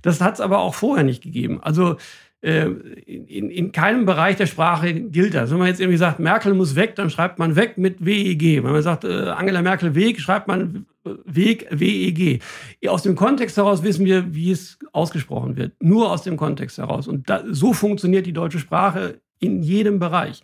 Das 0.01 0.21
hat's 0.21 0.39
aber 0.39 0.59
auch 0.59 0.73
vorher 0.73 1.03
nicht 1.03 1.21
gegeben. 1.21 1.61
Also 1.61 1.97
äh, 2.43 2.65
in, 2.65 3.49
in 3.49 3.71
keinem 3.71 4.05
Bereich 4.05 4.35
der 4.35 4.47
Sprache 4.47 4.93
gilt 4.93 5.33
das. 5.33 5.49
Wenn 5.49 5.59
man 5.59 5.67
jetzt 5.67 5.79
irgendwie 5.79 5.97
sagt, 5.97 6.19
Merkel 6.19 6.53
muss 6.53 6.75
weg, 6.75 6.95
dann 6.95 7.09
schreibt 7.09 7.39
man 7.39 7.55
weg 7.55 7.77
mit 7.77 8.05
WEG. 8.05 8.63
Wenn 8.63 8.73
man 8.73 8.81
sagt, 8.81 9.05
äh, 9.05 9.29
Angela 9.29 9.61
Merkel 9.61 9.95
Weg, 9.95 10.19
schreibt 10.19 10.49
man 10.49 10.85
Weg 11.03 11.67
WEG. 11.71 12.41
Aus 12.87 13.03
dem 13.03 13.15
Kontext 13.15 13.55
heraus 13.55 13.81
wissen 13.83 14.05
wir, 14.05 14.33
wie 14.35 14.51
es 14.51 14.77
ausgesprochen 14.91 15.55
wird. 15.55 15.71
Nur 15.81 16.11
aus 16.11 16.23
dem 16.23 16.35
Kontext 16.35 16.77
heraus. 16.77 17.07
Und 17.07 17.29
da, 17.29 17.43
so 17.49 17.71
funktioniert 17.71 18.25
die 18.25 18.33
deutsche 18.33 18.59
Sprache 18.59 19.21
in 19.39 19.63
jedem 19.63 19.99
Bereich. 19.99 20.43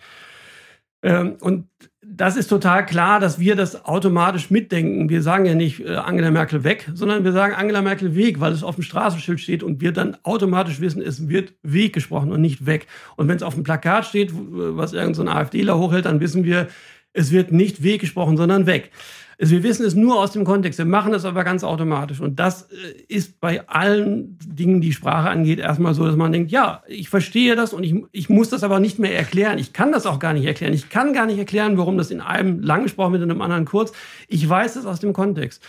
Ähm, 1.03 1.35
und 1.41 1.67
das 2.11 2.35
ist 2.35 2.47
total 2.47 2.85
klar, 2.85 3.19
dass 3.19 3.39
wir 3.39 3.55
das 3.55 3.85
automatisch 3.85 4.49
mitdenken. 4.49 5.09
Wir 5.09 5.21
sagen 5.21 5.45
ja 5.45 5.53
nicht 5.53 5.81
äh, 5.81 5.95
Angela 5.95 6.31
Merkel 6.31 6.63
weg, 6.63 6.89
sondern 6.93 7.23
wir 7.23 7.31
sagen 7.31 7.53
Angela 7.53 7.81
Merkel 7.81 8.15
Weg, 8.15 8.39
weil 8.39 8.51
es 8.51 8.63
auf 8.63 8.75
dem 8.75 8.83
Straßenschild 8.83 9.39
steht 9.39 9.63
und 9.63 9.79
wir 9.79 9.91
dann 9.91 10.17
automatisch 10.23 10.81
wissen, 10.81 11.01
es 11.01 11.29
wird 11.29 11.53
Weg 11.61 11.93
gesprochen 11.93 12.31
und 12.31 12.41
nicht 12.41 12.65
weg. 12.65 12.87
Und 13.15 13.27
wenn 13.27 13.35
es 13.35 13.43
auf 13.43 13.53
dem 13.53 13.63
Plakat 13.63 14.05
steht, 14.05 14.31
was 14.33 14.93
irgendein 14.93 15.27
so 15.27 15.31
AfDler 15.31 15.77
hochhält, 15.77 16.05
dann 16.05 16.19
wissen 16.19 16.43
wir, 16.43 16.67
es 17.13 17.31
wird 17.31 17.51
nicht 17.51 17.83
Weg 17.83 18.01
gesprochen, 18.01 18.37
sondern 18.37 18.65
weg. 18.65 18.91
Also 19.39 19.53
wir 19.53 19.63
wissen 19.63 19.85
es 19.85 19.95
nur 19.95 20.19
aus 20.19 20.33
dem 20.33 20.43
Kontext, 20.43 20.79
wir 20.79 20.85
machen 20.85 21.13
es 21.13 21.23
aber 21.23 21.45
ganz 21.45 21.63
automatisch. 21.63 22.19
Und 22.19 22.39
das 22.39 22.63
äh, 22.63 23.01
ist 23.07 23.39
bei 23.39 23.65
allen 23.69 24.37
Dingen, 24.45 24.81
die 24.81 24.91
Sprache 24.91 25.29
angeht, 25.29 25.59
erstmal 25.59 25.93
so, 25.93 26.05
dass 26.05 26.17
man 26.17 26.33
denkt, 26.33 26.51
ja, 26.51 26.83
ich 26.87 27.07
verstehe 27.07 27.55
das 27.55 27.71
und 27.71 27.83
ich, 27.83 27.95
ich 28.11 28.27
muss 28.27 28.49
das 28.49 28.63
aber 28.63 28.81
nicht 28.81 28.99
mehr 28.99 29.15
erklären. 29.15 29.57
Ich 29.57 29.71
kann 29.71 29.93
das 29.93 30.05
auch 30.05 30.19
gar 30.19 30.33
nicht 30.33 30.45
erklären. 30.45 30.73
Ich 30.73 30.89
kann 30.89 31.13
gar 31.13 31.25
nicht 31.25 31.39
erklären, 31.39 31.77
warum 31.77 31.97
das 31.97 32.11
in 32.11 32.19
einem 32.19 32.59
lang 32.59 32.83
gesprochen 32.83 33.13
wird 33.13 33.23
und 33.23 33.29
in 33.29 33.31
einem 33.31 33.41
anderen 33.41 33.65
kurz. 33.65 33.93
Ich 34.27 34.47
weiß 34.47 34.75
es 34.75 34.85
aus 34.85 34.99
dem 34.99 35.13
Kontext. 35.13 35.63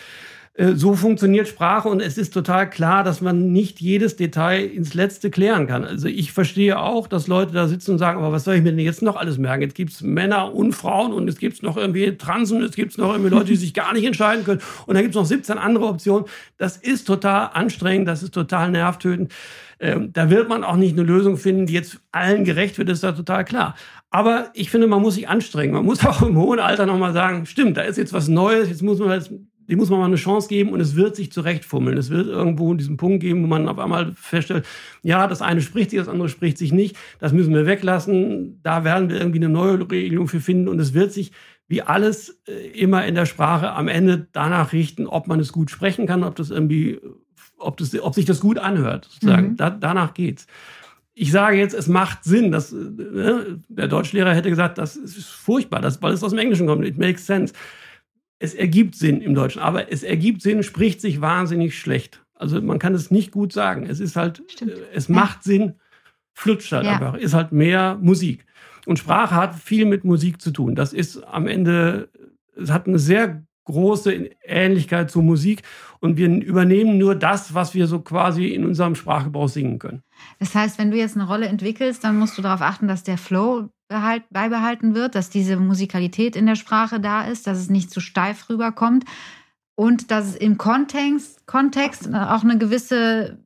Äh, 0.55 0.73
so 0.75 0.95
funktioniert 0.95 1.47
Sprache 1.47 1.89
und 1.89 2.01
es 2.01 2.19
ist 2.19 2.35
total 2.35 2.69
klar, 2.69 3.05
dass 3.05 3.21
man 3.21 3.53
nicht 3.53 3.81
jedes 3.81 4.17
Detail 4.17 4.67
ins 4.67 4.95
Letzte 4.95 5.31
klären 5.31 5.67
kann. 5.67 5.85
Also 5.85 6.09
ich 6.09 6.33
verstehe 6.33 6.79
auch, 6.79 7.07
dass 7.07 7.29
Leute 7.29 7.53
da 7.53 7.69
sitzen 7.69 7.93
und 7.93 7.99
sagen, 7.99 8.19
aber 8.19 8.33
was 8.33 8.45
soll 8.45 8.57
ich 8.57 8.63
mir 8.63 8.71
denn 8.71 8.81
jetzt 8.81 9.03
noch 9.03 9.17
alles 9.17 9.39
merken? 9.39 9.63
Jetzt 9.63 9.77
gibt 9.77 9.93
es 9.93 10.03
Männer 10.03 10.53
und 10.53 10.73
Frauen 10.73 11.13
und 11.13 11.29
es 11.29 11.39
gibt 11.39 11.63
noch 11.63 11.77
irgendwie 11.77 12.17
Transen, 12.17 12.63
es 12.63 12.75
gibt 12.75 12.99
noch 12.99 13.13
irgendwie 13.13 13.31
Leute, 13.31 13.47
die 13.47 13.57
sich 13.57 13.75
gar 13.75 13.93
nicht 13.93 14.05
entscheiden 14.05 14.45
können 14.45 14.61
und 14.87 14.95
dann 14.95 15.05
gibt 15.05 15.15
es 15.15 15.21
noch 15.21 15.27
17 15.27 15.57
andere 15.57 15.87
Optionen. 15.87 16.27
Das 16.59 16.77
ist 16.77 17.05
total 17.05 17.51
anstrengend, 17.55 18.09
das 18.09 18.23
ist 18.23 18.35
total 18.35 18.71
nervtötend. 18.73 19.33
Ähm, 19.79 20.13
da 20.13 20.29
wird 20.29 20.49
man 20.49 20.63
auch 20.63 20.77
nicht 20.77 20.93
eine 20.93 21.05
Lösung 21.05 21.39
finden, 21.39 21.67
die 21.67 21.73
jetzt 21.73 22.01
allen 22.13 22.45
gerecht 22.45 22.77
wird, 22.77 22.91
ist 22.91 23.03
da 23.03 23.13
total 23.13 23.45
klar. 23.45 23.77
Aber 24.11 24.51
ich 24.53 24.71
finde, 24.71 24.89
man 24.89 25.01
muss 25.01 25.15
sich 25.15 25.29
anstrengen. 25.29 25.73
Man 25.73 25.87
muss 25.87 26.05
auch 26.05 26.21
im 26.23 26.37
hohen 26.37 26.59
Alter 26.59 26.85
nochmal 26.87 27.13
sagen, 27.13 27.47
stimmt, 27.47 27.77
da 27.77 27.83
ist 27.83 27.97
jetzt 27.97 28.13
was 28.13 28.29
Neues, 28.29 28.69
jetzt 28.69 28.83
muss 28.83 28.99
man 28.99 29.09
halt 29.09 29.31
dem 29.71 29.79
muss 29.79 29.89
man 29.89 30.01
mal 30.01 30.07
eine 30.07 30.17
Chance 30.17 30.49
geben 30.49 30.73
und 30.73 30.81
es 30.81 30.97
wird 30.97 31.15
sich 31.15 31.31
zurechtfummeln. 31.31 31.97
Es 31.97 32.11
wird 32.11 32.27
irgendwo 32.27 32.75
diesen 32.75 32.97
Punkt 32.97 33.21
geben, 33.21 33.45
wo 33.45 33.47
man 33.47 33.69
auf 33.69 33.79
einmal 33.79 34.13
feststellt, 34.15 34.67
ja, 35.03 35.29
das 35.29 35.43
eine 35.43 35.61
spricht 35.61 35.91
sich, 35.91 36.01
das 36.01 36.09
andere 36.09 36.29
spricht 36.29 36.59
sich 36.59 36.73
nicht. 36.73 36.97
Das 37.21 37.33
müssen 37.33 37.55
wir 37.55 37.67
weglassen. 37.67 38.61
Da 38.65 38.83
werden 38.83 39.09
wir 39.09 39.21
irgendwie 39.21 39.39
eine 39.39 39.49
neue 39.49 39.89
Regelung 39.89 40.27
für 40.27 40.41
finden 40.41 40.69
und 40.69 40.81
es 40.81 40.93
wird 40.93 41.13
sich 41.13 41.31
wie 41.69 41.83
alles 41.83 42.41
äh, 42.49 42.53
immer 42.71 43.07
in 43.07 43.15
der 43.15 43.27
Sprache 43.27 43.71
am 43.71 43.87
Ende 43.87 44.27
danach 44.33 44.73
richten, 44.73 45.07
ob 45.07 45.29
man 45.29 45.39
es 45.39 45.53
gut 45.53 45.71
sprechen 45.71 46.09
kann, 46.09 46.25
ob 46.25 46.35
das 46.35 46.51
irgendwie, 46.51 46.99
ob, 47.57 47.77
das, 47.77 47.97
ob 48.01 48.17
sich 48.17 48.25
das 48.25 48.41
gut 48.41 48.59
anhört, 48.59 49.05
sozusagen. 49.05 49.51
Mhm. 49.51 49.57
Da, 49.57 49.71
danach 49.71 50.15
geht's. 50.15 50.49
Ich 51.15 51.31
sage 51.31 51.59
jetzt, 51.59 51.75
es 51.75 51.87
macht 51.87 52.25
Sinn. 52.25 52.51
Dass, 52.51 52.73
äh, 52.73 53.57
der 53.69 53.87
Deutschlehrer 53.87 54.35
hätte 54.35 54.51
gesagt, 54.51 54.79
das 54.79 54.97
ist 54.97 55.29
furchtbar, 55.29 55.81
das, 55.81 56.03
weil 56.03 56.13
es 56.13 56.25
aus 56.25 56.31
dem 56.31 56.41
Englischen 56.41 56.67
kommt. 56.67 56.85
It 56.85 56.99
makes 56.99 57.25
sense 57.25 57.55
es 58.41 58.55
ergibt 58.55 58.97
Sinn 58.97 59.21
im 59.21 59.35
Deutschen, 59.35 59.61
aber 59.61 59.93
es 59.93 60.03
ergibt 60.03 60.43
Sinn, 60.43 60.63
spricht 60.63 61.01
sich 61.01 61.21
wahnsinnig 61.21 61.79
schlecht. 61.79 62.25
Also 62.35 62.61
man 62.61 62.79
kann 62.79 62.95
es 62.95 63.11
nicht 63.11 63.31
gut 63.33 63.53
sagen. 63.53 63.87
Es 63.87 64.01
ist 64.01 64.17
halt, 64.17 64.43
Stimmt. 64.49 64.73
Äh, 64.73 64.81
es 64.95 65.09
macht 65.09 65.45
Sinn, 65.45 65.75
flutscht 66.33 66.73
halt 66.73 66.87
ja. 66.87 66.93
einfach, 66.93 67.15
ist 67.15 67.35
halt 67.35 67.53
mehr 67.53 67.99
Musik. 68.01 68.47
Und 68.87 68.99
Sprache 68.99 69.35
hat 69.35 69.55
viel 69.55 69.85
mit 69.85 70.05
Musik 70.05 70.41
zu 70.41 70.51
tun. 70.51 70.75
Das 70.75 70.95
ist 70.95 71.23
am 71.23 71.47
Ende, 71.47 72.09
es 72.57 72.71
hat 72.71 72.89
eine 72.89 72.99
sehr 72.99 73.45
große 73.71 74.31
Ähnlichkeit 74.43 75.11
zur 75.11 75.23
Musik 75.23 75.63
und 76.01 76.17
wir 76.17 76.29
übernehmen 76.29 76.99
nur 76.99 77.15
das, 77.15 77.55
was 77.55 77.75
wir 77.75 77.87
so 77.87 78.01
quasi 78.01 78.49
in 78.49 78.65
unserem 78.65 78.95
Sprachgebrauch 78.95 79.49
singen 79.49 79.79
können. 79.79 80.03
Das 80.39 80.55
heißt, 80.55 80.79
wenn 80.79 80.91
du 80.91 80.97
jetzt 80.97 81.17
eine 81.17 81.27
Rolle 81.27 81.47
entwickelst, 81.47 82.05
dann 82.05 82.19
musst 82.19 82.37
du 82.39 82.43
darauf 82.43 82.63
achten, 82.63 82.89
dass 82.89 83.03
der 83.03 83.19
Flow 83.19 83.69
beibehalten 83.89 84.95
wird, 84.95 85.15
dass 85.15 85.31
diese 85.31 85.57
Musikalität 85.57 86.37
in 86.37 86.47
der 86.47 86.55
Sprache 86.55 87.01
da 87.01 87.25
ist, 87.25 87.47
dass 87.47 87.59
es 87.59 87.71
nicht 87.71 87.91
zu 87.91 88.01
steif 88.01 88.49
rüberkommt 88.49 89.05
und 89.75 90.11
dass 90.11 90.29
es 90.29 90.37
im 90.37 90.59
Kontext, 90.59 91.47
Kontext 91.47 92.07
auch 92.15 92.45
eine 92.45 92.59
gewisse, 92.59 93.39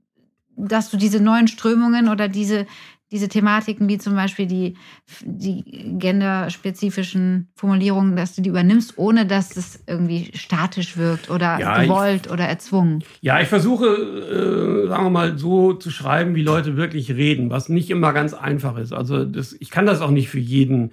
dass 0.56 0.90
du 0.90 0.96
diese 0.96 1.20
neuen 1.20 1.48
Strömungen 1.48 2.08
oder 2.08 2.28
diese, 2.28 2.66
diese 3.12 3.28
Thematiken 3.28 3.88
wie 3.88 3.98
zum 3.98 4.14
Beispiel 4.14 4.46
die, 4.46 4.76
die 5.22 5.62
genderspezifischen 5.98 7.48
Formulierungen, 7.54 8.16
dass 8.16 8.34
du 8.34 8.42
die 8.42 8.48
übernimmst, 8.48 8.98
ohne 8.98 9.26
dass 9.26 9.56
es 9.56 9.84
irgendwie 9.86 10.30
statisch 10.34 10.96
wirkt 10.96 11.30
oder 11.30 11.58
ja, 11.60 11.82
gewollt 11.82 12.26
ich, 12.26 12.32
oder 12.32 12.44
erzwungen. 12.44 13.04
Ja, 13.20 13.40
ich 13.40 13.48
versuche, 13.48 13.86
äh, 13.86 14.88
sagen 14.88 15.04
wir 15.04 15.10
mal, 15.10 15.38
so 15.38 15.74
zu 15.74 15.90
schreiben, 15.90 16.34
wie 16.34 16.42
Leute 16.42 16.76
wirklich 16.76 17.10
reden, 17.12 17.50
was 17.50 17.68
nicht 17.68 17.90
immer 17.90 18.12
ganz 18.12 18.34
einfach 18.34 18.76
ist. 18.78 18.92
Also 18.92 19.24
das, 19.24 19.54
ich 19.58 19.70
kann 19.70 19.86
das 19.86 20.00
auch 20.00 20.10
nicht 20.10 20.28
für 20.28 20.40
jeden 20.40 20.92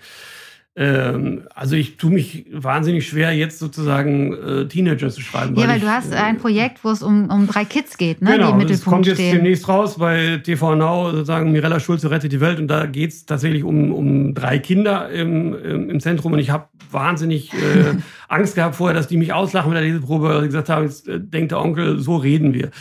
ähm, 0.73 1.47
also 1.53 1.75
ich 1.75 1.97
tue 1.97 2.11
mich 2.11 2.45
wahnsinnig 2.53 3.05
schwer, 3.05 3.33
jetzt 3.33 3.59
sozusagen 3.59 4.33
äh, 4.33 4.67
Teenager 4.67 5.09
zu 5.09 5.19
schreiben. 5.19 5.55
Ja, 5.55 5.63
weil, 5.63 5.69
weil 5.69 5.79
du 5.81 5.87
hast 5.87 6.13
äh, 6.13 6.15
ein 6.15 6.37
Projekt, 6.37 6.83
wo 6.83 6.91
es 6.91 7.03
um, 7.03 7.29
um 7.29 7.45
drei 7.45 7.65
Kids 7.65 7.97
geht, 7.97 8.21
ne? 8.21 8.37
Genau, 8.37 8.55
die 8.55 8.63
im 8.63 8.67
das 8.69 8.85
kommt 8.85 9.05
jetzt 9.05 9.17
stehen. 9.17 9.35
demnächst 9.35 9.67
raus 9.67 9.97
bei 9.97 10.37
TV 10.37 10.75
Now, 10.75 11.11
sozusagen 11.11 11.51
Mirella 11.51 11.81
Schulze 11.81 12.09
rettet 12.09 12.31
die 12.31 12.39
Welt 12.39 12.57
und 12.57 12.69
da 12.69 12.85
geht 12.85 13.11
es 13.11 13.25
tatsächlich 13.25 13.65
um, 13.65 13.91
um 13.91 14.33
drei 14.33 14.59
Kinder 14.59 15.09
im, 15.09 15.53
im, 15.53 15.89
im 15.89 15.99
Zentrum 15.99 16.31
und 16.31 16.39
ich 16.39 16.51
habe 16.51 16.69
wahnsinnig 16.89 17.53
äh, 17.53 17.97
Angst 18.29 18.55
gehabt 18.55 18.75
vorher, 18.75 18.95
dass 18.95 19.07
die 19.07 19.17
mich 19.17 19.33
auslachen 19.33 19.71
mit 19.71 19.77
der 19.77 19.85
Leseprobe, 19.85 20.29
weil 20.29 20.41
sie 20.41 20.47
gesagt 20.47 20.69
haben, 20.69 20.85
jetzt 20.85 21.05
äh, 21.05 21.19
denkt 21.19 21.51
der 21.51 21.59
Onkel, 21.59 21.99
so 21.99 22.15
reden 22.15 22.53
wir 22.53 22.71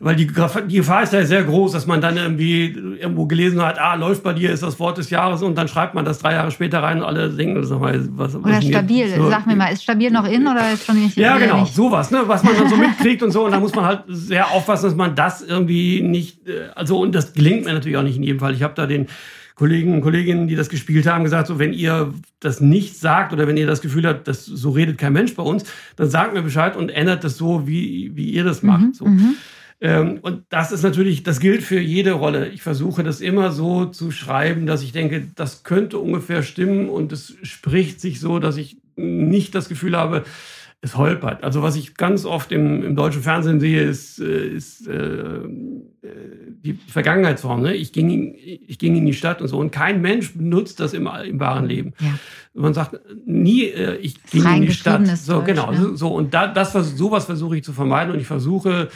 weil 0.00 0.16
die, 0.16 0.26
die 0.26 0.76
Gefahr 0.76 1.02
ist 1.02 1.12
ja 1.12 1.24
sehr 1.24 1.44
groß, 1.44 1.72
dass 1.72 1.86
man 1.86 2.00
dann 2.00 2.16
irgendwie 2.16 2.66
irgendwo 3.00 3.26
gelesen 3.26 3.62
hat, 3.62 3.78
ah, 3.78 3.94
läuft 3.94 4.22
bei 4.22 4.32
dir, 4.32 4.52
ist 4.52 4.62
das 4.62 4.78
Wort 4.78 4.98
des 4.98 5.10
Jahres 5.10 5.42
und 5.42 5.56
dann 5.56 5.68
schreibt 5.68 5.94
man 5.94 6.04
das 6.04 6.18
drei 6.18 6.34
Jahre 6.34 6.50
später 6.50 6.82
rein 6.82 6.98
und 6.98 7.04
alle 7.04 7.30
denken, 7.30 7.64
sag 7.64 7.80
mal, 7.80 8.00
was, 8.12 8.34
was 8.34 8.36
Oder 8.36 8.62
stabil, 8.62 9.08
so, 9.08 9.30
sag 9.30 9.46
mir 9.46 9.56
mal, 9.56 9.68
ist 9.68 9.82
stabil 9.82 10.10
noch 10.10 10.28
in 10.28 10.46
oder 10.46 10.72
ist 10.72 10.84
schon 10.84 11.02
nicht? 11.02 11.16
Ja, 11.16 11.38
genau, 11.38 11.60
nicht? 11.60 11.74
sowas, 11.74 12.10
ne, 12.10 12.22
was 12.26 12.42
man 12.42 12.56
dann 12.56 12.68
so 12.68 12.76
mitkriegt 12.76 13.22
und 13.22 13.30
so 13.30 13.44
und 13.44 13.52
da 13.52 13.60
muss 13.60 13.74
man 13.74 13.84
halt 13.84 14.02
sehr 14.08 14.50
aufpassen, 14.50 14.86
dass 14.86 14.96
man 14.96 15.14
das 15.14 15.42
irgendwie 15.42 16.02
nicht, 16.02 16.46
äh, 16.48 16.68
also 16.74 16.98
und 16.98 17.14
das 17.14 17.32
gelingt 17.32 17.64
mir 17.64 17.72
natürlich 17.72 17.96
auch 17.96 18.02
nicht 18.02 18.16
in 18.16 18.22
jedem 18.22 18.40
Fall. 18.40 18.54
Ich 18.54 18.62
habe 18.62 18.74
da 18.74 18.86
den 18.86 19.06
Kollegen 19.56 19.94
und 19.94 20.02
Kolleginnen, 20.02 20.48
die 20.48 20.54
das 20.54 20.68
gespielt 20.68 21.06
haben, 21.06 21.24
gesagt, 21.24 21.46
so 21.46 21.58
wenn 21.58 21.72
ihr 21.72 22.12
das 22.40 22.60
nicht 22.60 22.98
sagt 22.98 23.32
oder 23.32 23.48
wenn 23.48 23.56
ihr 23.56 23.66
das 23.66 23.80
Gefühl 23.80 24.06
habt, 24.06 24.28
dass 24.28 24.44
so 24.44 24.70
redet 24.70 24.98
kein 24.98 25.14
Mensch 25.14 25.34
bei 25.34 25.42
uns, 25.42 25.64
dann 25.96 26.10
sagt 26.10 26.34
mir 26.34 26.42
Bescheid 26.42 26.76
und 26.76 26.90
ändert 26.90 27.24
das 27.24 27.38
so, 27.38 27.66
wie, 27.66 28.12
wie 28.14 28.32
ihr 28.32 28.44
das 28.44 28.62
macht. 28.62 28.82
Mhm, 28.82 28.92
so. 28.92 29.08
Ähm, 29.80 30.18
und 30.22 30.44
das 30.48 30.72
ist 30.72 30.82
natürlich, 30.82 31.22
das 31.22 31.40
gilt 31.40 31.62
für 31.62 31.78
jede 31.80 32.12
Rolle. 32.12 32.48
Ich 32.48 32.62
versuche 32.62 33.02
das 33.02 33.20
immer 33.20 33.52
so 33.52 33.86
zu 33.86 34.10
schreiben, 34.10 34.66
dass 34.66 34.82
ich 34.82 34.92
denke, 34.92 35.28
das 35.34 35.64
könnte 35.64 35.98
ungefähr 35.98 36.42
stimmen 36.42 36.88
und 36.88 37.12
es 37.12 37.36
spricht 37.42 38.00
sich 38.00 38.20
so, 38.20 38.38
dass 38.38 38.56
ich 38.56 38.78
nicht 38.96 39.54
das 39.54 39.68
Gefühl 39.68 39.96
habe, 39.96 40.24
es 40.82 40.96
holpert. 40.96 41.42
Also 41.42 41.62
was 41.62 41.76
ich 41.76 41.94
ganz 41.94 42.24
oft 42.24 42.52
im, 42.52 42.82
im 42.82 42.96
deutschen 42.96 43.22
Fernsehen 43.22 43.60
sehe, 43.60 43.82
ist, 43.82 44.20
äh, 44.20 44.46
ist 44.46 44.86
äh, 44.86 45.40
die 46.62 46.74
Vergangenheitsform. 46.74 47.62
Ne? 47.62 47.74
Ich, 47.74 47.92
ging 47.92 48.10
in, 48.10 48.34
ich 48.36 48.78
ging 48.78 48.94
in 48.96 49.06
die 49.06 49.14
Stadt 49.14 49.40
und 49.40 49.48
so. 49.48 49.58
Und 49.58 49.72
kein 49.72 50.00
Mensch 50.00 50.34
benutzt 50.34 50.78
das 50.80 50.92
im, 50.92 51.06
im 51.06 51.40
wahren 51.40 51.66
Leben. 51.66 51.94
Ja. 52.00 52.18
Man 52.54 52.74
sagt 52.74 53.00
nie, 53.24 53.64
äh, 53.64 53.96
ich 53.96 54.22
ging 54.24 54.44
in 54.44 54.62
die 54.62 54.72
Stadt. 54.72 55.06
So, 55.06 55.34
Deutsch, 55.34 55.46
genau. 55.46 55.72
Ja. 55.72 55.90
So, 55.94 56.08
und 56.08 56.34
da, 56.34 56.46
das, 56.46 56.72
sowas 56.72 57.24
versuche 57.24 57.56
ich 57.56 57.64
zu 57.64 57.72
vermeiden. 57.72 58.12
Und 58.12 58.20
ich 58.20 58.26
versuche, 58.26 58.88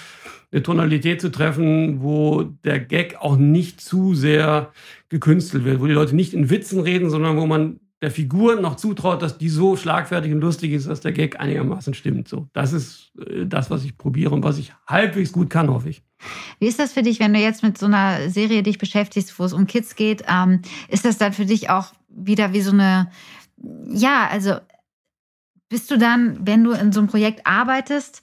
eine 0.53 0.63
Tonalität 0.63 1.21
zu 1.21 1.31
treffen, 1.31 2.03
wo 2.03 2.43
der 2.65 2.81
Gag 2.81 3.17
auch 3.21 3.37
nicht 3.37 3.81
zu 3.81 4.15
sehr 4.15 4.73
gekünstelt 5.09 5.65
wird, 5.65 5.81
wo 5.81 5.87
die 5.87 5.93
Leute 5.93 6.17
nicht 6.17 6.35
in 6.35 6.51
Witzen 6.51 6.81
reden, 6.81 7.11
sondern 7.11 7.37
wo 7.37 7.47
man 7.47 7.81
der 8.03 8.11
Figur 8.11 8.61
noch 8.61 8.77
zutraut, 8.77 9.21
dass 9.21 9.37
die 9.37 9.51
so 9.51 9.77
schlagfertig 9.77 10.33
und 10.33 10.41
lustig 10.41 10.73
ist, 10.73 10.89
dass 10.89 11.01
der 11.01 11.13
Gag 11.13 11.39
einigermaßen 11.39 11.93
stimmt. 11.93 12.29
So, 12.29 12.49
das 12.53 12.73
ist 12.73 13.13
äh, 13.19 13.47
das, 13.47 13.71
was 13.71 13.85
ich 13.85 13.99
probiere 13.99 14.35
und 14.35 14.43
was 14.43 14.59
ich 14.59 14.73
halbwegs 14.87 15.33
gut 15.33 15.51
kann, 15.51 15.69
hoffe 15.69 15.91
ich. 15.91 16.03
Wie 16.59 16.67
ist 16.67 16.79
das 16.79 16.93
für 16.93 17.03
dich, 17.03 17.21
wenn 17.21 17.35
du 17.35 17.41
jetzt 17.41 17.63
mit 17.63 17.79
so 17.79 17.87
einer 17.87 18.31
Serie 18.31 18.63
dich 18.63 18.79
beschäftigst, 18.79 19.39
wo 19.39 19.45
es 19.45 19.53
um 19.53 19.67
Kids 19.67 19.97
geht? 19.97 20.25
Ähm, 20.29 20.63
ist 20.89 21.05
das 21.05 21.19
dann 21.19 21.33
für 21.33 21.45
dich 21.45 21.71
auch 21.71 21.93
wieder 22.09 22.53
wie 22.53 22.63
so 22.63 22.73
eine, 22.73 23.11
ja, 23.89 24.29
also 24.31 24.55
bist 25.69 25.91
du 25.91 25.99
dann, 25.99 26.47
wenn 26.47 26.65
du 26.65 26.73
in 26.73 26.93
so 26.93 27.01
einem 27.01 27.09
Projekt 27.09 27.47
arbeitest, 27.47 28.23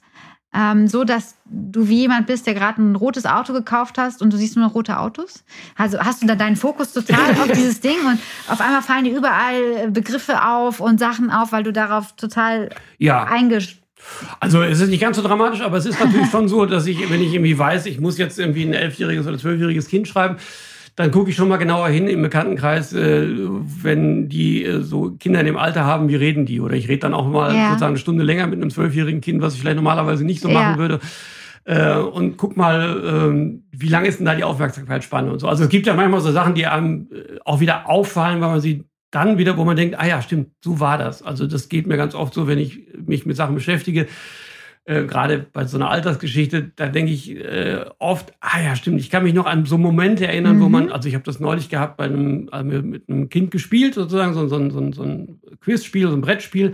ähm, 0.54 0.88
so, 0.88 1.04
dass 1.04 1.36
du 1.44 1.88
wie 1.88 2.00
jemand 2.00 2.26
bist, 2.26 2.46
der 2.46 2.54
gerade 2.54 2.80
ein 2.80 2.96
rotes 2.96 3.26
Auto 3.26 3.52
gekauft 3.52 3.98
hast 3.98 4.22
und 4.22 4.32
du 4.32 4.36
siehst 4.36 4.56
nur 4.56 4.66
noch 4.66 4.74
rote 4.74 4.98
Autos? 4.98 5.44
Also 5.76 5.98
hast 5.98 6.22
du 6.22 6.26
da 6.26 6.34
deinen 6.34 6.56
Fokus 6.56 6.92
total 6.92 7.32
auf 7.32 7.48
dieses 7.54 7.80
Ding 7.80 7.98
und 8.06 8.18
auf 8.48 8.60
einmal 8.60 8.82
fallen 8.82 9.04
dir 9.04 9.16
überall 9.16 9.90
Begriffe 9.90 10.42
auf 10.44 10.80
und 10.80 10.98
Sachen 10.98 11.30
auf, 11.30 11.52
weil 11.52 11.64
du 11.64 11.72
darauf 11.72 12.16
total 12.16 12.70
ja. 12.98 13.24
eingestellt 13.24 13.82
also 14.40 14.62
es 14.62 14.80
ist 14.80 14.90
nicht 14.90 15.00
ganz 15.00 15.16
so 15.16 15.22
dramatisch, 15.22 15.60
aber 15.60 15.76
es 15.76 15.86
ist 15.86 16.00
natürlich 16.00 16.30
schon 16.30 16.48
so, 16.48 16.66
dass 16.66 16.86
ich, 16.86 17.10
wenn 17.10 17.20
ich 17.20 17.32
irgendwie 17.34 17.58
weiß, 17.58 17.86
ich 17.86 18.00
muss 18.00 18.18
jetzt 18.18 18.38
irgendwie 18.38 18.62
ein 18.62 18.72
elfjähriges 18.72 19.26
oder 19.26 19.38
zwölfjähriges 19.38 19.88
Kind 19.88 20.08
schreiben, 20.08 20.36
dann 20.98 21.12
gucke 21.12 21.30
ich 21.30 21.36
schon 21.36 21.48
mal 21.48 21.58
genauer 21.58 21.90
hin 21.90 22.08
im 22.08 22.22
Bekanntenkreis, 22.22 22.92
äh, 22.92 23.24
wenn 23.82 24.28
die 24.28 24.64
äh, 24.64 24.82
so 24.82 25.12
Kinder 25.12 25.38
in 25.38 25.46
dem 25.46 25.56
Alter 25.56 25.84
haben, 25.84 26.08
wie 26.08 26.16
reden 26.16 26.44
die? 26.44 26.60
Oder 26.60 26.74
ich 26.74 26.88
rede 26.88 26.98
dann 26.98 27.14
auch 27.14 27.28
mal 27.28 27.54
ja. 27.54 27.68
sozusagen 27.68 27.92
eine 27.92 27.98
Stunde 27.98 28.24
länger 28.24 28.48
mit 28.48 28.60
einem 28.60 28.70
zwölfjährigen 28.70 29.20
Kind, 29.20 29.40
was 29.40 29.54
ich 29.54 29.60
vielleicht 29.60 29.76
normalerweise 29.76 30.24
nicht 30.24 30.40
so 30.40 30.48
ja. 30.48 30.54
machen 30.54 30.78
würde. 30.78 30.98
Äh, 31.66 31.98
und 31.98 32.36
guck 32.36 32.56
mal, 32.56 33.00
ähm, 33.06 33.62
wie 33.70 33.86
lange 33.86 34.08
ist 34.08 34.18
denn 34.18 34.26
da 34.26 34.34
die 34.34 34.42
Aufmerksamkeitsspanne 34.42 35.30
und 35.30 35.38
so. 35.38 35.46
Also 35.46 35.62
es 35.62 35.70
gibt 35.70 35.86
ja 35.86 35.94
manchmal 35.94 36.20
so 36.20 36.32
Sachen, 36.32 36.56
die 36.56 36.66
einem 36.66 37.06
äh, 37.12 37.38
auch 37.44 37.60
wieder 37.60 37.88
auffallen, 37.88 38.40
weil 38.40 38.48
man 38.48 38.60
sie 38.60 38.82
dann 39.12 39.38
wieder, 39.38 39.56
wo 39.56 39.64
man 39.64 39.76
denkt, 39.76 39.96
ah 40.00 40.06
ja, 40.06 40.20
stimmt, 40.20 40.48
so 40.64 40.80
war 40.80 40.98
das. 40.98 41.22
Also 41.22 41.46
das 41.46 41.68
geht 41.68 41.86
mir 41.86 41.96
ganz 41.96 42.16
oft 42.16 42.34
so, 42.34 42.48
wenn 42.48 42.58
ich 42.58 42.88
mich 43.06 43.24
mit 43.24 43.36
Sachen 43.36 43.54
beschäftige 43.54 44.08
äh, 44.88 45.04
gerade 45.04 45.46
bei 45.52 45.66
so 45.66 45.76
einer 45.76 45.90
Altersgeschichte, 45.90 46.72
da 46.74 46.86
denke 46.88 47.12
ich 47.12 47.36
äh, 47.36 47.84
oft, 47.98 48.32
ah 48.40 48.58
ja, 48.58 48.74
stimmt, 48.74 49.00
ich 49.00 49.10
kann 49.10 49.22
mich 49.22 49.34
noch 49.34 49.44
an 49.44 49.66
so 49.66 49.76
Momente 49.76 50.26
erinnern, 50.26 50.56
mhm. 50.56 50.60
wo 50.62 50.68
man, 50.70 50.90
also 50.90 51.08
ich 51.08 51.14
habe 51.14 51.24
das 51.24 51.40
neulich 51.40 51.68
gehabt 51.68 51.98
bei 51.98 52.04
einem, 52.04 52.48
also 52.50 52.82
mit 52.82 53.06
einem 53.08 53.28
Kind 53.28 53.50
gespielt, 53.50 53.94
sozusagen, 53.94 54.32
so, 54.32 54.48
so, 54.48 54.70
so, 54.70 54.92
so 54.92 55.02
ein 55.02 55.40
Quizspiel, 55.60 56.08
so 56.08 56.14
ein 56.14 56.22
Brettspiel. 56.22 56.72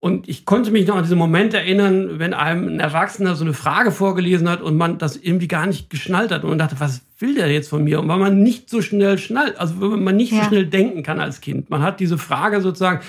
Und 0.00 0.28
ich 0.28 0.46
konnte 0.46 0.70
mich 0.70 0.86
noch 0.86 0.96
an 0.96 1.02
diesen 1.02 1.18
Moment 1.18 1.52
erinnern, 1.52 2.18
wenn 2.18 2.32
einem 2.32 2.68
ein 2.68 2.80
Erwachsener 2.80 3.34
so 3.34 3.44
eine 3.44 3.54
Frage 3.54 3.90
vorgelesen 3.90 4.48
hat 4.48 4.62
und 4.62 4.76
man 4.76 4.96
das 4.96 5.16
irgendwie 5.16 5.48
gar 5.48 5.66
nicht 5.66 5.90
geschnallt 5.90 6.30
hat 6.30 6.42
und 6.42 6.50
man 6.50 6.58
dachte, 6.58 6.76
was 6.78 7.02
will 7.18 7.34
der 7.34 7.50
jetzt 7.52 7.68
von 7.68 7.84
mir? 7.84 8.00
Und 8.00 8.08
weil 8.08 8.18
man 8.18 8.42
nicht 8.42 8.70
so 8.70 8.80
schnell 8.80 9.18
schnallt, 9.18 9.58
also 9.58 9.74
wenn 9.92 10.04
man 10.04 10.16
nicht 10.16 10.32
ja. 10.32 10.42
so 10.42 10.48
schnell 10.48 10.66
denken 10.66 11.02
kann 11.02 11.20
als 11.20 11.40
Kind. 11.40 11.68
Man 11.68 11.82
hat 11.82 12.00
diese 12.00 12.16
Frage 12.16 12.62
sozusagen, 12.62 13.00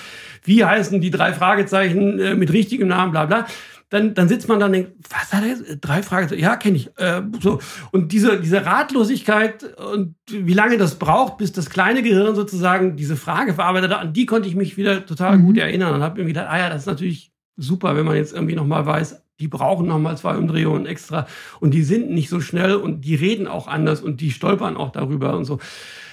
wie 0.44 0.64
heißen 0.64 1.00
die 1.00 1.10
drei 1.10 1.32
Fragezeichen 1.32 2.18
äh, 2.18 2.34
mit 2.34 2.52
richtigem 2.52 2.88
Namen, 2.88 3.12
bla 3.12 3.24
bla 3.24 3.46
dann, 3.90 4.14
dann 4.14 4.28
sitzt 4.28 4.48
man 4.48 4.60
dann 4.60 4.68
und 4.68 4.72
denkt, 4.74 4.92
was 5.08 5.32
hat 5.32 5.42
er 5.42 5.48
jetzt? 5.48 5.78
Drei 5.80 6.02
Fragen, 6.02 6.38
ja, 6.38 6.56
kenne 6.56 6.76
ich. 6.76 6.90
Äh, 6.98 7.22
so. 7.40 7.58
Und 7.90 8.12
diese, 8.12 8.40
diese 8.40 8.66
Ratlosigkeit 8.66 9.64
und 9.78 10.14
wie 10.30 10.52
lange 10.52 10.76
das 10.76 10.96
braucht, 10.96 11.38
bis 11.38 11.52
das 11.52 11.70
kleine 11.70 12.02
Gehirn 12.02 12.34
sozusagen 12.34 12.96
diese 12.96 13.16
Frage 13.16 13.54
verarbeitet 13.54 13.92
hat, 13.92 14.00
an 14.00 14.12
die 14.12 14.26
konnte 14.26 14.48
ich 14.48 14.56
mich 14.56 14.76
wieder 14.76 15.06
total 15.06 15.38
mhm. 15.38 15.46
gut 15.46 15.58
erinnern 15.58 15.94
und 15.94 16.02
habe 16.02 16.20
mir 16.20 16.26
gedacht, 16.26 16.48
ah 16.50 16.58
ja, 16.58 16.68
das 16.68 16.82
ist 16.82 16.86
natürlich 16.86 17.32
super, 17.56 17.96
wenn 17.96 18.04
man 18.04 18.16
jetzt 18.16 18.34
irgendwie 18.34 18.54
nochmal 18.54 18.84
weiß, 18.84 19.22
die 19.40 19.48
brauchen 19.48 19.86
nochmal 19.86 20.18
zwei 20.18 20.36
Umdrehungen 20.36 20.86
extra 20.86 21.26
und 21.60 21.72
die 21.72 21.82
sind 21.82 22.10
nicht 22.10 22.28
so 22.28 22.40
schnell 22.40 22.74
und 22.74 23.02
die 23.02 23.14
reden 23.14 23.46
auch 23.46 23.68
anders 23.68 24.00
und 24.00 24.20
die 24.20 24.32
stolpern 24.32 24.76
auch 24.76 24.90
darüber 24.90 25.36
und 25.36 25.44
so. 25.44 25.58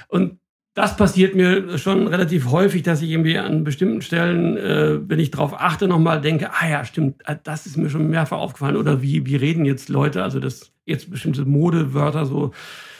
Und 0.07 0.39
das 0.76 0.97
passiert 0.97 1.36
mir 1.36 1.78
schon 1.78 2.07
relativ 2.07 2.51
häufig, 2.51 2.84
dass 2.84 3.01
ich 3.01 3.09
irgendwie 3.09 3.38
an 3.38 3.63
bestimmten 3.63 4.01
Stellen, 4.01 4.57
äh, 4.57 4.99
wenn 5.09 5.19
ich 5.19 5.32
darauf 5.32 5.59
achte, 5.59 5.88
nochmal 5.88 6.19
denke, 6.19 6.51
ah 6.51 6.67
ja, 6.67 6.84
stimmt, 6.84 7.26
äh, 7.26 7.38
das 7.41 7.65
ist 7.65 7.78
mir 7.78 7.89
schon 7.89 8.09
mehrfach 8.09 8.38
aufgefallen. 8.38 8.76
Oder 8.76 9.01
wie, 9.01 9.26
wie 9.26 9.38
reden 9.38 9.63
jetzt 9.63 9.88
Leute, 9.88 10.21
also 10.21 10.41
dass 10.41 10.73
jetzt 10.86 11.09
bestimmte 11.09 11.45
Modewörter 11.45 12.26
so 12.26 12.51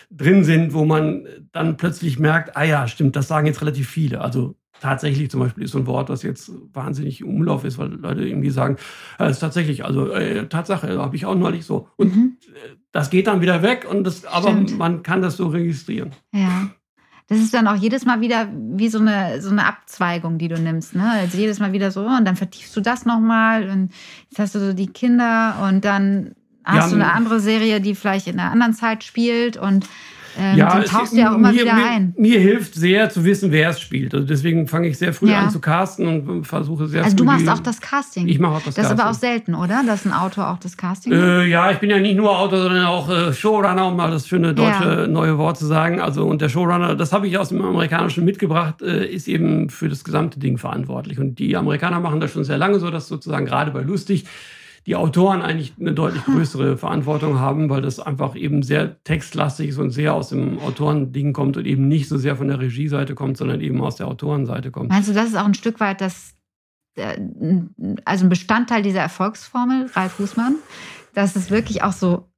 drin 0.10 0.46
sind, 0.46 0.74
wo 0.74 0.86
man 0.86 1.28
dann 1.52 1.76
plötzlich 1.76 2.18
merkt, 2.18 2.56
ah 2.56 2.64
ja, 2.64 2.88
stimmt, 2.88 3.18
das 3.18 3.28
sagen 3.28 3.46
jetzt 3.46 3.62
relativ 3.62 3.90
viele. 3.90 4.22
Also 4.22 4.56
tatsächlich 4.80 5.30
zum 5.30 5.42
Beispiel 5.42 5.66
ist 5.66 5.72
so 5.72 5.80
ein 5.80 5.88
Wort, 5.88 6.10
das 6.10 6.24
jetzt 6.24 6.52
wahnsinnig 6.72 7.26
Umlauf 7.26 7.66
ist, 7.66 7.78
weil 7.78 7.90
Leute 7.90 8.26
irgendwie 8.26 8.52
sagen, 8.52 8.78
es 9.20 9.26
äh, 9.26 9.32
ist 9.32 9.40
tatsächlich, 9.40 9.84
also 9.84 10.12
äh, 10.12 10.48
Tatsache, 10.48 10.98
habe 10.98 11.16
ich 11.18 11.26
auch 11.26 11.36
neulich 11.36 11.66
so. 11.66 11.90
Und 11.98 12.16
mhm. 12.16 12.38
das 12.94 13.10
geht 13.10 13.28
dann 13.28 13.42
wieder 13.42 13.62
weg 13.64 13.86
und 13.90 14.06
das, 14.06 14.24
aber 14.24 14.54
man 14.54 15.04
kann 15.04 15.22
das 15.22 15.36
so 15.36 15.48
registrieren. 15.48 16.12
Ja 16.34 16.70
das 17.28 17.40
ist 17.40 17.54
dann 17.54 17.68
auch 17.68 17.76
jedes 17.76 18.06
Mal 18.06 18.22
wieder 18.22 18.48
wie 18.54 18.88
so 18.88 19.00
eine, 19.00 19.42
so 19.42 19.50
eine 19.50 19.66
Abzweigung, 19.66 20.38
die 20.38 20.48
du 20.48 20.60
nimmst. 20.60 20.96
Ne? 20.96 21.10
Also 21.10 21.38
jedes 21.38 21.60
Mal 21.60 21.74
wieder 21.74 21.90
so, 21.92 22.06
und 22.06 22.26
dann 22.26 22.36
vertiefst 22.36 22.76
du 22.76 22.82
das 22.82 23.06
nochmal 23.06 23.70
und 23.70 23.92
jetzt 24.30 24.40
hast 24.40 24.56
du 24.56 24.60
so 24.60 24.74
die 24.74 24.88
Kinder 24.88 25.68
und 25.68 25.84
dann 25.86 26.36
hast 26.64 26.92
ja, 26.92 26.98
du 26.98 27.04
eine 27.04 27.14
andere 27.14 27.40
Serie, 27.40 27.82
die 27.82 27.96
vielleicht 27.96 28.28
in 28.28 28.40
einer 28.40 28.52
anderen 28.52 28.74
Zeit 28.74 29.04
spielt 29.04 29.58
und 29.58 29.88
ähm, 30.38 30.58
ja, 30.58 30.80
den 30.80 30.86
tauchst 30.86 31.14
du 31.14 31.18
ja 31.18 31.32
auch 31.32 31.36
immer 31.36 31.52
mir, 31.52 31.62
wieder 31.62 31.74
ein. 31.74 32.14
Mir, 32.18 32.40
hilft 32.40 32.76
sehr 32.76 33.10
zu 33.10 33.24
wissen, 33.24 33.52
wer 33.52 33.70
es 33.70 33.80
spielt. 33.80 34.14
Also 34.14 34.26
deswegen 34.26 34.68
fange 34.68 34.88
ich 34.88 34.98
sehr 34.98 35.14
früh 35.14 35.30
ja. 35.30 35.40
an 35.40 35.50
zu 35.50 35.60
casten 35.60 36.08
und 36.08 36.46
versuche 36.46 36.88
sehr 36.88 37.04
also 37.04 37.16
früh. 37.16 37.28
Also 37.30 37.40
du 37.40 37.46
machst 37.46 37.60
auch 37.60 37.64
das 37.64 37.82
Casting. 37.82 38.28
Ich 38.28 38.40
mache 38.40 38.54
auch 38.54 38.62
das, 38.62 38.76
das 38.76 38.76
Casting. 38.76 38.98
Das 38.98 39.00
ist 39.00 39.04
aber 39.04 39.12
auch 39.12 39.20
selten, 39.20 39.56
oder? 39.56 39.84
Dass 39.86 40.06
ein 40.06 40.14
Autor 40.14 40.50
auch 40.50 40.60
das 40.60 40.78
Casting 40.78 41.14
äh, 41.14 41.46
Ja, 41.46 41.72
ich 41.72 41.78
bin 41.78 41.90
ja 41.90 42.00
nicht 42.00 42.18
nur 42.18 42.38
Autor, 42.38 42.64
sondern 42.64 42.86
auch 42.86 43.10
äh, 43.10 43.34
Showrunner, 43.34 43.88
um 43.88 43.96
mal 43.96 44.12
das 44.12 44.28
schöne 44.28 44.54
deutsche 44.54 45.02
ja. 45.02 45.08
neue 45.08 45.38
Wort 45.38 45.58
zu 45.58 45.66
sagen. 45.66 46.00
Also 46.00 46.26
und 46.26 46.42
der 46.42 46.50
Showrunner, 46.50 46.96
das 46.96 47.14
habe 47.14 47.28
ich 47.28 47.38
aus 47.38 47.50
dem 47.50 47.62
Amerikanischen 47.62 48.26
mitgebracht, 48.26 48.82
äh, 48.82 49.06
ist 49.06 49.28
eben 49.28 49.70
für 49.70 49.90
das 49.90 50.04
gesamte 50.04 50.40
Ding 50.40 50.58
verantwortlich. 50.58 51.20
Und 51.20 51.40
die 51.40 51.56
Amerikaner 51.56 52.00
machen 52.00 52.20
das 52.20 52.32
schon 52.32 52.44
sehr 52.44 52.58
lange 52.58 52.80
so, 52.80 52.92
dass 52.92 53.08
sozusagen 53.08 53.46
gerade 53.46 53.72
bei 53.72 53.82
Lustig 53.82 54.26
die 54.86 54.96
Autoren 54.96 55.42
eigentlich 55.42 55.74
eine 55.80 55.94
deutlich 55.94 56.24
größere 56.26 56.78
Verantwortung 56.78 57.40
haben, 57.40 57.70
weil 57.70 57.82
das 57.82 58.00
einfach 58.00 58.36
eben 58.36 58.62
sehr 58.62 59.02
textlastig 59.04 59.70
ist 59.70 59.80
und 59.80 59.92
sehr 59.92 60.14
aus 60.14 60.30
dem 60.30 60.60
Autorending 60.60 61.34
kommt 61.34 61.58
und 61.58 61.66
eben 61.66 61.88
nicht 61.88 62.08
so 62.08 62.18
sehr 62.18 62.36
von 62.36 62.48
der 62.48 62.60
Regieseite 62.60 63.16
kommt, 63.16 63.38
sondern 63.38 63.62
eben 63.62 63.82
aus 63.82 63.96
der 63.96 64.08
Autorenseite 64.08 64.70
kommt. 64.72 64.90
Meinst 64.90 65.10
du, 65.10 65.14
das 65.14 65.28
ist 65.28 65.38
auch 65.38 65.46
ein 65.46 65.56
Stück 65.56 65.80
weit 65.80 66.02
das, 66.02 66.36
äh, 66.96 67.20
also 68.06 68.26
ein 68.26 68.30
Bestandteil 68.30 68.84
dieser 68.84 69.02
Erfolgsformel, 69.02 69.88
Ralf 69.94 70.14
Fußmann, 70.14 70.56
dass 71.16 71.36
es 71.36 71.50
wirklich 71.50 71.82
auch 71.82 71.94
so 71.94 72.30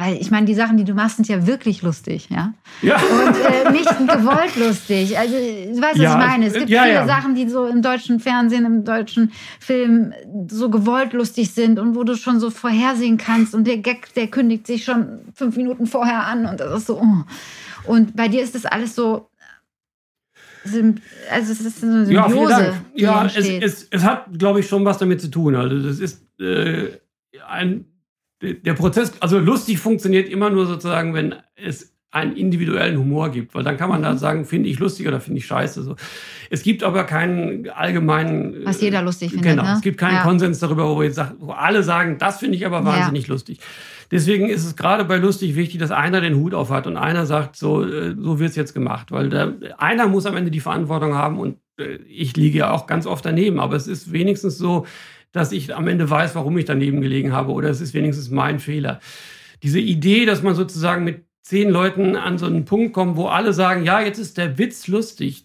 weil 0.00 0.16
ich 0.16 0.30
meine, 0.30 0.46
die 0.46 0.54
Sachen, 0.54 0.78
die 0.78 0.84
du 0.84 0.94
machst, 0.94 1.16
sind 1.16 1.28
ja 1.28 1.46
wirklich 1.46 1.82
lustig, 1.82 2.28
ja. 2.30 2.54
ja. 2.80 2.96
Und 2.96 3.36
äh, 3.36 3.70
nicht 3.70 3.86
gewollt 3.86 4.56
lustig. 4.56 5.18
Also, 5.18 5.34
du 5.34 5.78
weißt, 5.78 5.96
ja, 5.96 6.14
was 6.14 6.22
ich 6.22 6.26
meine. 6.26 6.46
Es 6.46 6.54
gibt 6.54 6.70
ja, 6.70 6.84
viele 6.84 6.94
ja. 6.94 7.06
Sachen, 7.06 7.34
die 7.34 7.46
so 7.46 7.66
im 7.66 7.82
deutschen 7.82 8.18
Fernsehen, 8.18 8.64
im 8.64 8.84
deutschen 8.84 9.30
Film 9.60 10.14
so 10.48 10.70
gewollt 10.70 11.12
lustig 11.12 11.50
sind 11.50 11.78
und 11.78 11.94
wo 11.96 12.04
du 12.04 12.16
schon 12.16 12.40
so 12.40 12.48
vorhersehen 12.48 13.18
kannst 13.18 13.54
und 13.54 13.66
der 13.66 13.76
Gag, 13.76 14.14
der 14.14 14.28
kündigt 14.28 14.66
sich 14.66 14.84
schon 14.84 15.20
fünf 15.34 15.58
Minuten 15.58 15.86
vorher 15.86 16.24
an 16.26 16.46
und 16.46 16.60
das 16.60 16.78
ist 16.78 16.86
so. 16.86 16.98
Oh. 16.98 17.24
Und 17.84 18.16
bei 18.16 18.28
dir 18.28 18.42
ist 18.42 18.54
das 18.54 18.64
alles 18.64 18.94
so 18.94 19.28
also 21.30 21.52
es 21.52 21.60
ist 21.60 21.82
eine 21.82 22.06
Symbiose. 22.06 22.74
Ja, 22.94 23.24
ja 23.24 23.26
es, 23.26 23.36
es, 23.36 23.88
es, 23.90 24.02
hat, 24.02 24.26
glaube 24.38 24.60
ich, 24.60 24.68
schon 24.68 24.84
was 24.84 24.98
damit 24.98 25.20
zu 25.20 25.28
tun. 25.28 25.54
Also 25.56 25.78
das 25.78 26.00
ist 26.00 26.22
äh, 26.38 26.98
ein 27.46 27.89
der 28.42 28.74
Prozess, 28.74 29.12
also 29.20 29.38
lustig 29.38 29.78
funktioniert 29.78 30.28
immer 30.28 30.50
nur 30.50 30.66
sozusagen, 30.66 31.14
wenn 31.14 31.34
es 31.56 31.94
einen 32.12 32.34
individuellen 32.34 32.98
Humor 32.98 33.30
gibt, 33.30 33.54
weil 33.54 33.62
dann 33.62 33.76
kann 33.76 33.88
man 33.88 34.02
da 34.02 34.12
mhm. 34.12 34.18
sagen, 34.18 34.44
finde 34.44 34.68
ich 34.68 34.80
lustig 34.80 35.06
oder 35.06 35.20
finde 35.20 35.38
ich 35.38 35.46
scheiße. 35.46 35.82
So. 35.82 35.94
Es 36.48 36.62
gibt 36.62 36.82
aber 36.82 37.04
keinen 37.04 37.68
allgemeinen. 37.68 38.64
Was 38.64 38.80
jeder 38.80 39.02
lustig 39.02 39.30
findet. 39.30 39.52
Genau. 39.52 39.62
Ne? 39.62 39.74
Es 39.74 39.80
gibt 39.80 39.98
keinen 39.98 40.16
ja. 40.16 40.22
Konsens 40.22 40.58
darüber, 40.58 40.88
wo, 40.88 41.02
jetzt 41.02 41.20
wo 41.38 41.52
alle 41.52 41.84
sagen, 41.84 42.18
das 42.18 42.38
finde 42.38 42.56
ich 42.56 42.66
aber 42.66 42.84
wahnsinnig 42.84 43.28
ja. 43.28 43.32
lustig. 43.32 43.60
Deswegen 44.10 44.48
ist 44.48 44.66
es 44.66 44.74
gerade 44.74 45.04
bei 45.04 45.18
lustig 45.18 45.54
wichtig, 45.54 45.78
dass 45.78 45.92
einer 45.92 46.20
den 46.20 46.34
Hut 46.34 46.52
auf 46.52 46.70
hat 46.70 46.88
und 46.88 46.96
einer 46.96 47.26
sagt, 47.26 47.54
so, 47.54 47.84
äh, 47.84 48.16
so 48.18 48.40
wird's 48.40 48.56
jetzt 48.56 48.74
gemacht. 48.74 49.12
Weil 49.12 49.28
der, 49.28 49.54
einer 49.78 50.08
muss 50.08 50.26
am 50.26 50.36
Ende 50.36 50.50
die 50.50 50.58
Verantwortung 50.58 51.14
haben 51.14 51.38
und 51.38 51.58
äh, 51.78 51.98
ich 52.08 52.36
liege 52.36 52.58
ja 52.58 52.72
auch 52.72 52.88
ganz 52.88 53.06
oft 53.06 53.24
daneben, 53.24 53.60
aber 53.60 53.76
es 53.76 53.86
ist 53.86 54.12
wenigstens 54.12 54.58
so, 54.58 54.84
dass 55.32 55.52
ich 55.52 55.74
am 55.74 55.88
Ende 55.88 56.08
weiß, 56.10 56.34
warum 56.34 56.56
ich 56.58 56.64
daneben 56.64 57.00
gelegen 57.00 57.32
habe 57.32 57.52
oder 57.52 57.68
es 57.70 57.80
ist 57.80 57.94
wenigstens 57.94 58.30
mein 58.30 58.58
Fehler. 58.58 59.00
diese 59.62 59.78
Idee, 59.78 60.24
dass 60.24 60.42
man 60.42 60.54
sozusagen 60.54 61.04
mit 61.04 61.24
zehn 61.42 61.70
Leuten 61.70 62.16
an 62.16 62.38
so 62.38 62.46
einen 62.46 62.64
Punkt 62.64 62.92
kommt, 62.92 63.16
wo 63.16 63.26
alle 63.26 63.52
sagen, 63.52 63.84
ja, 63.84 64.00
jetzt 64.00 64.18
ist 64.18 64.38
der 64.38 64.56
Witz 64.56 64.86
lustig, 64.88 65.44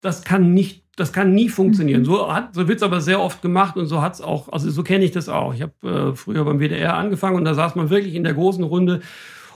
das 0.00 0.22
kann 0.22 0.54
nicht, 0.54 0.84
das 0.96 1.12
kann 1.12 1.34
nie 1.34 1.48
funktionieren. 1.48 2.02
Mhm. 2.02 2.06
So 2.06 2.32
hat 2.32 2.54
so 2.54 2.68
wird's 2.68 2.82
aber 2.82 3.00
sehr 3.00 3.20
oft 3.20 3.42
gemacht 3.42 3.76
und 3.76 3.86
so 3.86 4.02
hat's 4.02 4.20
auch, 4.20 4.48
also 4.50 4.70
so 4.70 4.82
kenne 4.82 5.04
ich 5.04 5.12
das 5.12 5.28
auch. 5.28 5.54
Ich 5.54 5.62
habe 5.62 6.12
äh, 6.12 6.14
früher 6.14 6.44
beim 6.44 6.60
WDR 6.60 6.94
angefangen 6.94 7.36
und 7.36 7.44
da 7.44 7.54
saß 7.54 7.74
man 7.74 7.90
wirklich 7.90 8.14
in 8.14 8.24
der 8.24 8.34
großen 8.34 8.64
Runde 8.64 9.00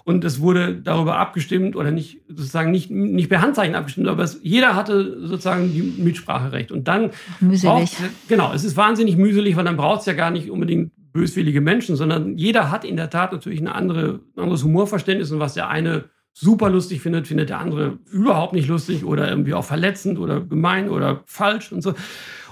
und 0.05 0.25
es 0.25 0.41
wurde 0.41 0.75
darüber 0.75 1.19
abgestimmt 1.19 1.77
oder 1.77 1.91
nicht 1.91 2.21
sozusagen 2.29 2.71
nicht, 2.71 2.91
nicht 2.91 3.29
per 3.29 3.43
Handzeichen 3.43 3.75
abgestimmt, 3.75 4.09
aber 4.09 4.23
es, 4.23 4.41
jeder 4.43 4.75
hatte 4.75 5.27
sozusagen 5.27 5.73
die 5.73 5.83
Mitspracherecht. 5.83 6.73
Und 6.73 6.89
dann 6.89 7.11
mühselig. 7.41 7.97
Genau, 8.29 8.53
es 8.53 8.65
ist 8.65 8.77
wahnsinnig 8.77 9.17
mühselig, 9.17 9.57
weil 9.57 9.65
dann 9.65 9.77
braucht 9.77 10.01
es 10.01 10.07
ja 10.07 10.13
gar 10.13 10.31
nicht 10.31 10.51
unbedingt 10.51 10.93
böswillige 11.13 11.61
Menschen, 11.61 11.97
sondern 11.97 12.37
jeder 12.37 12.71
hat 12.71 12.85
in 12.85 12.97
der 12.97 13.11
Tat 13.11 13.33
natürlich 13.33 13.61
eine 13.61 13.75
andere, 13.75 14.21
ein 14.37 14.43
anderes 14.43 14.65
Humorverständnis 14.65 15.31
und 15.33 15.41
was 15.41 15.55
der 15.55 15.69
eine 15.69 16.05
super 16.33 16.71
lustig 16.71 17.01
findet, 17.01 17.27
findet 17.27 17.51
der 17.51 17.59
andere 17.59 17.99
überhaupt 18.11 18.53
nicht 18.53 18.69
lustig 18.69 19.05
oder 19.05 19.29
irgendwie 19.29 19.55
auch 19.55 19.65
verletzend 19.65 20.19
oder 20.19 20.41
gemein 20.41 20.89
oder 20.89 21.23
falsch 21.27 21.73
und 21.73 21.83
so. 21.83 21.95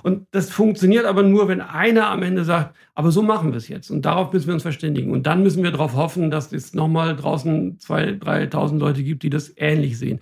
Und 0.03 0.27
das 0.31 0.51
funktioniert 0.51 1.05
aber 1.05 1.23
nur, 1.23 1.49
wenn 1.49 1.61
einer 1.61 2.09
am 2.09 2.23
Ende 2.23 2.45
sagt, 2.45 2.75
aber 2.95 3.11
so 3.11 3.23
machen 3.23 3.53
wir 3.53 3.59
es 3.59 3.69
jetzt. 3.69 3.91
Und 3.91 4.03
darauf 4.05 4.33
müssen 4.33 4.47
wir 4.47 4.55
uns 4.55 4.63
verständigen. 4.63 5.13
Und 5.13 5.27
dann 5.27 5.43
müssen 5.43 5.63
wir 5.63 5.71
darauf 5.71 5.95
hoffen, 5.95 6.31
dass 6.31 6.53
es 6.53 6.75
nochmal 6.75 7.17
draußen 7.17 7.79
2.000, 7.79 8.21
3.000 8.51 8.79
Leute 8.79 9.03
gibt, 9.03 9.23
die 9.23 9.31
das 9.31 9.53
ähnlich 9.57 9.99
sehen. 9.99 10.21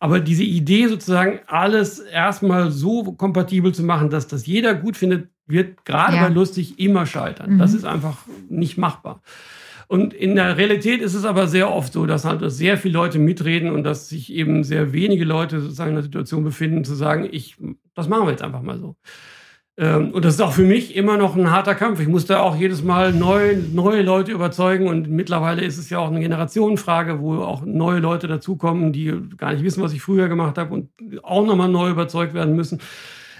Aber 0.00 0.20
diese 0.20 0.42
Idee 0.42 0.88
sozusagen, 0.88 1.40
alles 1.46 1.98
erstmal 1.98 2.70
so 2.70 3.12
kompatibel 3.12 3.72
zu 3.72 3.82
machen, 3.82 4.10
dass 4.10 4.26
das 4.26 4.46
jeder 4.46 4.74
gut 4.74 4.96
findet, 4.96 5.28
wird 5.46 5.84
gerade 5.84 6.16
ja. 6.16 6.22
bei 6.24 6.28
lustig 6.28 6.78
immer 6.78 7.06
scheitern. 7.06 7.54
Mhm. 7.54 7.58
Das 7.58 7.74
ist 7.74 7.84
einfach 7.84 8.18
nicht 8.48 8.76
machbar. 8.76 9.22
Und 9.88 10.14
in 10.14 10.36
der 10.36 10.56
Realität 10.56 11.00
ist 11.00 11.14
es 11.14 11.24
aber 11.24 11.46
sehr 11.46 11.72
oft 11.72 11.92
so, 11.92 12.06
dass 12.06 12.24
halt 12.24 12.40
sehr 12.50 12.76
viele 12.78 12.94
Leute 12.94 13.18
mitreden 13.18 13.70
und 13.70 13.84
dass 13.84 14.08
sich 14.08 14.32
eben 14.32 14.64
sehr 14.64 14.92
wenige 14.92 15.24
Leute 15.24 15.60
sozusagen 15.60 15.90
in 15.90 15.96
der 15.96 16.04
Situation 16.04 16.44
befinden, 16.44 16.84
zu 16.84 16.94
sagen, 16.94 17.28
ich, 17.30 17.56
das 17.94 18.08
machen 18.08 18.26
wir 18.26 18.30
jetzt 18.30 18.42
einfach 18.42 18.62
mal 18.62 18.78
so. 18.78 18.96
Ähm, 19.76 20.12
und 20.12 20.24
das 20.24 20.34
ist 20.34 20.40
auch 20.40 20.52
für 20.52 20.62
mich 20.62 20.94
immer 20.94 21.16
noch 21.16 21.34
ein 21.36 21.50
harter 21.50 21.74
Kampf. 21.74 22.00
Ich 22.00 22.06
musste 22.06 22.40
auch 22.40 22.56
jedes 22.56 22.84
Mal 22.84 23.12
neu, 23.12 23.56
neue 23.72 24.02
Leute 24.02 24.30
überzeugen 24.32 24.86
und 24.86 25.10
mittlerweile 25.10 25.62
ist 25.64 25.78
es 25.78 25.90
ja 25.90 25.98
auch 25.98 26.10
eine 26.10 26.20
Generationenfrage, 26.20 27.20
wo 27.20 27.38
auch 27.38 27.64
neue 27.64 27.98
Leute 27.98 28.28
dazukommen, 28.28 28.92
die 28.92 29.12
gar 29.36 29.52
nicht 29.52 29.64
wissen, 29.64 29.82
was 29.82 29.92
ich 29.92 30.02
früher 30.02 30.28
gemacht 30.28 30.58
habe 30.58 30.72
und 30.72 30.90
auch 31.24 31.44
nochmal 31.44 31.68
neu 31.68 31.90
überzeugt 31.90 32.34
werden 32.34 32.54
müssen. 32.54 32.80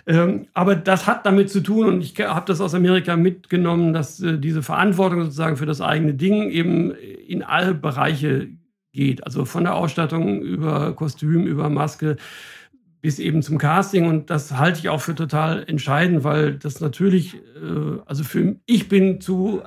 Ähm, 0.06 0.46
aber 0.52 0.76
das 0.76 1.06
hat 1.06 1.24
damit 1.24 1.50
zu 1.50 1.60
tun, 1.60 1.86
und 1.86 2.00
ich 2.02 2.18
habe 2.20 2.46
das 2.46 2.60
aus 2.60 2.74
Amerika 2.74 3.16
mitgenommen, 3.16 3.92
dass 3.92 4.20
äh, 4.20 4.38
diese 4.38 4.62
Verantwortung 4.62 5.22
sozusagen 5.22 5.56
für 5.56 5.66
das 5.66 5.80
eigene 5.80 6.14
Ding 6.14 6.50
eben 6.50 6.92
in 6.92 7.42
alle 7.42 7.74
Bereiche 7.74 8.48
geht. 8.92 9.24
Also 9.24 9.44
von 9.44 9.64
der 9.64 9.74
Ausstattung 9.74 10.42
über 10.42 10.92
Kostüm, 10.92 11.46
über 11.46 11.70
Maske 11.70 12.16
bis 13.00 13.18
eben 13.18 13.42
zum 13.42 13.58
Casting. 13.58 14.06
Und 14.06 14.30
das 14.30 14.56
halte 14.56 14.78
ich 14.78 14.88
auch 14.88 15.00
für 15.00 15.14
total 15.14 15.64
entscheidend, 15.66 16.24
weil 16.24 16.54
das 16.54 16.80
natürlich, 16.80 17.34
äh, 17.34 17.98
also 18.06 18.24
für 18.24 18.56
ich 18.66 18.88
bin 18.88 19.20
zu 19.20 19.62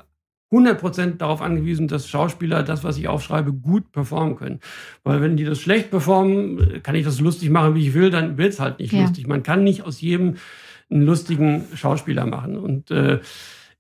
100% 0.52 1.18
darauf 1.18 1.42
angewiesen, 1.42 1.88
dass 1.88 2.08
Schauspieler 2.08 2.64
das, 2.64 2.84
was 2.84 2.98
ich 2.98 3.08
aufschreibe, 3.08 3.52
gut 3.52 3.92
performen 3.92 4.38
können. 4.38 4.60
Weil 5.04 5.22
wenn 5.22 5.36
die 5.36 5.44
das 5.44 5.60
schlecht 5.60 5.92
performen, 5.92 6.82
kann 6.84 6.96
ich 6.96 7.04
das 7.04 7.20
lustig 7.20 7.50
machen, 7.50 7.76
wie 7.76 7.88
ich 7.88 7.94
will, 7.94 8.10
dann 8.10 8.38
wird 8.38 8.54
es 8.54 8.60
halt 8.60 8.80
nicht 8.80 8.94
ja. 8.94 9.02
lustig. 9.02 9.28
Man 9.28 9.44
kann 9.44 9.64
nicht 9.64 9.84
aus 9.84 10.00
jedem 10.00 10.36
einen 10.90 11.02
lustigen 11.02 11.66
Schauspieler 11.76 12.26
machen. 12.26 12.58
Und 12.58 12.92
äh, 12.92 13.20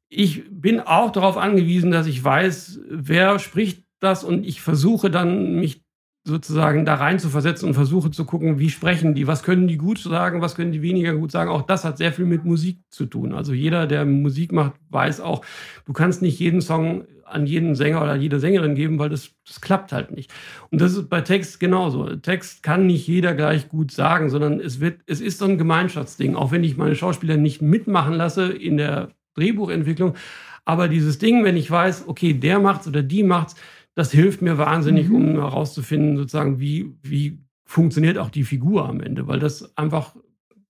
ich 0.09 0.43
bin 0.49 0.80
auch 0.82 1.11
darauf 1.11 1.38
angewiesen, 1.38 1.91
dass 1.91 2.07
ich 2.07 2.22
weiß, 2.22 2.82
wer 2.89 3.39
spricht 3.39 3.84
das 3.99 4.24
und 4.24 4.45
ich 4.45 4.61
versuche 4.61 5.09
dann, 5.09 5.55
mich 5.55 5.87
sozusagen 6.28 6.86
da 6.86 6.96
rein 6.96 7.20
zu 7.20 7.30
versetzen 7.30 7.68
und 7.68 7.74
versuche 7.74 8.12
zu 8.12 8.26
gucken, 8.26 8.60
wie 8.60 8.70
sprechen 8.70 9.16
die, 9.16 9.28
was 9.28 9.44
können 9.44 9.68
die 9.68 9.78
gut 9.78 9.98
sagen, 9.98 10.42
was 10.42 10.56
können 10.56 10.74
die 10.74 10.82
weniger 10.82 11.14
gut 11.14 11.32
sagen. 11.32 11.50
Auch 11.50 11.62
das 11.62 11.86
hat 11.86 11.98
sehr 11.98 12.12
viel 12.12 12.26
mit 12.26 12.44
Musik 12.44 12.82
zu 12.90 13.06
tun. 13.06 13.34
Also 13.34 13.54
jeder, 13.54 13.88
der 13.88 14.06
Musik 14.06 14.52
macht, 14.52 14.74
weiß 14.90 15.22
auch, 15.22 15.44
du 15.86 15.94
kannst 15.94 16.22
nicht 16.22 16.38
jeden 16.40 16.62
Song 16.62 17.06
an 17.24 17.46
jeden 17.46 17.76
Sänger 17.76 18.02
oder 18.02 18.16
jede 18.16 18.40
Sängerin 18.40 18.76
geben, 18.76 19.00
weil 19.00 19.10
das, 19.10 19.32
das 19.46 19.62
klappt 19.62 19.92
halt 19.92 20.12
nicht. 20.12 20.32
Und 20.70 20.82
das 20.82 20.94
ist 20.94 21.10
bei 21.10 21.22
Text 21.22 21.60
genauso. 21.60 22.16
Text 22.18 22.64
kann 22.64 22.88
nicht 22.88 23.08
jeder 23.08 23.34
gleich 23.34 23.70
gut 23.70 23.92
sagen, 23.92 24.30
sondern 24.30 24.60
es 24.60 24.80
wird, 24.80 25.02
es 25.08 25.22
ist 25.22 25.40
so 25.40 25.46
ein 25.46 25.58
Gemeinschaftsding. 25.58 26.36
Auch 26.36 26.52
wenn 26.52 26.64
ich 26.64 26.78
meine 26.78 26.96
Schauspieler 26.96 27.38
nicht 27.38 27.62
mitmachen 27.62 28.14
lasse 28.14 28.52
in 28.52 28.78
der 28.78 29.10
Drehbuchentwicklung. 29.36 30.16
Aber 30.66 30.90
dieses 30.90 31.18
Ding, 31.18 31.44
wenn 31.46 31.56
ich 31.56 31.72
weiß, 31.72 32.06
okay, 32.08 32.34
der 32.34 32.60
macht's 32.60 32.88
oder 32.88 33.02
die 33.02 33.24
macht's, 33.24 33.56
das 33.98 34.12
hilft 34.12 34.43
mir 34.43 34.60
wahnsinnig, 34.60 35.10
mhm. 35.10 35.16
um 35.16 35.26
herauszufinden, 35.39 36.18
sozusagen, 36.18 36.60
wie, 36.60 36.93
wie 37.02 37.39
funktioniert 37.66 38.20
auch 38.20 38.30
die 38.30 38.43
Figur 38.43 38.88
am 38.88 39.02
Ende, 39.02 39.28
weil 39.28 39.39
das 39.39 39.76
einfach 39.76 40.16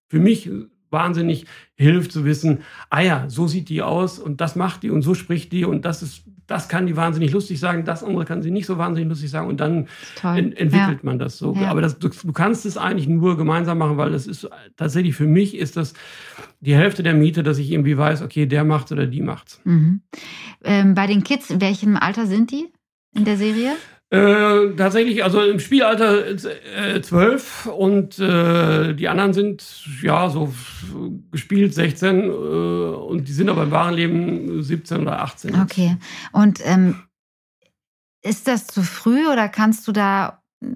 für 0.08 0.20
mich 0.20 0.50
wahnsinnig 0.90 1.46
hilft 1.76 2.14
zu 2.14 2.24
wissen, 2.24 2.60
ah 2.90 3.02
ja, 3.02 3.26
so 3.28 3.46
sieht 3.46 3.68
die 3.68 3.82
aus 3.82 4.18
und 4.18 4.40
das 4.40 4.56
macht 4.56 4.84
die 4.84 4.92
und 4.92 5.02
so 5.02 5.14
spricht 5.14 5.52
die 5.52 5.66
und 5.66 5.84
das 5.84 6.02
ist, 6.02 6.24
das 6.48 6.70
kann 6.70 6.88
die 6.88 6.96
wahnsinnig 6.96 7.34
lustig 7.34 7.60
sagen, 7.60 7.84
das 7.84 8.02
andere 8.02 8.24
kann 8.24 8.42
sie 8.42 8.50
nicht 8.50 8.66
so 8.66 8.78
wahnsinnig 8.78 9.10
lustig 9.10 9.30
sagen 9.30 9.50
und 9.50 9.60
dann 9.60 9.90
en 10.24 10.54
entwickelt 10.54 11.00
ja. 11.00 11.04
man 11.04 11.20
das 11.20 11.38
so. 11.38 11.54
Ja. 11.54 11.70
Aber 11.70 11.82
das, 11.82 12.00
du, 12.00 12.08
du, 12.08 12.32
kannst 12.32 12.66
es 12.66 12.78
eigentlich 12.78 13.10
nur 13.10 13.36
gemeinsam 13.36 13.80
machen, 13.80 13.98
weil 13.98 14.12
das 14.12 14.26
ist 14.26 14.50
tatsächlich 14.78 15.16
für 15.16 15.28
mich 15.28 15.58
ist 15.58 15.76
das 15.76 15.94
die 16.62 16.76
Hälfte 16.76 17.04
der 17.04 17.14
Miete, 17.14 17.44
dass 17.44 17.58
ich 17.58 17.74
irgendwie 17.74 17.98
weiß, 17.98 18.22
okay, 18.22 18.46
der 18.46 18.64
macht's 18.64 18.94
oder 18.94 19.06
die 19.06 19.22
macht's. 19.22 19.60
Mhm. 19.66 20.00
Ähm, 20.64 20.94
bei 20.94 21.08
den 21.08 21.26
Kids, 21.26 21.50
in 21.50 21.60
welchem 21.60 21.98
Alter 21.98 22.26
sind 22.26 22.52
die? 22.52 22.72
In 23.16 23.26
der 23.26 23.38
Serie? 23.38 23.76
Äh, 24.10 24.74
tatsächlich, 24.78 25.22
also 25.26 25.42
im 25.42 25.60
Spielalter 25.60 26.26
äh, 26.30 27.02
12 27.02 27.66
und 27.66 28.18
äh, 28.20 28.94
die 28.94 29.10
anderen 29.10 29.34
sind 29.34 29.66
ja 30.02 30.30
so 30.30 30.54
gespielt 31.30 31.74
16 31.74 32.24
äh, 32.24 32.30
und 32.30 33.28
die 33.28 33.34
sind 33.34 33.50
aber 33.50 33.64
im 33.64 33.72
wahren 33.72 33.96
Leben 33.96 34.64
17 34.64 35.02
oder 35.02 35.22
18. 35.22 35.60
Okay. 35.60 35.98
Und 36.32 36.62
ähm, 36.64 37.04
ist 38.22 38.48
das 38.48 38.68
zu 38.68 38.82
früh 38.82 39.28
oder 39.28 39.50
kannst 39.50 39.86
du 39.90 39.92
da 39.92 40.42
äh, 40.62 40.68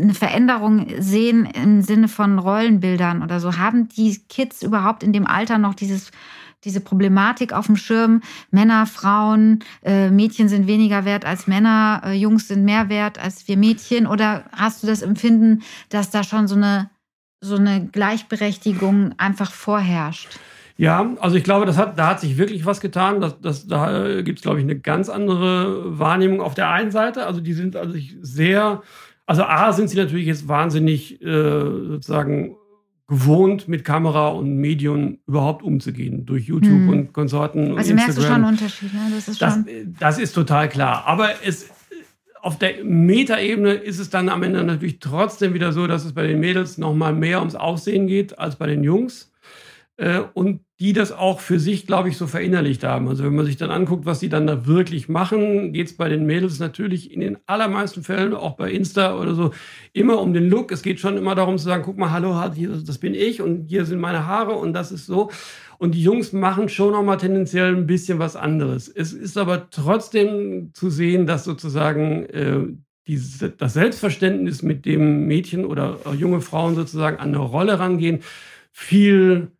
eine 0.00 0.14
Veränderung 0.14 0.86
sehen 1.00 1.44
im 1.44 1.82
Sinne 1.82 2.06
von 2.06 2.38
Rollenbildern 2.38 3.24
oder 3.24 3.40
so? 3.40 3.58
Haben 3.58 3.88
die 3.88 4.16
Kids 4.28 4.62
überhaupt 4.62 5.02
in 5.02 5.12
dem 5.12 5.26
Alter 5.26 5.58
noch 5.58 5.74
dieses 5.74 6.12
diese 6.64 6.80
Problematik 6.80 7.52
auf 7.52 7.66
dem 7.66 7.76
Schirm. 7.76 8.22
Männer, 8.50 8.86
Frauen, 8.86 9.60
äh, 9.82 10.10
Mädchen 10.10 10.48
sind 10.48 10.66
weniger 10.66 11.04
wert 11.04 11.24
als 11.24 11.46
Männer, 11.46 12.02
äh, 12.04 12.12
Jungs 12.12 12.48
sind 12.48 12.64
mehr 12.64 12.88
wert 12.88 13.18
als 13.18 13.46
wir 13.48 13.56
Mädchen? 13.56 14.06
Oder 14.06 14.44
hast 14.52 14.82
du 14.82 14.86
das 14.86 15.02
Empfinden, 15.02 15.62
dass 15.88 16.10
da 16.10 16.24
schon 16.24 16.48
so 16.48 16.56
eine, 16.56 16.90
so 17.40 17.56
eine 17.56 17.86
Gleichberechtigung 17.86 19.14
einfach 19.18 19.52
vorherrscht? 19.52 20.38
Ja, 20.76 21.10
also 21.20 21.36
ich 21.36 21.42
glaube, 21.42 21.66
das 21.66 21.76
hat, 21.76 21.98
da 21.98 22.06
hat 22.06 22.20
sich 22.20 22.38
wirklich 22.38 22.64
was 22.64 22.80
getan. 22.80 23.20
Das, 23.20 23.40
das, 23.40 23.66
da 23.66 24.22
gibt 24.22 24.38
es, 24.38 24.42
glaube 24.42 24.58
ich, 24.58 24.64
eine 24.64 24.78
ganz 24.78 25.08
andere 25.08 25.98
Wahrnehmung 25.98 26.40
auf 26.40 26.54
der 26.54 26.70
einen 26.70 26.92
Seite. 26.92 27.26
Also 27.26 27.40
die 27.40 27.52
sind 27.52 27.74
also 27.74 27.98
sehr, 28.20 28.82
also 29.26 29.42
A 29.42 29.72
sind 29.72 29.90
sie 29.90 29.96
natürlich 29.96 30.26
jetzt 30.26 30.46
wahnsinnig 30.46 31.20
äh, 31.20 31.60
sozusagen 31.88 32.57
gewohnt, 33.08 33.68
mit 33.68 33.84
Kamera 33.84 34.28
und 34.28 34.56
Medien 34.56 35.18
überhaupt 35.26 35.62
umzugehen, 35.62 36.26
durch 36.26 36.44
YouTube 36.46 36.70
hm. 36.70 36.88
und 36.90 37.12
Konsorten. 37.14 37.76
Also 37.76 37.90
und 37.90 37.96
merkst 37.96 38.18
du 38.18 38.22
schon 38.22 38.32
einen 38.32 38.44
Unterschied, 38.44 38.92
ne? 38.92 39.00
Das 39.10 39.28
ist, 39.28 39.38
schon 39.38 39.48
das, 39.66 39.98
das 39.98 40.18
ist 40.18 40.32
total 40.32 40.68
klar. 40.68 41.04
Aber 41.06 41.30
es, 41.42 41.70
auf 42.42 42.58
der 42.58 42.84
Metaebene 42.84 43.72
ist 43.72 43.98
es 43.98 44.10
dann 44.10 44.28
am 44.28 44.42
Ende 44.42 44.62
natürlich 44.62 45.00
trotzdem 45.00 45.54
wieder 45.54 45.72
so, 45.72 45.86
dass 45.86 46.04
es 46.04 46.12
bei 46.12 46.26
den 46.26 46.38
Mädels 46.38 46.76
noch 46.76 46.94
mal 46.94 47.14
mehr 47.14 47.38
ums 47.38 47.54
Aussehen 47.54 48.06
geht 48.06 48.38
als 48.38 48.56
bei 48.56 48.66
den 48.66 48.84
Jungs. 48.84 49.27
Äh, 49.98 50.20
und 50.32 50.60
die 50.78 50.92
das 50.92 51.10
auch 51.10 51.40
für 51.40 51.58
sich, 51.58 51.84
glaube 51.84 52.08
ich, 52.08 52.16
so 52.16 52.28
verinnerlicht 52.28 52.84
haben. 52.84 53.08
Also 53.08 53.24
wenn 53.24 53.34
man 53.34 53.46
sich 53.46 53.56
dann 53.56 53.72
anguckt, 53.72 54.06
was 54.06 54.20
sie 54.20 54.28
dann 54.28 54.46
da 54.46 54.64
wirklich 54.64 55.08
machen, 55.08 55.72
geht 55.72 55.88
es 55.88 55.96
bei 55.96 56.08
den 56.08 56.24
Mädels 56.24 56.60
natürlich 56.60 57.12
in 57.12 57.20
den 57.20 57.36
allermeisten 57.46 58.04
Fällen, 58.04 58.32
auch 58.32 58.56
bei 58.56 58.70
Insta 58.70 59.18
oder 59.18 59.34
so, 59.34 59.50
immer 59.92 60.20
um 60.20 60.32
den 60.32 60.48
Look. 60.48 60.70
Es 60.70 60.82
geht 60.82 61.00
schon 61.00 61.16
immer 61.16 61.34
darum 61.34 61.58
zu 61.58 61.64
sagen, 61.64 61.82
guck 61.84 61.98
mal, 61.98 62.12
hallo, 62.12 62.40
das 62.86 62.98
bin 62.98 63.12
ich 63.12 63.42
und 63.42 63.66
hier 63.66 63.84
sind 63.86 63.98
meine 63.98 64.24
Haare 64.24 64.52
und 64.52 64.72
das 64.72 64.92
ist 64.92 65.06
so. 65.06 65.30
Und 65.78 65.96
die 65.96 66.02
Jungs 66.02 66.32
machen 66.32 66.68
schon 66.68 66.92
noch 66.92 67.02
mal 67.02 67.16
tendenziell 67.16 67.74
ein 67.74 67.86
bisschen 67.86 68.20
was 68.20 68.36
anderes. 68.36 68.86
Es 68.86 69.12
ist 69.12 69.36
aber 69.36 69.70
trotzdem 69.70 70.70
zu 70.74 70.90
sehen, 70.90 71.26
dass 71.26 71.42
sozusagen 71.42 72.24
äh, 72.26 72.60
diese, 73.08 73.50
das 73.50 73.74
Selbstverständnis, 73.74 74.62
mit 74.62 74.86
dem 74.86 75.26
Mädchen 75.26 75.64
oder 75.64 75.98
junge 76.16 76.40
Frauen 76.40 76.76
sozusagen 76.76 77.16
an 77.18 77.28
eine 77.28 77.38
Rolle 77.38 77.80
rangehen, 77.80 78.20
viel 78.70 79.48
äh, 79.48 79.57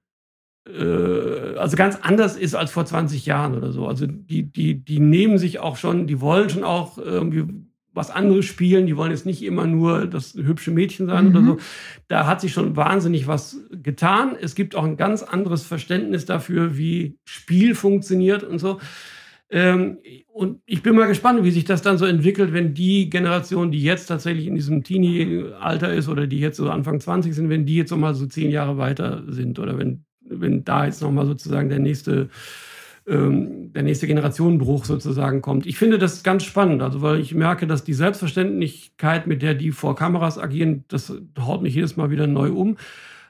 also 0.77 1.77
ganz 1.77 1.99
anders 2.03 2.37
ist 2.37 2.55
als 2.55 2.71
vor 2.71 2.85
20 2.85 3.27
Jahren 3.27 3.57
oder 3.57 3.73
so. 3.73 3.87
Also 3.87 4.07
die, 4.07 4.43
die, 4.43 4.75
die 4.75 5.01
nehmen 5.01 5.39
sich 5.39 5.61
auch 5.61 5.77
schon, 5.77 6.07
die 6.07 6.21
wollen 6.21 6.51
schon 6.51 6.65
auch 6.65 6.99
irgendwie 6.99 7.45
was 7.95 8.11
anderes 8.11 8.45
spielen, 8.45 8.87
die 8.87 8.97
wollen 8.97 9.11
jetzt 9.11 9.27
nicht 9.27 9.43
immer 9.43 9.67
nur 9.67 10.07
das 10.07 10.35
hübsche 10.35 10.71
Mädchen 10.71 11.07
sein 11.07 11.31
mhm. 11.31 11.31
oder 11.31 11.45
so. 11.45 11.57
Da 12.07 12.27
hat 12.27 12.41
sich 12.41 12.53
schon 12.53 12.77
wahnsinnig 12.77 13.27
was 13.27 13.59
getan. 13.71 14.37
Es 14.41 14.55
gibt 14.55 14.77
auch 14.77 14.85
ein 14.85 14.97
ganz 14.97 15.23
anderes 15.23 15.65
Verständnis 15.65 16.25
dafür, 16.25 16.79
wie 16.79 17.19
Spiel 17.25 17.75
funktioniert 17.75 18.45
und 18.45 18.59
so. 18.59 18.79
Ähm, 19.51 19.99
und 20.29 20.61
ich 20.67 20.83
bin 20.83 20.95
mal 20.95 21.07
gespannt, 21.07 21.43
wie 21.43 21.51
sich 21.51 21.65
das 21.65 21.83
dann 21.83 21.99
so 21.99 22.05
entwickelt, 22.05 22.53
wenn 22.53 22.75
die 22.75 23.09
Generation, 23.09 23.73
die 23.73 23.83
jetzt 23.83 24.07
tatsächlich 24.07 24.47
in 24.47 24.55
diesem 24.55 24.85
Teenie-Alter 24.85 25.93
ist 25.93 26.09
oder 26.09 26.27
die 26.27 26.39
jetzt 26.39 26.59
so 26.59 26.71
Anfang 26.71 27.01
20 27.01 27.35
sind, 27.35 27.49
wenn 27.49 27.65
die 27.65 27.77
jetzt 27.77 27.91
noch 27.91 27.99
mal 27.99 28.15
so 28.15 28.27
zehn 28.27 28.51
Jahre 28.51 28.77
weiter 28.77 29.25
sind 29.27 29.59
oder 29.59 29.79
wenn, 29.79 30.05
wenn 30.31 30.65
da 30.65 30.87
jetzt 30.87 31.03
noch 31.03 31.11
mal 31.11 31.27
sozusagen 31.27 31.69
der 31.69 31.79
nächste 31.79 32.29
ähm, 33.09 33.73
der 33.73 33.83
nächste 33.83 34.07
Generationenbruch 34.07 34.85
sozusagen 34.85 35.41
kommt. 35.41 35.67
Ich 35.67 35.79
finde 35.79 35.99
das 35.99 36.23
ganz 36.23 36.45
spannend, 36.45 36.83
also 36.83 37.01
weil 37.01 37.21
ich 37.21 37.35
merke, 37.35 37.67
dass 37.67 37.83
die 37.83 37.95
Selbstverständlichkeit, 37.95 39.27
mit 39.27 39.41
der 39.41 39.55
die 39.55 39.73
vor 39.73 39.97
Kameras 39.97 40.39
agieren, 40.39 40.85
das 40.89 41.13
haut 41.39 41.63
mich 41.63 41.75
jedes 41.75 41.97
Mal 41.97 42.11
wieder 42.11 42.27
neu 42.27 42.53
um. 42.53 42.77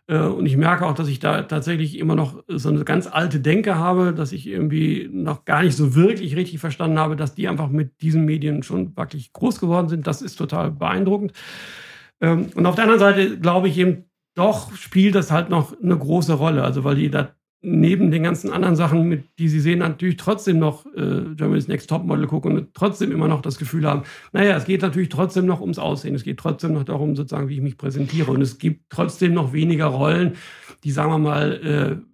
Äh, 0.08 0.18
und 0.18 0.46
ich 0.46 0.56
merke 0.56 0.84
auch, 0.84 0.94
dass 0.94 1.06
ich 1.06 1.20
da 1.20 1.42
tatsächlich 1.42 1.98
immer 1.98 2.16
noch 2.16 2.42
so 2.48 2.70
eine 2.70 2.84
ganz 2.84 3.06
alte 3.06 3.40
Denke 3.40 3.76
habe, 3.76 4.12
dass 4.12 4.32
ich 4.32 4.48
irgendwie 4.48 5.08
noch 5.12 5.44
gar 5.44 5.62
nicht 5.62 5.76
so 5.76 5.94
wirklich 5.94 6.34
richtig 6.34 6.58
verstanden 6.58 6.98
habe, 6.98 7.14
dass 7.14 7.34
die 7.34 7.46
einfach 7.46 7.68
mit 7.68 8.02
diesen 8.02 8.24
Medien 8.24 8.64
schon 8.64 8.96
wirklich 8.96 9.32
groß 9.32 9.60
geworden 9.60 9.88
sind. 9.88 10.06
Das 10.06 10.22
ist 10.22 10.36
total 10.36 10.72
beeindruckend. 10.72 11.32
Ähm, 12.20 12.46
und 12.54 12.66
auf 12.66 12.74
der 12.74 12.84
anderen 12.84 13.00
Seite 13.00 13.38
glaube 13.38 13.68
ich 13.68 13.78
eben, 13.78 14.07
doch 14.38 14.74
spielt 14.76 15.14
das 15.14 15.30
halt 15.30 15.50
noch 15.50 15.74
eine 15.82 15.96
große 15.96 16.34
Rolle. 16.34 16.62
Also 16.62 16.84
weil 16.84 16.96
die 16.96 17.10
da 17.10 17.30
neben 17.60 18.12
den 18.12 18.22
ganzen 18.22 18.52
anderen 18.52 18.76
Sachen, 18.76 19.08
mit, 19.08 19.24
die 19.38 19.48
sie 19.48 19.58
sehen, 19.58 19.80
natürlich 19.80 20.16
trotzdem 20.16 20.60
noch 20.60 20.86
äh, 20.94 21.34
Germany's 21.34 21.66
Next 21.66 21.90
Topmodel 21.90 22.28
gucken 22.28 22.56
und 22.56 22.72
trotzdem 22.72 23.10
immer 23.10 23.26
noch 23.26 23.42
das 23.42 23.58
Gefühl 23.58 23.84
haben, 23.84 24.04
naja, 24.32 24.56
es 24.56 24.64
geht 24.64 24.82
natürlich 24.82 25.08
trotzdem 25.08 25.44
noch 25.46 25.60
ums 25.60 25.80
Aussehen, 25.80 26.14
es 26.14 26.22
geht 26.22 26.38
trotzdem 26.38 26.74
noch 26.74 26.84
darum, 26.84 27.16
sozusagen, 27.16 27.48
wie 27.48 27.56
ich 27.56 27.60
mich 27.60 27.76
präsentiere. 27.76 28.30
Und 28.30 28.42
es 28.42 28.58
gibt 28.58 28.90
trotzdem 28.90 29.34
noch 29.34 29.52
weniger 29.52 29.86
Rollen, 29.86 30.36
die, 30.84 30.92
sagen 30.92 31.10
wir 31.10 31.18
mal, 31.18 31.52
äh, 31.64 32.07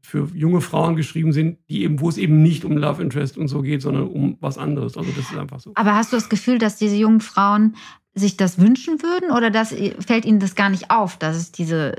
für 0.00 0.28
junge 0.34 0.60
Frauen 0.60 0.96
geschrieben 0.96 1.32
sind, 1.32 1.58
die 1.68 1.82
eben, 1.82 2.00
wo 2.00 2.08
es 2.08 2.18
eben 2.18 2.42
nicht 2.42 2.64
um 2.64 2.76
Love 2.76 3.02
Interest 3.02 3.38
und 3.38 3.48
so 3.48 3.62
geht, 3.62 3.82
sondern 3.82 4.08
um 4.08 4.36
was 4.40 4.58
anderes. 4.58 4.96
Also 4.96 5.10
das 5.16 5.30
ist 5.30 5.36
einfach 5.36 5.60
so. 5.60 5.72
Aber 5.74 5.94
hast 5.94 6.12
du 6.12 6.16
das 6.16 6.28
Gefühl, 6.28 6.58
dass 6.58 6.76
diese 6.76 6.96
jungen 6.96 7.20
Frauen 7.20 7.76
sich 8.14 8.36
das 8.36 8.58
wünschen 8.58 9.02
würden 9.02 9.30
oder 9.30 9.50
das, 9.50 9.74
fällt 9.98 10.24
ihnen 10.24 10.38
das 10.38 10.54
gar 10.54 10.70
nicht 10.70 10.90
auf, 10.90 11.16
dass 11.18 11.36
es 11.36 11.52
diese 11.52 11.94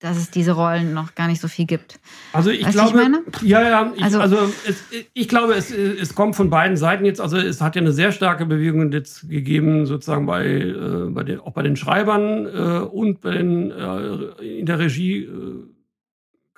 dass 0.00 0.16
es 0.16 0.30
diese 0.30 0.52
Rollen 0.52 0.94
noch 0.94 1.16
gar 1.16 1.26
nicht 1.26 1.40
so 1.40 1.48
viel 1.48 1.66
gibt. 1.66 1.98
Also 2.32 2.50
ich 2.50 2.64
weißt 2.64 2.72
glaube, 2.72 3.24
ich 3.42 3.48
ja, 3.48 3.62
ja, 3.62 3.92
ich, 3.96 4.04
also, 4.04 4.20
also 4.20 4.36
es, 4.64 4.84
ich 5.12 5.28
glaube, 5.28 5.54
es, 5.54 5.72
es 5.72 6.14
kommt 6.14 6.36
von 6.36 6.50
beiden 6.50 6.76
Seiten 6.76 7.04
jetzt. 7.04 7.20
Also 7.20 7.36
es 7.36 7.60
hat 7.60 7.74
ja 7.74 7.82
eine 7.82 7.92
sehr 7.92 8.12
starke 8.12 8.46
Bewegung 8.46 8.92
jetzt 8.92 9.28
gegeben, 9.28 9.86
sozusagen 9.86 10.26
bei, 10.26 10.46
äh, 10.46 11.10
bei 11.10 11.24
den, 11.24 11.40
auch 11.40 11.52
bei 11.52 11.62
den 11.62 11.74
Schreibern 11.74 12.46
äh, 12.46 12.78
und 12.86 13.20
bei 13.20 13.32
den, 13.32 13.72
äh, 13.72 14.58
in 14.58 14.66
der 14.66 14.78
Regie. 14.78 15.24
Äh, 15.24 15.64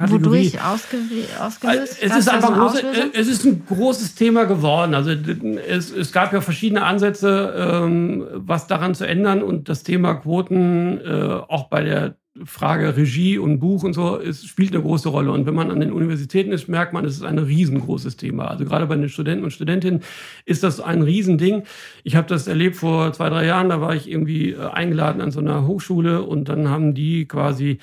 Kategorie. 0.01 0.53
Wodurch 0.53 0.65
ausge 0.65 0.97
ausgelöst? 1.39 1.99
Es 2.01 2.17
ist, 2.17 2.29
einfach 2.29 2.55
große, 2.55 2.83
es 3.13 3.29
ist 3.29 3.45
ein 3.45 3.65
großes 3.67 4.15
Thema 4.15 4.45
geworden. 4.45 4.95
Also 4.95 5.11
es, 5.11 5.91
es 5.93 6.11
gab 6.11 6.33
ja 6.33 6.41
verschiedene 6.41 6.85
Ansätze, 6.85 7.55
ähm, 7.55 8.27
was 8.33 8.67
daran 8.67 8.95
zu 8.95 9.07
ändern. 9.07 9.43
Und 9.43 9.69
das 9.69 9.83
Thema 9.83 10.15
Quoten 10.15 11.01
äh, 11.01 11.41
auch 11.49 11.69
bei 11.69 11.83
der 11.83 12.17
Frage 12.45 12.97
Regie 12.97 13.39
und 13.39 13.59
Buch 13.59 13.83
und 13.83 13.93
so, 13.93 14.19
es 14.19 14.47
spielt 14.47 14.73
eine 14.73 14.83
große 14.83 15.11
Rolle. 15.11 15.33
Und 15.33 15.45
wenn 15.45 15.55
man 15.55 15.71
an 15.71 15.81
den 15.81 15.93
Universitäten 15.93 16.53
ist, 16.53 16.69
merkt 16.69 16.95
man, 16.95 17.05
es 17.05 17.17
ist 17.17 17.25
ein 17.25 17.39
riesengroßes 17.39 18.17
Thema. 18.17 18.47
Also 18.47 18.65
gerade 18.65 18.87
bei 18.87 18.97
den 18.97 19.11
Studenten 19.11 19.45
und 19.45 19.51
Studentinnen 19.51 20.01
ist 20.47 20.63
das 20.63 20.81
ein 20.81 21.03
Riesending. 21.03 21.65
Ich 22.05 22.17
habe 22.17 22.29
das 22.29 22.47
erlebt 22.47 22.77
vor 22.77 23.13
zwei, 23.13 23.29
drei 23.29 23.45
Jahren, 23.45 23.69
da 23.69 23.83
war 23.83 23.95
ich 23.95 24.11
irgendwie 24.11 24.53
äh, 24.53 24.67
eingeladen 24.71 25.21
an 25.21 25.31
so 25.31 25.41
einer 25.41 25.67
Hochschule 25.67 26.23
und 26.23 26.49
dann 26.49 26.71
haben 26.71 26.95
die 26.95 27.27
quasi 27.27 27.81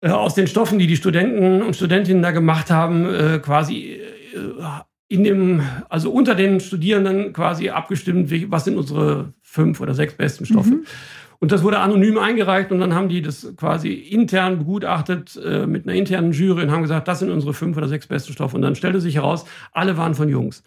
äh, 0.00 0.10
aus 0.10 0.34
den 0.34 0.46
Stoffen, 0.46 0.78
die 0.78 0.86
die 0.86 0.96
Studenten 0.96 1.62
und 1.62 1.76
Studentinnen 1.76 2.22
da 2.22 2.30
gemacht 2.30 2.70
haben, 2.70 3.06
äh, 3.06 3.38
quasi 3.38 4.00
in 5.08 5.24
dem, 5.24 5.62
also 5.88 6.10
unter 6.10 6.34
den 6.34 6.60
Studierenden 6.60 7.32
quasi 7.32 7.70
abgestimmt, 7.70 8.30
was 8.50 8.64
sind 8.64 8.76
unsere 8.76 9.32
fünf 9.42 9.80
oder 9.80 9.94
sechs 9.94 10.14
besten 10.14 10.44
Stoffe. 10.44 10.70
Mhm. 10.70 10.86
Und 11.38 11.52
das 11.52 11.62
wurde 11.62 11.78
anonym 11.78 12.18
eingereicht 12.18 12.72
und 12.72 12.80
dann 12.80 12.94
haben 12.94 13.08
die 13.08 13.22
das 13.22 13.54
quasi 13.56 13.92
intern 13.92 14.58
begutachtet 14.58 15.38
äh, 15.44 15.66
mit 15.66 15.86
einer 15.86 15.96
internen 15.96 16.32
Jury 16.32 16.62
und 16.62 16.70
haben 16.70 16.82
gesagt, 16.82 17.08
das 17.08 17.18
sind 17.18 17.30
unsere 17.30 17.52
fünf 17.52 17.76
oder 17.76 17.88
sechs 17.88 18.06
besten 18.06 18.32
Stoffe. 18.32 18.56
Und 18.56 18.62
dann 18.62 18.74
stellte 18.74 19.00
sich 19.00 19.16
heraus, 19.16 19.44
alle 19.72 19.96
waren 19.96 20.14
von 20.14 20.28
Jungs. 20.28 20.62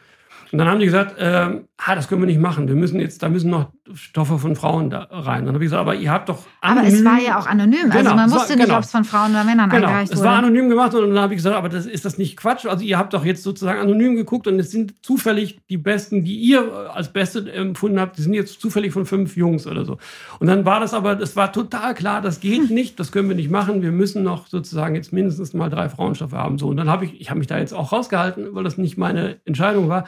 Und 0.52 0.60
dann 0.60 0.68
haben 0.68 0.80
die 0.80 0.86
gesagt, 0.86 1.18
äh, 1.20 1.62
ah, 1.78 1.96
das 1.96 2.08
können 2.08 2.22
wir 2.22 2.28
nicht 2.28 2.40
machen. 2.40 2.68
Wir 2.68 2.76
müssen 2.76 3.00
jetzt, 3.00 3.22
da 3.24 3.30
müssen 3.30 3.50
noch 3.50 3.72
Stoffe 3.94 4.38
von 4.40 4.56
Frauen 4.56 4.90
da 4.90 5.08
rein. 5.12 5.46
Dann 5.46 5.56
habe 5.56 5.64
ich 5.64 5.70
gesagt, 5.70 5.82
aber 5.82 5.96
ihr 5.96 6.12
habt 6.12 6.30
doch 6.30 6.40
anonym. 6.62 6.86
Aber 6.86 6.94
es 6.94 7.06
war 7.06 7.20
ja 7.20 7.40
auch 7.40 7.48
anonym. 7.48 7.86
Also 7.86 7.98
genau, 7.98 8.12
also 8.12 8.16
man 8.16 8.32
wusste 8.32 8.50
war, 8.50 8.56
nicht, 8.56 8.66
genau. 8.66 8.78
ob 8.78 8.84
es 8.84 8.92
von 8.92 9.04
Frauen 9.04 9.32
oder 9.32 9.44
Männern 9.44 9.70
genau, 9.70 9.88
eingereicht 9.88 10.12
wurde. 10.12 10.20
Es 10.20 10.26
war 10.26 10.38
anonym 10.38 10.70
gemacht 10.70 10.94
und 10.94 11.10
dann 11.10 11.20
habe 11.20 11.34
ich 11.34 11.38
gesagt, 11.38 11.56
aber 11.56 11.70
das, 11.70 11.86
ist 11.86 12.06
das 12.06 12.18
nicht 12.18 12.38
Quatsch? 12.38 12.66
Also 12.66 12.84
ihr 12.84 12.98
habt 12.98 13.14
doch 13.14 13.26
jetzt 13.26 13.44
sozusagen 13.44 13.80
anonym 13.80 14.16
geguckt 14.16 14.48
und 14.48 14.60
es 14.60 14.72
sind 14.72 14.94
zufällig 15.02 15.60
die 15.70 15.78
Besten, 15.78 16.24
die 16.24 16.36
ihr 16.36 16.92
als 16.94 17.12
Beste 17.14 17.52
empfunden 17.52 18.00
habt, 18.00 18.18
die 18.18 18.22
sind 18.22 18.34
jetzt 18.34 18.62
zufällig 18.62 18.94
von 18.94 19.06
fünf 19.06 19.36
Jungs 19.36 19.68
oder 19.68 19.86
so. 19.86 19.98
Und 20.40 20.48
dann 20.48 20.66
war 20.66 20.80
das 20.80 20.94
aber, 20.94 21.16
das 21.16 21.36
war 21.36 21.52
total 21.52 21.94
klar, 21.94 22.22
das 22.22 22.40
geht 22.40 22.70
hm. 22.70 22.76
nicht, 22.76 23.00
das 23.00 23.12
können 23.12 23.30
wir 23.30 23.36
nicht 23.36 23.50
machen. 23.50 23.82
Wir 23.82 23.92
müssen 23.92 24.24
noch 24.24 24.48
sozusagen 24.48 24.96
jetzt 24.96 25.14
mindestens 25.14 25.54
mal 25.54 25.70
drei 25.70 25.90
Frauenstoffe 25.90 26.34
haben. 26.34 26.58
So 26.58 26.68
und 26.68 26.78
dann 26.78 26.90
habe 26.90 27.06
ich, 27.06 27.20
ich 27.20 27.30
habe 27.30 27.40
mich 27.40 27.48
da 27.48 27.58
jetzt 27.58 27.74
auch 27.74 27.92
rausgehalten, 27.92 28.54
weil 28.54 28.64
das 28.64 28.78
nicht 28.78 28.98
meine 28.98 29.38
Entscheidung 29.46 29.90
war. 29.90 30.06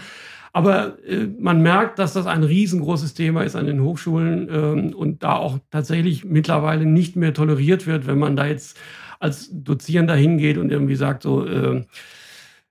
Aber 0.53 0.97
äh, 1.07 1.27
man 1.39 1.61
merkt, 1.61 1.99
dass 1.99 2.13
das 2.13 2.27
ein 2.27 2.43
riesengroßes 2.43 3.13
Thema 3.13 3.43
ist 3.43 3.55
an 3.55 3.65
den 3.65 3.81
Hochschulen 3.81 4.49
ähm, 4.51 4.93
und 4.93 5.23
da 5.23 5.35
auch 5.35 5.59
tatsächlich 5.69 6.25
mittlerweile 6.25 6.85
nicht 6.85 7.15
mehr 7.15 7.33
toleriert 7.33 7.87
wird, 7.87 8.07
wenn 8.07 8.19
man 8.19 8.35
da 8.35 8.45
jetzt 8.45 8.77
als 9.19 9.49
Dozierender 9.51 10.15
hingeht 10.15 10.57
und 10.57 10.71
irgendwie 10.71 10.95
sagt, 10.95 11.23
so 11.23 11.45
äh, 11.45 11.85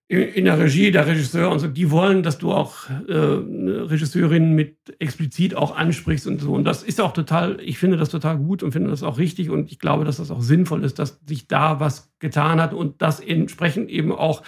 in 0.08 0.44
der 0.44 0.58
Regie, 0.58 0.90
der 0.90 1.06
Regisseur 1.06 1.50
und 1.50 1.60
so, 1.60 1.68
die 1.68 1.92
wollen, 1.92 2.24
dass 2.24 2.38
du 2.38 2.50
auch 2.50 2.90
äh, 3.08 3.14
Regisseurinnen 3.14 4.56
mit 4.56 4.76
explizit 4.98 5.54
auch 5.54 5.76
ansprichst 5.76 6.26
und 6.26 6.40
so. 6.40 6.52
Und 6.52 6.64
das 6.64 6.82
ist 6.82 7.00
auch 7.00 7.12
total, 7.12 7.60
ich 7.60 7.78
finde 7.78 7.96
das 7.96 8.08
total 8.08 8.36
gut 8.36 8.64
und 8.64 8.72
finde 8.72 8.90
das 8.90 9.04
auch 9.04 9.18
richtig 9.18 9.50
und 9.50 9.70
ich 9.70 9.78
glaube, 9.78 10.04
dass 10.04 10.16
das 10.16 10.32
auch 10.32 10.42
sinnvoll 10.42 10.82
ist, 10.82 10.98
dass 10.98 11.20
sich 11.26 11.46
da 11.46 11.78
was 11.78 12.12
getan 12.18 12.60
hat 12.60 12.74
und 12.74 13.00
dass 13.00 13.20
entsprechend 13.20 13.88
eben 13.88 14.10
auch 14.10 14.42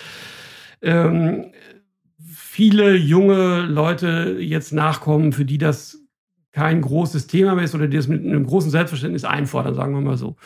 ähm, 0.82 1.52
viele 2.52 2.94
junge 2.96 3.62
Leute 3.62 4.36
jetzt 4.38 4.74
nachkommen, 4.74 5.32
für 5.32 5.46
die 5.46 5.56
das 5.56 6.02
kein 6.52 6.82
großes 6.82 7.26
Thema 7.26 7.54
mehr 7.54 7.64
ist 7.64 7.74
oder 7.74 7.88
die 7.88 7.96
das 7.96 8.08
mit 8.08 8.22
einem 8.22 8.44
großen 8.44 8.70
Selbstverständnis 8.70 9.24
einfordern, 9.24 9.74
sagen 9.74 9.94
wir 9.94 10.02
mal 10.02 10.18
so. 10.18 10.36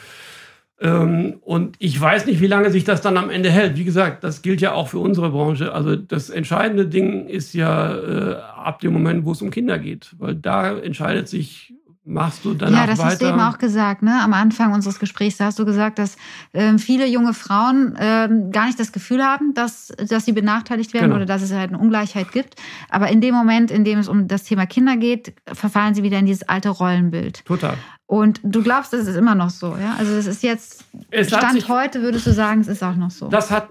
Ähm, 0.80 1.38
und 1.40 1.74
ich 1.80 2.00
weiß 2.00 2.26
nicht, 2.26 2.40
wie 2.40 2.46
lange 2.46 2.70
sich 2.70 2.84
das 2.84 3.00
dann 3.00 3.16
am 3.16 3.28
Ende 3.28 3.50
hält. 3.50 3.76
Wie 3.76 3.82
gesagt, 3.82 4.22
das 4.22 4.42
gilt 4.42 4.60
ja 4.60 4.72
auch 4.72 4.86
für 4.86 5.00
unsere 5.00 5.30
Branche. 5.30 5.72
Also 5.72 5.96
das 5.96 6.30
entscheidende 6.30 6.86
Ding 6.86 7.26
ist 7.26 7.54
ja 7.54 7.96
äh, 7.96 8.36
ab 8.36 8.78
dem 8.78 8.92
Moment, 8.92 9.24
wo 9.24 9.32
es 9.32 9.42
um 9.42 9.50
Kinder 9.50 9.80
geht, 9.80 10.14
weil 10.18 10.36
da 10.36 10.78
entscheidet 10.78 11.26
sich 11.26 11.74
machst 12.06 12.44
du 12.44 12.54
danach 12.54 12.80
Ja, 12.80 12.86
das 12.86 12.98
weiter? 12.98 13.10
hast 13.10 13.22
du 13.22 13.26
eben 13.26 13.40
auch 13.40 13.58
gesagt, 13.58 14.02
ne? 14.02 14.20
Am 14.22 14.32
Anfang 14.32 14.72
unseres 14.72 14.98
Gesprächs, 14.98 15.36
da 15.36 15.46
hast 15.46 15.58
du 15.58 15.64
gesagt, 15.64 15.98
dass 15.98 16.16
ähm, 16.54 16.78
viele 16.78 17.06
junge 17.06 17.34
Frauen 17.34 17.96
ähm, 17.98 18.50
gar 18.52 18.66
nicht 18.66 18.78
das 18.78 18.92
Gefühl 18.92 19.22
haben, 19.22 19.54
dass, 19.54 19.92
dass 20.08 20.24
sie 20.24 20.32
benachteiligt 20.32 20.94
werden 20.94 21.06
genau. 21.06 21.16
oder 21.16 21.26
dass 21.26 21.42
es 21.42 21.52
halt 21.52 21.70
eine 21.70 21.78
Ungleichheit 21.78 22.32
gibt. 22.32 22.54
Aber 22.88 23.08
in 23.08 23.20
dem 23.20 23.34
Moment, 23.34 23.70
in 23.70 23.84
dem 23.84 23.98
es 23.98 24.08
um 24.08 24.28
das 24.28 24.44
Thema 24.44 24.66
Kinder 24.66 24.96
geht, 24.96 25.34
verfallen 25.52 25.94
sie 25.94 26.02
wieder 26.02 26.18
in 26.18 26.26
dieses 26.26 26.48
alte 26.48 26.70
Rollenbild. 26.70 27.44
Total. 27.44 27.76
Und 28.08 28.40
du 28.44 28.62
glaubst, 28.62 28.92
das 28.92 29.08
ist 29.08 29.16
immer 29.16 29.34
noch 29.34 29.50
so, 29.50 29.76
ja? 29.76 29.96
Also 29.98 30.12
es 30.12 30.28
ist 30.28 30.44
jetzt 30.44 30.84
es 31.10 31.26
Stand 31.26 31.54
sich, 31.54 31.68
heute, 31.68 32.02
würdest 32.02 32.24
du 32.24 32.32
sagen, 32.32 32.60
es 32.60 32.68
ist 32.68 32.84
auch 32.84 32.94
noch 32.94 33.10
so. 33.10 33.26
Das 33.26 33.50
hat, 33.50 33.70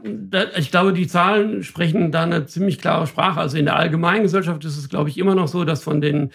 ich 0.58 0.72
glaube, 0.72 0.92
die 0.92 1.08
Zahlen 1.08 1.64
sprechen 1.64 2.12
da 2.12 2.24
eine 2.24 2.46
ziemlich 2.46 2.80
klare 2.80 3.08
Sprache. 3.08 3.40
Also 3.40 3.58
in 3.58 3.64
der 3.64 3.78
Allgemeingesellschaft 3.78 4.66
ist 4.66 4.78
es, 4.78 4.90
glaube 4.90 5.10
ich, 5.10 5.18
immer 5.18 5.36
noch 5.36 5.48
so, 5.48 5.64
dass 5.64 5.84
von 5.84 6.02
den 6.02 6.32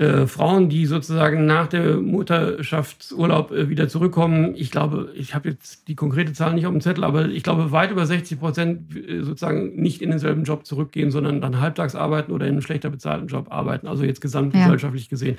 äh, 0.00 0.26
Frauen, 0.26 0.70
die 0.70 0.86
sozusagen 0.86 1.44
nach 1.44 1.66
dem 1.66 2.06
Mutterschaftsurlaub 2.06 3.52
äh, 3.52 3.68
wieder 3.68 3.86
zurückkommen. 3.86 4.54
Ich 4.56 4.70
glaube, 4.70 5.12
ich 5.14 5.34
habe 5.34 5.50
jetzt 5.50 5.88
die 5.88 5.94
konkrete 5.94 6.32
Zahl 6.32 6.54
nicht 6.54 6.64
auf 6.64 6.72
dem 6.72 6.80
Zettel, 6.80 7.04
aber 7.04 7.28
ich 7.28 7.42
glaube, 7.42 7.70
weit 7.70 7.90
über 7.90 8.06
60 8.06 8.40
Prozent 8.40 8.96
äh, 8.96 9.22
sozusagen 9.22 9.76
nicht 9.76 10.00
in 10.00 10.08
denselben 10.08 10.44
Job 10.44 10.64
zurückgehen, 10.64 11.10
sondern 11.10 11.42
dann 11.42 11.60
halbtags 11.60 11.94
arbeiten 11.94 12.32
oder 12.32 12.46
in 12.46 12.52
einem 12.52 12.62
schlechter 12.62 12.88
bezahlten 12.88 13.26
Job 13.26 13.48
arbeiten. 13.50 13.86
Also 13.86 14.04
jetzt 14.04 14.22
gesamtgesellschaftlich 14.22 15.04
ja. 15.04 15.10
gesehen. 15.10 15.36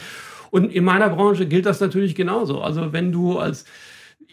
Und 0.51 0.72
in 0.72 0.84
meiner 0.84 1.09
Branche 1.09 1.47
gilt 1.47 1.66
das 1.66 1.80
natürlich 1.80 2.14
genauso. 2.14 2.62
Also 2.62 2.93
wenn 2.93 3.12
du 3.12 3.39
als 3.39 3.66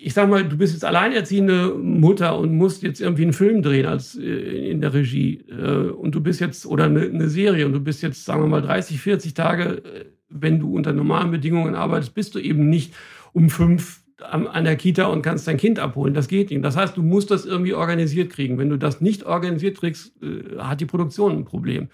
ich 0.01 0.13
sag 0.15 0.29
mal, 0.29 0.45
du 0.45 0.57
bist 0.59 0.75
jetzt 0.75 0.85
alleinerziehende 0.85 1.75
Mutter 1.75 2.39
und 2.39 2.55
musst 2.55 2.83
jetzt 2.83 3.01
irgendwie 3.01 3.23
einen 3.23 3.33
Film 3.33 3.63
drehen 3.63 3.87
als 3.87 4.17
äh, 4.17 4.71
in 4.71 4.83
der 4.83 4.93
Regie 4.93 5.43
äh, 5.49 5.89
und 5.89 6.15
du 6.15 6.21
bist 6.21 6.41
jetzt 6.41 6.67
oder 6.67 6.85
eine, 6.85 7.01
eine, 7.01 7.29
Serie 7.29 7.67
und 7.67 7.73
du 7.73 7.81
bist 7.81 8.03
jetzt 8.03 8.25
sagen 8.25 8.43
wir 8.43 8.47
mal 8.47 8.63
30, 8.63 9.01
40 9.01 9.35
Tage 9.35 9.83
wenn 10.29 10.59
du 10.61 10.75
unter 10.75 10.93
normalen 10.93 11.31
Bedingungen 11.31 11.75
arbeitest, 11.75 12.15
bist 12.15 12.35
du 12.35 12.39
eben 12.39 12.69
nicht 12.69 12.95
um 13.33 13.51
fünf 13.51 14.03
an 14.21 14.65
der 14.65 14.75
Kita 14.77 15.07
und 15.07 15.23
kannst 15.23 15.47
dein 15.47 15.59
Kind 15.59 15.79
abholen. 15.79 16.13
Das 16.13 16.27
geht 16.27 16.51
nicht. 16.51 16.65
Das 16.65 16.77
heißt, 16.77 16.97
du 16.97 17.03
musst 17.03 17.31
das 17.31 17.45
irgendwie 17.45 17.75
organisiert 17.75 18.33
kriegen. 18.33 18.59
Wenn 18.59 18.69
du 18.69 18.77
das 18.77 19.01
nicht 19.01 19.25
organisiert 19.25 19.79
kriegst, 19.79 20.13
äh, 20.23 20.59
hat 20.59 20.81
die 20.81 20.87
Produktion 20.87 21.39
ein 21.39 21.45
Problem. 21.45 21.89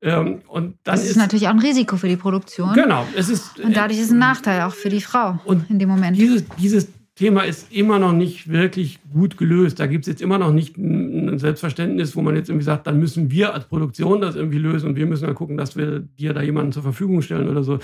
Ähm, 0.00 0.42
und 0.48 0.78
dann 0.84 0.94
das 0.94 1.04
ist, 1.04 1.10
ist, 1.10 1.16
natürlich 1.16 1.46
auch 1.46 1.52
ein 1.52 1.58
Risiko 1.60 1.96
für 1.96 2.08
die 2.08 2.16
Produktion. 2.16 2.72
Genau. 2.74 3.06
Es 3.16 3.28
ist, 3.28 3.58
und 3.60 3.76
dadurch 3.76 3.98
ist 3.98 4.06
es 4.06 4.12
ein 4.12 4.18
Nachteil 4.18 4.62
auch 4.62 4.74
für 4.74 4.88
die 4.88 5.00
Frau 5.00 5.38
und 5.44 5.70
in 5.70 5.78
dem 5.78 5.88
Moment. 5.88 6.16
Dieses, 6.16 6.44
dieses 6.58 6.88
Thema 7.18 7.42
ist 7.42 7.72
immer 7.72 7.98
noch 7.98 8.12
nicht 8.12 8.48
wirklich 8.48 9.00
gut 9.12 9.36
gelöst. 9.36 9.80
Da 9.80 9.86
gibt 9.86 10.04
es 10.04 10.08
jetzt 10.08 10.22
immer 10.22 10.38
noch 10.38 10.52
nicht 10.52 10.78
ein 10.78 11.36
Selbstverständnis, 11.40 12.14
wo 12.14 12.22
man 12.22 12.36
jetzt 12.36 12.48
irgendwie 12.48 12.64
sagt, 12.64 12.86
dann 12.86 13.00
müssen 13.00 13.32
wir 13.32 13.54
als 13.54 13.64
Produktion 13.64 14.20
das 14.20 14.36
irgendwie 14.36 14.58
lösen 14.58 14.90
und 14.90 14.96
wir 14.96 15.06
müssen 15.06 15.26
dann 15.26 15.34
gucken, 15.34 15.56
dass 15.56 15.76
wir 15.76 15.98
dir 15.98 16.32
da 16.32 16.42
jemanden 16.42 16.70
zur 16.70 16.84
Verfügung 16.84 17.20
stellen 17.20 17.48
oder 17.48 17.64
so. 17.64 17.80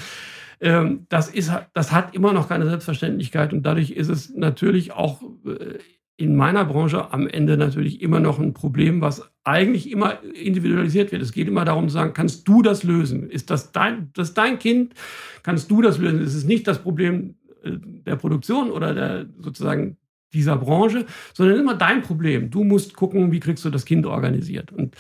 Ähm, 0.61 1.07
das, 1.09 1.29
ist, 1.29 1.53
das 1.73 1.91
hat 1.91 2.15
immer 2.15 2.33
noch 2.33 2.49
keine 2.49 2.67
Selbstverständlichkeit 2.67 3.53
und 3.53 3.65
dadurch 3.67 3.91
ist 3.91 4.09
es 4.09 4.33
natürlich 4.33 4.93
auch 4.93 5.21
äh, 5.45 5.79
in 6.17 6.37
meiner 6.37 6.65
Branche 6.65 7.13
am 7.13 7.27
Ende 7.27 7.57
natürlich 7.57 8.03
immer 8.03 8.21
noch 8.21 8.39
ein 8.39 8.55
Problem, 8.55 9.01
was 9.01 9.29
eigentlich 9.43 9.91
immer 9.91 10.23
individualisiert 10.23 11.11
wird. 11.11 11.23
Es 11.23 11.33
geht 11.33 11.49
immer 11.49 11.65
darum 11.65 11.89
zu 11.89 11.95
sagen, 11.95 12.13
kannst 12.15 12.47
du 12.47 12.63
das 12.63 12.85
lösen? 12.85 13.29
Ist 13.29 13.51
das 13.51 13.73
dein, 13.73 14.11
das 14.15 14.33
dein 14.33 14.61
Kind? 14.61 14.95
Kannst 15.43 15.73
du 15.73 15.83
das 15.83 15.99
lösen? 15.99 16.23
Es 16.23 16.37
ist 16.37 16.47
nicht 16.47 16.69
das 16.69 16.79
Problem 16.79 17.35
der 17.65 18.17
Produktion 18.17 18.71
oder 18.71 18.95
der 18.95 19.27
sozusagen 19.39 19.97
dieser 20.33 20.57
Branche, 20.57 21.07
sondern 21.33 21.61
immer 21.61 21.75
dein 21.75 22.03
Problem. 22.03 22.51
Du 22.51 22.65
musst 22.65 22.95
gucken, 22.95 23.33
wie 23.33 23.41
kriegst 23.41 23.65
du 23.65 23.71
das 23.71 23.85
Kind 23.85 24.05
organisiert. 24.05 24.73
Und 24.73 24.97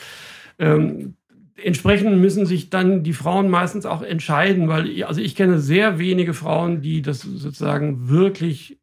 ähm, 0.59 1.17
entsprechend 1.62 2.19
müssen 2.21 2.47
sich 2.47 2.71
dann 2.71 3.03
die 3.03 3.12
Frauen 3.12 3.51
meistens 3.51 3.87
auch 3.87 4.03
entscheiden, 4.03 4.69
weil 4.69 5.03
also 5.05 5.21
ich 5.21 5.35
kenne 5.35 5.59
sehr 5.59 5.99
wenige 5.99 6.35
Frauen, 6.35 6.81
die 6.81 7.03
das 7.03 7.21
sozusagen 7.21 8.09
wirklich 8.09 8.79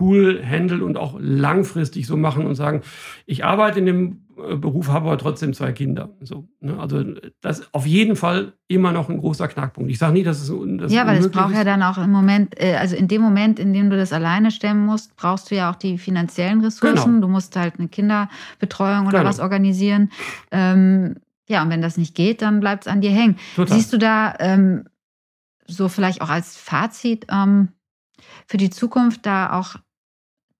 cool 0.00 0.42
handeln 0.44 0.82
und 0.82 0.96
auch 0.96 1.16
langfristig 1.18 2.06
so 2.06 2.16
machen 2.16 2.46
und 2.46 2.54
sagen, 2.54 2.82
ich 3.26 3.44
arbeite 3.44 3.78
in 3.78 3.86
dem 3.86 4.22
äh, 4.38 4.56
Beruf, 4.56 4.88
habe 4.88 5.06
aber 5.06 5.18
trotzdem 5.18 5.52
zwei 5.52 5.72
Kinder. 5.72 6.10
So, 6.20 6.48
ne? 6.60 6.78
Also 6.78 7.04
das 7.40 7.60
ist 7.60 7.68
auf 7.72 7.86
jeden 7.86 8.16
Fall 8.16 8.54
immer 8.68 8.92
noch 8.92 9.10
ein 9.10 9.18
großer 9.18 9.48
Knackpunkt. 9.48 9.90
Ich 9.90 9.98
sage 9.98 10.14
nicht, 10.14 10.26
dass 10.26 10.40
es 10.40 10.52
das 10.78 10.92
Ja, 10.92 11.06
weil 11.06 11.18
es 11.18 11.30
braucht 11.30 11.50
ist. 11.50 11.58
ja 11.58 11.64
dann 11.64 11.82
auch 11.82 11.98
im 11.98 12.10
Moment, 12.10 12.54
äh, 12.58 12.76
also 12.76 12.96
in 12.96 13.08
dem 13.08 13.20
Moment, 13.20 13.58
in 13.58 13.72
dem 13.72 13.90
du 13.90 13.96
das 13.96 14.12
alleine 14.12 14.50
stemmen 14.50 14.86
musst, 14.86 15.14
brauchst 15.16 15.50
du 15.50 15.56
ja 15.56 15.70
auch 15.70 15.76
die 15.76 15.98
finanziellen 15.98 16.62
Ressourcen. 16.62 17.14
Genau. 17.14 17.26
Du 17.26 17.28
musst 17.28 17.54
halt 17.56 17.78
eine 17.78 17.88
Kinderbetreuung 17.88 19.06
oder 19.06 19.18
genau. 19.18 19.28
was 19.28 19.40
organisieren. 19.40 20.10
Ähm, 20.50 21.16
ja, 21.48 21.62
und 21.62 21.70
wenn 21.70 21.82
das 21.82 21.98
nicht 21.98 22.14
geht, 22.14 22.40
dann 22.40 22.60
bleibt 22.60 22.86
es 22.86 22.92
an 22.92 23.02
dir 23.02 23.10
hängen. 23.10 23.36
Total. 23.56 23.76
Siehst 23.76 23.92
du 23.92 23.98
da 23.98 24.34
ähm, 24.38 24.84
so 25.66 25.88
vielleicht 25.88 26.22
auch 26.22 26.30
als 26.30 26.56
Fazit 26.56 27.26
ähm, 27.30 27.68
für 28.46 28.56
die 28.56 28.70
Zukunft 28.70 29.26
da 29.26 29.58
auch 29.58 29.76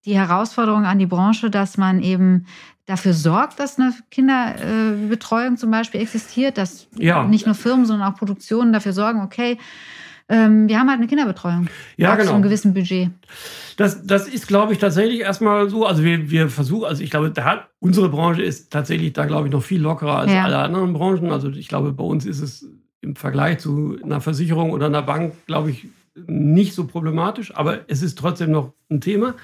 die 0.04 0.16
Herausforderung 0.16 0.84
an 0.84 0.98
die 0.98 1.06
Branche, 1.06 1.50
dass 1.50 1.76
man 1.76 2.02
eben 2.02 2.46
dafür 2.86 3.14
sorgt, 3.14 3.60
dass 3.60 3.78
eine 3.78 3.94
Kinderbetreuung 4.10 5.56
zum 5.56 5.70
Beispiel 5.70 6.00
existiert, 6.00 6.58
dass 6.58 6.88
ja. 6.96 7.24
nicht 7.24 7.46
nur 7.46 7.54
Firmen, 7.54 7.86
sondern 7.86 8.12
auch 8.12 8.18
Produktionen 8.18 8.72
dafür 8.72 8.92
sorgen, 8.92 9.22
okay, 9.22 9.58
ähm, 10.28 10.68
wir 10.68 10.78
haben 10.78 10.88
halt 10.88 10.98
eine 10.98 11.08
Kinderbetreuung. 11.08 11.68
Ja, 11.96 12.14
genau. 12.14 12.28
Zu 12.28 12.34
einem 12.34 12.42
gewissen 12.42 12.74
Budget. 12.74 13.10
Das, 13.76 14.06
das 14.06 14.28
ist, 14.28 14.48
glaube 14.48 14.72
ich, 14.72 14.78
tatsächlich 14.78 15.20
erstmal 15.20 15.68
so. 15.68 15.84
Also 15.84 16.04
wir, 16.04 16.30
wir 16.30 16.48
versuchen, 16.48 16.86
also 16.86 17.02
ich 17.02 17.10
glaube, 17.10 17.30
da, 17.30 17.68
unsere 17.80 18.08
Branche 18.08 18.42
ist 18.42 18.72
tatsächlich 18.72 19.12
da, 19.12 19.26
glaube 19.26 19.48
ich, 19.48 19.52
noch 19.52 19.62
viel 19.62 19.80
lockerer 19.80 20.18
als 20.18 20.32
ja. 20.32 20.44
alle 20.44 20.58
anderen 20.58 20.92
Branchen. 20.92 21.30
Also 21.30 21.50
ich 21.50 21.68
glaube, 21.68 21.92
bei 21.92 22.04
uns 22.04 22.24
ist 22.24 22.40
es 22.40 22.66
im 23.00 23.16
Vergleich 23.16 23.58
zu 23.58 23.98
einer 24.02 24.20
Versicherung 24.20 24.70
oder 24.70 24.86
einer 24.86 25.02
Bank, 25.02 25.34
glaube 25.46 25.70
ich, 25.70 25.88
nicht 26.14 26.74
so 26.74 26.86
problematisch, 26.86 27.54
aber 27.54 27.80
es 27.88 28.02
ist 28.02 28.18
trotzdem 28.18 28.50
noch 28.50 28.72
ein 28.90 29.00
Thema. 29.00 29.34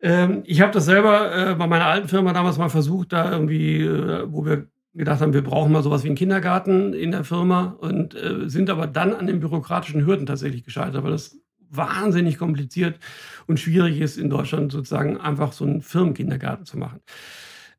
Ähm, 0.00 0.42
ich 0.44 0.60
habe 0.60 0.72
das 0.72 0.84
selber 0.86 1.50
äh, 1.50 1.54
bei 1.54 1.66
meiner 1.66 1.86
alten 1.86 2.08
Firma 2.08 2.32
damals 2.32 2.58
mal 2.58 2.70
versucht, 2.70 3.12
da 3.12 3.30
irgendwie, 3.30 3.82
äh, 3.82 4.24
wo 4.28 4.44
wir 4.44 4.66
gedacht 4.94 5.20
haben, 5.20 5.34
wir 5.34 5.44
brauchen 5.44 5.72
mal 5.72 5.82
sowas 5.82 6.02
wie 6.02 6.08
einen 6.08 6.16
Kindergarten 6.16 6.94
in 6.94 7.10
der 7.10 7.24
Firma 7.24 7.76
und 7.78 8.14
äh, 8.14 8.48
sind 8.48 8.70
aber 8.70 8.86
dann 8.86 9.14
an 9.14 9.26
den 9.26 9.40
bürokratischen 9.40 10.04
Hürden 10.04 10.26
tatsächlich 10.26 10.64
gescheitert, 10.64 11.04
weil 11.04 11.12
das 11.12 11.38
wahnsinnig 11.70 12.38
kompliziert 12.38 12.98
und 13.46 13.60
schwierig 13.60 14.00
ist, 14.00 14.16
in 14.16 14.30
Deutschland 14.30 14.72
sozusagen 14.72 15.20
einfach 15.20 15.52
so 15.52 15.64
einen 15.64 15.82
Firmenkindergarten 15.82 16.66
zu 16.66 16.78
machen. 16.78 17.00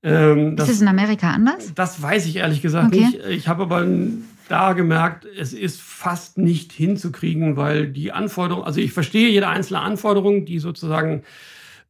Ähm, 0.04 0.56
das, 0.56 0.70
ist 0.70 0.76
es 0.76 0.82
in 0.82 0.88
Amerika 0.88 1.32
anders? 1.32 1.74
Das 1.76 2.02
weiß 2.02 2.26
ich 2.26 2.38
ehrlich 2.38 2.62
gesagt 2.62 2.88
okay. 2.88 3.06
nicht. 3.06 3.20
Ich 3.26 3.48
habe 3.48 3.64
aber 3.64 3.86
da 4.48 4.74
gemerkt, 4.74 5.26
es 5.26 5.54
ist 5.54 5.82
fast 5.82 6.38
nicht 6.38 6.72
hinzukriegen, 6.72 7.58
weil 7.58 7.88
die 7.88 8.12
Anforderungen, 8.12 8.66
also 8.66 8.80
ich 8.80 8.94
verstehe 8.94 9.30
jede 9.30 9.48
einzelne 9.48 9.80
Anforderung, 9.80 10.46
die 10.46 10.60
sozusagen 10.60 11.24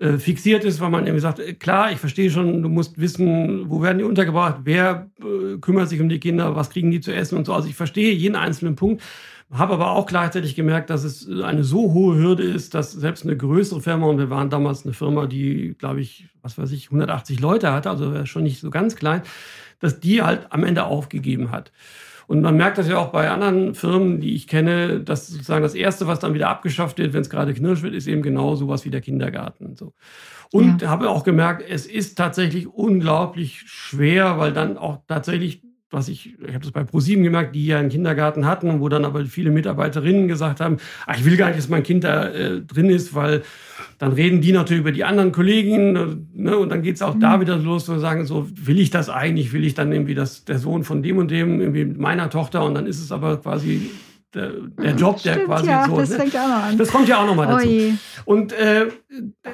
äh, 0.02 0.18
fixiert 0.18 0.64
ist, 0.64 0.82
weil 0.82 0.90
man 0.90 1.06
eben 1.06 1.20
sagt, 1.20 1.38
äh, 1.40 1.54
klar, 1.54 1.92
ich 1.92 2.00
verstehe 2.00 2.32
schon, 2.32 2.64
du 2.64 2.70
musst 2.70 3.00
wissen, 3.00 3.70
wo 3.70 3.84
werden 3.84 4.00
die 4.00 4.04
untergebracht, 4.04 4.62
wer 4.64 5.12
äh, 5.20 5.60
kümmert 5.60 5.90
sich 5.90 6.02
um 6.02 6.10
die 6.10 6.20
Kinder, 6.20 6.56
was 6.56 6.72
kriegen 6.72 6.90
die 6.90 7.02
zu 7.02 7.14
essen 7.14 7.38
und 7.38 7.46
so. 7.46 7.54
Also 7.54 7.68
ich 7.68 7.76
verstehe 7.76 8.12
jeden 8.12 8.36
einzelnen 8.36 8.76
Punkt, 8.76 9.04
habe 9.52 9.74
aber 9.74 9.92
auch 9.92 10.08
gleichzeitig 10.08 10.56
gemerkt, 10.56 10.90
dass 10.90 11.04
es 11.04 11.30
eine 11.30 11.64
so 11.64 11.94
hohe 11.94 12.16
Hürde 12.18 12.42
ist, 12.44 12.74
dass 12.74 12.92
selbst 12.92 13.26
eine 13.26 13.38
größere 13.38 13.82
Firma, 13.82 14.08
und 14.08 14.18
wir 14.18 14.32
waren 14.32 14.50
damals 14.50 14.86
eine 14.86 14.94
Firma, 14.94 15.28
die, 15.28 15.76
glaube 15.78 16.02
ich, 16.02 16.30
was 16.42 16.58
weiß 16.58 16.72
ich, 16.72 16.86
180 16.88 17.40
Leute 17.40 17.72
hatte, 17.72 17.92
also 17.92 18.26
schon 18.26 18.42
nicht 18.42 18.60
so 18.60 18.72
ganz 18.72 18.96
klein, 18.96 19.22
dass 19.82 20.00
die 20.00 20.24
halt 20.24 20.48
am 20.52 20.64
Ende 20.64 20.86
aufgegeben 20.86 21.52
hat. 21.52 21.72
Und 22.32 22.40
man 22.44 22.56
merkt 22.56 22.78
das 22.78 22.88
ja 22.88 22.98
auch 22.98 23.10
bei 23.10 23.30
anderen 23.30 23.76
Firmen, 23.76 24.22
die 24.22 24.36
ich 24.36 24.48
kenne, 24.48 25.02
dass 25.02 25.28
sozusagen 25.28 25.64
das 25.64 25.76
Erste, 25.76 26.08
was 26.08 26.20
dann 26.20 26.34
wieder 26.34 26.48
abgeschafft 26.48 26.98
wird, 26.98 27.12
wenn 27.12 27.20
es 27.20 27.30
gerade 27.30 27.54
knirsch 27.54 27.82
wird, 27.82 27.94
ist 27.94 28.08
eben 28.08 28.22
genau 28.22 28.56
sowas 28.56 28.86
wie 28.86 28.90
der 28.90 29.02
Kindergarten. 29.02 29.66
Und, 29.66 29.78
so. 29.78 29.92
und 30.54 30.82
ja. 30.82 30.88
habe 30.88 31.10
auch 31.10 31.26
gemerkt, 31.26 31.62
es 31.70 31.86
ist 31.86 32.18
tatsächlich 32.18 32.70
unglaublich 32.70 33.64
schwer, 33.66 34.40
weil 34.40 34.54
dann 34.54 34.78
auch 34.78 35.00
tatsächlich 35.10 35.62
was 35.94 36.08
ich, 36.08 36.40
ich 36.40 36.54
habe 36.54 36.64
das 36.64 36.72
bei 36.72 36.86
ProSieben 36.86 37.22
gemerkt, 37.22 37.54
die 37.54 37.66
ja 37.66 37.78
einen 37.78 37.90
Kindergarten 37.90 38.46
hatten, 38.46 38.80
wo 38.80 38.88
dann 38.88 39.04
aber 39.04 39.26
viele 39.26 39.52
Mitarbeiterinnen 39.52 40.30
gesagt 40.30 40.62
haben, 40.62 40.78
ach, 41.06 41.18
ich 41.18 41.26
will 41.26 41.36
gar 41.36 41.48
nicht, 41.48 41.58
dass 41.58 41.68
mein 41.68 41.84
Kind 41.84 42.06
da 42.06 42.30
äh, 42.30 42.62
drin 42.62 42.90
ist, 42.90 43.14
weil 43.14 43.44
dann 44.02 44.14
reden 44.14 44.42
die 44.42 44.52
natürlich 44.52 44.82
über 44.82 44.92
die 44.92 45.04
anderen 45.04 45.32
Kolleginnen 45.32 46.28
ne, 46.34 46.58
und 46.58 46.70
dann 46.70 46.82
geht 46.82 46.96
es 46.96 47.04
auch 47.04 47.14
mhm. 47.14 47.20
da 47.20 47.40
wieder 47.40 47.56
los, 47.56 47.86
zu 47.86 48.00
sagen, 48.00 48.26
so 48.26 48.48
will 48.56 48.80
ich 48.80 48.90
das 48.90 49.12
eigentlich, 49.12 49.54
will 49.54 49.64
ich 49.64 49.76
dann 49.76 49.92
irgendwie 49.92 50.16
das, 50.16 50.44
der 50.44 50.58
Sohn 50.58 50.84
von 50.84 51.04
dem 51.04 51.20
und 51.20 51.30
dem, 51.30 51.62
irgendwie 51.62 51.86
meiner 51.86 52.32
Tochter 52.32 52.66
und 52.66 52.74
dann 52.74 52.88
ist 52.88 53.00
es 53.00 53.12
aber 53.12 53.38
quasi 53.38 53.92
der, 54.34 54.52
der 54.82 54.96
Job, 54.96 55.22
der 55.24 55.34
Stimmt, 55.34 55.48
quasi 55.48 55.68
ja, 55.68 55.86
so. 55.86 55.98
Das 55.98 56.10
ne? 56.10 56.16
fängt 56.16 56.36
auch 56.38 56.48
noch 56.48 56.64
an. 56.64 56.78
Das 56.78 56.90
kommt 56.90 57.08
ja 57.10 57.22
auch 57.22 57.26
noch 57.26 57.36
mal 57.36 57.48
dazu. 57.48 57.68
Oi. 57.68 57.94
Und 58.24 58.54
äh, 58.54 58.88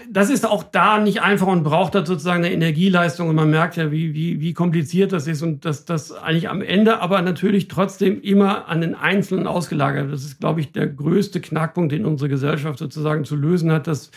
das 0.09 0.30
ist 0.30 0.45
auch 0.45 0.63
da 0.63 0.99
nicht 0.99 1.21
einfach 1.21 1.47
und 1.47 1.63
braucht 1.63 1.95
da 1.95 2.05
sozusagen 2.05 2.43
eine 2.43 2.53
Energieleistung. 2.53 3.30
Und 3.30 3.36
man 3.36 3.49
merkt 3.49 3.75
ja, 3.75 3.91
wie, 3.91 4.13
wie, 4.13 4.39
wie 4.39 4.53
kompliziert 4.53 5.13
das 5.13 5.25
ist 5.25 5.41
und 5.41 5.65
dass 5.65 5.86
das 5.86 6.11
eigentlich 6.11 6.49
am 6.49 6.61
Ende 6.61 6.99
aber 6.99 7.23
natürlich 7.23 7.67
trotzdem 7.67 8.21
immer 8.21 8.67
an 8.67 8.82
den 8.82 8.93
Einzelnen 8.93 9.47
ausgelagert. 9.47 10.11
Das 10.11 10.23
ist, 10.23 10.39
glaube 10.39 10.61
ich, 10.61 10.71
der 10.71 10.86
größte 10.86 11.41
Knackpunkt, 11.41 11.91
den 11.91 12.05
unsere 12.05 12.30
Gesellschaft 12.30 12.78
sozusagen 12.78 13.25
zu 13.25 13.36
lösen 13.36 13.71
hat, 13.71 13.88
dass 13.88 14.11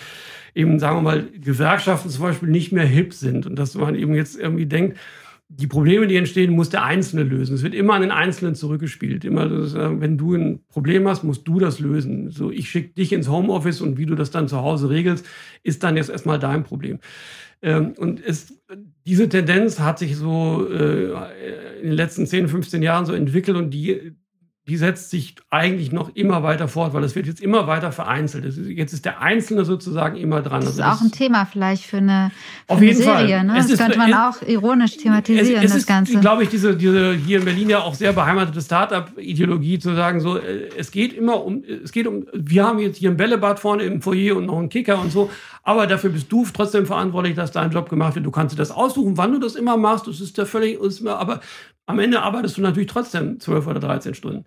eben, 0.54 0.78
sagen 0.78 0.98
wir 0.98 1.02
mal, 1.02 1.26
Gewerkschaften 1.32 2.11
zum 2.11 2.22
Beispiel 2.22 2.48
nicht 2.48 2.72
mehr 2.72 2.86
hip 2.86 3.14
sind 3.14 3.46
und 3.46 3.56
dass 3.56 3.74
man 3.74 3.94
eben 3.94 4.14
jetzt 4.14 4.38
irgendwie 4.38 4.66
denkt, 4.66 4.98
die 5.53 5.66
Probleme, 5.66 6.07
die 6.07 6.16
entstehen, 6.16 6.53
muss 6.53 6.70
der 6.70 6.84
Einzelne 6.84 7.24
lösen. 7.24 7.57
Es 7.57 7.64
wird 7.64 7.74
immer 7.74 7.94
an 7.94 8.03
den 8.03 8.12
Einzelnen 8.12 8.55
zurückgespielt. 8.55 9.24
Immer, 9.24 9.51
wenn 10.01 10.16
du 10.16 10.34
ein 10.34 10.61
Problem 10.68 11.09
hast, 11.09 11.24
musst 11.24 11.46
du 11.46 11.59
das 11.59 11.80
lösen. 11.80 12.30
So, 12.30 12.53
ich 12.53 12.70
schicke 12.70 12.94
dich 12.94 13.12
ins 13.12 13.28
Homeoffice 13.28 13.80
und 13.80 13.98
wie 13.98 14.07
du 14.07 14.14
das 14.14 14.30
dann 14.30 14.46
zu 14.46 14.59
Hause 14.59 14.90
regelst, 14.90 15.26
ist 15.64 15.82
dann 15.82 15.96
jetzt 15.96 16.09
erstmal 16.09 16.38
dein 16.38 16.62
Problem. 16.62 17.01
Ähm, 17.62 17.94
und 17.98 18.24
es, 18.24 18.62
diese 19.05 19.28
Tendenz 19.28 19.80
hat 19.80 19.98
sich 19.98 20.16
so 20.16 20.68
äh, 20.70 21.11
in 21.80 21.88
den 21.88 21.96
letzten 21.96 22.26
10, 22.26 22.46
15 22.46 22.80
Jahren 22.80 23.05
so 23.05 23.12
entwickelt 23.12 23.57
und 23.57 23.70
die 23.70 24.12
die 24.68 24.76
setzt 24.76 25.11
sich 25.11 25.34
eigentlich 25.48 25.90
noch 25.90 26.14
immer 26.14 26.42
weiter 26.42 26.68
fort, 26.68 26.92
weil 26.92 27.02
es 27.02 27.16
wird 27.16 27.26
jetzt 27.26 27.40
immer 27.40 27.66
weiter 27.66 27.92
vereinzelt. 27.92 28.44
Jetzt 28.68 28.92
ist 28.92 29.04
der 29.04 29.20
Einzelne 29.20 29.64
sozusagen 29.64 30.16
immer 30.16 30.42
dran. 30.42 30.61
Das 30.61 30.74
ist 30.74 30.80
also 30.80 30.98
auch 30.98 31.04
ein 31.04 31.11
Thema 31.11 31.46
vielleicht 31.46 31.84
für 31.84 31.96
eine, 31.96 32.30
für 32.68 32.74
eine 32.74 32.94
Serie. 32.94 33.36
Fall. 33.36 33.44
Ne? 33.44 33.54
Das 33.56 33.70
ist, 33.70 33.80
könnte 33.80 33.98
man 33.98 34.12
auch 34.12 34.42
ironisch 34.46 34.98
thematisieren, 34.98 35.64
es, 35.64 35.72
es 35.72 35.78
das 35.78 35.86
Ganze. 35.86 36.12
ist, 36.12 36.20
glaube 36.20 36.44
ich, 36.44 36.50
diese, 36.50 36.76
diese 36.76 37.14
hier 37.14 37.38
in 37.38 37.44
Berlin 37.44 37.70
ja 37.70 37.80
auch 37.80 37.94
sehr 37.94 38.12
beheimatete 38.12 38.61
Start-up-Ideologie 38.61 39.78
zu 39.78 39.94
sagen, 39.96 40.20
so, 40.20 40.36
äh, 40.36 40.68
es 40.76 40.90
geht 40.90 41.14
immer 41.14 41.42
um, 41.42 41.64
es 41.64 41.90
geht 41.90 42.06
um, 42.06 42.26
wir 42.32 42.64
haben 42.64 42.78
jetzt 42.78 42.98
hier 42.98 43.11
ein 43.11 43.16
Bällebad 43.16 43.58
vorne 43.58 43.82
im 43.84 44.02
Foyer 44.02 44.36
und 44.36 44.46
noch 44.46 44.58
einen 44.58 44.68
Kicker 44.68 45.00
und 45.00 45.11
so, 45.11 45.30
aber 45.62 45.86
dafür 45.86 46.11
bist 46.11 46.30
du 46.30 46.46
trotzdem 46.52 46.86
verantwortlich, 46.86 47.34
dass 47.34 47.50
dein 47.50 47.70
Job 47.70 47.88
gemacht 47.88 48.14
wird. 48.14 48.26
Du 48.26 48.30
kannst 48.30 48.54
dir 48.54 48.58
das 48.58 48.70
aussuchen, 48.70 49.16
wann 49.16 49.32
du 49.32 49.38
das 49.38 49.56
immer 49.56 49.76
machst. 49.76 50.06
Das 50.06 50.20
ist 50.20 50.36
ja 50.38 50.44
völlig, 50.44 50.78
aber 51.06 51.40
am 51.91 51.99
Ende 51.99 52.22
arbeitest 52.22 52.57
du 52.57 52.62
natürlich 52.62 52.88
trotzdem 52.88 53.38
12 53.38 53.66
oder 53.66 53.80
13 53.80 54.14
Stunden. 54.14 54.45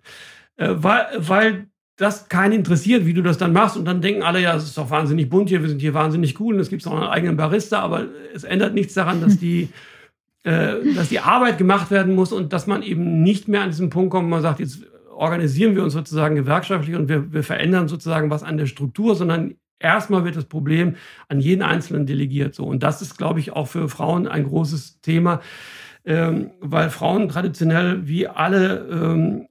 Äh, 0.56 0.74
weil, 0.76 1.06
weil 1.16 1.66
das 1.96 2.28
keinen 2.28 2.52
interessiert, 2.52 3.06
wie 3.06 3.14
du 3.14 3.22
das 3.22 3.38
dann 3.38 3.52
machst. 3.52 3.76
Und 3.76 3.84
dann 3.84 4.00
denken 4.00 4.22
alle, 4.22 4.40
ja, 4.40 4.56
es 4.56 4.64
ist 4.64 4.78
doch 4.78 4.90
wahnsinnig 4.90 5.28
bunt 5.28 5.48
hier, 5.48 5.62
wir 5.62 5.68
sind 5.68 5.80
hier 5.80 5.94
wahnsinnig 5.94 6.40
cool 6.40 6.54
und 6.54 6.60
es 6.60 6.68
gibt 6.68 6.86
auch 6.86 6.92
einen 6.92 7.04
eigenen 7.04 7.36
Barista, 7.36 7.80
aber 7.80 8.06
es 8.34 8.44
ändert 8.44 8.74
nichts 8.74 8.94
daran, 8.94 9.20
dass 9.20 9.38
die, 9.38 9.68
äh, 10.42 10.94
dass 10.94 11.08
die 11.08 11.20
Arbeit 11.20 11.58
gemacht 11.58 11.90
werden 11.90 12.14
muss 12.14 12.32
und 12.32 12.52
dass 12.52 12.66
man 12.66 12.82
eben 12.82 13.22
nicht 13.22 13.48
mehr 13.48 13.62
an 13.62 13.70
diesen 13.70 13.90
Punkt 13.90 14.10
kommt, 14.10 14.26
wo 14.26 14.30
man 14.30 14.42
sagt, 14.42 14.60
jetzt 14.60 14.80
organisieren 15.14 15.76
wir 15.76 15.84
uns 15.84 15.92
sozusagen 15.92 16.34
gewerkschaftlich 16.34 16.96
und 16.96 17.08
wir, 17.08 17.32
wir 17.32 17.44
verändern 17.44 17.86
sozusagen 17.86 18.30
was 18.30 18.42
an 18.42 18.56
der 18.56 18.66
Struktur, 18.66 19.14
sondern 19.14 19.54
erstmal 19.78 20.24
wird 20.24 20.34
das 20.34 20.46
Problem 20.46 20.96
an 21.28 21.38
jeden 21.38 21.62
Einzelnen 21.62 22.06
delegiert. 22.06 22.54
So. 22.54 22.64
Und 22.64 22.82
das 22.82 23.02
ist, 23.02 23.16
glaube 23.16 23.38
ich, 23.38 23.52
auch 23.52 23.68
für 23.68 23.88
Frauen 23.88 24.26
ein 24.26 24.44
großes 24.44 25.00
Thema 25.00 25.40
ähm, 26.04 26.52
weil 26.60 26.90
Frauen 26.90 27.28
traditionell 27.28 28.06
wie 28.06 28.28
alle 28.28 28.88
ähm, 28.90 29.48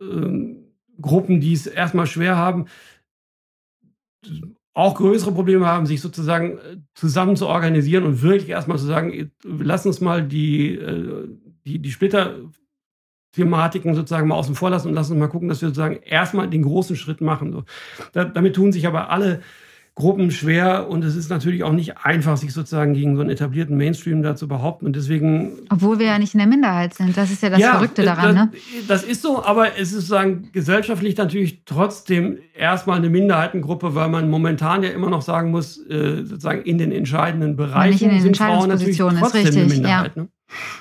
ähm, 0.00 0.64
Gruppen, 1.00 1.40
die 1.40 1.52
es 1.52 1.66
erstmal 1.66 2.06
schwer 2.06 2.36
haben, 2.36 2.66
auch 4.74 4.94
größere 4.94 5.32
Probleme 5.32 5.66
haben, 5.66 5.86
sich 5.86 6.00
sozusagen 6.00 6.58
äh, 6.58 6.76
zusammen 6.94 7.36
zu 7.36 7.46
organisieren 7.46 8.04
und 8.04 8.22
wirklich 8.22 8.48
erstmal 8.48 8.78
zu 8.78 8.86
sagen, 8.86 9.30
lass 9.44 9.86
uns 9.86 10.00
mal 10.00 10.26
die, 10.26 10.74
äh, 10.74 11.28
die, 11.64 11.78
die 11.78 11.90
Splitter 11.90 12.36
Thematiken 13.32 13.94
sozusagen 13.94 14.28
mal 14.28 14.36
außen 14.36 14.54
vor 14.54 14.70
lassen 14.70 14.88
und 14.88 14.94
lassen 14.94 15.12
uns 15.12 15.20
mal 15.20 15.28
gucken, 15.28 15.48
dass 15.48 15.62
wir 15.62 15.68
sozusagen 15.68 15.96
erstmal 16.02 16.48
den 16.48 16.62
großen 16.62 16.96
Schritt 16.96 17.20
machen. 17.20 17.52
So. 17.52 17.64
Da, 18.12 18.24
damit 18.24 18.54
tun 18.54 18.72
sich 18.72 18.86
aber 18.86 19.10
alle 19.10 19.42
Gruppen 19.94 20.30
schwer 20.30 20.88
und 20.88 21.04
es 21.04 21.16
ist 21.16 21.28
natürlich 21.28 21.64
auch 21.64 21.72
nicht 21.72 21.98
einfach, 21.98 22.38
sich 22.38 22.54
sozusagen 22.54 22.94
gegen 22.94 23.14
so 23.14 23.20
einen 23.20 23.28
etablierten 23.28 23.76
Mainstream 23.76 24.22
da 24.22 24.34
zu 24.34 24.48
behaupten 24.48 24.86
und 24.86 24.96
deswegen. 24.96 25.52
Obwohl 25.68 25.98
wir 25.98 26.06
ja 26.06 26.18
nicht 26.18 26.32
in 26.32 26.38
der 26.38 26.46
Minderheit 26.46 26.94
sind, 26.94 27.14
das 27.14 27.30
ist 27.30 27.42
ja 27.42 27.50
das 27.50 27.60
ja, 27.60 27.72
Verrückte 27.72 28.02
daran, 28.02 28.34
das, 28.34 28.44
ne? 28.46 28.50
Das 28.88 29.04
ist 29.04 29.20
so, 29.20 29.44
aber 29.44 29.76
es 29.76 29.92
ist 29.92 29.92
sozusagen 29.92 30.48
gesellschaftlich 30.52 31.18
natürlich 31.18 31.64
trotzdem 31.66 32.38
erstmal 32.54 32.96
eine 32.96 33.10
Minderheitengruppe, 33.10 33.94
weil 33.94 34.08
man 34.08 34.30
momentan 34.30 34.82
ja 34.82 34.88
immer 34.90 35.10
noch 35.10 35.20
sagen 35.20 35.50
muss, 35.50 35.76
äh, 35.88 36.24
sozusagen 36.24 36.62
in 36.62 36.78
den 36.78 36.90
entscheidenden 36.90 37.56
Bereichen 37.56 37.92
nicht 37.92 38.02
in 38.02 38.10
den 38.10 38.22
sind 38.22 38.36
Frauen 38.38 38.70
natürlich 38.70 38.96
trotzdem 38.96 39.22
ist 39.22 39.34
richtig, 39.34 39.56
eine 39.58 39.66
Minderheit. 39.66 40.12
Ja. 40.16 40.22
Ne? 40.22 40.28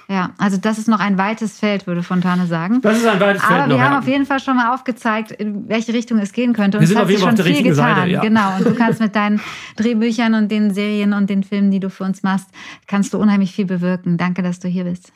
Ja, 0.08 0.32
also 0.38 0.58
das 0.58 0.78
ist 0.78 0.88
noch 0.88 1.00
ein 1.00 1.18
weites 1.18 1.60
Feld, 1.60 1.88
würde 1.88 2.04
Fontane 2.04 2.46
sagen. 2.48 2.82
Das 2.82 2.98
ist 2.98 3.06
ein 3.06 3.20
weites 3.20 3.44
Feld. 3.44 3.62
Aber 3.62 3.74
wir 3.74 3.84
haben 3.84 3.94
ja. 3.94 4.00
auf 4.00 4.08
jeden 4.08 4.26
Fall 4.26 4.40
schon 4.40 4.58
mal 4.58 4.74
aufgezeigt, 4.74 5.32
in 5.32 5.70
welche 5.70 5.94
Richtung 5.94 6.20
es 6.20 6.34
gehen 6.34 6.54
könnte. 6.54 6.78
Und 6.78 6.82
wir 6.82 6.88
sind 6.88 6.98
auf 6.98 7.10
jeden 7.10 7.22
Fall 7.22 7.30
auf 7.30 7.36
der 7.36 7.46
viel 7.46 7.64
getan. 7.64 7.96
Seite, 7.96 8.10
ja. 8.10 8.22
Genau. 8.22 8.58
Und 8.58 8.66
du 8.66 8.76
kannst 8.76 9.00
mit 9.00 9.16
deinen 9.16 9.40
Drehbüchern 9.78 10.34
und 10.34 10.52
den 10.52 10.74
Serien 10.74 11.14
und 11.14 11.30
den 11.30 11.44
Filmen, 11.44 11.72
die 11.72 11.80
du 11.80 11.90
für 11.90 12.04
uns 12.04 12.24
machst, 12.24 12.48
kannst 12.88 13.14
du 13.14 13.20
unheimlich 13.20 13.54
viel 13.54 13.66
bewirken. 13.66 14.18
Danke, 14.18 14.42
dass 14.42 14.60
du 14.60 14.68
hier 14.68 14.84
bist. 14.84 15.12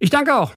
Ich 0.00 0.10
danke 0.10 0.34
auch. 0.34 0.48